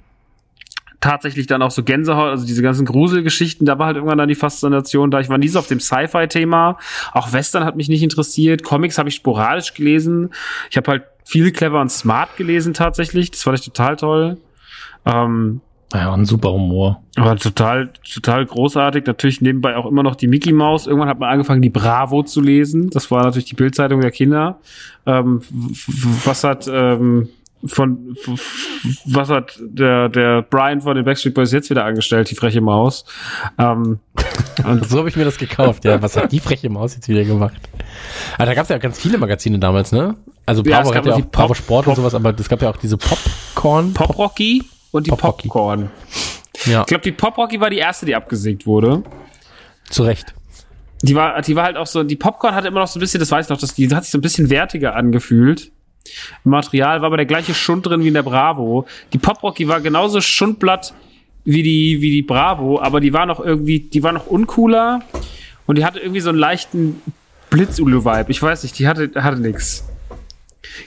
[1.00, 4.34] Tatsächlich dann auch so Gänsehaut, also diese ganzen Gruselgeschichten, da war halt irgendwann dann die
[4.34, 5.20] Faszination da.
[5.20, 6.78] Ich war nie so auf dem Sci-Fi-Thema.
[7.12, 8.62] Auch Western hat mich nicht interessiert.
[8.62, 10.30] Comics habe ich sporadisch gelesen.
[10.70, 13.30] Ich habe halt viel clever und smart gelesen tatsächlich.
[13.30, 14.38] Das fand ich total toll.
[15.04, 15.60] Ähm,
[15.98, 17.02] ja, ein super Humor.
[17.16, 19.06] Aber total, total großartig.
[19.06, 20.86] Natürlich nebenbei auch immer noch die Mickey Mouse.
[20.86, 22.90] Irgendwann hat man angefangen, die Bravo zu lesen.
[22.90, 24.58] Das war natürlich die Bildzeitung der Kinder.
[25.06, 25.42] Ähm,
[26.24, 27.28] was hat ähm,
[27.66, 28.14] von
[29.06, 32.30] was hat der der Brian von den Backstreet Boys jetzt wieder angestellt?
[32.30, 33.04] Die freche Maus.
[33.56, 34.00] Ähm,
[34.64, 35.84] und so habe ich mir das gekauft.
[35.84, 37.60] Ja, was hat die freche Maus jetzt wieder gemacht?
[38.36, 40.16] Aber da gab es ja ganz viele Magazine damals, ne?
[40.44, 42.68] Also Bravo ja, hat ja auch Bravo Sport Pop, und sowas, aber es gab ja
[42.68, 43.94] auch diese Popcorn.
[43.94, 44.62] Pop Rocky
[44.94, 45.90] und die Pop Popcorn.
[46.66, 46.82] Ja.
[46.82, 49.02] Ich glaube, die Pop Rocky war die erste, die abgesägt wurde.
[49.90, 50.34] Zu Recht.
[51.02, 53.18] Die war, die war halt auch so, die Popcorn hatte immer noch so ein bisschen,
[53.18, 55.72] das weiß ich noch, dass die hat sich so ein bisschen wertiger angefühlt.
[56.44, 58.86] Im Material war aber der gleiche Schund drin wie in der Bravo.
[59.12, 60.94] Die Pop Rocky war genauso Schundblatt
[61.44, 65.00] wie die, wie die Bravo, aber die war noch irgendwie, die war noch uncooler
[65.66, 67.02] und die hatte irgendwie so einen leichten
[67.50, 68.30] Blitzulu-Vibe.
[68.30, 69.84] Ich weiß nicht, die hatte, hatte nix.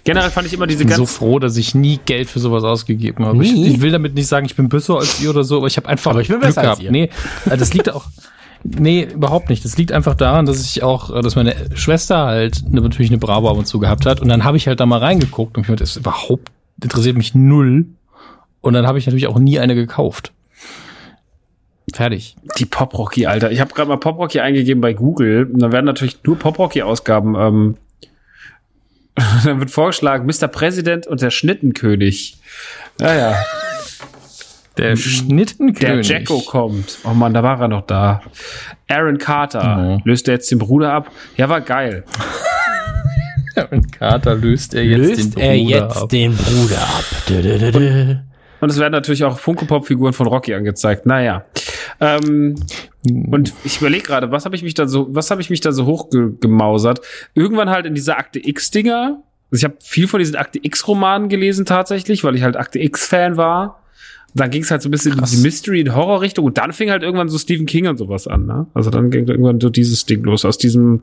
[0.03, 0.99] Generell fand ich immer diese ganzen.
[0.99, 3.43] so froh, dass ich nie Geld für sowas ausgegeben habe.
[3.43, 5.77] Ich, ich, will damit nicht sagen, ich bin besser als ihr oder so, aber ich
[5.77, 6.83] habe einfach aber ich bin Glück gehabt.
[6.89, 7.09] Nee,
[7.49, 8.05] äh, das liegt auch.
[8.63, 9.63] Nee, überhaupt nicht.
[9.63, 13.19] Das liegt einfach daran, dass ich auch, äh, dass meine Schwester halt eine, natürlich eine
[13.19, 14.19] Bravo ab und zu gehabt hat.
[14.19, 16.51] Und dann habe ich halt da mal reingeguckt und ich mir das überhaupt
[16.81, 17.85] interessiert mich null.
[18.61, 20.33] Und dann habe ich natürlich auch nie eine gekauft.
[21.93, 22.35] Fertig.
[22.57, 23.51] Die Pop Rocky, Alter.
[23.51, 25.49] Ich habe gerade mal Pop Rocky eingegeben bei Google.
[25.51, 27.77] Und dann werden natürlich nur Pop Rocky Ausgaben ähm,
[29.44, 30.48] dann wird vorgeschlagen, Mr.
[30.48, 32.38] Präsident und der Schnittenkönig.
[32.99, 33.35] Naja.
[34.77, 36.07] Der Schnittenkönig.
[36.07, 36.99] Der Jacko kommt.
[37.03, 38.22] Oh man, da war er noch da.
[38.88, 39.77] Aaron Carter.
[39.77, 40.02] Mhm.
[40.06, 41.11] Löst er jetzt den Bruder ab?
[41.35, 42.03] Ja, war geil.
[43.56, 46.10] Aaron Carter löst er jetzt löst den Bruder er jetzt ab.
[46.10, 47.03] den Bruder ab.
[47.27, 48.15] Dö, dö, dö,
[48.59, 51.05] und es werden natürlich auch Funko-Pop-Figuren von Rocky angezeigt.
[51.05, 51.45] Naja.
[51.99, 52.55] Ähm,
[53.31, 55.71] und ich überlege gerade, was habe ich mich da so, was habe ich mich da
[55.71, 57.01] so hochgemausert?
[57.34, 59.23] Irgendwann halt in dieser Akte X-Dinger.
[59.51, 63.38] Also ich habe viel von diesen Akte X-Romanen gelesen tatsächlich, weil ich halt Akte X-Fan
[63.38, 63.84] war.
[64.34, 65.31] dann ging es halt so ein bisschen Krass.
[65.31, 68.27] in die Mystery- und Horror-Richtung und dann fing halt irgendwann so Stephen King und sowas
[68.27, 68.45] an.
[68.45, 68.67] Ne?
[68.73, 71.01] Also dann ging irgendwann so dieses Ding los aus diesem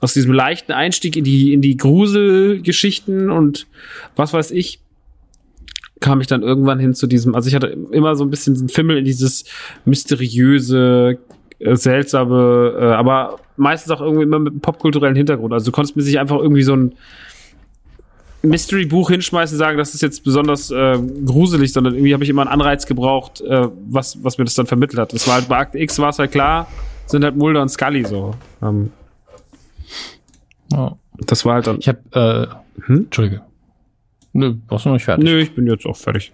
[0.00, 3.66] aus diesem leichten Einstieg in die in die Gruselgeschichten und
[4.16, 4.80] was weiß ich
[6.02, 8.68] kam ich dann irgendwann hin zu diesem, also ich hatte immer so ein bisschen den
[8.68, 9.44] Fimmel in dieses
[9.86, 11.18] mysteriöse,
[11.58, 15.52] äh, seltsame, äh, aber meistens auch irgendwie immer mit einem popkulturellen Hintergrund.
[15.54, 16.94] Also du konntest mir sich einfach irgendwie so ein
[18.42, 22.50] Mystery-Buch hinschmeißen, sagen, das ist jetzt besonders äh, gruselig, sondern irgendwie habe ich immer einen
[22.50, 25.12] Anreiz gebraucht, äh, was, was mir das dann vermittelt hat.
[25.14, 26.66] Das war halt bei Akt X war es halt klar,
[27.06, 28.34] sind halt Mulder und Scully so.
[28.60, 28.90] Ähm,
[30.72, 30.96] ja.
[31.26, 31.78] Das war halt dann.
[31.78, 33.04] Ich habe, äh, hm?
[33.04, 33.42] Entschuldige.
[34.32, 35.24] Nö, warst du noch nicht fertig?
[35.24, 36.32] Nö, ich bin jetzt auch fertig.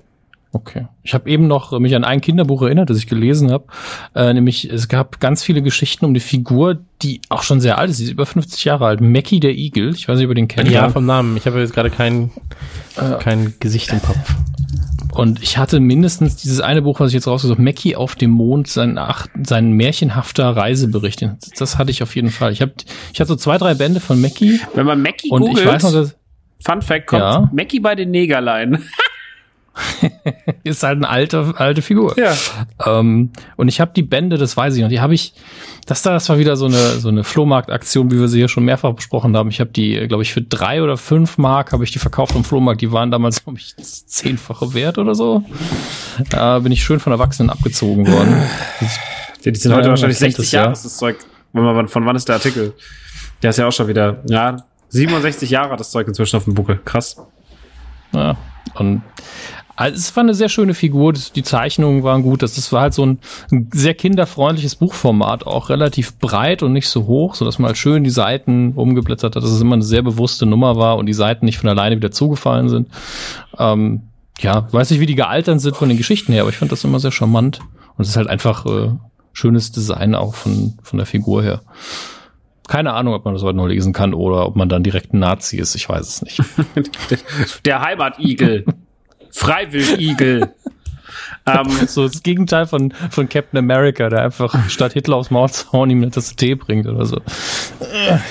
[0.52, 0.86] Okay.
[1.02, 3.66] Ich habe eben noch mich an ein Kinderbuch erinnert, das ich gelesen habe.
[4.14, 7.90] Äh, nämlich, es gab ganz viele Geschichten um die Figur, die auch schon sehr alt
[7.90, 7.98] ist.
[7.98, 9.00] Sie ist über 50 Jahre alt.
[9.02, 9.94] Mackie der Igel.
[9.94, 10.70] Ich weiß nicht, ob ihr den kennt.
[10.70, 11.36] Ja, vom Namen.
[11.36, 12.30] Ich habe jetzt gerade kein,
[12.96, 14.34] äh, kein Gesicht im Kopf.
[15.12, 18.30] Und ich hatte mindestens dieses eine Buch, was ich jetzt rausgesucht habe, Mackie auf dem
[18.30, 21.28] Mond, sein, ach, sein märchenhafter Reisebericht.
[21.58, 22.52] Das hatte ich auf jeden Fall.
[22.52, 22.70] Ich, hab,
[23.12, 24.60] ich hatte so zwei, drei Bände von Mackie.
[24.74, 26.16] Wenn man Mackie und googelt, ich weiß noch, dass,
[26.64, 27.50] Fun Fact kommt ja.
[27.52, 28.84] Mackie bei den Negerlein.
[30.64, 32.18] ist halt eine alte, alte Figur.
[32.18, 32.34] Ja.
[32.84, 35.34] Ähm, und ich habe die Bände, das weiß ich noch, die habe ich,
[35.86, 38.64] das da, das war wieder so eine, so eine Flohmarktaktion, wie wir sie hier schon
[38.64, 39.50] mehrfach besprochen haben.
[39.50, 42.44] Ich habe die, glaube ich, für drei oder fünf Mark habe ich die verkauft im
[42.44, 42.80] Flohmarkt.
[42.80, 45.44] Die waren damals, glaube ich, zehnfache wert oder so.
[46.30, 48.42] Da bin ich schön von Erwachsenen abgezogen worden.
[49.44, 51.16] Die sind heute ja, wahrscheinlich 60 Jahre, das, das Zeug.
[51.52, 52.74] Von wann ist der Artikel?
[53.42, 54.56] Der ist ja auch schon wieder, ja,
[54.88, 56.80] 67 Jahre hat das Zeug inzwischen auf dem Buckel.
[56.84, 57.16] Krass.
[58.12, 58.36] Ja,
[58.74, 59.02] und
[59.76, 62.42] Also es war eine sehr schöne Figur, die Zeichnungen waren gut.
[62.42, 63.18] Das, das war halt so ein,
[63.52, 67.76] ein sehr kinderfreundliches Buchformat, auch relativ breit und nicht so hoch, so dass man halt
[67.78, 71.12] schön die Seiten umgeblättert hat, dass es immer eine sehr bewusste Nummer war und die
[71.12, 72.88] Seiten nicht von alleine wieder zugefallen sind.
[73.58, 74.02] Ähm,
[74.40, 76.84] ja, weiß nicht, wie die gealtert sind von den Geschichten her, aber ich fand das
[76.84, 77.60] immer sehr charmant.
[77.96, 78.90] Und es ist halt einfach äh,
[79.32, 81.60] schönes Design auch von, von der Figur her.
[82.68, 85.18] Keine Ahnung, ob man das heute noch lesen kann oder ob man dann direkt ein
[85.18, 85.74] Nazi ist.
[85.74, 86.42] Ich weiß es nicht.
[87.64, 88.64] der Heimatigel.
[89.30, 90.54] Freiwilligel.
[91.46, 95.72] ähm, so das Gegenteil von, von Captain America, der einfach statt Hitler aufs Maul zu
[95.72, 97.20] hauen ihm eine Tasse Tee bringt oder so.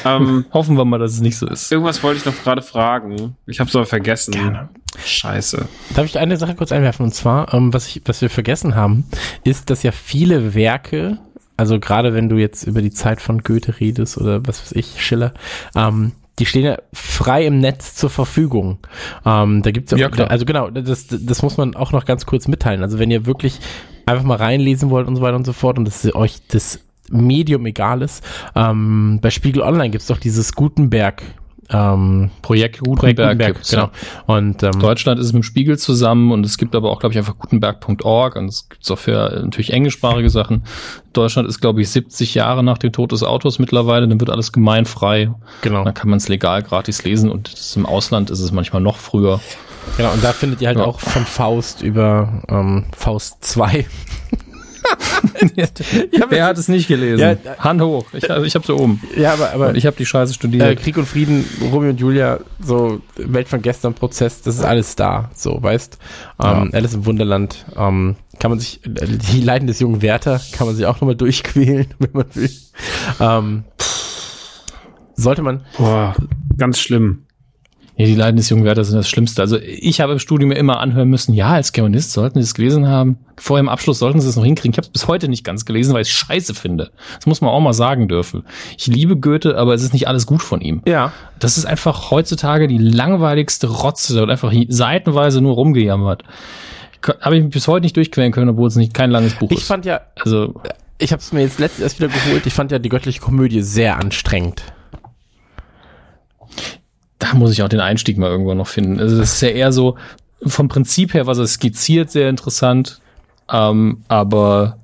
[0.06, 1.72] Ähm, Hoffen wir mal, dass es nicht so ist.
[1.72, 3.36] Irgendwas wollte ich noch gerade fragen.
[3.46, 4.34] Ich habe es aber vergessen.
[4.34, 4.70] Gerne.
[5.04, 5.68] Scheiße.
[5.96, 7.06] Darf ich eine Sache kurz einwerfen?
[7.06, 9.06] Und zwar, ähm, was, ich, was wir vergessen haben,
[9.44, 11.20] ist, dass ja viele Werke,
[11.58, 15.04] also gerade wenn du jetzt über die Zeit von Goethe redest oder was weiß ich,
[15.04, 15.34] Schiller,
[15.76, 18.78] ähm, die stehen ja frei im Netz zur Verfügung.
[19.26, 20.30] Ähm, da gibt's ja, ja klar.
[20.30, 22.84] also genau, das, das muss man auch noch ganz kurz mitteilen.
[22.84, 23.60] Also wenn ihr wirklich
[24.06, 26.80] einfach mal reinlesen wollt und so weiter und so fort und das euch das
[27.10, 28.24] Medium egal ist,
[28.56, 31.24] ähm, bei Spiegel Online gibt's doch dieses Gutenberg
[31.70, 33.90] ähm, Projekt Gutenberg, Projekt Gutenberg genau.
[34.26, 37.20] Und ähm, Deutschland ist mit dem Spiegel zusammen und es gibt aber auch, glaube ich,
[37.20, 40.64] einfach gutenberg.org und es gibt auch für natürlich englischsprachige Sachen.
[41.14, 44.52] Deutschland ist, glaube ich, 70 Jahre nach dem Tod des Autors mittlerweile, dann wird alles
[44.52, 45.32] gemeinfrei.
[45.62, 45.84] Genau.
[45.84, 49.40] Dann kann man es legal gratis lesen und im Ausland ist es manchmal noch früher.
[49.96, 50.84] Genau, und da findet ihr halt ja.
[50.84, 53.86] auch von Faust über ähm, Faust 2
[56.30, 57.20] Wer hat es nicht gelesen?
[57.20, 58.06] Ja, Hand hoch.
[58.14, 59.02] Ich, also ich habe so oben.
[59.16, 60.66] Ja, aber, aber und ich habe die Scheiße studiert.
[60.66, 64.96] Äh, Krieg und Frieden, Romeo und Julia, so Welt von gestern, Prozess, das ist alles
[64.96, 65.30] da.
[65.36, 65.98] So, weißt?
[66.44, 66.78] Ähm, ja.
[66.78, 67.66] Alice im Wunderland.
[67.76, 71.88] Ähm, kann man sich, die Leiden des jungen Werther kann man sich auch nochmal durchquälen,
[72.00, 72.52] wenn man will.
[73.20, 73.64] Ähm,
[75.16, 75.66] sollte man.
[75.78, 76.16] Boah,
[76.58, 77.27] ganz schlimm.
[77.98, 79.42] Ja, die Leiden des jungen Werthers sind das Schlimmste.
[79.42, 82.88] Also ich habe im Studium immer anhören müssen, ja, als Germanist sollten Sie es gelesen
[82.88, 83.18] haben.
[83.38, 84.72] Vor dem Abschluss sollten Sie es noch hinkriegen.
[84.74, 86.92] Ich habe es bis heute nicht ganz gelesen, weil ich es scheiße finde.
[87.16, 88.44] Das muss man auch mal sagen dürfen.
[88.78, 90.84] Ich liebe Goethe, aber es ist nicht alles gut von ihm.
[90.86, 91.12] Ja.
[91.40, 94.14] Das ist einfach heutzutage die langweiligste Rotze.
[94.14, 96.22] Da wird einfach seitenweise nur rumgejammert.
[97.22, 99.58] Habe ich mich bis heute nicht durchqueren können, obwohl es nicht kein langes Buch ich
[99.58, 99.64] ist.
[99.64, 100.54] Ich fand ja, also
[101.00, 102.46] ich habe es mir jetzt letztens erst wieder geholt.
[102.46, 104.62] Ich fand ja die göttliche Komödie sehr anstrengend
[107.32, 109.00] da muss ich auch den Einstieg mal irgendwo noch finden.
[109.00, 109.96] Also das ist ja eher so,
[110.46, 113.02] vom Prinzip her, was er skizziert, sehr interessant.
[113.50, 114.78] Ähm, aber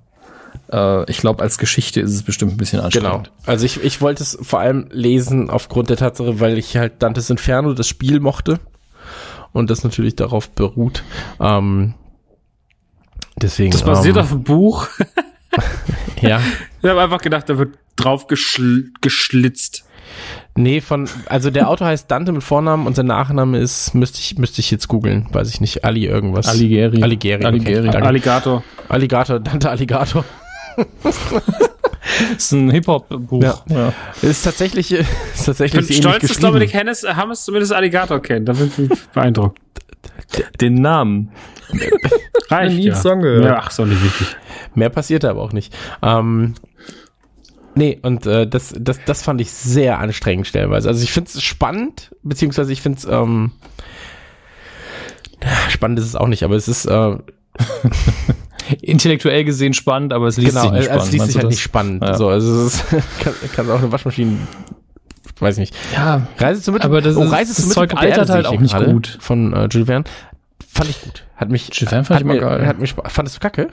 [0.71, 3.25] äh, ich glaube, als Geschichte ist es bestimmt ein bisschen anstrengend.
[3.25, 3.37] Genau.
[3.45, 7.29] Also ich, ich wollte es vor allem lesen aufgrund der Tatsache, weil ich halt Dantes
[7.29, 8.59] Inferno, das Spiel mochte.
[9.51, 11.03] Und das natürlich darauf beruht.
[11.39, 11.93] Ähm,
[13.37, 13.71] deswegen.
[13.71, 14.87] Das basiert ähm, auf dem Buch.
[16.21, 16.41] ja.
[16.81, 19.85] Ich habe einfach gedacht, da wird drauf geschl geschlitzt.
[20.55, 24.37] Nee, von, also der Autor heißt Dante mit Vornamen und sein Nachname ist, müsste ich,
[24.37, 26.47] müsste ich jetzt googeln, weiß ich nicht, Ali irgendwas.
[26.47, 27.01] Alighieri.
[27.01, 27.43] Alighieri.
[27.43, 27.89] Alighieri.
[27.89, 28.63] Okay, Alligator.
[28.89, 30.25] Alligator, Dante Alligator.
[32.37, 33.43] ist ein Hip-Hop-Buch.
[33.43, 33.61] Ja.
[33.69, 33.93] ja.
[34.21, 35.07] Ist tatsächlich, ist
[35.45, 38.49] tatsächlich ich bin stolz, dass Dominik Hennes, Hammes zumindest Alligator kennt.
[38.49, 39.59] Da bin ich beeindruckt.
[40.61, 41.31] Den Namen.
[42.49, 42.95] Reicht, nie ja.
[42.95, 43.45] Song gehört.
[43.45, 44.27] Ja, ach, so nicht wichtig.
[44.75, 45.73] Mehr passiert aber auch nicht.
[46.01, 46.55] Ähm,
[47.75, 50.87] Nee, und äh, das, das, das fand ich sehr anstrengend stellenweise.
[50.87, 53.51] Also ich finde es spannend, beziehungsweise ich finde es, ähm,
[55.69, 57.17] spannend ist es auch nicht, aber es ist äh,
[58.81, 61.03] intellektuell gesehen spannend, aber es liest genau, sich nicht spannend.
[61.03, 61.51] Es liest sich halt das?
[61.51, 62.03] nicht spannend.
[62.03, 62.13] Ja.
[62.15, 64.37] So, also es ist, kann, kann auch eine Waschmaschine
[65.43, 65.75] weiß ich nicht.
[65.93, 66.85] Ja, Reise zum Mitte.
[66.85, 69.17] Aber das, oh, Reise das Zeug altert halt auch nicht gut.
[69.19, 70.05] Von äh, Jules Verne.
[70.67, 71.25] Fand ich gut.
[71.35, 72.65] Hat mich, Jules Verne fand ich immer geil.
[72.65, 73.67] Hat mich, fandest du kacke?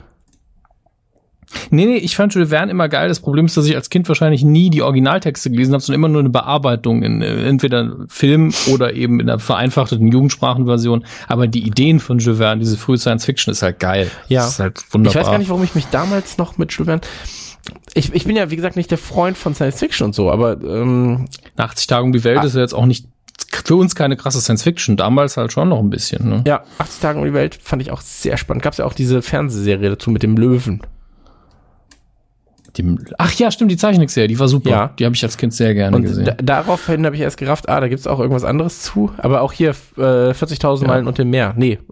[1.69, 3.07] Nee, nee, ich fand Jules Verne immer geil.
[3.07, 6.09] Das Problem ist, dass ich als Kind wahrscheinlich nie die Originaltexte gelesen habe, sondern immer
[6.09, 11.05] nur eine Bearbeitung in äh, entweder Film oder eben in der vereinfachten Jugendsprachenversion.
[11.27, 14.09] Aber die Ideen von Jules Verne, diese frühe Science Fiction, ist halt geil.
[14.27, 14.41] Ja.
[14.41, 15.21] Das ist halt wunderbar.
[15.21, 17.01] Ich weiß gar nicht, warum ich mich damals noch mit Jules Verne
[17.93, 20.61] ich, ich bin ja, wie gesagt, nicht der Freund von Science Fiction und so, aber
[20.63, 22.43] ähm, 80 Tage um die Welt ah.
[22.43, 23.05] ist ja jetzt auch nicht
[23.63, 26.27] für uns keine krasse Science Fiction, damals halt schon noch ein bisschen.
[26.27, 26.43] Ne?
[26.47, 28.63] Ja, 80 Tage um die Welt fand ich auch sehr spannend.
[28.63, 30.81] Gab es ja auch diese Fernsehserie dazu mit dem Löwen.
[32.77, 34.69] Die, ach ja, stimmt, die Zeichentrickserie, die war super.
[34.69, 34.87] Ja.
[34.97, 36.25] Die habe ich als Kind sehr gerne und gesehen.
[36.25, 39.11] Da, daraufhin habe ich erst gerafft, ah, da gibt's auch irgendwas anderes zu.
[39.17, 40.87] Aber auch hier äh, 40.000 ja.
[40.87, 41.53] Meilen und dem Meer.
[41.57, 41.79] Nee.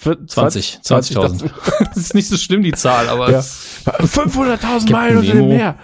[0.00, 1.50] 20, 20.000.
[1.88, 3.40] das ist nicht so schlimm, die Zahl, aber ja.
[3.40, 5.74] 500.000 Meilen unter dem Meer.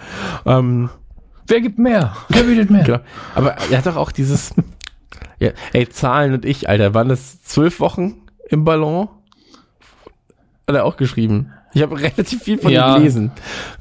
[0.45, 0.89] Ähm,
[1.47, 2.15] Wer gibt mehr?
[2.29, 2.83] Wer bietet mehr?
[2.83, 2.99] Genau.
[3.35, 4.53] Aber er hat doch auch dieses,
[5.39, 9.09] ja, ey, Zahlen und ich, Alter, waren das zwölf Wochen im Ballon?
[10.67, 11.51] Hat er auch geschrieben.
[11.75, 12.95] Ich habe relativ viel von ja.
[12.95, 13.31] ihm gelesen.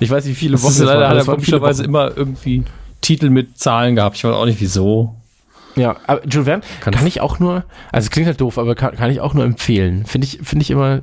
[0.00, 0.66] Ich weiß, wie viele Wochen.
[0.66, 2.64] Das ist leider hat er komischerweise immer irgendwie
[3.00, 4.16] Titel mit Zahlen gehabt.
[4.16, 5.16] Ich weiß auch nicht wieso.
[5.76, 8.74] Ja, aber Jules Verne kann, kann ich auch nur, also es klingt halt doof, aber
[8.74, 10.06] kann, kann ich auch nur empfehlen.
[10.06, 11.02] Finde ich, finde ich immer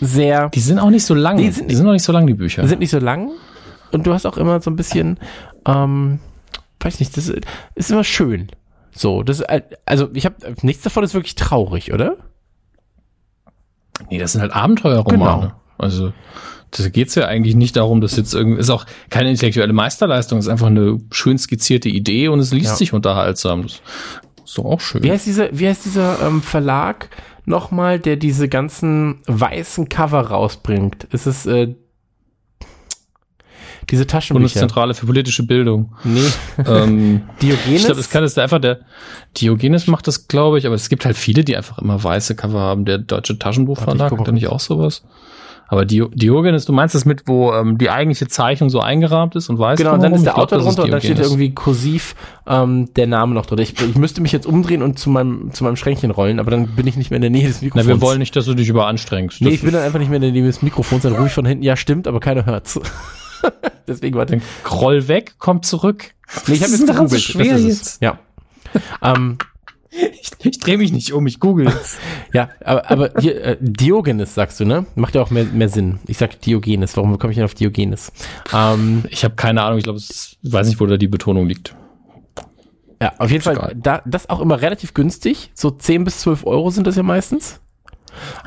[0.00, 0.48] sehr.
[0.50, 1.36] Die sind auch nicht so lang.
[1.36, 2.62] Die sind, die sind auch nicht so lang, die Bücher.
[2.62, 3.30] Die sind nicht so lang.
[3.90, 5.18] Und du hast auch immer so ein bisschen,
[5.66, 6.20] ähm,
[6.80, 7.32] weiß nicht, das
[7.74, 8.48] ist immer schön.
[8.92, 9.42] So, das
[9.84, 12.16] also ich habe nichts davon ist wirklich traurig, oder?
[14.10, 15.40] Nee, das sind halt Abenteuerromane.
[15.40, 15.54] Genau.
[15.78, 16.12] Also
[16.70, 20.48] da geht's ja eigentlich nicht darum, dass jetzt irgendwie, ist auch keine intellektuelle Meisterleistung, ist
[20.48, 22.76] einfach eine schön skizzierte Idee und es liest ja.
[22.76, 23.62] sich unterhaltsam.
[23.62, 23.80] Das
[24.44, 25.02] ist doch auch schön.
[25.02, 27.08] Wie heißt dieser, wie heißt dieser ähm, Verlag
[27.46, 31.04] nochmal, der diese ganzen weißen Cover rausbringt?
[31.04, 31.74] Ist es äh,
[33.90, 34.40] diese Taschenbücher.
[34.40, 35.92] Bundeszentrale für politische Bildung.
[36.04, 36.20] Nee.
[36.66, 37.80] Ähm, Diogenes?
[37.80, 38.80] Ich glaube, das kann es einfach der
[39.36, 42.60] Diogenes macht das, glaube ich, aber es gibt halt viele, die einfach immer weiße Cover
[42.60, 42.84] haben.
[42.84, 45.04] Der Deutsche Taschenbuchverlag hat da nicht auch sowas?
[45.70, 49.58] Aber Diogenes, du meinst das mit, wo ähm, die eigentliche Zeichnung so eingerahmt ist und
[49.58, 52.88] weiß Genau, und dann ist der glaub, Autor drunter und dann steht irgendwie kursiv ähm,
[52.94, 53.62] der Name noch drunter.
[53.62, 56.68] Ich, ich müsste mich jetzt umdrehen und zu meinem, zu meinem Schränkchen rollen, aber dann
[56.68, 57.86] bin ich nicht mehr in der Nähe des Mikrofons.
[57.86, 59.42] Na, wir wollen nicht, dass du dich überanstrengst.
[59.42, 61.34] Nee, ich bin dann einfach nicht mehr in der Nähe des Mikrofons, dann rufe ich
[61.34, 62.80] von hinten, ja stimmt, aber keiner hört's.
[63.88, 64.40] Deswegen warte.
[64.64, 66.14] Kroll weg, kommt zurück.
[66.46, 67.10] Nee, ich habe jetzt gegoogelt.
[67.10, 68.02] So schwer jetzt.
[68.02, 68.18] Ja.
[69.02, 69.38] ähm,
[69.90, 71.72] ich, ich drehe mich nicht um, ich google.
[72.32, 74.86] ja, aber, aber hier, äh, Diogenes sagst du, ne?
[74.94, 75.98] Macht ja auch mehr, mehr Sinn.
[76.06, 76.96] Ich sag Diogenes.
[76.96, 78.12] Warum komme ich denn auf Diogenes?
[78.52, 79.78] Ähm, ich habe keine Ahnung.
[79.78, 81.74] Ich glaube, ich weiß nicht, wo da die Betonung liegt.
[83.00, 85.52] Ja, auf jeden Fall, da, das auch immer relativ günstig.
[85.54, 87.60] So 10 bis 12 Euro sind das ja meistens.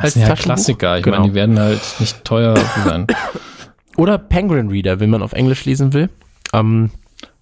[0.02, 0.98] Das sind ja Klassiker.
[0.98, 1.18] Ich genau.
[1.18, 3.08] meine, die werden halt nicht teuer sein.
[3.98, 6.10] Oder Penguin Reader, wenn man auf Englisch lesen will.
[6.54, 6.92] Ähm,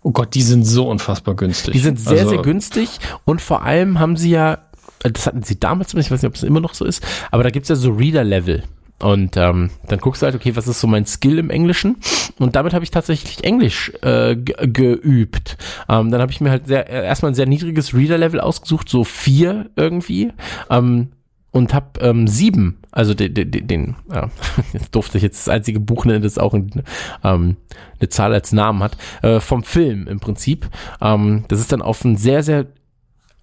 [0.01, 1.73] Oh Gott, die sind so unfassbar günstig.
[1.73, 4.59] Die sind sehr, also, sehr günstig und vor allem haben sie ja,
[5.03, 7.49] das hatten sie damals, ich weiß nicht, ob es immer noch so ist, aber da
[7.49, 8.63] gibt's ja so Reader-Level.
[9.01, 11.97] Und ähm, dann guckst du halt, okay, was ist so mein Skill im Englischen?
[12.37, 15.57] Und damit habe ich tatsächlich Englisch äh, geübt.
[15.87, 19.05] Ähm, dann habe ich mir halt sehr, äh, erstmal ein sehr niedriges Reader-Level ausgesucht, so
[19.05, 20.33] vier irgendwie.
[20.69, 21.09] Ähm,
[21.51, 24.29] und habe ähm, sieben, also den, den, den ja,
[24.73, 26.83] jetzt durfte ich jetzt das einzige Buch nennen, das auch ein,
[27.23, 27.57] ähm,
[27.99, 30.69] eine Zahl als Namen hat, äh, vom Film im Prinzip.
[31.01, 32.67] Ähm, das ist dann auf ein sehr, sehr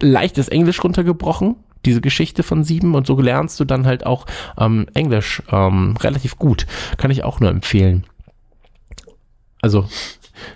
[0.01, 4.27] leichtes Englisch runtergebrochen, diese Geschichte von sieben und so lernst du dann halt auch
[4.59, 6.67] ähm, Englisch ähm, relativ gut.
[6.97, 8.05] Kann ich auch nur empfehlen.
[9.63, 9.89] Also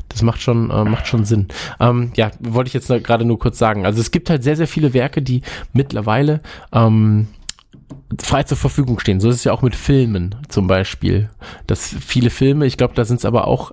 [0.08, 1.48] das macht schon, äh, macht schon Sinn.
[1.78, 3.86] Ähm, ja, wollte ich jetzt gerade nur kurz sagen.
[3.86, 6.40] Also es gibt halt sehr, sehr viele Werke, die mittlerweile
[6.72, 7.28] ähm,
[8.20, 9.20] frei zur Verfügung stehen.
[9.20, 11.30] So ist es ja auch mit Filmen zum Beispiel.
[11.66, 13.72] Dass viele Filme, ich glaube, da sind es aber auch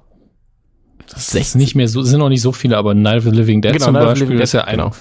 [1.09, 3.61] das ist nicht mehr so, sind noch nicht so viele, aber Night of the Living
[3.61, 4.91] Dead genau, zum Night Beispiel Living ist ja ein, genau.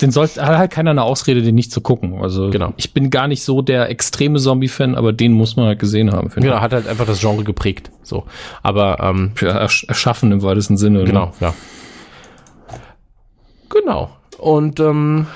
[0.00, 2.20] den sollte, hat halt keiner eine Ausrede, den nicht zu gucken.
[2.20, 2.72] Also genau.
[2.76, 6.30] ich bin gar nicht so der extreme Zombie-Fan, aber den muss man halt gesehen haben.
[6.34, 7.90] Genau, hat halt einfach das Genre geprägt.
[8.02, 8.24] So,
[8.62, 11.00] aber ähm, ja, erschaffen im weitesten Sinne.
[11.00, 11.04] Ne?
[11.04, 11.32] Genau, ne?
[11.40, 11.54] ja.
[13.68, 14.10] Genau.
[14.38, 15.26] Und ähm,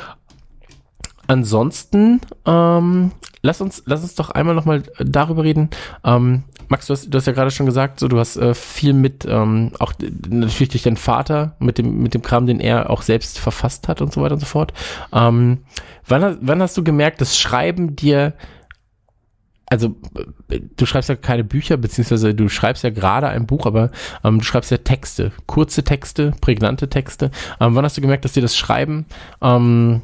[1.31, 5.71] Ansonsten, ähm, lass uns, lass uns doch einmal nochmal darüber reden.
[6.03, 8.95] Ähm, Max, du hast, du hast ja gerade schon gesagt, so du hast äh, viel
[8.95, 9.93] mit, ähm, auch
[10.29, 14.03] natürlich durch deinen Vater, mit dem, mit dem Kram, den er auch selbst verfasst hat
[14.03, 14.73] und so weiter und so fort.
[15.13, 15.59] Ähm,
[16.05, 18.35] wann, wann hast du gemerkt, dass Schreiben dir
[19.67, 19.95] also
[20.49, 23.93] du schreibst ja keine Bücher, beziehungsweise du schreibst ja gerade ein Buch, aber
[24.25, 27.31] ähm, du schreibst ja Texte, kurze Texte, prägnante Texte.
[27.61, 29.07] Ähm, wann hast du gemerkt, dass dir das Schreiben
[29.41, 30.03] ähm,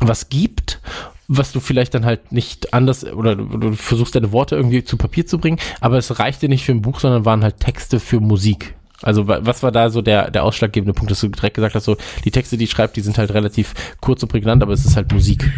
[0.00, 0.80] was gibt,
[1.28, 4.96] was du vielleicht dann halt nicht anders oder du, du, versuchst deine Worte irgendwie zu
[4.96, 8.20] Papier zu bringen, aber es reichte nicht für ein Buch, sondern waren halt Texte für
[8.20, 8.74] Musik.
[9.02, 11.96] Also was war da so der, der ausschlaggebende Punkt, dass du direkt gesagt hast, so
[12.24, 14.96] die Texte, die ich schreibe, die sind halt relativ kurz und prägnant, aber es ist
[14.96, 15.50] halt Musik.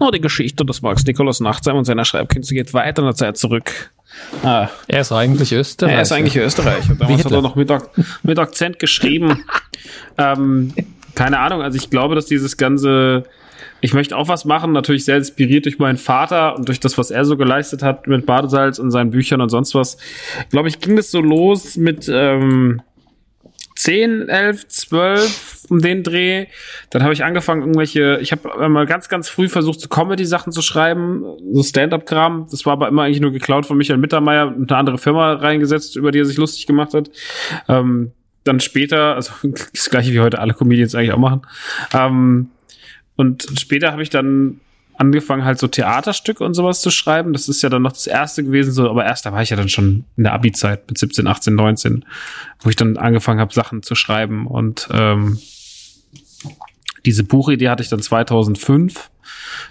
[0.00, 3.36] Oh, die Geschichte des Max Nikolaus Nachtsheim und seiner Schreibkünste geht weiter in der Zeit
[3.38, 3.92] zurück.
[4.42, 4.68] Ah.
[4.88, 5.96] Er ist eigentlich Österreicher.
[5.96, 6.94] Er ist eigentlich Österreicher.
[6.96, 7.72] Damals hat er noch mit,
[8.22, 9.44] mit Akzent geschrieben.
[10.18, 10.74] ähm,
[11.20, 13.24] keine Ahnung, also ich glaube, dass dieses ganze,
[13.82, 17.10] ich möchte auch was machen, natürlich sehr inspiriert durch meinen Vater und durch das, was
[17.10, 19.98] er so geleistet hat mit Badesalz und seinen Büchern und sonst was.
[20.48, 22.80] Glaube ich, ging das so los mit ähm,
[23.76, 26.46] 10, 11, 12 um den Dreh.
[26.88, 30.62] Dann habe ich angefangen, irgendwelche, ich habe mal ganz, ganz früh versucht, so Comedy-Sachen zu
[30.62, 32.46] schreiben, so Stand-up-Kram.
[32.50, 35.96] Das war aber immer eigentlich nur geklaut von Michael Mittermeier und eine andere Firma reingesetzt,
[35.96, 37.10] über die er sich lustig gemacht hat.
[37.68, 38.12] Ähm,
[38.44, 39.32] dann später, also
[39.72, 41.42] das gleiche wie heute alle Comedians eigentlich auch machen.
[41.92, 42.50] Ähm,
[43.16, 44.60] und später habe ich dann
[45.00, 47.32] angefangen, halt so Theaterstücke und sowas zu schreiben.
[47.32, 49.56] Das ist ja dann noch das erste gewesen, so, aber erst da war ich ja
[49.56, 52.04] dann schon in der Abi-Zeit mit 17, 18, 19,
[52.60, 54.46] wo ich dann angefangen habe, Sachen zu schreiben.
[54.46, 55.38] Und ähm,
[57.06, 59.10] diese Buchidee hatte ich dann 2005.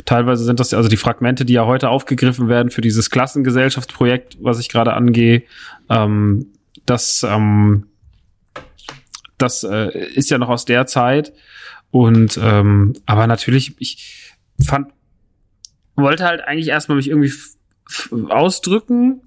[0.06, 4.60] Teilweise sind das also die Fragmente, die ja heute aufgegriffen werden für dieses Klassengesellschaftsprojekt, was
[4.60, 5.44] ich gerade angehe.
[5.90, 6.48] Ähm,
[6.86, 7.86] das ähm,
[9.42, 11.34] das äh, ist ja noch aus der Zeit.
[11.92, 14.92] Und ähm, aber natürlich, ich fand,
[15.96, 17.34] wollte halt eigentlich erstmal mich irgendwie
[18.30, 19.22] ausdrücken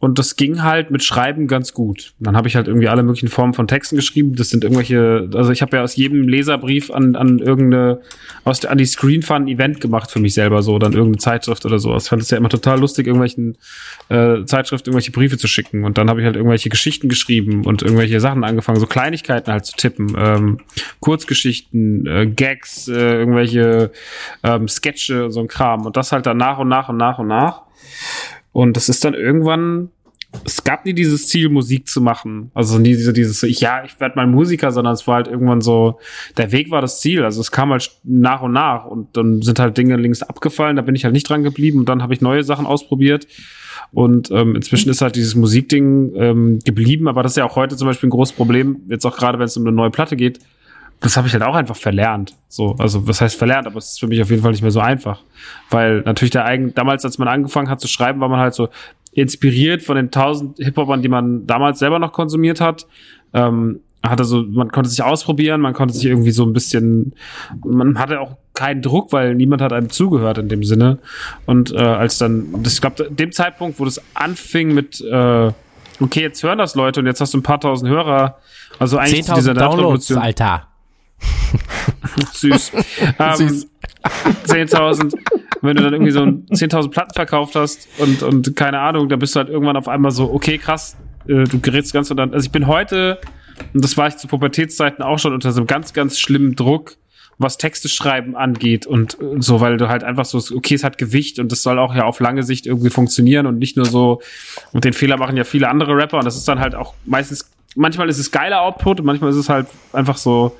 [0.00, 2.12] und das ging halt mit Schreiben ganz gut.
[2.20, 4.36] Dann habe ich halt irgendwie alle möglichen Formen von Texten geschrieben.
[4.36, 8.00] Das sind irgendwelche, also ich habe ja aus jedem Leserbrief an, an irgendeine,
[8.44, 11.66] aus an die Screen Fun ein Event gemacht für mich selber, so, dann irgendeine Zeitschrift
[11.66, 11.96] oder so.
[11.96, 13.58] Ich fand es ja immer total lustig, irgendwelchen
[14.08, 15.82] äh, Zeitschriften irgendwelche Briefe zu schicken.
[15.82, 19.66] Und dann habe ich halt irgendwelche Geschichten geschrieben und irgendwelche Sachen angefangen, so Kleinigkeiten halt
[19.66, 20.14] zu tippen.
[20.16, 20.58] Ähm,
[21.00, 23.90] Kurzgeschichten, äh, Gags, äh, irgendwelche
[24.44, 25.86] ähm, Sketche, so ein Kram.
[25.86, 27.62] Und das halt dann nach und nach und nach und nach.
[28.58, 29.90] Und das ist dann irgendwann,
[30.44, 32.50] es gab nie dieses Ziel, Musik zu machen.
[32.54, 36.00] Also nie diese, dieses, ja, ich werde mal Musiker, sondern es war halt irgendwann so,
[36.36, 37.22] der Weg war das Ziel.
[37.22, 40.82] Also es kam halt nach und nach und dann sind halt Dinge links abgefallen, da
[40.82, 43.28] bin ich halt nicht dran geblieben und dann habe ich neue Sachen ausprobiert.
[43.92, 47.76] Und ähm, inzwischen ist halt dieses Musikding ähm, geblieben, aber das ist ja auch heute
[47.76, 50.40] zum Beispiel ein großes Problem, jetzt auch gerade wenn es um eine neue Platte geht
[51.00, 52.34] das habe ich halt auch einfach verlernt.
[52.48, 54.70] So, also was heißt verlernt, aber es ist für mich auf jeden Fall nicht mehr
[54.70, 55.22] so einfach.
[55.70, 58.68] Weil natürlich der eigen, damals, als man angefangen hat zu schreiben, war man halt so
[59.12, 62.86] inspiriert von den tausend Hip-Hopern, die man damals selber noch konsumiert hat.
[63.32, 67.14] Ähm, hatte so, man konnte sich ausprobieren, man konnte sich irgendwie so ein bisschen,
[67.64, 70.98] man hatte auch keinen Druck, weil niemand hat einem zugehört in dem Sinne.
[71.46, 75.52] Und äh, als dann, das, ich glaube, dem Zeitpunkt, wo das anfing mit äh,
[76.00, 78.38] okay, jetzt hören das Leute und jetzt hast du ein paar tausend Hörer.
[78.78, 80.68] Also eigentlich dieser Downloads, Alter.
[82.32, 82.72] Süß.
[83.18, 83.68] ähm, Süß.
[84.46, 85.14] 10.000,
[85.62, 89.34] wenn du dann irgendwie so 10.000 Platten verkauft hast und, und keine Ahnung, da bist
[89.34, 92.46] du halt irgendwann auf einmal so, okay, krass, äh, du gerätst ganz und dann, also
[92.46, 93.20] ich bin heute,
[93.74, 96.96] und das war ich zu Pubertätszeiten auch schon unter so einem ganz, ganz schlimmen Druck,
[97.38, 101.38] was Texte schreiben angeht und so, weil du halt einfach so, okay, es hat Gewicht
[101.38, 104.20] und das soll auch ja auf lange Sicht irgendwie funktionieren und nicht nur so,
[104.72, 107.50] und den Fehler machen ja viele andere Rapper und das ist dann halt auch meistens,
[107.76, 110.56] manchmal ist es geiler Output und manchmal ist es halt einfach so,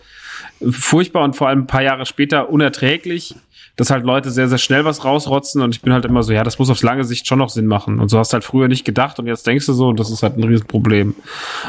[0.70, 3.34] furchtbar und vor allem ein paar Jahre später unerträglich,
[3.76, 6.42] dass halt Leute sehr, sehr schnell was rausrotzen und ich bin halt immer so, ja,
[6.42, 8.00] das muss auf lange Sicht schon noch Sinn machen.
[8.00, 10.10] Und so hast du halt früher nicht gedacht und jetzt denkst du so und das
[10.10, 11.14] ist halt ein Riesenproblem.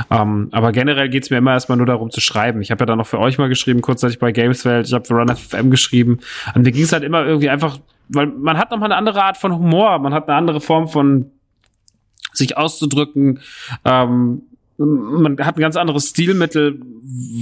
[0.09, 2.61] Ähm, aber generell geht's mir immer erstmal nur darum zu schreiben.
[2.61, 5.13] Ich habe ja dann noch für euch mal geschrieben, kurzzeitig bei Gameswelt, ich habe für
[5.13, 6.19] Run FM geschrieben.
[6.55, 7.77] Und mir ging's halt immer irgendwie einfach,
[8.07, 11.31] weil man hat nochmal eine andere Art von Humor, man hat eine andere Form von
[12.33, 13.39] sich auszudrücken.
[13.85, 14.41] Ähm,
[14.79, 16.79] man hat ein ganz anderes Stilmittel,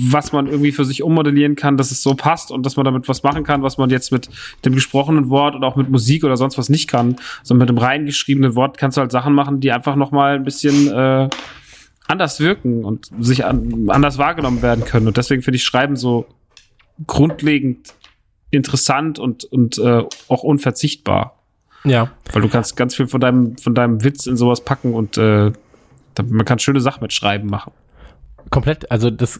[0.10, 3.08] was man irgendwie für sich ummodellieren kann, dass es so passt und dass man damit
[3.08, 4.30] was machen kann, was man jetzt mit
[4.66, 7.18] dem gesprochenen Wort oder auch mit Musik oder sonst was nicht kann.
[7.44, 10.36] Sondern mit dem rein geschriebenen Wort kannst du halt Sachen machen, die einfach noch mal
[10.36, 11.30] ein bisschen äh,
[12.08, 15.08] anders wirken und sich an, anders wahrgenommen werden können.
[15.08, 16.26] Und deswegen finde ich Schreiben so
[17.06, 17.94] grundlegend
[18.50, 21.38] interessant und, und äh, auch unverzichtbar.
[21.84, 22.12] Ja.
[22.34, 25.52] Weil du kannst ganz viel von deinem, von deinem Witz in sowas packen und äh,
[26.24, 27.74] man kann schöne Sachen mit Schreiben machen.
[28.50, 29.40] Komplett, also das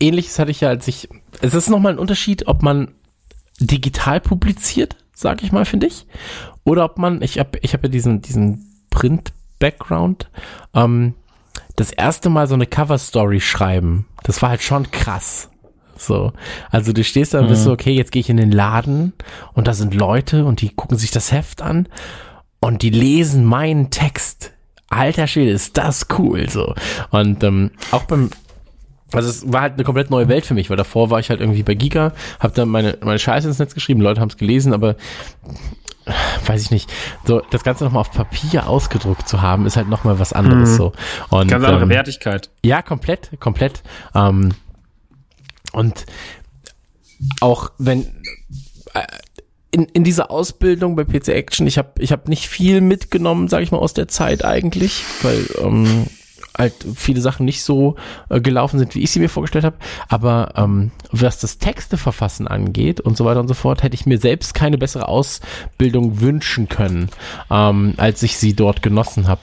[0.00, 1.08] ähnliches hatte ich ja, als ich.
[1.40, 2.92] Es ist nochmal ein Unterschied, ob man
[3.60, 6.06] digital publiziert, sag ich mal, finde ich.
[6.64, 10.30] Oder ob man, ich habe ich hab ja diesen, diesen Print-Background,
[10.74, 11.14] ähm,
[11.76, 15.50] das erste Mal so eine Cover-Story schreiben, das war halt schon krass.
[15.96, 16.32] So.
[16.70, 17.74] Also du stehst da und bist so, mhm.
[17.74, 19.12] okay, jetzt gehe ich in den Laden
[19.52, 21.88] und da sind Leute und die gucken sich das Heft an
[22.60, 24.53] und die lesen meinen Text
[24.94, 26.74] alter Schwede, ist das cool so.
[27.10, 28.30] Und ähm, auch beim
[29.12, 31.40] also es war halt eine komplett neue Welt für mich, weil davor war ich halt
[31.40, 34.72] irgendwie bei Giga, habe dann meine, meine Scheiße ins Netz geschrieben, Leute haben es gelesen,
[34.72, 34.96] aber
[36.46, 36.92] weiß ich nicht,
[37.24, 40.76] so das Ganze nochmal auf Papier ausgedruckt zu haben, ist halt nochmal was anderes mhm.
[40.76, 40.92] so.
[41.30, 42.50] Und, Ganz andere ähm, Wertigkeit.
[42.62, 43.82] Ja, komplett, komplett.
[44.14, 44.52] Ähm,
[45.72, 46.06] und
[47.40, 48.02] auch wenn
[48.92, 49.02] äh,
[49.74, 53.64] in, in dieser Ausbildung bei PC Action, ich habe ich hab nicht viel mitgenommen, sage
[53.64, 56.06] ich mal, aus der Zeit eigentlich, weil ähm,
[56.56, 57.96] halt viele Sachen nicht so
[58.28, 59.74] äh, gelaufen sind, wie ich sie mir vorgestellt habe.
[60.08, 64.06] Aber ähm, was das Texte verfassen angeht und so weiter und so fort, hätte ich
[64.06, 67.10] mir selbst keine bessere Ausbildung wünschen können,
[67.50, 69.42] ähm, als ich sie dort genossen habe,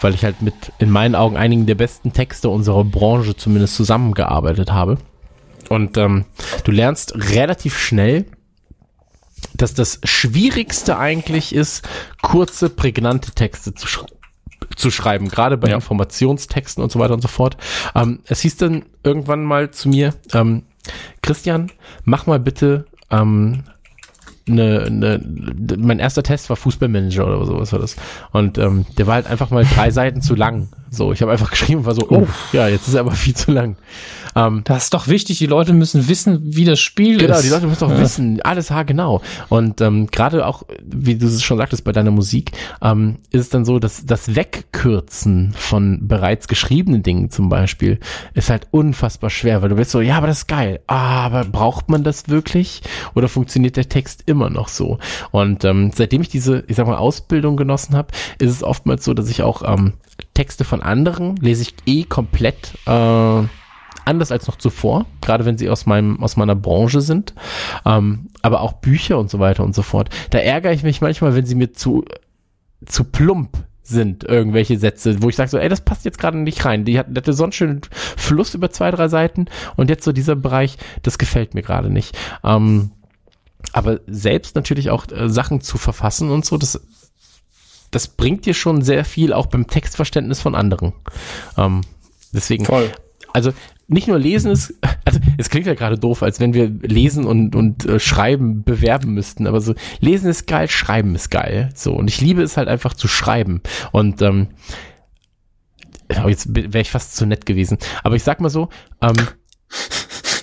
[0.00, 4.70] weil ich halt mit in meinen Augen einigen der besten Texte unserer Branche zumindest zusammengearbeitet
[4.70, 4.98] habe.
[5.68, 6.26] Und ähm,
[6.62, 8.26] du lernst relativ schnell
[9.54, 11.88] dass das Schwierigste eigentlich ist,
[12.22, 14.12] kurze, prägnante Texte zu schreiben
[14.76, 15.74] zu schreiben, gerade bei ja.
[15.74, 17.56] Informationstexten und so weiter und so fort.
[17.94, 20.62] Ähm, es hieß dann irgendwann mal zu mir, ähm,
[21.20, 21.70] Christian,
[22.04, 23.64] mach mal bitte ähm,
[24.46, 25.20] ne, ne,
[25.78, 27.96] mein erster Test war Fußballmanager oder sowas war das.
[28.32, 31.50] Und ähm, der war halt einfach mal drei Seiten zu lang So, ich habe einfach
[31.50, 33.76] geschrieben, war so, oh, ja, jetzt ist er aber viel zu lang.
[34.34, 37.42] Ähm, das ist doch wichtig, die Leute müssen wissen, wie das Spiel genau, ist.
[37.42, 38.00] Genau, die Leute müssen doch ja.
[38.00, 39.20] wissen, alles ha, genau.
[39.48, 43.48] Und ähm, gerade auch, wie du es schon sagtest bei deiner Musik, ähm, ist es
[43.50, 47.98] dann so, dass das Wegkürzen von bereits geschriebenen Dingen zum Beispiel
[48.34, 50.80] ist halt unfassbar schwer, weil du bist so, ja, aber das ist geil.
[50.86, 52.82] Ah, aber braucht man das wirklich?
[53.14, 54.98] Oder funktioniert der Text immer noch so?
[55.30, 59.14] Und ähm, seitdem ich diese, ich sag mal, Ausbildung genossen habe, ist es oftmals so,
[59.14, 59.94] dass ich auch ähm,
[60.34, 63.42] Texte von anderen lese ich eh komplett äh,
[64.04, 67.34] anders als noch zuvor, gerade wenn sie aus meinem aus meiner Branche sind,
[67.84, 70.10] ähm, aber auch Bücher und so weiter und so fort.
[70.30, 72.04] Da ärgere ich mich manchmal, wenn sie mir zu
[72.86, 76.64] zu plump sind irgendwelche Sätze, wo ich sage so, ey, das passt jetzt gerade nicht
[76.64, 76.84] rein.
[76.84, 77.80] Die, hat, hatte so einen schönen
[78.16, 82.16] Fluss über zwei, drei Seiten und jetzt so dieser Bereich, das gefällt mir gerade nicht.
[82.44, 82.92] Ähm,
[83.72, 86.80] aber selbst natürlich auch äh, Sachen zu verfassen und so, das,
[87.90, 90.92] das bringt dir schon sehr viel auch beim Textverständnis von anderen.
[91.56, 91.82] Ähm,
[92.32, 92.90] deswegen, Voll.
[93.32, 93.52] also
[93.92, 97.54] nicht nur lesen ist, also es klingt ja gerade doof, als wenn wir lesen und,
[97.54, 101.70] und äh, schreiben bewerben müssten, aber so lesen ist geil, schreiben ist geil.
[101.74, 103.60] So, und ich liebe es halt einfach zu schreiben.
[103.92, 104.48] Und ähm,
[106.22, 107.78] oh, jetzt wäre ich fast zu nett gewesen.
[108.02, 108.68] Aber ich sag mal so,
[109.00, 109.16] ähm,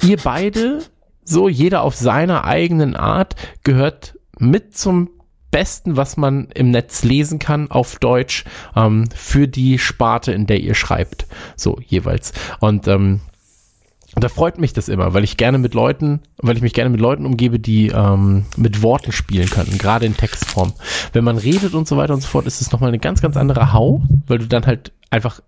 [0.03, 0.83] ihr beide,
[1.23, 5.09] so jeder auf seiner eigenen Art, gehört mit zum
[5.51, 8.45] Besten, was man im Netz lesen kann auf Deutsch
[8.75, 11.25] ähm, für die Sparte, in der ihr schreibt.
[11.55, 12.33] So jeweils.
[12.59, 13.21] Und ähm,
[14.15, 16.89] und da freut mich das immer, weil ich gerne mit Leuten, weil ich mich gerne
[16.89, 20.73] mit Leuten umgebe, die ähm, mit Worten spielen können, gerade in Textform.
[21.13, 23.37] Wenn man redet und so weiter und so fort, ist es nochmal eine ganz, ganz
[23.37, 25.41] andere Hau, weil du dann halt einfach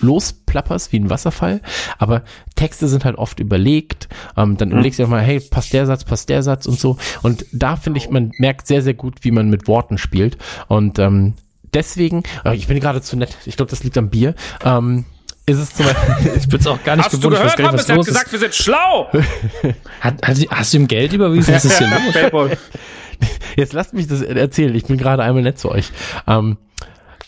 [0.00, 1.60] losplapperst wie ein Wasserfall.
[1.98, 2.22] Aber
[2.56, 4.08] Texte sind halt oft überlegt.
[4.36, 4.74] Ähm, dann mhm.
[4.74, 6.96] überlegst du auch mal, hey, passt der Satz, passt der Satz und so.
[7.22, 10.38] Und da finde ich, man merkt sehr, sehr gut, wie man mit Worten spielt.
[10.68, 11.34] Und ähm,
[11.72, 14.34] deswegen, äh, ich bin gerade zu nett, ich glaube, das liegt am Bier.
[14.64, 15.04] Ähm,
[15.48, 17.34] ist es zum Beispiel, ich bin es auch gar nicht hast gewohnt.
[17.34, 19.10] Du gehört, was los hat gesagt, wir sind schlau.
[20.00, 21.54] hat, hast, hast du ihm Geld überwiesen?
[21.54, 21.88] Was ist hier
[22.32, 22.50] los?
[23.56, 24.74] Jetzt lasst mich das erzählen.
[24.74, 25.90] Ich bin gerade einmal nett zu euch.
[26.26, 26.58] Ähm,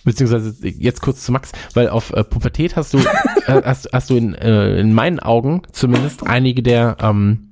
[0.04, 4.16] beziehungsweise jetzt kurz zu Max, weil auf äh, Pubertät hast du, äh, hast, hast du
[4.16, 7.50] in, äh, in meinen Augen zumindest einige der ähm,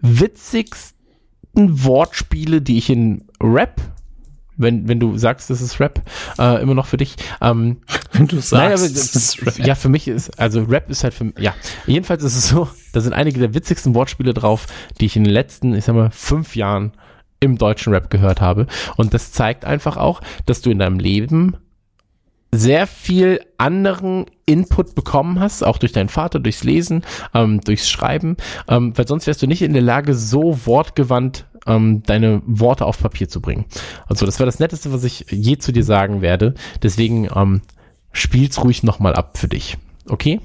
[0.00, 0.94] witzigsten
[1.54, 3.80] Wortspiele, die ich in Rap
[4.56, 6.02] wenn, wenn du sagst, das ist Rap,
[6.38, 7.16] äh, immer noch für dich.
[7.40, 7.78] Ähm,
[8.12, 9.58] wenn du sagst, naja, das ist Rap.
[9.58, 11.54] Ja, für mich ist, also Rap ist halt für ja.
[11.86, 14.66] Jedenfalls ist es so, da sind einige der witzigsten Wortspiele drauf,
[15.00, 16.92] die ich in den letzten, ich sag mal, fünf Jahren
[17.40, 18.66] im deutschen Rap gehört habe.
[18.96, 21.56] Und das zeigt einfach auch, dass du in deinem Leben
[22.54, 27.02] sehr viel anderen Input bekommen hast, auch durch deinen Vater, durchs Lesen,
[27.34, 28.36] ähm, durchs Schreiben,
[28.68, 32.98] ähm, weil sonst wärst du nicht in der Lage, so wortgewandt ähm, deine Worte auf
[32.98, 33.64] Papier zu bringen.
[34.06, 36.54] Also das wäre das Netteste, was ich je zu dir sagen werde.
[36.82, 37.62] Deswegen ähm,
[38.12, 39.76] spiel's ruhig nochmal ab für dich.
[40.08, 40.40] Okay?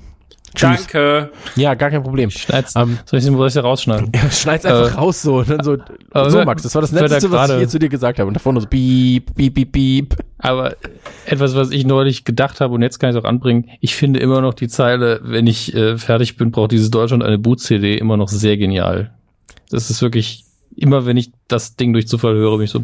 [0.55, 0.87] Tschüss.
[0.87, 1.31] Danke.
[1.55, 2.31] Ja, gar kein Problem.
[2.31, 4.11] Schneid's, ähm, soll ich den soll rausschneiden?
[4.15, 5.37] Ja, schneid's einfach äh, raus so.
[5.37, 5.77] Und dann so,
[6.29, 8.27] so Max, das war das Netteste, was ich je zu dir gesagt habe.
[8.27, 10.15] Und davor nur so piep, piep, piep, piep.
[10.39, 10.75] Aber
[11.25, 14.19] etwas, was ich neulich gedacht habe und jetzt kann ich es auch anbringen, ich finde
[14.19, 18.17] immer noch die Zeile, wenn ich äh, fertig bin, braucht dieses Deutschland eine Boot-CD immer
[18.17, 19.11] noch sehr genial.
[19.69, 22.81] Das ist wirklich immer wenn ich das Ding durch Zufall höre, bin ich so,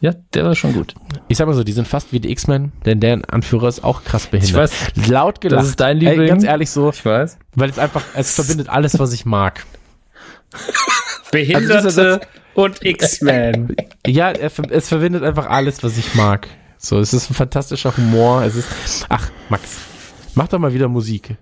[0.00, 0.94] ja, der war schon gut.
[1.28, 4.04] Ich sag mal so, die sind fast wie die X-Men, denn deren Anführer ist auch
[4.04, 4.50] krass behindert.
[4.50, 5.62] Ich weiß, laut gelacht.
[5.62, 6.20] Das ist dein Liebling.
[6.20, 6.90] Ey, ganz ehrlich so.
[6.90, 7.38] Ich weiß.
[7.54, 9.64] Weil es einfach, es verbindet alles, was ich mag.
[11.32, 12.18] Behinderte also
[12.54, 13.74] und X-Men.
[14.06, 16.48] Ja, es verbindet einfach alles, was ich mag.
[16.78, 18.42] So, es ist ein fantastischer Humor.
[18.42, 19.78] Es ist, ach, Max,
[20.34, 21.36] mach doch mal wieder Musik.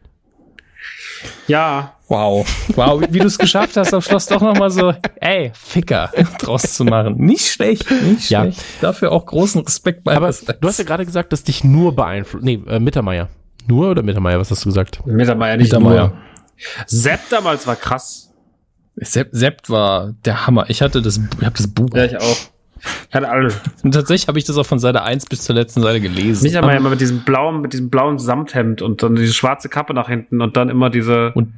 [1.49, 1.97] Ja.
[2.09, 2.47] Wow.
[2.77, 6.85] Wow, wie, du es geschafft hast, am Schluss doch nochmal so, ey, Ficker draus zu
[6.85, 7.17] machen.
[7.17, 8.43] Nicht schlecht, nicht ja.
[8.43, 8.63] schlecht.
[8.83, 12.45] Dafür auch großen Respekt bei Aber du hast ja gerade gesagt, dass dich nur beeinflusst.
[12.45, 13.29] Nee, äh, Mittermeier.
[13.67, 15.05] Nur oder Mittermeier, was hast du gesagt?
[15.07, 16.09] Mittermeier, nicht Mittermeier.
[16.09, 16.19] nur.
[16.87, 18.31] Sepp damals war krass.
[18.97, 20.67] Sepp, Sepp war der Hammer.
[20.69, 21.89] Ich hatte das, ich habe das Buch.
[21.95, 22.37] Ja, ich auch.
[23.13, 23.53] Hat alle.
[23.83, 26.45] Und tatsächlich habe ich das auch von Seite 1 bis zur letzten Seite gelesen.
[26.45, 29.95] Mich aber immer mit diesem blauen, mit diesem blauen Samthemd und dann diese schwarze Kappe
[29.95, 31.53] nach hinten und dann immer diese und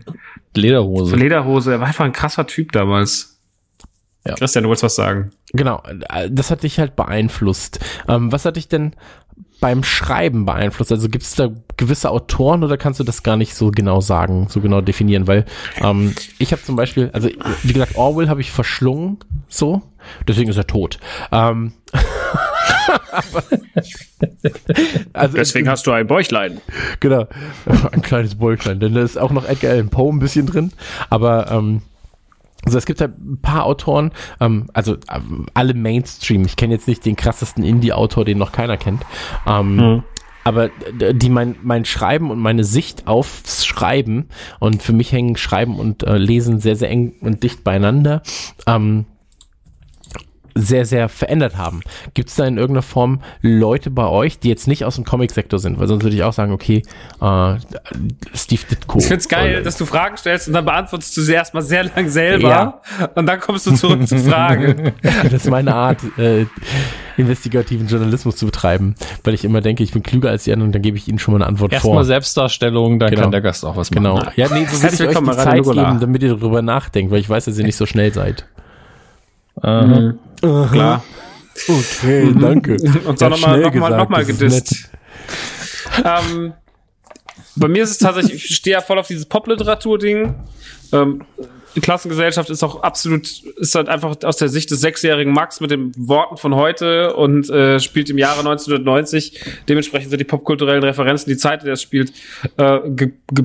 [0.55, 1.17] Lederhose.
[1.17, 1.73] Lederhose.
[1.73, 3.39] Er war einfach ein krasser Typ damals.
[4.27, 4.35] Ja.
[4.35, 5.31] Christian, du wolltest was sagen.
[5.53, 5.83] Genau,
[6.31, 7.79] das hat dich halt beeinflusst.
[8.09, 8.95] Ähm, was hat dich denn
[9.61, 10.93] beim Schreiben beeinflusst?
[10.93, 14.47] Also gibt es da gewisse Autoren oder kannst du das gar nicht so genau sagen,
[14.49, 15.27] so genau definieren?
[15.27, 15.45] Weil
[15.81, 17.29] ähm, ich habe zum Beispiel, also
[17.63, 19.19] wie gesagt, Orwell habe ich verschlungen,
[19.49, 19.83] so,
[20.27, 20.99] deswegen ist er tot.
[21.33, 21.73] Ähm,
[25.13, 26.61] also Deswegen hast du ein Bäuchlein.
[27.01, 27.27] Genau,
[27.93, 30.73] ein kleines Bäuchlein, denn da ist auch noch Edgar Allan Poe ein bisschen drin,
[31.11, 31.83] aber ähm,
[32.67, 36.45] also es gibt halt ein paar Autoren, ähm, also ähm, alle Mainstream.
[36.45, 39.03] Ich kenne jetzt nicht den krassesten Indie-Autor, den noch keiner kennt.
[39.47, 40.03] Ähm, mhm.
[40.43, 44.29] aber die mein, mein Schreiben und meine Sicht aufs Schreiben
[44.59, 48.23] und für mich hängen Schreiben und äh, Lesen sehr, sehr eng und dicht beieinander.
[48.67, 49.07] Ähm,
[50.57, 51.83] sehr, sehr verändert haben.
[52.15, 55.59] Gibt es da in irgendeiner Form Leute bei euch, die jetzt nicht aus dem Comic-Sektor
[55.59, 55.79] sind?
[55.79, 56.83] Weil sonst würde ich auch sagen, okay,
[57.21, 57.55] äh,
[58.35, 58.99] Steve Ditko.
[58.99, 61.85] Ich finde es geil, dass du Fragen stellst und dann beantwortest du sie erstmal sehr
[61.85, 62.81] lang selber ja.
[63.15, 64.95] und dann kommst du zurück zur Frage.
[65.23, 66.47] das ist meine Art, äh,
[67.17, 68.95] investigativen Journalismus zu betreiben,
[69.25, 71.19] weil ich immer denke, ich bin klüger als die anderen und dann gebe ich ihnen
[71.19, 71.93] schon mal eine Antwort Erst vor.
[71.93, 73.23] Erstmal Selbstdarstellung, dann genau.
[73.23, 74.05] kann der Gast auch was machen.
[74.05, 74.23] Genau.
[74.37, 77.29] Ja, nee, so will ich euch die Zeit geben, damit ihr darüber nachdenkt, weil ich
[77.29, 78.47] weiß, dass ihr nicht so schnell seid.
[79.63, 80.19] Mhm.
[80.41, 81.05] Klar.
[81.69, 82.41] Okay, mhm.
[82.41, 82.77] danke.
[83.07, 84.91] Und so nochmal noch mal, noch mal gedisst.
[86.05, 86.53] Ähm,
[87.55, 90.35] bei mir ist es tatsächlich, ich stehe ja voll auf dieses Popliteratur-Ding.
[90.93, 91.25] Ähm,
[91.77, 95.71] die Klassengesellschaft ist auch absolut, ist halt einfach aus der Sicht des sechsjährigen Max mit
[95.71, 99.41] den Worten von heute und äh, spielt im Jahre 1990.
[99.69, 102.13] Dementsprechend sind die popkulturellen Referenzen, die Zeit, in der es spielt,
[102.57, 102.79] äh,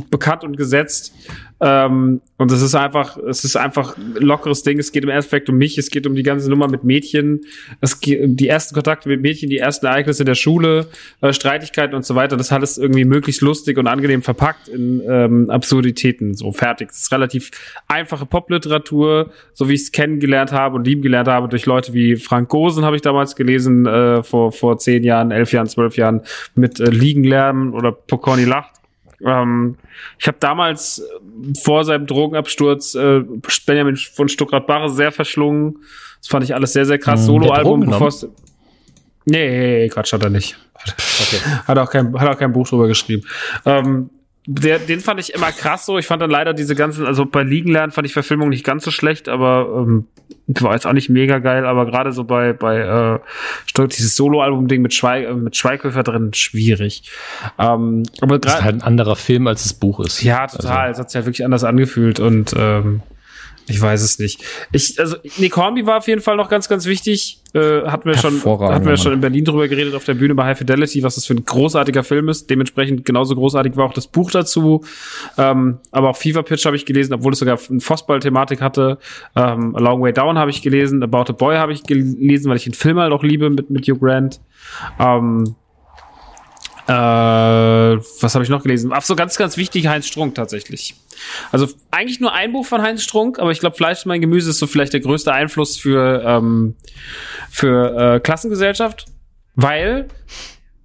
[0.09, 1.13] bekannt und gesetzt.
[1.61, 4.80] Ähm, und es ist einfach, es ist einfach ein lockeres Ding.
[4.80, 5.77] Es geht im Endeffekt um mich.
[5.77, 7.41] Es geht um die ganze Nummer mit Mädchen.
[7.81, 10.88] Es geht die ersten Kontakte mit Mädchen, die ersten Ereignisse der Schule,
[11.22, 12.35] äh, Streitigkeiten und so weiter.
[12.38, 16.33] Das alles irgendwie möglichst lustig und angenehm verpackt in ähm, Absurditäten.
[16.33, 16.90] So fertig.
[16.90, 17.51] Es ist relativ
[17.88, 22.15] einfache Popliteratur, so wie ich es kennengelernt habe und lieben gelernt habe durch Leute wie
[22.15, 26.22] Frank Gosen habe ich damals gelesen, äh, vor, vor zehn Jahren, elf Jahren, zwölf Jahren
[26.56, 28.80] mit äh, Liegen lernen oder Pokorny lacht
[29.25, 29.77] ähm,
[30.17, 33.22] ich habe damals äh, vor seinem Drogenabsturz äh,
[33.66, 35.77] Benjamin von Stuckrad-Barre sehr verschlungen.
[36.19, 37.22] Das fand ich alles sehr, sehr krass.
[37.22, 38.11] Mhm, Soloalbum, bevor
[39.25, 40.58] Nee, Quatsch hat er nicht.
[40.83, 41.38] Okay.
[41.67, 43.24] Hat auch kein, hat auch kein Buch drüber geschrieben.
[43.66, 44.09] Ähm,
[44.47, 45.97] der, den fand ich immer krass so.
[45.97, 48.83] Ich fand dann leider diese ganzen, also bei Liegen lernen fand ich Verfilmung nicht ganz
[48.83, 50.07] so schlecht, aber ähm,
[50.59, 54.93] war jetzt auch nicht mega geil, aber gerade so bei, bei äh, dieses Solo-Album-Ding mit,
[54.93, 57.03] Schweig, äh, mit Schweighöfer drin, schwierig.
[57.59, 60.23] Ähm, aber das ist halt ein anderer Film, als das Buch ist.
[60.23, 60.87] Ja, total.
[60.87, 60.91] Also.
[60.93, 63.01] Es hat sich ja wirklich anders angefühlt und ähm,
[63.72, 64.43] ich weiß es nicht.
[64.72, 67.40] Ich, also Nick Hornby war auf jeden Fall noch ganz, ganz wichtig.
[67.53, 70.45] Äh, hatten wir schon, hatten wir schon in Berlin drüber geredet auf der Bühne bei
[70.45, 72.50] High Fidelity, was das für ein großartiger Film ist.
[72.50, 74.83] Dementsprechend genauso großartig war auch das Buch dazu.
[75.38, 79.00] Ähm, aber auch Fever Pitch habe ich gelesen, obwohl es sogar eine Fußball-Thematik hatte.
[79.35, 81.03] Ähm, A Long Way Down habe ich gelesen.
[81.03, 83.88] About a Boy habe ich gelesen, weil ich den Film halt auch liebe mit, mit
[83.88, 84.40] Hugh Grant.
[85.00, 85.56] Ähm,
[86.91, 88.91] äh, was habe ich noch gelesen?
[88.93, 90.95] Ach so, ganz, ganz wichtig, Heinz Strunk tatsächlich.
[91.51, 94.59] Also eigentlich nur ein Buch von Heinz Strunk, aber ich glaube, Fleisch mein Gemüse ist
[94.59, 96.75] so vielleicht der größte Einfluss für, ähm,
[97.49, 99.05] für äh, Klassengesellschaft,
[99.55, 100.09] weil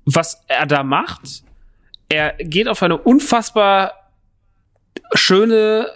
[0.05, 1.43] was er da macht,
[2.09, 4.13] er geht auf eine unfassbar
[5.15, 5.91] schöne,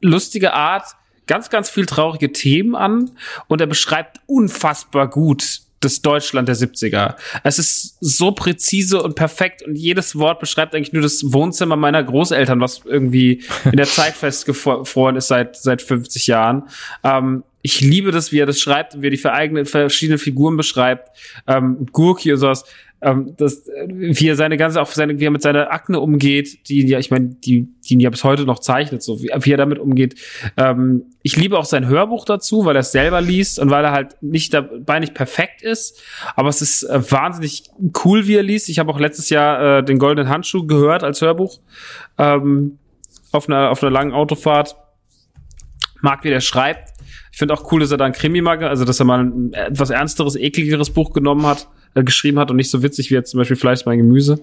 [0.00, 0.94] lustige Art
[1.26, 3.10] ganz, ganz viel traurige Themen an
[3.48, 7.14] und er beschreibt unfassbar gut das Deutschland der 70er.
[7.42, 12.02] Es ist so präzise und perfekt und jedes Wort beschreibt eigentlich nur das Wohnzimmer meiner
[12.02, 16.64] Großeltern, was irgendwie in der Zeit festgefroren ist seit, seit 50 Jahren.
[17.02, 21.08] Ähm, ich liebe das, wie er das schreibt und wie er die verschiedenen Figuren beschreibt.
[21.48, 22.64] Ähm, Gurki und sowas
[23.02, 26.86] ähm, das, wie er seine ganze, auch seine, wie er mit seiner Akne umgeht, die
[26.86, 29.58] ja, ich meine, die, die ihn ja bis heute noch zeichnet, so wie, wie er
[29.58, 30.18] damit umgeht.
[30.56, 33.92] Ähm, ich liebe auch sein Hörbuch dazu, weil er es selber liest und weil er
[33.92, 36.02] halt nicht dabei nicht perfekt ist,
[36.36, 37.64] aber es ist äh, wahnsinnig
[38.04, 38.68] cool, wie er liest.
[38.70, 41.60] Ich habe auch letztes Jahr äh, den Goldenen Handschuh gehört als Hörbuch
[42.16, 42.78] ähm,
[43.32, 44.76] auf einer auf einer langen Autofahrt.
[46.02, 46.92] Mag, wie der schreibt.
[47.32, 49.52] Ich finde auch cool, dass er da ein Krimi mag, also dass er mal ein
[49.52, 53.30] etwas ernsteres, ekligeres Buch genommen hat äh, geschrieben hat und nicht so witzig wie jetzt
[53.30, 54.40] zum Beispiel Fleisch mein Gemüse.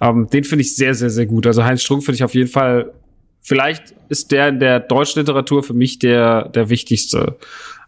[0.00, 1.46] Ähm, den finde ich sehr, sehr, sehr gut.
[1.46, 2.92] Also Heinz Strunk finde ich auf jeden Fall,
[3.40, 7.36] vielleicht ist der in der deutschen Literatur für mich der, der wichtigste,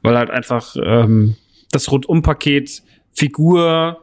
[0.02, 1.36] weil halt einfach ähm,
[1.70, 2.82] das Rundumpaket
[3.12, 3.98] Figur,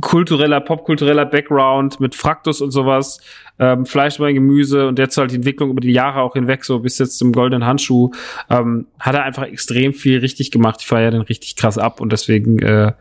[0.00, 3.20] kultureller, popkultureller Background mit Fraktus und sowas,
[3.58, 6.78] ähm, Fleisch mein Gemüse und jetzt halt die Entwicklung über die Jahre auch hinweg, so
[6.80, 8.10] bis jetzt zum goldenen Handschuh,
[8.48, 10.78] ähm, hat er einfach extrem viel richtig gemacht.
[10.80, 12.92] Ich feiere den richtig krass ab und deswegen äh,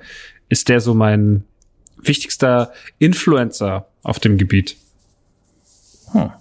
[0.50, 1.44] ist der so mein
[2.02, 4.78] wichtigster Influencer auf dem Gebiet.
[6.12, 6.32] Hm.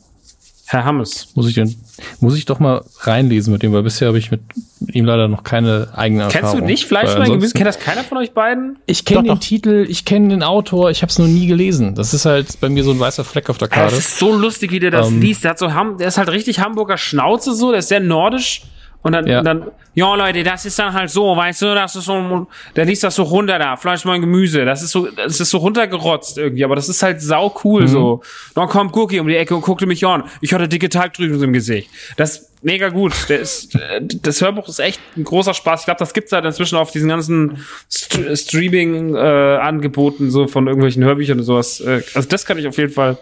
[0.70, 1.28] Herr Hammes.
[1.34, 1.74] Muss ich, denn,
[2.20, 4.42] muss ich doch mal reinlesen mit dem, weil bisher habe ich mit
[4.86, 6.58] ihm leider noch keine eigene Kennst Erfahrung.
[6.58, 7.54] Kennst du nicht Fleisch mein Gemüse?
[7.54, 8.78] Kennt das keiner von euch beiden?
[8.84, 9.38] Ich kenne den doch.
[9.38, 11.94] Titel, ich kenne den Autor, ich habe es noch nie gelesen.
[11.94, 13.94] Das ist halt bei mir so ein weißer Fleck auf der Karte.
[13.94, 15.22] Es ist so lustig, wie der das ähm.
[15.22, 15.44] liest.
[15.44, 18.62] Der hat so, der ist halt richtig Hamburger Schnauze so, der ist sehr nordisch
[19.02, 19.42] Und dann, ja.
[19.42, 23.04] dann, ja Leute, das ist dann halt so, weißt du, das ist so, der liest
[23.04, 26.64] das so runter da, Fleisch, mein Gemüse, das ist so, das ist so runtergerotzt irgendwie,
[26.64, 27.88] aber das ist halt sau cool mhm.
[27.88, 28.22] so.
[28.54, 30.24] Dann kommt Cookie um die Ecke und guckte mich an.
[30.40, 31.88] Ich hatte dicke Talgdrüsen im Gesicht.
[32.16, 33.12] Das ist mega gut.
[33.28, 35.80] Der ist, das Hörbuch ist echt ein großer Spaß.
[35.80, 41.04] Ich glaube, das gibt's halt inzwischen auf diesen ganzen St Streaming-Angeboten äh, so von irgendwelchen
[41.04, 41.80] Hörbüchern und sowas.
[41.80, 43.16] Äh, also das kann ich auf jeden Fall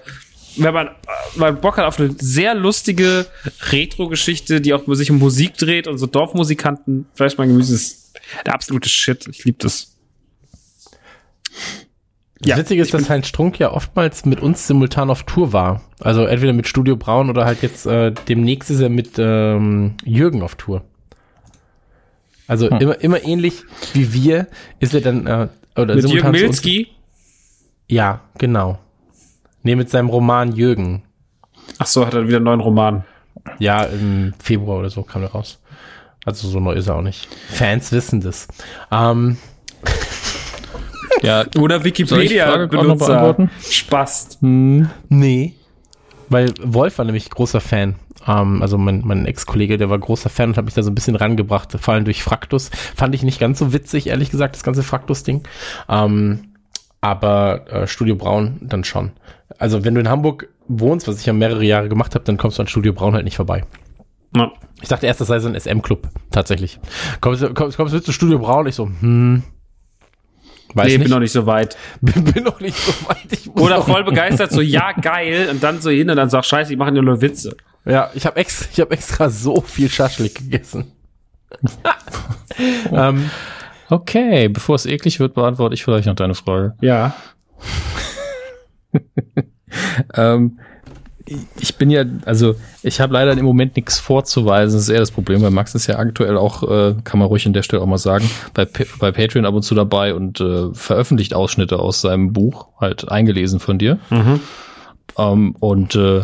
[0.56, 0.90] wenn man,
[1.36, 3.26] man Bock hat auf eine sehr lustige
[3.70, 8.54] Retro-Geschichte, die auch sich um Musik dreht und so Dorfmusikanten, vielleicht mein Gemüse ist der
[8.54, 9.26] absolute Shit.
[9.28, 9.96] Ich liebe das.
[12.38, 15.82] Das ja, Witzige ist, dass Heinz Strunk ja oftmals mit uns simultan auf Tour war.
[16.00, 20.42] Also entweder mit Studio Braun oder halt jetzt äh, demnächst ist er mit ähm, Jürgen
[20.42, 20.84] auf Tour.
[22.46, 22.78] Also hm.
[22.78, 23.62] immer, immer ähnlich
[23.94, 24.48] wie wir
[24.80, 26.88] ist er dann äh, oder mit simultan Jürgen Milski?
[27.88, 28.78] Ja, genau.
[29.66, 31.02] Nee, mit seinem Roman Jürgen.
[31.78, 33.04] Ach so, hat er wieder einen neuen Roman.
[33.58, 35.58] Ja, im Februar oder so kam er raus.
[36.24, 37.26] Also so neu ist er auch nicht.
[37.48, 38.46] Fans wissen das.
[38.92, 39.38] Ähm.
[41.22, 43.48] ja, oder Wikipedia-Benutzer.
[43.68, 44.38] Spaß.
[44.40, 45.54] Hm, nee.
[46.28, 47.96] Weil Wolf war nämlich großer Fan.
[48.24, 50.94] Ähm, also mein, mein Ex-Kollege, der war großer Fan und hat mich da so ein
[50.94, 52.70] bisschen rangebracht, vor allem durch Fraktus.
[52.94, 55.42] Fand ich nicht ganz so witzig, ehrlich gesagt, das ganze Fraktus-Ding.
[55.88, 56.52] Ähm,
[57.10, 59.12] aber äh, Studio Braun dann schon
[59.58, 62.58] also wenn du in Hamburg wohnst, was ich ja mehrere Jahre gemacht habe, dann kommst
[62.58, 63.64] du an Studio Braun halt nicht vorbei.
[64.34, 64.52] Ja.
[64.82, 66.78] Ich dachte erst, das sei so ein SM-Club, tatsächlich.
[67.20, 68.66] Kommst, du kommst, kommst du zu Studio Braun?
[68.66, 69.42] Ich so, hm,
[70.74, 71.04] Weiß nee, nicht.
[71.04, 71.76] bin noch nicht so weit.
[72.02, 73.40] Bin, bin noch nicht so weit.
[73.54, 76.78] Oder voll begeistert, so ja, geil, und dann so hin und dann sag, scheiße, ich
[76.78, 77.56] mache ja nur Witze.
[77.86, 80.92] Ja, ich habe extra, ich hab extra so viel Schaschlik gegessen.
[82.92, 83.30] ähm,
[83.90, 86.74] okay, bevor es eklig wird, beantworte ich vielleicht noch deine Frage.
[86.80, 87.14] Ja.
[90.14, 90.58] ähm,
[91.58, 94.76] ich bin ja, also ich habe leider im Moment nichts vorzuweisen.
[94.76, 97.46] Das ist eher das Problem, weil Max ist ja aktuell auch, äh, kann man ruhig
[97.46, 98.66] an der Stelle auch mal sagen, bei,
[98.98, 103.58] bei Patreon ab und zu dabei und äh, veröffentlicht Ausschnitte aus seinem Buch, halt eingelesen
[103.58, 103.98] von dir.
[104.10, 104.40] Mhm.
[105.18, 106.22] Ähm, und äh,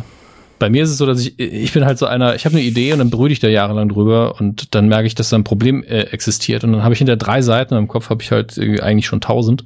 [0.62, 2.65] bei mir ist es so, dass ich, ich bin halt so einer, ich habe eine
[2.65, 5.42] Idee und dann brüte ich da jahrelang drüber und dann merke ich, dass da ein
[5.42, 8.57] Problem äh, existiert und dann habe ich hinter drei Seiten im Kopf habe ich halt
[8.60, 9.65] eigentlich schon tausend.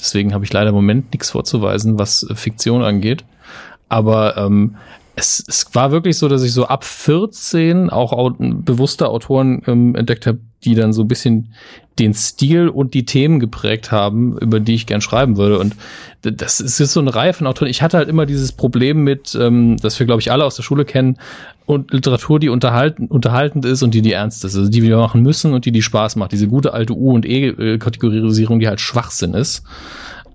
[0.00, 3.24] Deswegen habe ich leider im Moment nichts vorzuweisen, was äh, Fiktion angeht.
[3.88, 4.74] Aber ähm,
[5.14, 9.94] es, es war wirklich so, dass ich so ab 14 auch au bewusste Autoren ähm,
[9.94, 11.52] entdeckt habe, die dann so ein bisschen
[11.98, 15.58] den Stil und die Themen geprägt haben, über die ich gern schreiben würde.
[15.58, 15.76] Und
[16.22, 17.68] das ist so eine Reihe von Autoren.
[17.68, 20.62] Ich hatte halt immer dieses Problem mit, ähm, das wir, glaube ich, alle aus der
[20.62, 21.18] Schule kennen,
[21.64, 24.56] und Literatur, die unterhalten, unterhaltend ist und die, die ernst ist.
[24.56, 26.32] Also die wir machen müssen und die, die Spaß macht.
[26.32, 29.62] Diese gute alte U- und E-Kategorisierung, die halt Schwachsinn ist.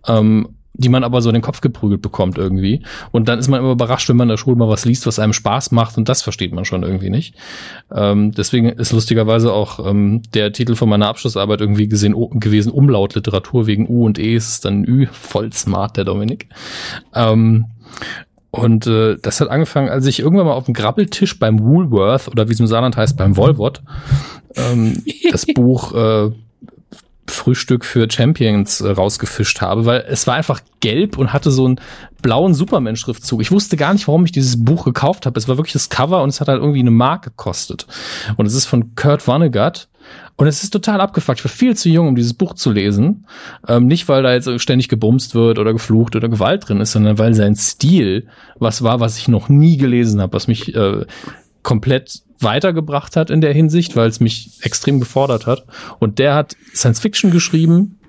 [0.08, 2.84] Ähm, die man aber so in den Kopf geprügelt bekommt irgendwie.
[3.12, 5.20] Und dann ist man immer überrascht, wenn man in der Schule mal was liest, was
[5.20, 7.36] einem Spaß macht und das versteht man schon irgendwie nicht.
[7.94, 13.68] Ähm, deswegen ist lustigerweise auch ähm, der Titel von meiner Abschlussarbeit irgendwie gesehen gewesen, Umlautliteratur
[13.68, 16.48] wegen U und E ist es dann Ü, voll smart, der Dominik.
[17.14, 17.66] Ähm,
[18.52, 22.48] und äh, das hat angefangen, als ich irgendwann mal auf dem Grabbeltisch beim Woolworth oder
[22.48, 23.82] wie es im Saarland heißt, beim Volvot,
[24.56, 26.32] ähm, das Buch äh,
[27.30, 31.80] Frühstück für Champions äh, rausgefischt habe, weil es war einfach gelb und hatte so einen
[32.22, 33.42] blauen Superman-Schriftzug.
[33.42, 35.38] Ich wusste gar nicht, warum ich dieses Buch gekauft habe.
[35.40, 37.88] Es war wirklich das Cover und es hat halt irgendwie eine Mark gekostet.
[38.38, 39.88] Und es ist von Kurt Vonnegut.
[40.38, 41.40] Und es ist total abgefuckt.
[41.40, 43.26] Ich war viel zu jung, um dieses Buch zu lesen.
[43.68, 47.18] Ähm, nicht, weil da jetzt ständig gebumst wird oder geflucht oder Gewalt drin ist, sondern
[47.18, 48.28] weil sein Stil
[48.60, 51.06] was war, was ich noch nie gelesen habe, was mich äh,
[51.64, 55.66] komplett weitergebracht hat in der Hinsicht, weil es mich extrem gefordert hat.
[56.00, 58.00] Und der hat Science Fiction geschrieben.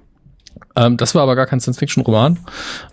[0.76, 2.38] Ähm, das war aber gar kein Science Fiction Roman.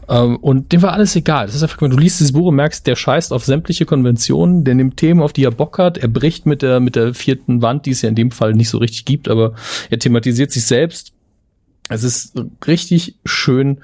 [0.09, 1.45] Ähm, und dem war alles egal.
[1.45, 4.75] Das ist einfach, du liest dieses Buch und merkst, der scheißt auf sämtliche Konventionen, der
[4.75, 7.85] nimmt Themen, auf die er Bock hat, er bricht mit der, mit der vierten Wand,
[7.85, 9.53] die es ja in dem Fall nicht so richtig gibt, aber
[9.89, 11.14] er thematisiert sich selbst.
[11.89, 12.33] Es ist
[12.65, 13.81] richtig schön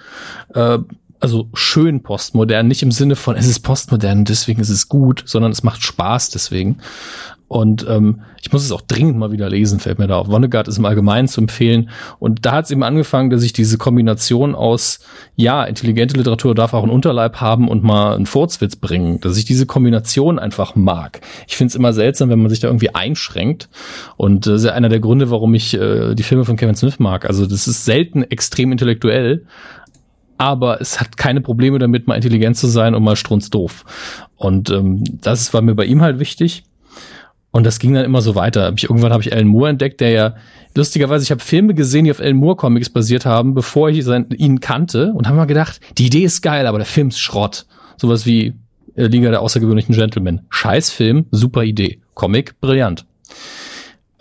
[0.56, 0.80] äh,
[1.22, 5.52] also schön postmodern, nicht im Sinne von, es ist postmodern, deswegen ist es gut, sondern
[5.52, 6.80] es macht Spaß deswegen.
[7.52, 10.28] Und ähm, ich muss es auch dringend mal wieder lesen, fällt mir da auf.
[10.28, 11.90] Vonnegut ist im Allgemeinen zu empfehlen.
[12.18, 15.02] Und da hat es eben angefangen, dass ich diese Kombination aus,
[15.36, 19.44] ja, intelligente Literatur darf auch einen Unterleib haben und mal einen Furzwitz bringen, dass ich
[19.44, 21.20] diese Kombination einfach mag.
[21.46, 23.68] Ich finde es immer seltsam, wenn man sich da irgendwie einschränkt.
[24.16, 27.00] Und das ist ja einer der Gründe, warum ich äh, die Filme von Kevin Smith
[27.00, 27.26] mag.
[27.26, 29.46] Also das ist selten extrem intellektuell,
[30.38, 33.84] aber es hat keine Probleme damit, mal intelligent zu sein und mal strunzdoof.
[34.38, 36.64] Und ähm, das war mir bei ihm halt wichtig.
[37.52, 38.74] Und das ging dann immer so weiter.
[38.76, 40.36] Ich, irgendwann habe ich Alan Moore entdeckt, der ja
[40.74, 44.28] lustigerweise, ich habe Filme gesehen, die auf Alan Moore Comics basiert haben, bevor ich sein,
[44.38, 47.66] ihn kannte und habe mal gedacht, die Idee ist geil, aber der Film ist Schrott.
[47.98, 48.54] Sowas wie
[48.96, 50.42] äh, Liga der außergewöhnlichen Gentlemen.
[50.50, 52.00] Scheiß Film, super Idee.
[52.14, 53.06] Comic, brillant.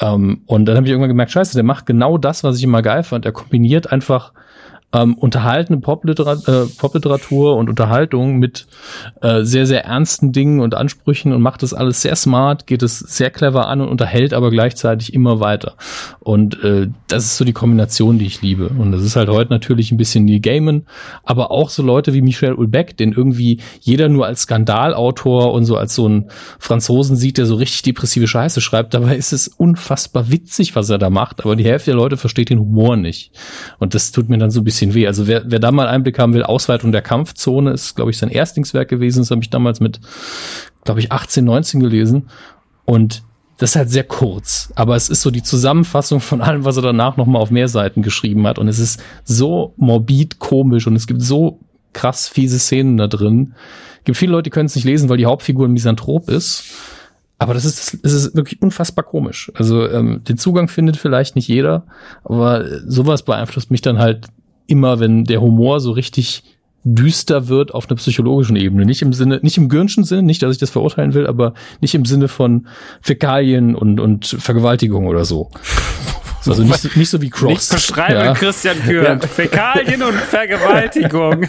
[0.00, 2.82] Ähm, und dann habe ich irgendwann gemerkt, scheiße, der macht genau das, was ich immer
[2.82, 3.26] geil fand.
[3.26, 4.32] Er kombiniert einfach
[4.92, 8.66] ähm, unterhaltende Popliteratur, äh, Popliteratur und Unterhaltung mit
[9.22, 12.98] äh, sehr, sehr ernsten Dingen und Ansprüchen und macht das alles sehr smart, geht es
[12.98, 15.74] sehr clever an und unterhält aber gleichzeitig immer weiter.
[16.18, 18.68] Und äh, das ist so die Kombination, die ich liebe.
[18.68, 20.86] Und das ist halt heute natürlich ein bisschen Neil Gaiman,
[21.22, 25.76] aber auch so Leute wie Michel Ulbeck, den irgendwie jeder nur als Skandalautor und so
[25.76, 28.94] als so ein Franzosen sieht, der so richtig depressive Scheiße schreibt.
[28.94, 32.50] Dabei ist es unfassbar witzig, was er da macht, aber die Hälfte der Leute versteht
[32.50, 33.32] den Humor nicht.
[33.78, 35.06] Und das tut mir dann so ein bisschen bisschen weh.
[35.06, 38.30] Also wer, wer da mal Einblick haben will, Ausweitung der Kampfzone ist, glaube ich, sein
[38.30, 39.20] Erstlingswerk gewesen.
[39.20, 40.00] Das habe ich damals mit,
[40.84, 42.28] glaube ich, 18, 19 gelesen.
[42.84, 43.22] Und
[43.58, 46.82] das ist halt sehr kurz, aber es ist so die Zusammenfassung von allem, was er
[46.82, 48.58] danach nochmal auf mehr Seiten geschrieben hat.
[48.58, 51.60] Und es ist so morbid komisch und es gibt so
[51.92, 53.54] krass fiese Szenen da drin.
[53.98, 56.64] Es gibt viele Leute, die können es nicht lesen, weil die Hauptfigur ein Misanthrop ist.
[57.38, 59.50] Aber das ist, das ist wirklich unfassbar komisch.
[59.54, 61.86] Also ähm, den Zugang findet vielleicht nicht jeder,
[62.24, 64.28] aber sowas beeinflusst mich dann halt
[64.70, 66.42] immer, wenn der Humor so richtig
[66.82, 68.86] düster wird auf einer psychologischen Ebene.
[68.86, 71.94] Nicht im Sinne, nicht im Gürnschen Sinne, nicht, dass ich das verurteilen will, aber nicht
[71.94, 72.66] im Sinne von
[73.02, 75.50] Fäkalien und, und Vergewaltigung oder so.
[76.46, 77.50] Also nicht, nicht so wie Cross.
[77.50, 78.32] Nicht beschreibe ja.
[78.32, 79.26] Christian Gürnt.
[79.26, 81.46] Fäkalien und Vergewaltigung.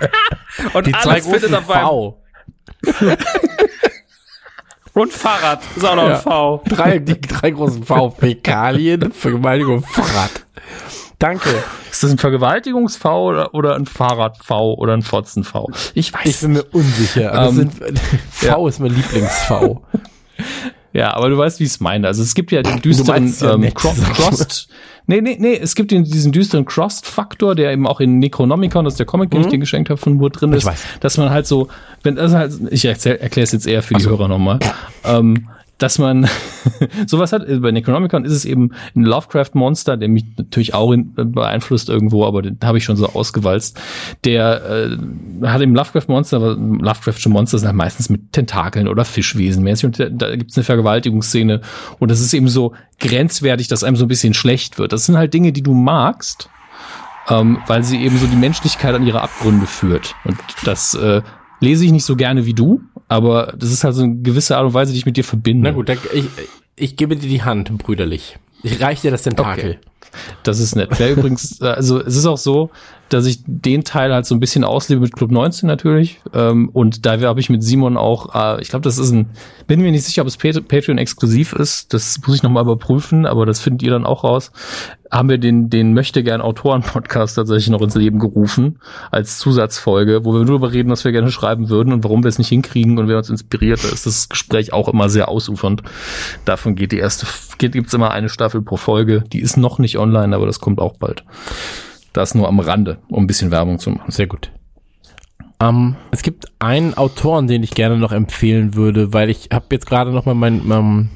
[0.74, 2.20] und Die alles findet auf V.
[4.94, 5.62] und Fahrrad.
[5.76, 6.16] Ist auch noch ja.
[6.16, 6.62] ein V.
[6.66, 8.10] Drei, die drei großen V.
[8.10, 10.44] Fäkalien, Vergewaltigung, Fahrrad.
[11.18, 11.48] Danke.
[11.90, 15.70] Ist das ein Vergewaltigungs-V oder, oder ein Fahrrad-V oder ein Fotzen-V?
[15.94, 16.26] Ich weiß.
[16.26, 17.32] Ich bin mir unsicher.
[17.32, 17.98] Also ähm, sind,
[18.30, 18.68] v ja.
[18.68, 19.82] ist mein Lieblings-V.
[20.92, 22.06] Ja, aber du weißt, wie ich es meine.
[22.06, 24.66] Also es gibt ja den düsteren ja ähm, Crossed.
[25.06, 28.94] Nee, nee, nee, es gibt den, diesen düsteren Crossed-Faktor, der eben auch in Necronomicon, das
[28.94, 29.44] ist der Comic, den mhm.
[29.44, 30.62] ich dir geschenkt habe, von Wood drin ist.
[30.62, 30.82] Ich weiß.
[31.00, 31.68] Dass man halt so,
[32.02, 34.10] wenn das halt, ich erkläre es jetzt eher für die so.
[34.10, 34.58] Hörer nochmal.
[35.04, 35.48] Ähm,
[35.78, 36.28] dass man
[37.06, 37.44] sowas hat.
[37.60, 42.24] Bei Necronomicon ist es eben ein Lovecraft-Monster, der mich natürlich auch in, äh, beeinflusst irgendwo,
[42.24, 43.80] aber den habe ich schon so ausgewalzt.
[44.24, 49.62] Der äh, hat eben Lovecraft-Monster, aber Lovecraftsche Monster sind halt meistens mit Tentakeln oder Fischwesen
[49.62, 51.60] mäßig und da, da gibt es eine Vergewaltigungsszene
[51.98, 54.92] und das ist eben so grenzwertig, dass einem so ein bisschen schlecht wird.
[54.92, 56.48] Das sind halt Dinge, die du magst,
[57.28, 61.20] ähm, weil sie eben so die Menschlichkeit an ihre Abgründe führt und das äh,
[61.60, 64.66] lese ich nicht so gerne wie du, aber das ist halt so eine gewisse Art
[64.66, 65.68] und Weise, die ich mit dir verbinde.
[65.68, 66.26] Na gut, dann, ich,
[66.76, 68.38] ich gebe dir die Hand, brüderlich.
[68.62, 69.78] Ich reiche dir das Tentakel.
[69.78, 69.78] Okay.
[70.42, 70.90] Das ist nett.
[70.96, 72.70] Wer übrigens, äh, also es ist auch so,
[73.08, 76.20] dass ich den Teil halt so ein bisschen auslebe mit Club 19 natürlich.
[76.34, 79.30] Ähm, und da habe ich mit Simon auch, äh, ich glaube, das ist ein,
[79.66, 81.94] bin mir nicht sicher, ob es Patreon exklusiv ist.
[81.94, 84.50] Das muss ich nochmal überprüfen, aber das findet ihr dann auch raus.
[85.10, 88.80] Haben wir den, den möchte gern Autoren-Podcast tatsächlich noch ins Leben gerufen,
[89.12, 92.28] als Zusatzfolge, wo wir nur darüber reden, was wir gerne schreiben würden und warum wir
[92.28, 93.84] es nicht hinkriegen und wer uns inspiriert.
[93.84, 95.82] Da ist das Gespräch auch immer sehr ausufernd.
[96.44, 97.26] Davon geht die erste,
[97.58, 99.22] gibt es immer eine Staffel pro Folge.
[99.32, 101.22] Die ist noch nicht online, aber das kommt auch bald.
[102.16, 104.10] Das nur am Rande, um ein bisschen Werbung zu machen.
[104.10, 104.50] Sehr gut.
[105.60, 109.86] Ähm, es gibt einen Autoren, den ich gerne noch empfehlen würde, weil ich habe jetzt
[109.86, 111.08] gerade noch mal mein ähm,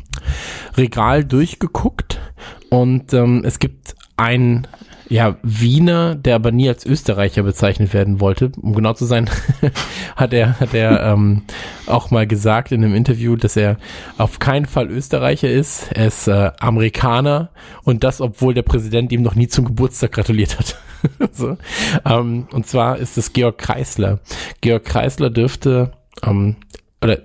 [0.76, 2.20] Regal durchgeguckt
[2.68, 4.66] und ähm, es gibt einen
[5.10, 8.52] ja, Wiener, der aber nie als Österreicher bezeichnet werden wollte.
[8.60, 9.28] Um genau zu sein,
[10.16, 11.42] hat er, hat er ähm,
[11.86, 13.76] auch mal gesagt in einem Interview, dass er
[14.18, 15.90] auf keinen Fall Österreicher ist.
[15.92, 17.50] Er ist äh, Amerikaner
[17.82, 20.78] und das, obwohl der Präsident ihm noch nie zum Geburtstag gratuliert hat.
[21.32, 21.56] so.
[22.04, 24.20] ähm, und zwar ist es Georg Kreisler.
[24.60, 26.56] Georg Kreisler dürfte, ähm,
[27.02, 27.18] oder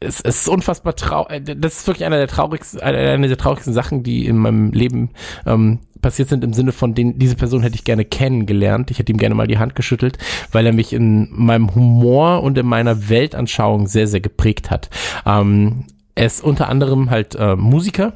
[0.00, 1.48] es, es ist unfassbar traurig.
[1.48, 5.10] Äh, das ist wirklich einer der traurigsten, eine der traurigsten Sachen, die in meinem Leben
[5.46, 8.90] ähm, passiert sind im Sinne von, den, diese Person hätte ich gerne kennengelernt.
[8.90, 10.18] Ich hätte ihm gerne mal die Hand geschüttelt,
[10.50, 14.88] weil er mich in meinem Humor und in meiner Weltanschauung sehr, sehr geprägt hat.
[15.26, 15.84] Ähm,
[16.14, 18.14] er ist unter anderem halt äh, Musiker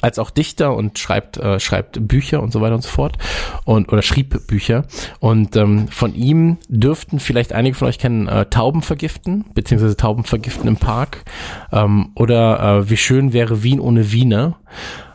[0.00, 3.18] als auch Dichter und schreibt äh, schreibt Bücher und so weiter und so fort
[3.64, 4.86] und oder schrieb Bücher.
[5.20, 10.24] Und ähm, von ihm dürften vielleicht einige von euch kennen äh, Tauben vergiften beziehungsweise Tauben
[10.24, 11.24] vergiften im Park
[11.72, 14.58] ähm, oder äh, wie schön wäre Wien ohne Wiener.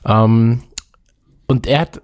[0.05, 0.63] Ähm,
[1.47, 2.01] und er hat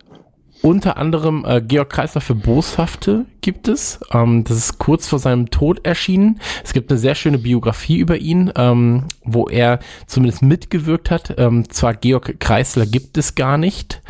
[0.64, 4.00] unter anderem äh, Georg Kreisler für Boshafte gibt es.
[4.14, 6.40] Ähm, das ist kurz vor seinem Tod erschienen.
[6.64, 11.36] Es gibt eine sehr schöne Biografie über ihn, ähm, wo er zumindest mitgewirkt hat.
[11.38, 14.02] Ähm, zwar Georg Kreisler gibt es gar nicht.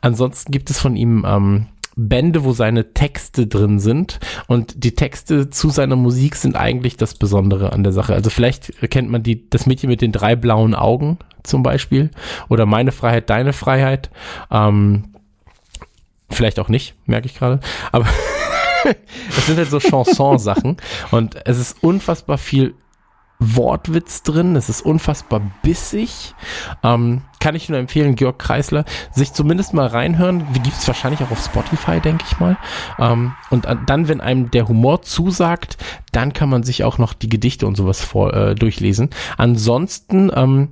[0.00, 4.20] Ansonsten gibt es von ihm ähm, Bände, wo seine Texte drin sind.
[4.46, 8.14] Und die Texte zu seiner Musik sind eigentlich das Besondere an der Sache.
[8.14, 12.10] Also vielleicht kennt man die, das Mädchen mit den drei blauen Augen zum Beispiel.
[12.48, 14.10] Oder Meine Freiheit, Deine Freiheit.
[14.52, 15.15] Ähm,
[16.30, 17.60] vielleicht auch nicht, merke ich gerade.
[17.92, 18.06] Aber
[19.28, 20.76] es sind halt so Chanson-Sachen.
[21.10, 22.74] Und es ist unfassbar viel
[23.38, 26.34] Wortwitz drin, es ist unfassbar bissig.
[26.82, 30.46] Ähm, kann ich nur empfehlen, Georg Kreisler, sich zumindest mal reinhören.
[30.54, 32.56] Gibt es wahrscheinlich auch auf Spotify, denke ich mal.
[32.98, 35.76] Ähm, und dann, wenn einem der Humor zusagt,
[36.12, 39.10] dann kann man sich auch noch die Gedichte und sowas vor, äh, durchlesen.
[39.36, 40.68] Ansonsten, ähm,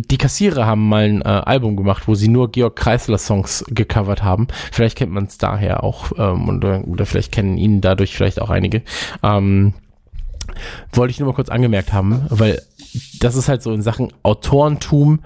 [0.00, 4.22] die Kassierer haben mal ein äh, Album gemacht, wo sie nur Georg Kreisler Songs gecovert
[4.22, 4.48] haben.
[4.72, 8.50] Vielleicht kennt man es daher auch ähm, oder, oder vielleicht kennen ihn dadurch vielleicht auch
[8.50, 8.82] einige.
[9.22, 9.74] Ähm,
[10.92, 12.62] wollte ich nur mal kurz angemerkt haben, weil
[13.20, 15.20] das ist halt so in Sachen Autorentum,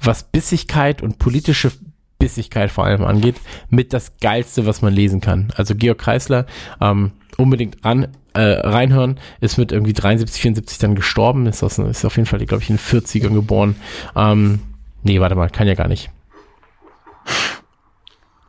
[0.00, 1.70] was Bissigkeit und politische
[2.18, 3.36] Bissigkeit vor allem angeht,
[3.68, 5.52] mit das Geilste, was man lesen kann.
[5.56, 6.46] Also Georg Kreisler,
[6.80, 12.04] ähm, unbedingt an, äh, reinhören, ist mit irgendwie 73, 74 dann gestorben, ist, aus, ist
[12.04, 13.76] auf jeden Fall, glaube ich, in den 40ern geboren.
[14.16, 14.60] Ähm,
[15.02, 16.10] nee, warte mal, kann ja gar nicht.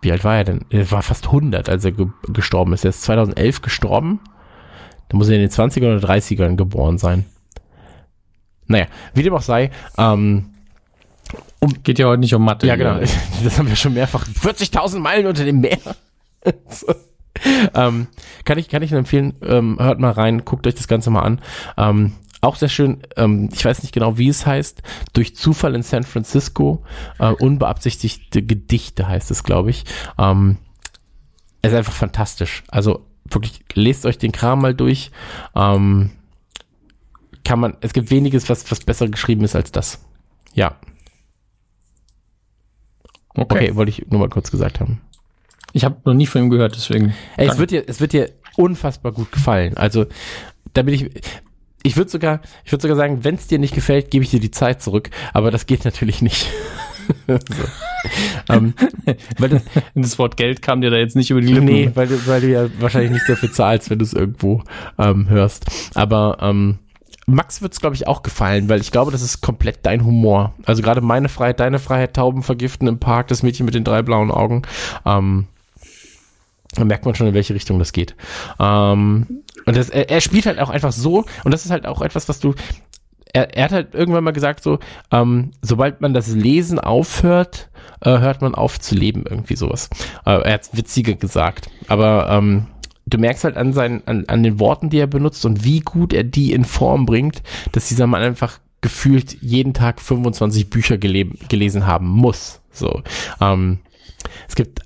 [0.02, 0.66] Wie alt war er denn?
[0.70, 2.84] Er war fast 100, als er ge gestorben ist.
[2.84, 4.20] Er ist 2011 gestorben.
[5.10, 7.26] Da muss er in den 20ern oder 30ern geboren sein.
[8.68, 10.53] Naja, wie dem auch sei, ähm,
[11.60, 12.68] um, Geht ja heute nicht um Mathe.
[12.68, 13.00] Ja, genau.
[13.44, 14.26] Das haben wir schon mehrfach.
[14.28, 15.80] 40.000 Meilen unter dem Meer.
[17.74, 18.08] ähm,
[18.45, 21.42] kann ich, kann ich empfehlen, ähm, hört mal rein, guckt euch das Ganze mal an.
[21.78, 25.84] Ähm, auch sehr schön, ähm, ich weiß nicht genau, wie es heißt, durch Zufall in
[25.84, 26.84] San Francisco,
[27.18, 29.86] äh, unbeabsichtigte Gedichte heißt es, glaube ich.
[30.18, 30.58] Ähm,
[31.62, 32.64] es ist einfach fantastisch.
[32.68, 35.12] Also wirklich, lest euch den Kram mal durch.
[35.56, 36.12] Ähm,
[37.45, 40.03] kann man, es gibt weniges, was, was besser geschrieben ist als das.
[40.53, 40.76] Ja.
[43.30, 45.02] Okay, okay wollte ich nur mal kurz gesagt haben.
[45.74, 47.14] Ich habe noch nie von ihm gehört, deswegen.
[47.35, 49.76] Ey, es wird dir, es wird dir unfassbar gut gefallen.
[49.76, 50.06] Also,
[50.74, 51.10] da bin ich,
[51.82, 54.40] ich würde sogar, ich würde sogar sagen, wenn es dir nicht gefällt, gebe ich dir
[54.40, 55.10] die Zeit zurück.
[55.34, 56.48] Aber das geht natürlich nicht.
[57.27, 57.38] so.
[58.50, 58.74] ähm,
[59.40, 59.64] weil das,
[59.95, 61.66] das, Wort Geld kam dir da jetzt nicht über die Lippen.
[61.66, 64.64] Nee, weil du, weil du ja wahrscheinlich nicht dafür zahlst, wenn du es irgendwo
[64.98, 65.66] ähm, hörst.
[65.95, 66.77] Aber ähm,
[67.26, 70.53] Max wird es, glaube ich, auch gefallen, weil ich glaube, das ist komplett dein Humor.
[70.66, 74.02] Also gerade meine Freiheit, deine Freiheit, Tauben vergiften im Park, das Mädchen mit den drei
[74.02, 74.64] blauen Augen.
[75.06, 75.48] Ähm,
[76.76, 78.16] da merkt man schon, in welche Richtung das geht.
[78.60, 82.02] Ähm, und das, er, er, spielt halt auch einfach so, und das ist halt auch
[82.02, 82.53] etwas, was du.
[83.34, 84.80] Er, er hat halt irgendwann mal gesagt, so,
[85.11, 87.69] ähm, sobald man das Lesen aufhört,
[88.02, 89.90] äh, hört man auf zu leben, irgendwie sowas.
[90.26, 91.69] Äh, er hat witziger gesagt.
[91.88, 92.68] Aber ähm,
[93.06, 96.14] du merkst halt an, seinen, an, an den Worten, die er benutzt und wie gut
[96.14, 101.88] er die in Form bringt, dass dieser Mann einfach gefühlt jeden Tag 25 Bücher gelesen
[101.88, 102.60] haben muss.
[102.72, 103.02] So.
[103.40, 103.80] Ähm,
[104.48, 104.82] es gibt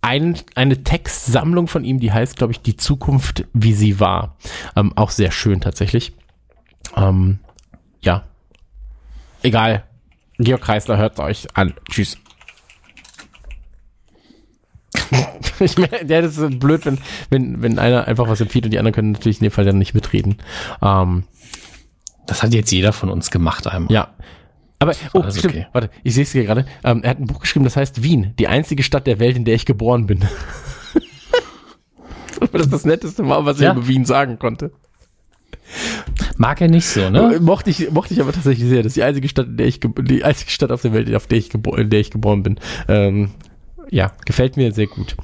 [0.00, 4.36] ein, eine Textsammlung von ihm, die heißt, glaube ich, Die Zukunft, wie sie war.
[4.76, 6.12] Ähm, auch sehr schön tatsächlich.
[6.96, 7.38] Ähm,
[8.00, 8.24] ja.
[9.42, 9.84] Egal.
[10.38, 11.74] Georg Kreisler hört euch an.
[11.90, 12.16] Tschüss.
[15.60, 16.98] ich meine, der ist so blöd, wenn,
[17.30, 19.78] wenn, wenn einer einfach was empfiehlt und die anderen können natürlich in dem Fall dann
[19.78, 20.38] nicht mitreden.
[20.82, 21.24] Ähm,
[22.26, 23.92] das hat jetzt jeder von uns gemacht einmal.
[23.92, 24.14] Ja.
[24.80, 25.66] Aber, oh, stimmt, okay.
[25.72, 26.64] warte, ich sehe es hier gerade.
[26.84, 29.44] Ähm, er hat ein Buch geschrieben, das heißt Wien, die einzige Stadt der Welt, in
[29.44, 30.20] der ich geboren bin.
[32.52, 33.70] das ist das Netteste war, was ja.
[33.70, 34.70] er über Wien sagen konnte.
[36.36, 37.38] Mag er nicht so, ne?
[37.40, 38.82] Mochte ich, mochte ich aber tatsächlich sehr.
[38.82, 41.26] Das ist die einzige Stadt, in der ich, die einzige Stadt auf der Welt, auf
[41.26, 42.60] der ich, in der ich geboren bin.
[42.86, 43.30] Ähm,
[43.90, 45.16] ja, gefällt mir sehr gut.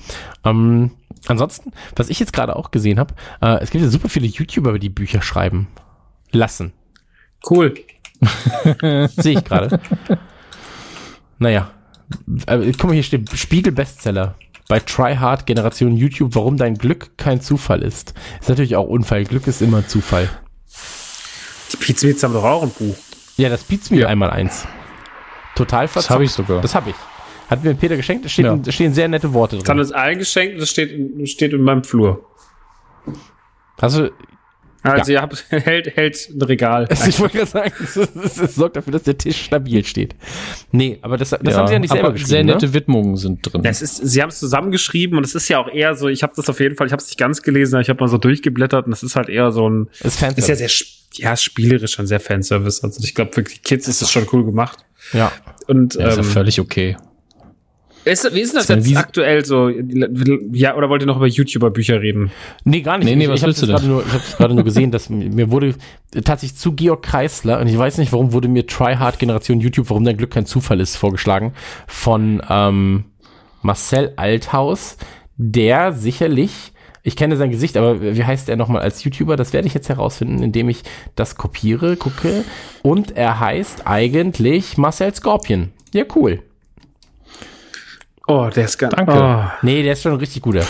[0.45, 0.91] Ähm,
[1.27, 4.79] ansonsten, was ich jetzt gerade auch gesehen habe, äh, es gibt ja super viele YouTuber,
[4.79, 5.69] die Bücher schreiben
[6.31, 6.73] lassen.
[7.49, 7.75] Cool.
[9.17, 9.81] Sehe ich gerade.
[11.39, 11.71] naja.
[12.47, 14.35] Äh, guck mal, hier steht Spiegel-Bestseller.
[14.69, 18.15] Bei Tryhard Generation YouTube, warum dein Glück kein Zufall ist.
[18.41, 19.25] Ist natürlich auch Unfall.
[19.25, 20.29] Glück ist immer Zufall.
[21.73, 22.97] Die Pizmeals haben doch auch ein Buch.
[23.37, 24.09] Ja, das Pizmeal ja.
[24.09, 24.67] einmal eins.
[25.55, 26.07] Total verzockt.
[26.07, 26.61] Das habe ich sogar.
[26.61, 26.97] Das habe ich.
[27.49, 28.73] Hat mir Peter geschenkt, da steht, ja.
[28.73, 29.65] stehen sehr nette Worte drin.
[29.65, 32.25] Das hat uns allen geschenkt, das steht, steht in meinem Flur.
[33.77, 34.09] Also,
[34.93, 35.19] also ja.
[35.19, 36.89] ihr habt, hält, hält ein Regal.
[37.09, 40.15] Ich wollte gerade sagen, es, sorgt dafür, dass der Tisch stabil steht.
[40.73, 42.29] Nee, aber das, das ja, haben sie ja nicht selber geschrieben.
[42.29, 42.75] Sehr nette ne?
[42.75, 43.63] Widmungen sind drin.
[43.63, 46.33] Das ist, sie haben es zusammengeschrieben und es ist ja auch eher so, ich habe
[46.37, 48.19] das auf jeden Fall, ich habe es nicht ganz gelesen, aber ich habe mal so
[48.19, 49.89] durchgeblättert und es ist halt eher so ein.
[50.01, 50.71] Ist, ist ja sehr,
[51.15, 52.83] ja, spielerisch und sehr Fanservice.
[52.83, 54.79] Also ich glaube, für die Kids ist das schon cool gemacht.
[55.13, 55.33] Ja.
[55.67, 56.97] Und ja, ist ähm, ja völlig okay.
[58.05, 59.71] Ist, wie ist denn das jetzt aktuell so?
[60.53, 62.31] Ja, oder wollt ihr noch über YouTuber-Bücher reden?
[62.65, 63.07] Nee, gar nicht.
[63.07, 65.75] Nee, nee, was ich, ich habe gerade nur, ich gerade nur gesehen, dass mir wurde
[66.25, 70.05] tatsächlich zu Georg Kreisler, und ich weiß nicht, warum wurde mir Tryhard Generation YouTube, warum
[70.05, 71.55] dein Glück kein Zufall ist, vorgeschlagen,
[71.87, 73.05] von ähm,
[73.63, 74.99] Marcel Althaus,
[75.37, 76.73] der sicherlich
[77.07, 79.37] ich kenne sein Gesicht, aber wie heißt er nochmal als YouTuber?
[79.37, 80.85] Das werde ich jetzt herausfinden, indem ich
[81.17, 82.45] das kopiere, gucke.
[82.83, 85.69] Und er heißt eigentlich Marcel Scorpion.
[85.93, 86.43] Ja, cool.
[88.27, 88.95] Oh, der ist ganz.
[88.95, 89.13] Danke.
[89.13, 89.45] Oh.
[89.63, 90.65] Nee, der ist schon ein richtig guter.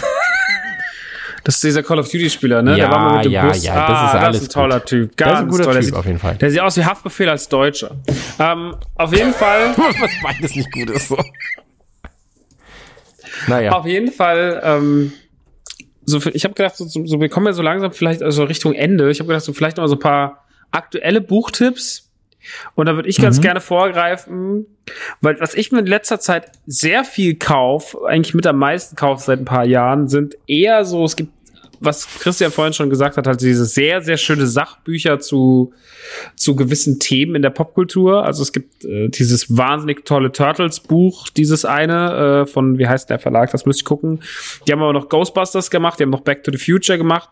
[1.44, 2.70] Das ist dieser Call of Duty Spieler, ne?
[2.70, 3.62] Ja, der war mal mit dem ja, Bus.
[3.62, 4.88] ja, das ah, ist alles Das ist ein toller gut.
[4.88, 5.16] Typ.
[5.16, 5.74] Das Ganz ist ein guter toll.
[5.74, 6.34] Typ, sieht, auf jeden Fall.
[6.36, 7.90] Der sieht aus wie Haftbefehl als Deutscher.
[8.38, 11.18] Ähm, auf jeden Fall, Was beides nicht gut ist, so.
[13.46, 13.72] Naja.
[13.72, 15.12] auf jeden Fall, ähm,
[16.06, 18.44] so, viel- ich habe gedacht, so, so, so, wir kommen ja so langsam vielleicht also
[18.44, 19.10] Richtung Ende.
[19.10, 22.03] Ich habe gedacht, so vielleicht noch mal so ein paar aktuelle Buchtipps.
[22.74, 24.66] Und da würde ich ganz gerne vorgreifen,
[25.20, 29.20] weil was ich mir in letzter Zeit sehr viel kauf, eigentlich mit am meisten kauf
[29.20, 31.32] seit ein paar Jahren, sind eher so, es gibt,
[31.80, 35.72] was Christian vorhin schon gesagt hat, halt diese sehr, sehr schöne Sachbücher zu,
[36.36, 38.24] zu gewissen Themen in der Popkultur.
[38.24, 43.18] Also es gibt äh, dieses wahnsinnig tolle Turtles-Buch, dieses eine äh, von, wie heißt der
[43.18, 44.20] Verlag, das müsste ich gucken.
[44.66, 47.30] Die haben aber noch Ghostbusters gemacht, die haben noch Back to the Future gemacht.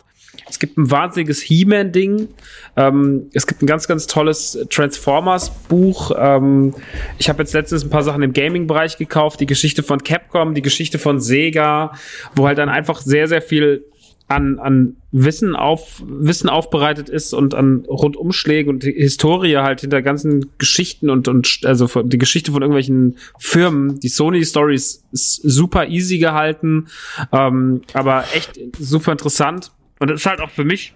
[0.49, 2.29] Es gibt ein wahnsinniges He-Man-Ding.
[2.77, 6.13] Ähm, es gibt ein ganz, ganz tolles Transformers-Buch.
[6.17, 6.75] Ähm,
[7.19, 9.41] ich habe jetzt letztens ein paar Sachen im Gaming-Bereich gekauft.
[9.41, 11.93] Die Geschichte von Capcom, die Geschichte von Sega,
[12.35, 13.85] wo halt dann einfach sehr, sehr viel
[14.29, 20.51] an, an Wissen auf Wissen aufbereitet ist und an Rundumschläge und Historie halt hinter ganzen
[20.59, 24.01] Geschichten und und also die Geschichte von irgendwelchen Firmen.
[24.01, 26.87] Die Sony Story ist, ist super easy gehalten,
[27.31, 30.95] ähm, aber echt super interessant und das ist halt auch für mich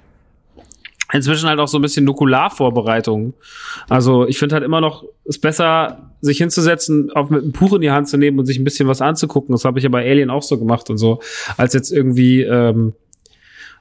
[1.12, 3.34] inzwischen halt auch so ein bisschen Nukularvorbereitung.
[3.88, 7.82] Also ich finde halt immer noch es besser, sich hinzusetzen, auf mit einem Buch in
[7.82, 9.52] die Hand zu nehmen und sich ein bisschen was anzugucken.
[9.52, 11.20] Das habe ich ja bei Alien auch so gemacht und so,
[11.56, 12.94] als jetzt irgendwie ähm,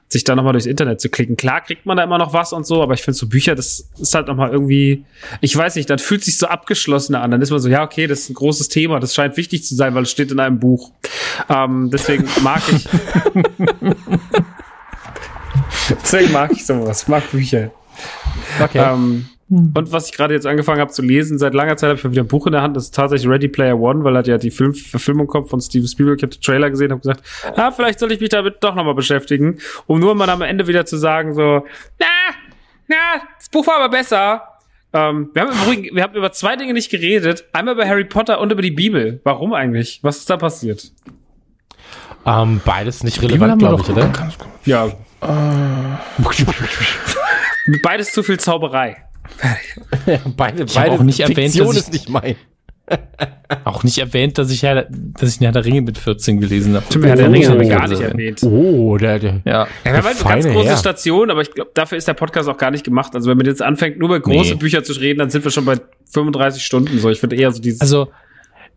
[0.08, 1.36] sich da nochmal durchs Internet zu klicken.
[1.36, 3.90] Klar kriegt man da immer noch was und so, aber ich finde so Bücher, das
[3.98, 5.04] ist halt nochmal irgendwie,
[5.40, 7.32] ich weiß nicht, dann fühlt sich so abgeschlossener an.
[7.32, 9.74] Dann ist man so, ja, okay, das ist ein großes Thema, das scheint wichtig zu
[9.74, 10.92] sein, weil es steht in einem Buch.
[11.48, 12.86] Ähm, deswegen mag ich.
[15.90, 17.02] deswegen mag ich sowas.
[17.02, 17.70] Ich mag Bücher.
[18.60, 18.78] Okay.
[18.78, 22.04] Ähm, und was ich gerade jetzt angefangen habe zu lesen, seit langer Zeit habe ich
[22.04, 24.26] mal wieder ein Buch in der Hand, das ist tatsächlich Ready Player One, weil halt
[24.26, 26.18] ja die Film Verfilmung kommt von Steven Spielberg.
[26.18, 27.22] Ich habe den Trailer gesehen, habe gesagt,
[27.56, 30.84] ah, vielleicht soll ich mich damit doch nochmal beschäftigen, um nur mal am Ende wieder
[30.84, 31.64] zu sagen, so,
[32.00, 32.06] na,
[32.88, 32.96] na,
[33.38, 34.42] das Buch war aber besser.
[34.92, 37.44] Ähm, wir, haben Übrigen, wir haben über zwei Dinge nicht geredet.
[37.52, 39.20] Einmal über Harry Potter und über die Bibel.
[39.22, 40.00] Warum eigentlich?
[40.02, 40.90] Was ist da passiert?
[42.24, 44.10] ähm, beides nicht relevant, glaube ich, oder?
[44.64, 44.90] Ja.
[47.82, 48.96] Beides zu viel Zauberei.
[50.36, 52.36] beide, Ich hab auch nicht erwähnt, Fiktion dass ich- ist nicht mein.
[53.64, 56.84] Auch nicht erwähnt, dass ich ja, dass ich Herr der Ringe mit 14 gelesen habe.
[56.86, 58.42] Stimmt, Herr der Ringe haben wir Oh, gar nicht also, erwähnt.
[58.44, 59.40] Oh, der, der.
[59.44, 59.52] Ja.
[59.52, 60.76] Ja, wir haben halt eine ganz große Herr.
[60.76, 63.14] Station, aber ich glaube, dafür ist der Podcast auch gar nicht gemacht.
[63.16, 64.58] Also wenn man jetzt anfängt, nur über große Nee.
[64.58, 65.76] Bücher zu reden, dann sind wir schon bei
[66.12, 67.10] 35 Stunden so.
[67.10, 67.80] Ich finde eher so dieses.
[67.80, 68.08] Also,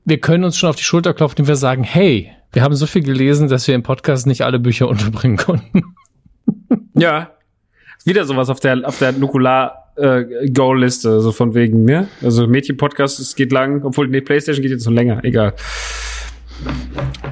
[0.06, 2.88] wir können uns schon auf die Schulter klopfen, indem wir sagen, hey, wir haben so
[2.88, 5.84] viel gelesen, dass wir im Podcast nicht alle Bücher unterbringen konnten.
[6.94, 7.32] Ja.
[8.06, 12.08] Wieder sowas auf der, auf der Nukular äh, Goal-Liste, so von wegen, ne?
[12.22, 15.54] Also Mädchen-Podcast, es geht lang, obwohl, nee, Playstation geht jetzt noch länger, egal.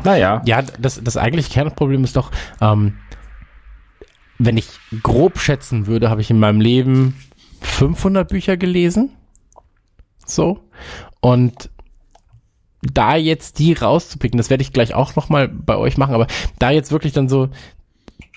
[0.03, 0.41] Naja.
[0.45, 2.31] Ja, das, das eigentliche Kernproblem ist doch,
[2.61, 2.95] ähm,
[4.39, 4.67] wenn ich
[5.01, 7.15] grob schätzen würde, habe ich in meinem Leben
[7.61, 9.11] 500 Bücher gelesen.
[10.25, 10.59] So.
[11.21, 11.69] Und
[12.81, 16.27] da jetzt die rauszupicken, das werde ich gleich auch noch mal bei euch machen, aber
[16.59, 17.49] da jetzt wirklich dann so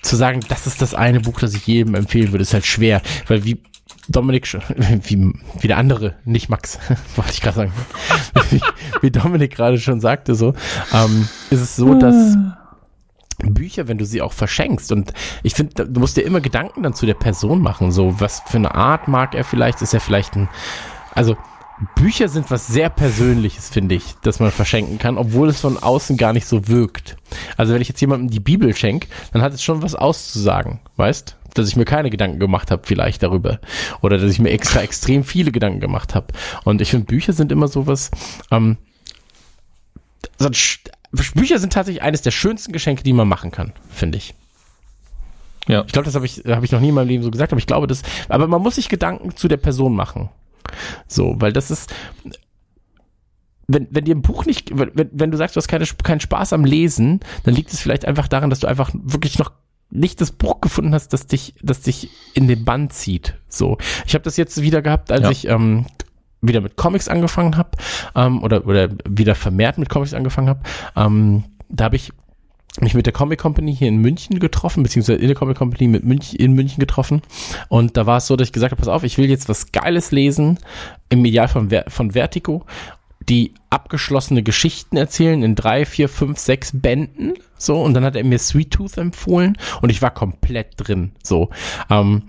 [0.01, 3.01] zu sagen, das ist das eine Buch, das ich jedem empfehlen würde, ist halt schwer,
[3.27, 3.61] weil wie
[4.07, 4.61] Dominik schon,
[5.03, 6.79] wie, wie der andere, nicht Max,
[7.15, 7.73] wollte ich gerade sagen,
[8.49, 8.61] wie,
[9.01, 10.53] wie Dominik gerade schon sagte, so,
[10.93, 12.37] ähm, ist es so, dass
[13.43, 16.93] Bücher, wenn du sie auch verschenkst und ich finde, du musst dir immer Gedanken dann
[16.93, 20.35] zu der Person machen, so, was für eine Art mag er vielleicht, ist er vielleicht
[20.35, 20.49] ein,
[21.13, 21.37] also,
[21.95, 26.15] Bücher sind was sehr Persönliches, finde ich, dass man verschenken kann, obwohl es von außen
[26.15, 27.17] gar nicht so wirkt.
[27.57, 31.37] Also wenn ich jetzt jemandem die Bibel schenke, dann hat es schon was auszusagen, weißt?
[31.55, 33.59] Dass ich mir keine Gedanken gemacht habe vielleicht darüber.
[34.01, 36.27] Oder dass ich mir extra extrem viele Gedanken gemacht habe.
[36.63, 38.11] Und ich finde, Bücher sind immer sowas,
[38.51, 38.77] ähm,
[40.37, 40.49] so
[41.33, 44.33] Bücher sind tatsächlich eines der schönsten Geschenke, die man machen kann, finde ich.
[45.67, 45.83] Ja.
[45.85, 47.59] Ich glaube, das habe ich, hab ich noch nie in meinem Leben so gesagt, aber
[47.59, 50.29] ich glaube, das, aber man muss sich Gedanken zu der Person machen.
[51.07, 51.93] So, weil das ist,
[53.67, 56.53] wenn, wenn dir ein Buch nicht, wenn, wenn du sagst, du hast keine, keinen Spaß
[56.53, 59.51] am Lesen, dann liegt es vielleicht einfach daran, dass du einfach wirklich noch
[59.89, 63.35] nicht das Buch gefunden hast, das dich, das dich in den Bann zieht.
[63.49, 65.31] So, ich habe das jetzt wieder gehabt, als Ja.
[65.31, 65.85] ich ähm,
[66.41, 67.71] wieder mit Comics angefangen habe
[68.15, 70.61] ähm, oder oder wieder vermehrt mit Comics angefangen habe.
[70.95, 72.11] Ähm, da habe ich
[72.81, 76.03] mich mit der Comic Company hier in München getroffen, beziehungsweise in der Comic Company mit
[76.03, 77.21] München, in München getroffen.
[77.69, 79.71] Und da war es so, dass ich gesagt habe, pass auf, ich will jetzt was
[79.71, 80.59] Geiles lesen,
[81.09, 82.65] im Ideal von, von Vertigo,
[83.29, 87.33] die abgeschlossene Geschichten erzählen in drei, vier, fünf, sechs Bänden.
[87.57, 91.11] So, und dann hat er mir Sweet Tooth empfohlen und ich war komplett drin.
[91.23, 91.49] So.
[91.89, 92.23] Ähm,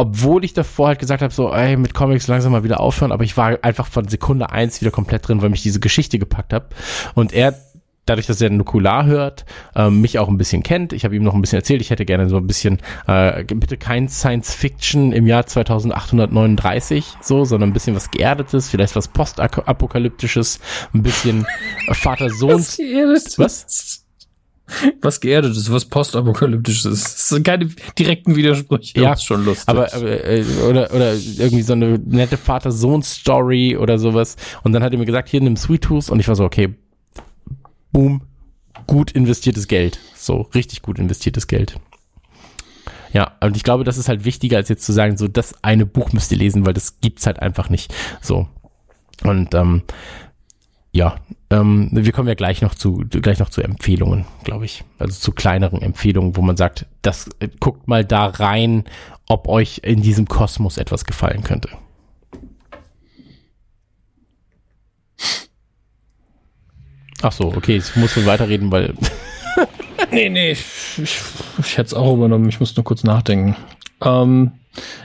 [0.00, 3.24] obwohl ich davor halt gesagt habe, so, ey, mit Comics langsam mal wieder aufhören, aber
[3.24, 6.72] ich war einfach von Sekunde eins wieder komplett drin, weil mich diese Geschichte gepackt hat.
[7.14, 7.58] Und er
[8.08, 10.92] dadurch, dass er Nukular hört, äh, mich auch ein bisschen kennt.
[10.92, 13.76] Ich habe ihm noch ein bisschen erzählt, ich hätte gerne so ein bisschen, äh, bitte
[13.76, 20.60] kein Science Fiction im Jahr 2839, so, sondern ein bisschen was Geerdetes, vielleicht was Postapokalyptisches,
[20.94, 21.46] ein bisschen
[21.92, 22.60] Vater-Sohn.
[23.36, 24.04] was?
[25.00, 27.02] was geerdetes, was postapokalyptisches.
[27.02, 29.00] Das sind keine direkten Widersprüche.
[29.00, 29.68] Ja, schon lustig.
[29.68, 34.36] Aber, aber äh, oder oder irgendwie so eine nette Vater-Sohn-Story oder sowas.
[34.62, 36.74] Und dann hat er mir gesagt, hier nimm Sweet Tooth und ich war so, okay,
[37.92, 38.22] boom,
[38.86, 39.98] gut investiertes Geld.
[40.14, 41.78] So, richtig gut investiertes Geld.
[43.12, 45.86] Ja, und ich glaube, das ist halt wichtiger, als jetzt zu sagen, so, das eine
[45.86, 47.94] Buch müsst ihr lesen, weil das gibt's halt einfach nicht.
[48.20, 48.48] So.
[49.24, 49.82] Und ähm,
[50.92, 51.16] ja,
[51.50, 54.84] ähm, wir kommen ja gleich noch zu gleich noch zu Empfehlungen, glaube ich.
[54.98, 58.84] Also zu kleineren Empfehlungen, wo man sagt, das äh, guckt mal da rein,
[59.28, 61.70] ob euch in diesem Kosmos etwas gefallen könnte.
[67.22, 68.94] Ach so, okay, jetzt muss man weiterreden, weil.
[70.12, 70.64] nee, nee, ich,
[71.02, 71.20] ich,
[71.58, 72.48] ich hätte es auch übernommen.
[72.48, 73.56] Ich muss nur kurz nachdenken.
[74.02, 74.52] Ähm,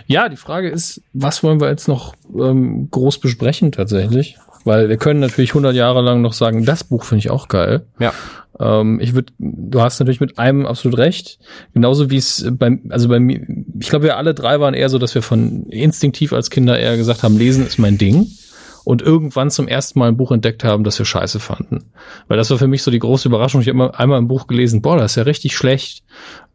[0.06, 4.38] ja, die Frage ist, was wollen wir jetzt noch ähm, groß besprechen tatsächlich?
[4.66, 7.86] Weil wir können natürlich 100 Jahre lang noch sagen, das Buch finde ich auch geil.
[8.00, 8.14] Ja.
[8.60, 11.40] Ähm, ich würde, du hast natürlich mit einem absolut recht.
[11.74, 13.42] Genauso wie es beim, also bei mir,
[13.80, 16.96] ich glaube, wir alle drei waren eher so, dass wir von instinktiv als Kinder eher
[16.96, 18.28] gesagt haben, lesen ist mein Ding
[18.84, 21.86] und irgendwann zum ersten Mal ein Buch entdeckt haben, das wir scheiße fanden.
[22.28, 23.62] Weil das war für mich so die große Überraschung.
[23.62, 26.04] Ich habe immer einmal ein Buch gelesen, boah, das ist ja richtig schlecht.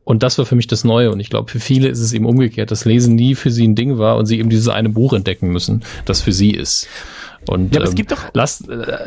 [0.05, 1.11] Und das war für mich das Neue.
[1.13, 3.75] Und ich glaube, für viele ist es eben umgekehrt, dass Lesen nie für sie ein
[3.75, 6.89] Ding war und sie eben dieses eine Buch entdecken müssen, das für sie ist.
[7.47, 8.25] Und, ja, aber ähm, es gibt doch.
[8.33, 9.07] Lass, äh,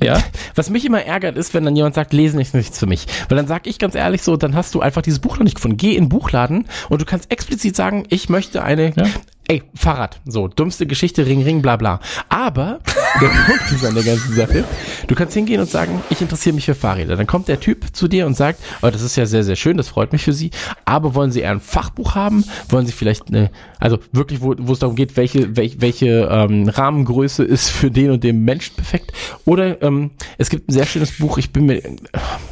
[0.00, 0.22] ja.
[0.54, 3.06] Was mich immer ärgert ist, wenn dann jemand sagt, lesen ist nichts für mich.
[3.28, 5.56] Weil dann sag ich ganz ehrlich so, dann hast du einfach dieses Buch noch nicht
[5.56, 5.76] gefunden.
[5.76, 9.04] Geh in den Buchladen und du kannst explizit sagen, ich möchte eine ja
[9.48, 12.00] ey, Fahrrad, so, dummste Geschichte, Ring, Ring, bla bla.
[12.28, 12.80] Aber
[13.20, 14.64] der Punkt ist an der ganzen Sache,
[15.06, 17.16] du kannst hingehen und sagen, ich interessiere mich für Fahrräder.
[17.16, 19.76] Dann kommt der Typ zu dir und sagt, oh, das ist ja sehr, sehr schön,
[19.76, 20.50] das freut mich für Sie,
[20.84, 22.44] aber wollen Sie eher ein Fachbuch haben?
[22.68, 26.68] Wollen Sie vielleicht eine, also wirklich, wo, wo es darum geht, welche, welche, welche ähm,
[26.68, 29.12] Rahmengröße ist für den und den Menschen perfekt?
[29.44, 31.82] Oder ähm, es gibt ein sehr schönes Buch, ich bin mir,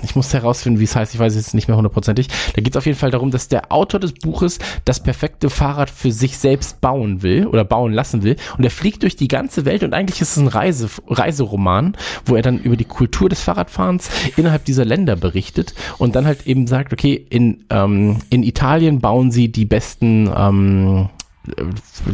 [0.03, 2.29] ich muss herausfinden, wie es heißt, ich weiß jetzt nicht mehr hundertprozentig.
[2.55, 5.89] Da geht es auf jeden Fall darum, dass der Autor des Buches das perfekte Fahrrad
[5.89, 8.37] für sich selbst bauen will oder bauen lassen will.
[8.59, 11.97] Und er fliegt durch die ganze Welt und eigentlich ist es ein Reise, Reiseroman,
[12.27, 16.47] wo er dann über die Kultur des Fahrradfahrens innerhalb dieser Länder berichtet und dann halt
[16.47, 21.22] eben sagt, okay, in, ähm, in Italien bauen sie die besten ähm, äh,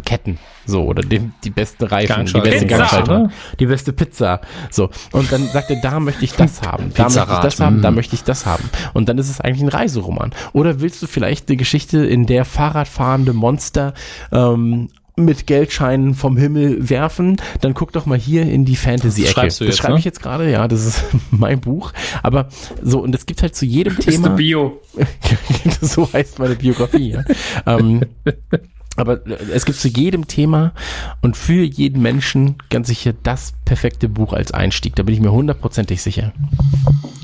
[0.04, 4.40] Ketten, so, oder den, die besten Reifen, die beste Gangschaltung, die beste Pizza,
[4.70, 4.90] so.
[5.12, 7.90] Und dann sagt er, da möchte ich das haben, da möchte ich das haben, da
[7.90, 7.94] mm.
[7.94, 8.70] möchte ich das haben.
[8.94, 10.32] Und dann ist es eigentlich ein Reiseroman.
[10.52, 13.94] Oder willst du vielleicht eine Geschichte, in der Fahrradfahrende Monster
[14.32, 19.42] ähm, mit Geldscheinen vom Himmel werfen, dann guck doch mal hier in die Fantasy-Ecke.
[19.42, 19.98] Das, das schreibe ne?
[19.98, 21.92] ich jetzt gerade, ja, das ist mein Buch.
[22.22, 22.48] Aber
[22.82, 24.28] so, und es gibt halt zu jedem Thema.
[24.28, 24.80] Ist Bio.
[25.80, 27.24] so heißt meine Biografie, ja.
[27.66, 28.02] ähm,
[28.98, 30.72] aber äh, es gibt zu jedem Thema
[31.22, 34.96] und für jeden Menschen ganz sicher das perfekte Buch als Einstieg.
[34.96, 36.32] Da bin ich mir hundertprozentig sicher.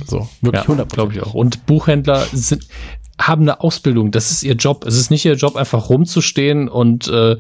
[0.07, 0.91] So, wirklich hundertprozentig.
[0.91, 1.35] Ja, glaube ich auch.
[1.35, 2.67] Und Buchhändler sind,
[3.19, 4.11] haben eine Ausbildung.
[4.11, 4.85] Das ist ihr Job.
[4.87, 7.37] Es ist nicht ihr Job, einfach rumzustehen und äh,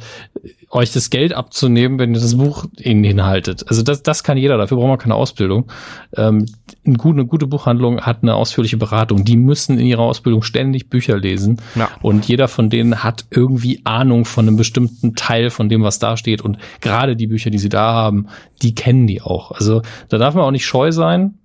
[0.71, 3.65] euch das Geld abzunehmen, wenn ihr das Buch ihnen hinhaltet.
[3.69, 4.59] Also das, das kann jeder.
[4.59, 5.71] Dafür braucht man keine Ausbildung.
[6.17, 6.47] Ähm,
[6.85, 9.25] eine, gute, eine gute Buchhandlung hat eine ausführliche Beratung.
[9.25, 11.61] Die müssen in ihrer Ausbildung ständig Bücher lesen.
[11.75, 11.89] Ja.
[12.03, 16.17] Und jeder von denen hat irgendwie Ahnung von einem bestimmten Teil von dem, was da
[16.17, 16.43] steht.
[16.43, 18.27] Und gerade die Bücher, die sie da haben,
[18.63, 19.53] die kennen die auch.
[19.53, 21.39] Also da darf man auch nicht scheu sein.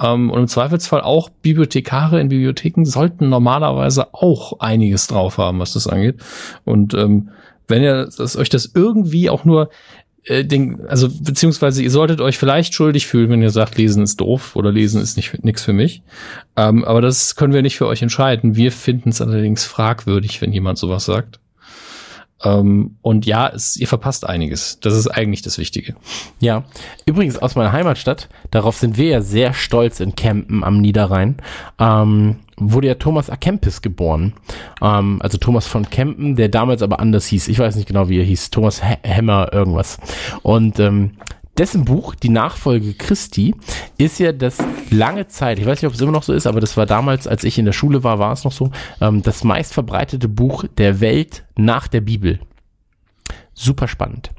[0.00, 5.72] Ähm, und im Zweifelsfall auch Bibliothekare in Bibliotheken sollten normalerweise auch einiges drauf haben, was
[5.72, 6.16] das angeht.
[6.64, 7.30] Und ähm,
[7.68, 9.70] wenn ihr dass euch das irgendwie auch nur
[10.24, 14.20] äh, den, also beziehungsweise ihr solltet euch vielleicht schuldig fühlen, wenn ihr sagt, Lesen ist
[14.20, 16.02] doof oder Lesen ist nicht nichts für mich.
[16.56, 18.56] Ähm, aber das können wir nicht für euch entscheiden.
[18.56, 21.40] Wir finden es allerdings fragwürdig, wenn jemand sowas sagt.
[22.42, 24.80] Ähm, und ja, es, ihr verpasst einiges.
[24.80, 25.94] Das ist eigentlich das Wichtige.
[26.40, 26.64] Ja,
[27.06, 31.36] übrigens aus meiner Heimatstadt, darauf sind wir ja sehr stolz in Kempen am Niederrhein,
[31.78, 33.36] ähm, wurde ja Thomas A.
[33.36, 34.34] Kempis geboren.
[34.82, 37.48] Ähm, also Thomas von Kempen, der damals aber anders hieß.
[37.48, 38.50] Ich weiß nicht genau, wie er hieß.
[38.50, 39.98] Thomas Hemmer irgendwas.
[40.42, 41.12] Und ähm,
[41.60, 43.54] dessen Buch, die Nachfolge Christi,
[43.98, 44.56] ist ja das
[44.90, 47.26] lange Zeit, ich weiß nicht, ob es immer noch so ist, aber das war damals,
[47.26, 48.70] als ich in der Schule war, war es noch so,
[49.02, 52.40] ähm, das meistverbreitete Buch der Welt nach der Bibel.
[53.52, 54.30] Super spannend.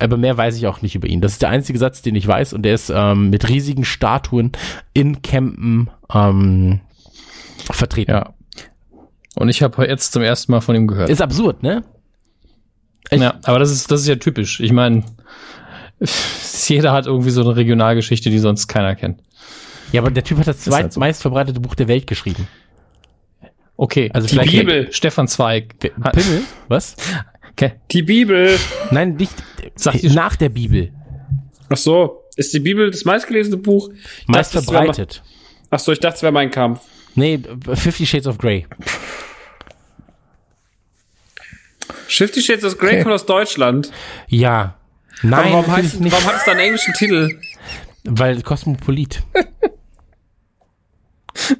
[0.00, 1.20] Aber mehr weiß ich auch nicht über ihn.
[1.20, 4.50] Das ist der einzige Satz, den ich weiß und der ist ähm, mit riesigen Statuen
[4.92, 6.80] in Campen ähm,
[7.70, 8.10] vertreten.
[8.10, 8.34] Ja.
[9.36, 11.08] Und ich habe jetzt zum ersten Mal von ihm gehört.
[11.08, 11.84] Ist absurd, ne?
[13.10, 14.58] Ich ja, aber das ist, das ist ja typisch.
[14.58, 15.04] Ich meine,
[16.68, 19.20] jeder hat irgendwie so eine Regionalgeschichte, die sonst keiner kennt.
[19.92, 21.22] Ja, aber der Typ hat das zweitmeist halt so.
[21.22, 22.48] verbreitete Buch der Welt geschrieben.
[23.76, 24.92] Okay, also die Bibel.
[24.92, 25.78] Stefan Zweig.
[25.78, 26.42] Pimmel?
[26.68, 26.96] Was?
[27.52, 27.72] Okay.
[27.90, 28.58] Die Bibel.
[28.90, 29.32] Nein, nicht
[29.76, 30.92] Sag nach der Bibel.
[31.68, 33.90] Ach so, ist die Bibel das meistgelesene Buch?
[34.26, 35.22] Meist verbreitet.
[35.70, 36.80] Ach so, ich dachte, es wäre mein Kampf.
[37.14, 37.40] Nee,
[37.74, 38.66] Fifty Shades of Grey.
[42.06, 43.02] Fifty Shades of Grey okay.
[43.02, 43.90] kommt aus Deutschland.
[44.28, 44.76] Ja.
[45.22, 46.12] Nein, warum, heißt, nicht.
[46.12, 47.40] warum hat es da einen englischen Titel?
[48.04, 49.22] Weil Kosmopolit.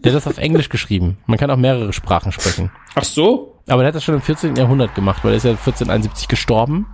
[0.05, 1.18] der hat das auf Englisch geschrieben.
[1.26, 2.70] Man kann auch mehrere Sprachen sprechen.
[2.94, 3.60] Ach so?
[3.68, 4.57] Aber der hat das schon im 14.
[4.57, 6.86] Jahrhundert gemacht, weil er ist ja 1471 gestorben.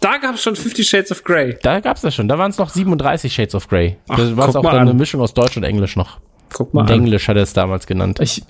[0.00, 1.56] Da gab es schon 50 Shades of Grey.
[1.62, 2.28] Da gab es das schon.
[2.28, 3.96] Da waren es noch 37 Shades of Grey.
[4.08, 6.20] Ach, da war es auch dann eine Mischung aus Deutsch und Englisch noch.
[6.52, 8.20] Guck mal Englisch hat er es damals genannt.
[8.20, 8.42] Ich,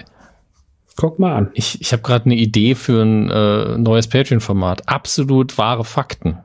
[0.97, 1.51] Guck mal an.
[1.52, 4.89] Ich, ich habe gerade eine Idee für ein äh, neues Patreon-Format.
[4.89, 6.39] Absolut wahre Fakten.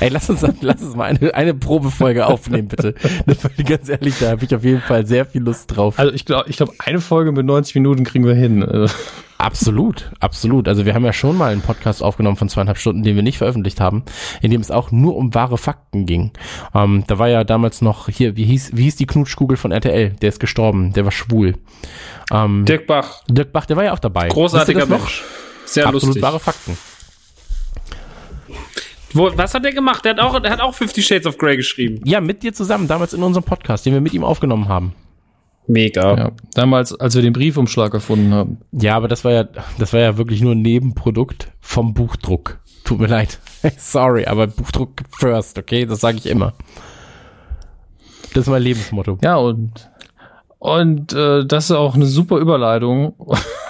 [0.00, 2.94] Ey, lass uns, lass uns mal eine, eine Probefolge aufnehmen, bitte.
[3.64, 5.98] Ganz ehrlich, da habe ich auf jeden Fall sehr viel Lust drauf.
[5.98, 8.62] Also ich glaube, ich glaube, eine Folge mit 90 Minuten kriegen wir hin.
[8.62, 8.92] Also
[9.38, 10.68] absolut, absolut.
[10.68, 13.38] Also wir haben ja schon mal einen Podcast aufgenommen von zweieinhalb Stunden, den wir nicht
[13.38, 14.04] veröffentlicht haben,
[14.42, 16.32] in dem es auch nur um wahre Fakten ging.
[16.74, 20.10] Ähm, da war ja damals noch hier, wie hieß, wie hieß die Knutschkugel von RTL?
[20.20, 21.54] Der ist gestorben, der war schwul.
[22.32, 23.22] Ähm, Dirk Bach.
[23.28, 24.28] Dirk Bach, der war ja auch dabei.
[24.28, 25.22] Großartiger Mensch.
[25.66, 26.22] Sehr Absolut lustig.
[26.22, 26.76] wahre Fakten.
[29.12, 30.04] Wo, was hat der gemacht?
[30.04, 32.00] Der hat auch, der hat auch Fifty Shades of Grey geschrieben.
[32.04, 34.92] Ja, mit dir zusammen, damals in unserem Podcast, den wir mit ihm aufgenommen haben.
[35.66, 36.16] Mega.
[36.16, 38.58] Ja, damals, als wir den Briefumschlag erfunden haben.
[38.72, 39.44] Ja, aber das war ja,
[39.78, 42.58] das war ja wirklich nur ein Nebenprodukt vom Buchdruck.
[42.84, 43.38] Tut mir leid.
[43.78, 45.86] Sorry, aber Buchdruck first, okay?
[45.86, 46.52] Das sage ich immer.
[48.34, 49.18] Das ist mein Lebensmotto.
[49.22, 49.88] Ja, und,
[50.58, 53.14] und äh, das ist auch eine super Überleitung,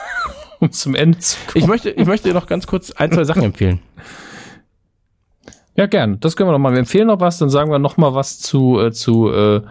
[0.58, 1.62] um zum Ende zu kommen.
[1.62, 3.80] Ich möchte, ich möchte noch ganz kurz ein, zwei Sachen empfehlen.
[5.76, 6.20] Ja, gern.
[6.20, 6.72] Das können wir noch mal.
[6.72, 9.62] Wir empfehlen noch was, dann sagen wir noch mal was zu äh, zu äh,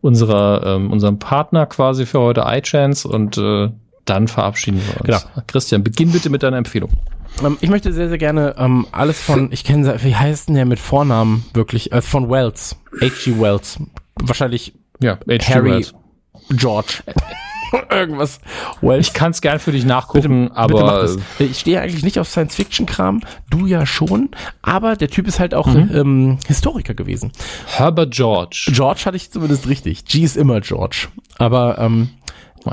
[0.00, 3.70] unserer ähm, unserem Partner quasi für heute iChance und äh,
[4.06, 5.22] dann verabschieden wir uns.
[5.22, 5.42] Genau.
[5.46, 6.90] Christian, beginn bitte mit deiner Empfehlung.
[7.44, 10.64] Ähm, ich möchte sehr sehr gerne ähm, alles von ich kenne wie heißt denn der
[10.64, 13.38] mit Vornamen wirklich äh, von Wells, H.G.
[13.38, 13.78] Wells.
[14.22, 15.94] Wahrscheinlich ja, Harry Wells.
[16.50, 17.02] George.
[17.90, 18.40] irgendwas.
[18.80, 21.08] Well, ich kann es gern für dich nachgucken, bitte, aber
[21.38, 24.30] bitte ich stehe eigentlich nicht auf Science-Fiction-Kram, du ja schon,
[24.62, 25.90] aber der Typ ist halt auch mhm.
[25.92, 27.32] ähm, Historiker gewesen.
[27.66, 28.70] Herbert George.
[28.72, 30.04] George hatte ich zumindest richtig.
[30.04, 31.08] G ist immer George.
[31.38, 32.10] Aber ähm,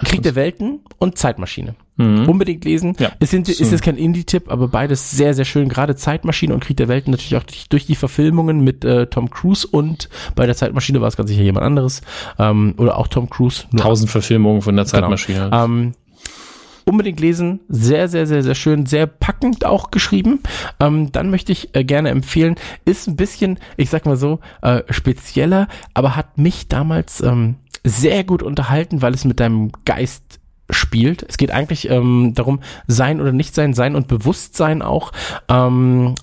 [0.03, 1.76] Krieg der Welten und Zeitmaschine.
[1.98, 2.30] Mhm.
[2.30, 2.95] Unbedingt lesen.
[3.00, 3.11] Ja.
[3.19, 5.67] Es sind, ist jetzt kein Indie-Tipp, aber beides sehr, sehr schön.
[5.67, 9.30] Gerade Zeitmaschine und Krieg der Welten natürlich auch durch, durch die Verfilmungen mit äh, Tom
[9.30, 12.01] Cruise und bei der Zeitmaschine war es ganz sicher jemand anderes.
[12.38, 13.64] Ähm, oder auch Tom Cruise.
[13.76, 15.00] Tausend Verfilmungen von der genau.
[15.00, 15.45] Zeitmaschine.
[15.45, 15.66] Genau.
[15.66, 15.93] Ähm,
[16.85, 17.59] unbedingt lesen.
[17.67, 18.85] Sehr, sehr, sehr, sehr schön.
[18.85, 20.40] Sehr packend auch geschrieben.
[20.80, 24.82] Ähm, dann möchte ich äh, gerne empfehlen, ist ein bisschen, ich sag mal so, äh,
[24.90, 30.37] spezieller, aber hat mich damals ähm, sehr gut unterhalten, weil es mit deinem Geist
[30.70, 31.24] spielt.
[31.24, 35.12] Es geht eigentlich ähm, darum, sein oder nicht sein, sein und Bewusstsein auch.
[35.48, 36.16] Ähm,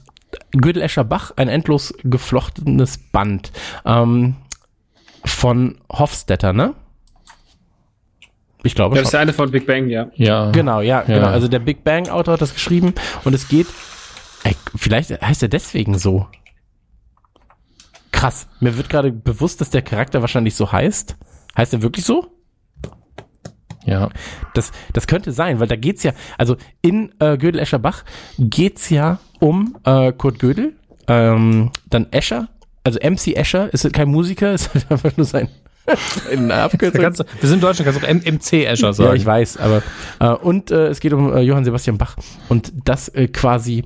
[0.52, 3.52] Gödel-Escher Bach, ein endlos geflochtenes Band
[3.84, 4.36] ähm,
[5.24, 6.74] von Hofstetter, ne?
[8.62, 10.10] Ich glaube Das ist der eine von Big Bang, ja.
[10.14, 10.50] Ja.
[10.50, 11.02] Genau, ja, ja.
[11.02, 11.28] genau.
[11.28, 13.66] Also der Big Bang Autor hat das geschrieben und es geht,
[14.42, 16.26] ey, vielleicht heißt er deswegen so.
[18.10, 18.48] Krass.
[18.60, 21.16] Mir wird gerade bewusst, dass der Charakter wahrscheinlich so heißt.
[21.56, 22.33] Heißt er wirklich so?
[23.86, 24.10] Ja.
[24.54, 28.04] Das, das könnte sein, weil da geht's ja, also in äh, Gödel Escher Bach
[28.38, 30.74] geht's ja um äh, Kurt Gödel,
[31.06, 32.48] ähm, dann Escher,
[32.82, 35.48] also MC Escher, ist kein Musiker, ist halt einfach nur sein
[36.30, 37.02] in Abkürzung.
[37.02, 39.10] Kannst, wir sind in Deutschland, kannst auch MC Escher sagen.
[39.10, 39.82] Ja, ich weiß, aber
[40.18, 42.16] äh, und äh, es geht um äh, Johann Sebastian Bach
[42.48, 43.84] und das äh, quasi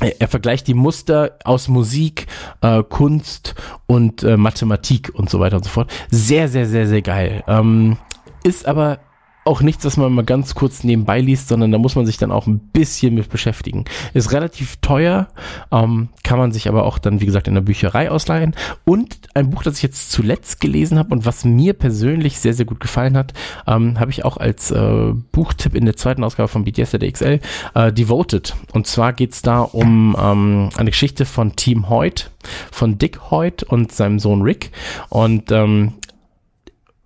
[0.00, 2.26] er vergleicht die Muster aus Musik,
[2.60, 3.54] äh, Kunst
[3.86, 5.90] und äh, Mathematik und so weiter und so fort.
[6.10, 7.42] Sehr, sehr, sehr, sehr geil.
[7.48, 7.96] Ähm,
[8.46, 9.00] ist aber
[9.46, 12.32] auch nichts, was man mal ganz kurz nebenbei liest, sondern da muss man sich dann
[12.32, 13.84] auch ein bisschen mit beschäftigen.
[14.12, 15.28] Ist relativ teuer,
[15.70, 18.56] ähm, kann man sich aber auch dann, wie gesagt, in der Bücherei ausleihen.
[18.84, 22.66] Und ein Buch, das ich jetzt zuletzt gelesen habe und was mir persönlich sehr, sehr
[22.66, 23.34] gut gefallen hat,
[23.66, 27.40] ähm, habe ich auch als äh, Buchtipp in der zweiten Ausgabe von BTS der DXL,
[27.74, 28.56] äh, Devoted.
[28.72, 32.30] Und zwar geht's da um ähm, eine Geschichte von Team Hoyt,
[32.72, 34.72] von Dick Hoyt und seinem Sohn Rick.
[35.08, 35.92] Und ähm,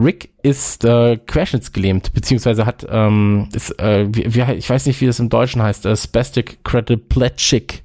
[0.01, 5.07] Rick ist äh, querschnittsgelähmt, beziehungsweise hat, ähm, ist, äh, wie, wie, ich weiß nicht, wie
[5.07, 7.83] das im Deutschen heißt, äh, Spastic Quadriplegic.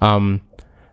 [0.00, 0.40] Ähm,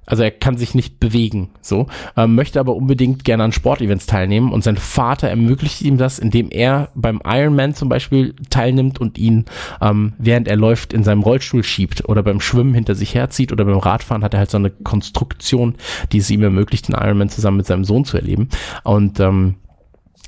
[0.10, 1.86] also er kann sich nicht bewegen, so,
[2.18, 6.50] ähm, möchte aber unbedingt gerne an Sportevents teilnehmen und sein Vater ermöglicht ihm das, indem
[6.50, 9.46] er beim Ironman zum Beispiel teilnimmt und ihn,
[9.82, 13.66] ähm, während er läuft, in seinem Rollstuhl schiebt oder beim Schwimmen hinter sich herzieht oder
[13.66, 15.76] beim Radfahren hat er halt so eine Konstruktion,
[16.12, 18.50] die es ihm ermöglicht, den Ironman zusammen mit seinem Sohn zu erleben
[18.84, 19.58] und ähm,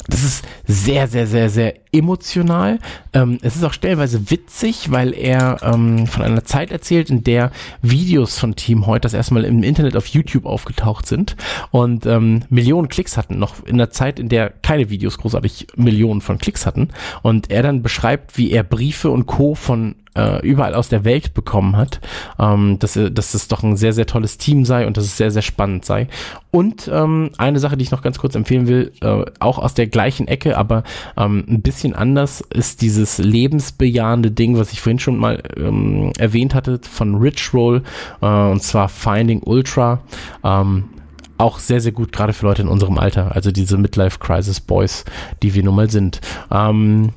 [0.07, 2.79] das ist sehr, sehr, sehr, sehr emotional.
[3.13, 7.51] Ähm, es ist auch stellenweise witzig, weil er ähm, von einer Zeit erzählt, in der
[7.81, 11.35] Videos von Team heute das erstmal im Internet auf YouTube aufgetaucht sind
[11.71, 16.21] und ähm, Millionen Klicks hatten, noch in der Zeit, in der keine Videos großartig Millionen
[16.21, 16.89] von Klicks hatten.
[17.21, 19.55] Und er dann beschreibt, wie er Briefe und Co.
[19.55, 22.01] von äh, überall aus der Welt bekommen hat,
[22.39, 25.31] ähm, dass, dass es doch ein sehr, sehr tolles Team sei und dass es sehr,
[25.31, 26.07] sehr spannend sei.
[26.51, 29.87] Und ähm, eine Sache, die ich noch ganz kurz empfehlen will, äh, auch aus der
[29.87, 30.83] gleichen Ecke, aber
[31.15, 36.55] ähm, ein bisschen anders, ist dieses lebensbejahende Ding, was ich vorhin schon mal ähm, erwähnt
[36.55, 37.83] hatte, von Rich Roll,
[38.21, 40.01] äh, und zwar Finding Ultra.
[40.43, 40.85] Ähm,
[41.37, 45.05] auch sehr, sehr gut, gerade für Leute in unserem Alter, also diese Midlife Crisis Boys,
[45.41, 46.21] die wir nun mal sind.
[46.51, 47.13] Ähm,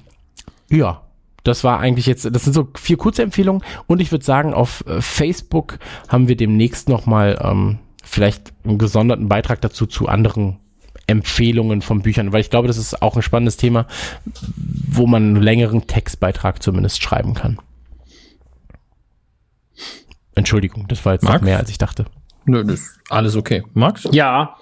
[0.71, 1.03] ja,
[1.43, 4.83] das war eigentlich jetzt, das sind so vier kurze Empfehlungen und ich würde sagen, auf
[4.87, 5.79] äh, Facebook
[6.09, 10.59] haben wir demnächst nochmal ähm, vielleicht einen gesonderten Beitrag dazu zu anderen
[11.07, 13.87] Empfehlungen von Büchern, weil ich glaube, das ist auch ein spannendes Thema,
[14.57, 17.59] wo man einen längeren Textbeitrag zumindest schreiben kann.
[20.35, 21.45] Entschuldigung, das war jetzt Max?
[21.45, 22.07] mehr, als ich dachte.
[22.47, 23.63] Nö, das ist alles okay.
[23.73, 24.07] Max?
[24.13, 24.57] Ja.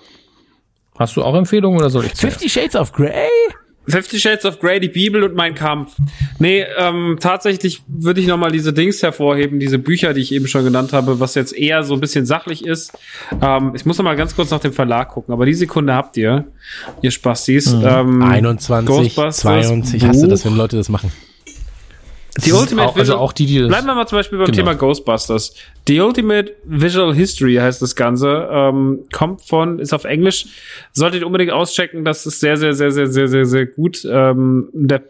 [0.99, 3.29] Hast du auch Empfehlungen oder soll ich Fifty Shades of Grey?
[3.87, 5.97] Fifty Shades of Grey, die Bibel und mein Kampf.
[6.39, 10.65] Nee, ähm, tatsächlich würde ich nochmal diese Dings hervorheben, diese Bücher, die ich eben schon
[10.65, 12.93] genannt habe, was jetzt eher so ein bisschen sachlich ist.
[13.41, 16.17] Ähm, ich muss noch mal ganz kurz nach dem Verlag gucken, aber die Sekunde habt
[16.17, 16.45] ihr,
[17.03, 17.75] ihr Spastis.
[17.75, 17.85] Mhm.
[17.85, 20.09] Ähm, 21, 22, Buch.
[20.09, 21.11] hast du das, wenn Leute das machen?
[22.39, 24.57] Die Ultimate auch, also auch die, die Bleiben wir mal zum Beispiel beim genau.
[24.57, 25.55] Thema Ghostbusters.
[25.87, 28.49] The Ultimate Visual History heißt das Ganze.
[28.51, 30.47] Ähm, kommt von, ist auf Englisch.
[30.93, 32.05] Solltet ihr unbedingt auschecken.
[32.05, 34.07] Das ist sehr, sehr, sehr, sehr, sehr, sehr, sehr gut.
[34.11, 35.03] Ähm, der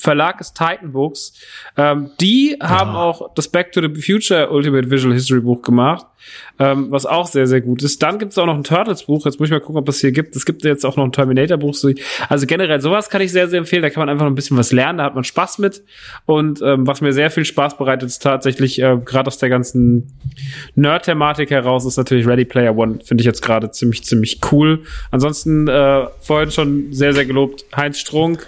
[0.00, 1.34] Verlag ist Titan Books.
[1.76, 2.68] Ähm, die ja.
[2.68, 6.06] haben auch das Back to the Future Ultimate Visual History Buch gemacht,
[6.58, 8.02] ähm, was auch sehr, sehr gut ist.
[8.02, 9.26] Dann gibt es auch noch ein Turtles Buch.
[9.26, 10.34] Jetzt muss ich mal gucken, ob es hier gibt.
[10.36, 11.76] Es gibt jetzt auch noch ein Terminator Buch.
[12.28, 13.82] Also generell sowas kann ich sehr, sehr empfehlen.
[13.82, 14.98] Da kann man einfach noch ein bisschen was lernen.
[14.98, 15.82] Da hat man Spaß mit.
[16.24, 20.18] Und ähm, was mir sehr viel Spaß bereitet, ist tatsächlich äh, gerade aus der ganzen
[20.74, 23.00] Nerd-Thematik heraus, ist natürlich Ready Player One.
[23.04, 24.82] Finde ich jetzt gerade ziemlich, ziemlich cool.
[25.10, 27.64] Ansonsten äh, vorhin schon sehr, sehr gelobt.
[27.76, 28.46] Heinz Strunk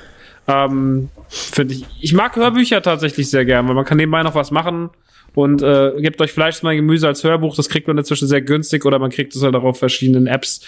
[0.48, 1.86] ähm, Finde ich.
[2.00, 4.90] Ich mag Hörbücher tatsächlich sehr gern, weil man kann nebenbei noch was machen
[5.34, 7.56] und äh, gebt euch Fleisch mein Gemüse als Hörbuch.
[7.56, 10.60] Das kriegt man inzwischen sehr günstig oder man kriegt es halt auch auf verschiedenen Apps,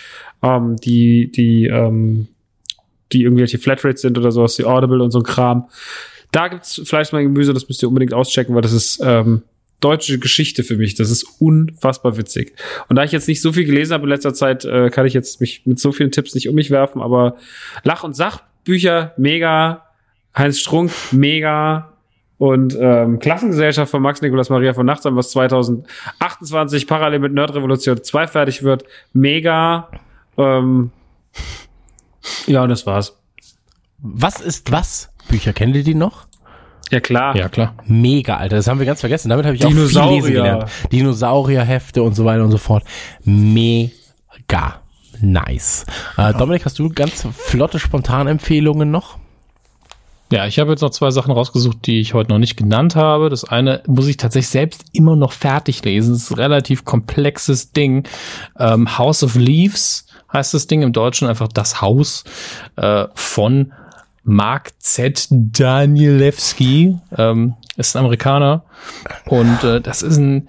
[0.42, 2.28] ähm, die die ähm,
[3.12, 5.68] die irgendwelche Flatrates sind oder sowas, die Audible und so ein Kram.
[6.32, 7.52] Da gibt's Fleisch mein Gemüse.
[7.52, 9.42] Das müsst ihr unbedingt auschecken, weil das ist ähm,
[9.80, 10.94] deutsche Geschichte für mich.
[10.94, 12.54] Das ist unfassbar witzig.
[12.88, 15.12] Und da ich jetzt nicht so viel gelesen habe in letzter Zeit, äh, kann ich
[15.12, 17.36] jetzt mich mit so vielen Tipps nicht um mich werfen, aber
[17.82, 19.82] Lach- und Sachbücher, mega.
[20.36, 21.90] Heinz Strunk, mega.
[22.38, 28.26] Und ähm, Klassengesellschaft von Max Nikolas Maria von Nachtsam, was 2028 parallel mit Nerdrevolution 2
[28.26, 29.88] fertig wird, mega.
[30.36, 30.90] Ähm,
[32.46, 33.16] ja, das war's.
[33.98, 35.10] Was ist was?
[35.28, 36.26] Bücher, kennt ihr die noch?
[36.90, 37.34] Ja, klar.
[37.36, 37.74] Ja, klar.
[37.86, 38.56] Mega, Alter.
[38.56, 39.28] Das haben wir ganz vergessen.
[39.28, 40.70] Damit habe ich auch viel lesen gelernt.
[40.92, 42.84] Dinosaurierhefte und so weiter und so fort.
[43.24, 44.82] Mega.
[45.20, 45.86] Nice.
[46.16, 49.18] Äh, Dominik, hast du ganz flotte Spontanempfehlungen noch?
[50.34, 53.30] Ja, ich habe jetzt noch zwei Sachen rausgesucht, die ich heute noch nicht genannt habe.
[53.30, 56.12] Das eine muss ich tatsächlich selbst immer noch fertig lesen.
[56.12, 58.02] Das ist ein relativ komplexes Ding.
[58.58, 62.24] Ähm, House of Leaves heißt das Ding im Deutschen einfach das Haus
[62.74, 63.74] äh, von
[64.24, 65.28] Mark Z.
[65.30, 66.98] Danielewski.
[67.16, 68.64] Ähm, ist ein Amerikaner.
[69.26, 70.48] Und äh, das ist ein,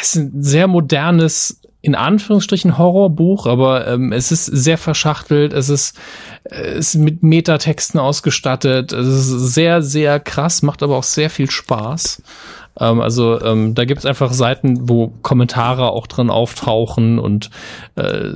[0.00, 5.98] ist ein sehr modernes in Anführungsstrichen Horrorbuch, aber ähm, es ist sehr verschachtelt, es ist,
[6.44, 11.50] es ist mit Metatexten ausgestattet, es ist sehr, sehr krass, macht aber auch sehr viel
[11.50, 12.22] Spaß.
[12.78, 17.50] Ähm, also ähm, da gibt es einfach Seiten, wo Kommentare auch drin auftauchen und
[17.96, 18.30] äh,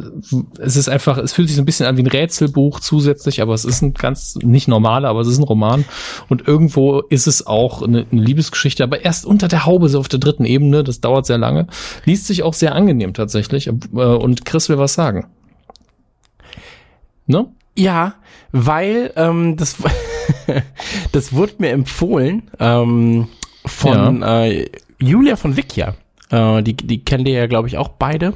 [0.58, 3.54] es ist einfach, es fühlt sich so ein bisschen an wie ein Rätselbuch zusätzlich, aber
[3.54, 5.84] es ist ein ganz, nicht normaler, aber es ist ein Roman
[6.28, 10.08] und irgendwo ist es auch eine, eine Liebesgeschichte, aber erst unter der Haube, so auf
[10.08, 11.66] der dritten Ebene, das dauert sehr lange,
[12.04, 15.26] liest sich auch sehr angenehm tatsächlich äh, und Chris will was sagen.
[17.26, 17.46] Ne?
[17.76, 18.14] Ja,
[18.52, 19.76] weil ähm, das,
[21.12, 22.50] das wurde mir empfohlen.
[22.58, 23.28] Ähm,
[23.66, 24.44] von ja.
[24.44, 25.94] äh, Julia von Vikia.
[26.30, 28.34] Äh, die, die kennen ihr ja, glaube ich, auch beide.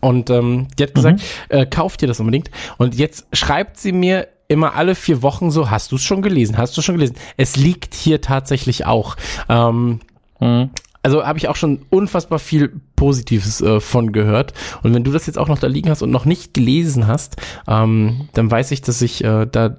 [0.00, 1.56] Und ähm, die hat gesagt, mhm.
[1.56, 2.50] äh, kauft ihr das unbedingt.
[2.76, 6.58] Und jetzt schreibt sie mir immer alle vier Wochen so, hast du es schon gelesen?
[6.58, 7.16] Hast du schon gelesen?
[7.36, 9.16] Es liegt hier tatsächlich auch.
[9.48, 10.00] Ähm,
[10.40, 10.70] mhm.
[11.02, 14.52] also habe ich auch schon unfassbar viel Positives äh, von gehört.
[14.82, 17.36] Und wenn du das jetzt auch noch da liegen hast und noch nicht gelesen hast,
[17.68, 19.76] ähm, dann weiß ich, dass ich äh, da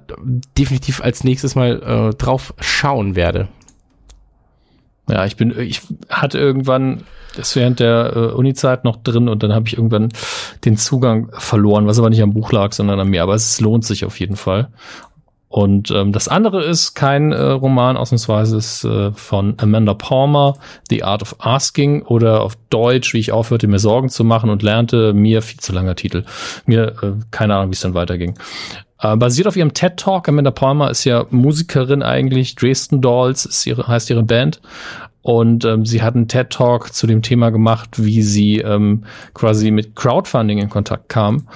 [0.58, 3.48] definitiv als nächstes mal äh, drauf schauen werde.
[5.08, 7.02] Ja, ich bin, ich hatte irgendwann
[7.36, 10.10] das während der äh, Uni-Zeit noch drin und dann habe ich irgendwann
[10.64, 13.22] den Zugang verloren, was aber nicht am Buch lag, sondern an mir.
[13.22, 14.68] Aber es lohnt sich auf jeden Fall.
[15.48, 20.54] Und ähm, das andere ist kein äh, Roman, ausnahmsweise ist äh, von Amanda Palmer,
[20.90, 24.64] The Art of Asking oder auf Deutsch, wie ich aufhörte, mir Sorgen zu machen und
[24.64, 26.24] lernte, mir viel zu langer Titel.
[26.66, 28.36] Mir äh, keine Ahnung, wie es dann weiterging.
[29.04, 30.28] Äh, basiert auf ihrem TED Talk.
[30.28, 32.56] Amanda Palmer ist ja Musikerin eigentlich.
[32.56, 34.62] Dresden Dolls ist ihre, heißt ihre Band.
[35.20, 39.70] Und ähm, sie hat einen TED Talk zu dem Thema gemacht, wie sie ähm, quasi
[39.70, 41.48] mit Crowdfunding in Kontakt kam.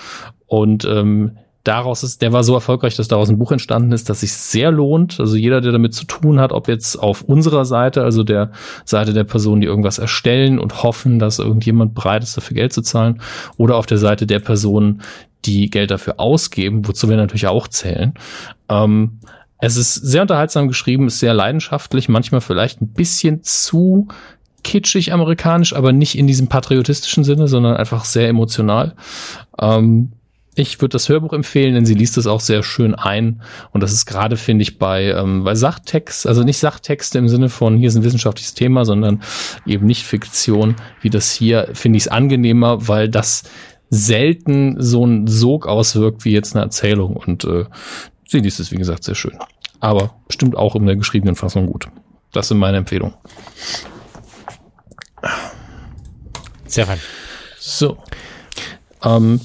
[0.46, 4.20] Und ähm, daraus ist, der war so erfolgreich, dass daraus ein Buch entstanden ist, das
[4.20, 5.18] sich sehr lohnt.
[5.18, 8.52] Also jeder, der damit zu tun hat, ob jetzt auf unserer Seite, also der
[8.84, 12.82] Seite der Personen, die irgendwas erstellen und hoffen, dass irgendjemand bereit ist, dafür Geld zu
[12.82, 13.20] zahlen,
[13.56, 15.02] oder auf der Seite der Personen,
[15.44, 18.14] die Geld dafür ausgeben, wozu wir natürlich auch zählen.
[18.68, 19.20] Ähm,
[19.60, 24.08] es ist sehr unterhaltsam geschrieben, ist sehr leidenschaftlich, manchmal vielleicht ein bisschen zu
[24.62, 28.94] kitschig amerikanisch, aber nicht in diesem patriotistischen Sinne, sondern einfach sehr emotional.
[29.58, 30.12] Ähm,
[30.54, 33.42] ich würde das Hörbuch empfehlen, denn sie liest es auch sehr schön ein.
[33.70, 37.48] Und das ist gerade, finde ich, bei, ähm, bei Sachtext, also nicht Sachtexte im Sinne
[37.48, 39.22] von, hier ist ein wissenschaftliches Thema, sondern
[39.66, 43.44] eben nicht Fiktion, wie das hier, finde ich es angenehmer, weil das
[43.90, 47.16] selten so ein Sog auswirkt wie jetzt eine Erzählung.
[47.16, 47.64] Und äh,
[48.26, 49.38] sie liest es, wie gesagt, sehr schön.
[49.80, 51.88] Aber bestimmt auch in der geschriebenen Fassung gut.
[52.32, 53.14] Das sind meine Empfehlungen.
[56.66, 57.00] Sehr fein.
[57.58, 57.98] So.
[59.02, 59.40] Ähm,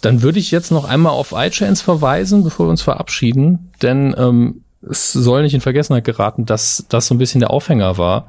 [0.00, 4.64] dann würde ich jetzt noch einmal auf iChains verweisen, bevor wir uns verabschieden, denn ähm,
[4.88, 8.26] es soll nicht in Vergessenheit geraten, dass das so ein bisschen der Aufhänger war.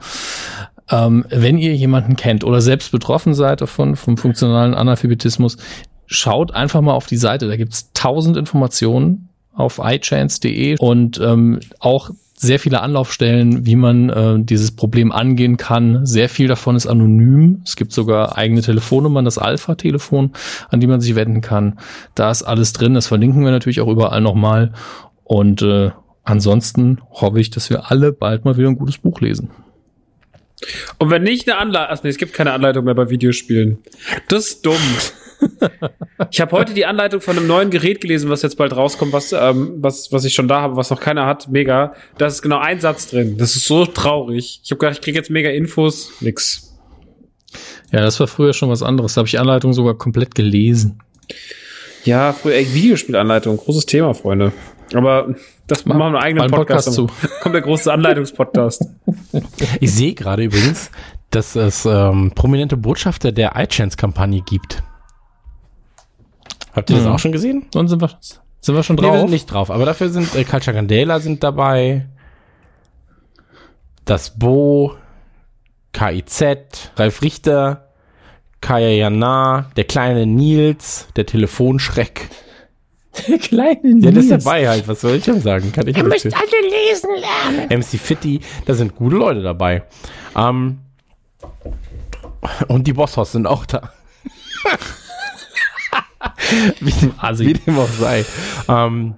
[0.90, 5.58] Ähm, wenn ihr jemanden kennt oder selbst betroffen seid davon, vom funktionalen Analphabetismus,
[6.06, 7.48] schaut einfach mal auf die Seite.
[7.48, 14.36] Da gibt's tausend Informationen auf iChance.de und ähm, auch sehr viele Anlaufstellen, wie man äh,
[14.40, 16.06] dieses Problem angehen kann.
[16.06, 17.62] Sehr viel davon ist anonym.
[17.64, 20.32] Es gibt sogar eigene Telefonnummern, das Alpha-Telefon,
[20.70, 21.80] an die man sich wenden kann.
[22.14, 22.94] Da ist alles drin.
[22.94, 24.74] Das verlinken wir natürlich auch überall nochmal.
[25.24, 25.92] Und äh,
[26.26, 29.50] ansonsten hoffe ich, dass wir alle bald mal wieder ein gutes Buch lesen.
[30.98, 33.80] Und wenn nicht eine Anleitung, also nee, es gibt keine Anleitung mehr bei Videospielen.
[34.28, 34.78] Das ist dumm
[36.32, 39.34] ich habe heute die Anleitung von einem neuen Gerät gelesen, was jetzt bald rauskommt, was,
[39.34, 41.50] ähm, was, was ich schon da habe, was noch keiner hat.
[41.50, 41.94] Mega.
[42.18, 43.38] Da ist genau ein Satz drin.
[43.38, 44.62] Das ist so traurig.
[44.64, 46.12] Ich habe gedacht, ich krieg jetzt mega Infos.
[46.22, 46.74] Nix.
[47.92, 49.14] Ja, das war früher schon was anderes.
[49.14, 51.00] Da habe ich die Anleitung sogar komplett gelesen.
[52.04, 53.58] Ja, früher Videospielanleitung.
[53.58, 54.52] Großes Thema, Freunde.
[54.94, 55.36] Aber
[55.68, 57.28] das machen wir einen eigenen Podcast, Podcast zu.
[57.42, 58.86] Kommt der große Anleitungspodcast.
[59.80, 60.92] ich sehe gerade übrigens,
[61.32, 64.84] dass es ähm, prominente Botschafter der iChance-Kampagne gibt.
[66.74, 67.12] Habt ihr das hm.
[67.14, 67.66] auch schon gesehen?
[67.74, 68.10] Und sind wir,
[68.62, 69.06] sind wir schon drauf?
[69.06, 72.08] Nee, wir sind nicht drauf, aber dafür sind äh, Kalcha Candela sind dabei.
[74.04, 74.96] Das Bo,
[75.94, 77.90] KIZ, Ralf Richter,
[78.62, 82.30] Kaya Jana, der kleine Nils, der Telefonschreck.
[83.28, 84.06] Der kleine Nils.
[84.06, 85.72] Ja, das ist dabei halt, was soll ich denn sagen?
[85.72, 87.80] Kann ich Ihr müsst alle lesen lernen.
[87.80, 89.84] MC Fitty, da sind gute Leute dabei.
[90.36, 90.80] Ähm,
[92.68, 93.92] und die Bosshaus sind auch da.
[96.80, 98.26] wie, dem, wie dem auch sei.
[98.68, 99.16] Ähm,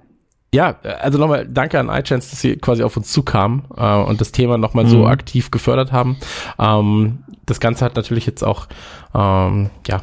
[0.52, 4.32] ja, also nochmal danke an iChance, dass sie quasi auf uns zukamen äh, und das
[4.32, 4.88] Thema nochmal mhm.
[4.88, 6.16] so aktiv gefördert haben.
[6.58, 8.66] Ähm, das Ganze hat natürlich jetzt auch
[9.14, 10.02] ähm, ja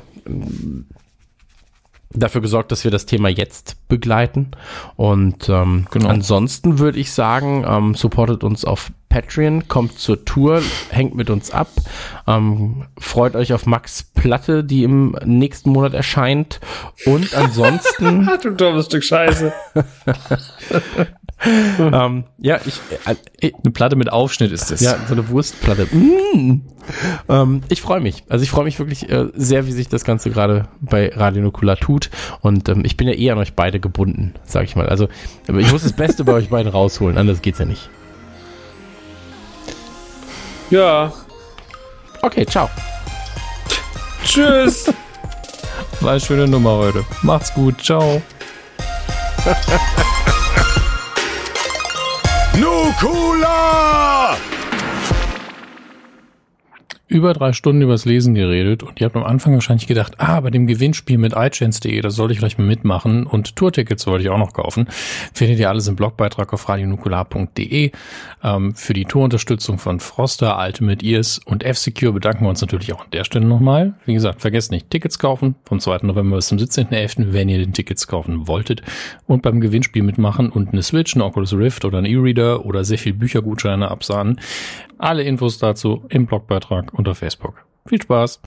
[2.16, 4.52] dafür gesorgt, dass wir das Thema jetzt begleiten.
[4.96, 6.10] Und ähm, genau.
[6.10, 11.52] ansonsten würde ich sagen, ähm, supportet uns auf Patreon, kommt zur Tour, hängt mit uns
[11.52, 11.70] ab,
[12.28, 16.60] ähm, freut euch auf Max Platte, die im nächsten Monat erscheint.
[17.06, 18.30] Und ansonsten.
[18.42, 19.54] du dummes Stück Scheiße.
[21.80, 24.82] ähm, ja, ich, äh, äh, eine Platte mit Aufschnitt ist das.
[24.82, 25.86] Ja, so eine Wurstplatte.
[25.96, 26.62] Mm.
[27.28, 28.24] Ähm, ich freue mich.
[28.30, 31.76] Also ich freue mich wirklich äh, sehr, wie sich das Ganze gerade bei Radio Nukula
[31.76, 32.10] tut.
[32.42, 34.88] Und ähm, ich bin ja eh an euch beide gebunden, sag ich mal.
[34.88, 35.08] Also
[35.48, 37.90] ich muss das Beste bei euch beiden rausholen, anders geht's ja nicht.
[40.70, 41.14] Ja.
[42.22, 42.70] Okay, ciao.
[44.24, 44.92] Tschüss.
[46.02, 47.06] War eine schöne Nummer heute.
[47.22, 47.82] Macht's gut.
[47.84, 48.22] Ciao.
[53.00, 54.38] 酷啦！
[57.08, 60.66] Über drei Stunden übers Lesen geredet und ihr habt am Anfang wahrscheinlich gedacht, ah, bei dem
[60.66, 64.54] Gewinnspiel mit iChance.de, da sollte ich vielleicht mal mitmachen und Tourtickets wollte ich auch noch
[64.54, 64.88] kaufen.
[65.34, 67.92] Findet ihr alles im Blogbeitrag auf radionukular.de.
[68.44, 73.02] Ähm, für die Tourunterstützung von Froster, Ultimate Ears und F-Secure bedanken wir uns natürlich auch
[73.02, 73.94] an der Stelle nochmal.
[74.06, 76.00] Wie gesagt, vergesst nicht, Tickets kaufen vom 2.
[76.04, 78.82] November bis zum 17.11., wenn ihr den Tickets kaufen wolltet
[79.28, 82.98] und beim Gewinnspiel mitmachen und eine Switch, eine Oculus Rift oder ein E-Reader oder sehr
[82.98, 84.40] viel Büchergutscheine absahnen.
[84.98, 87.66] Alle Infos dazu im Blogbeitrag unter Facebook.
[87.88, 88.42] Viel Spaß!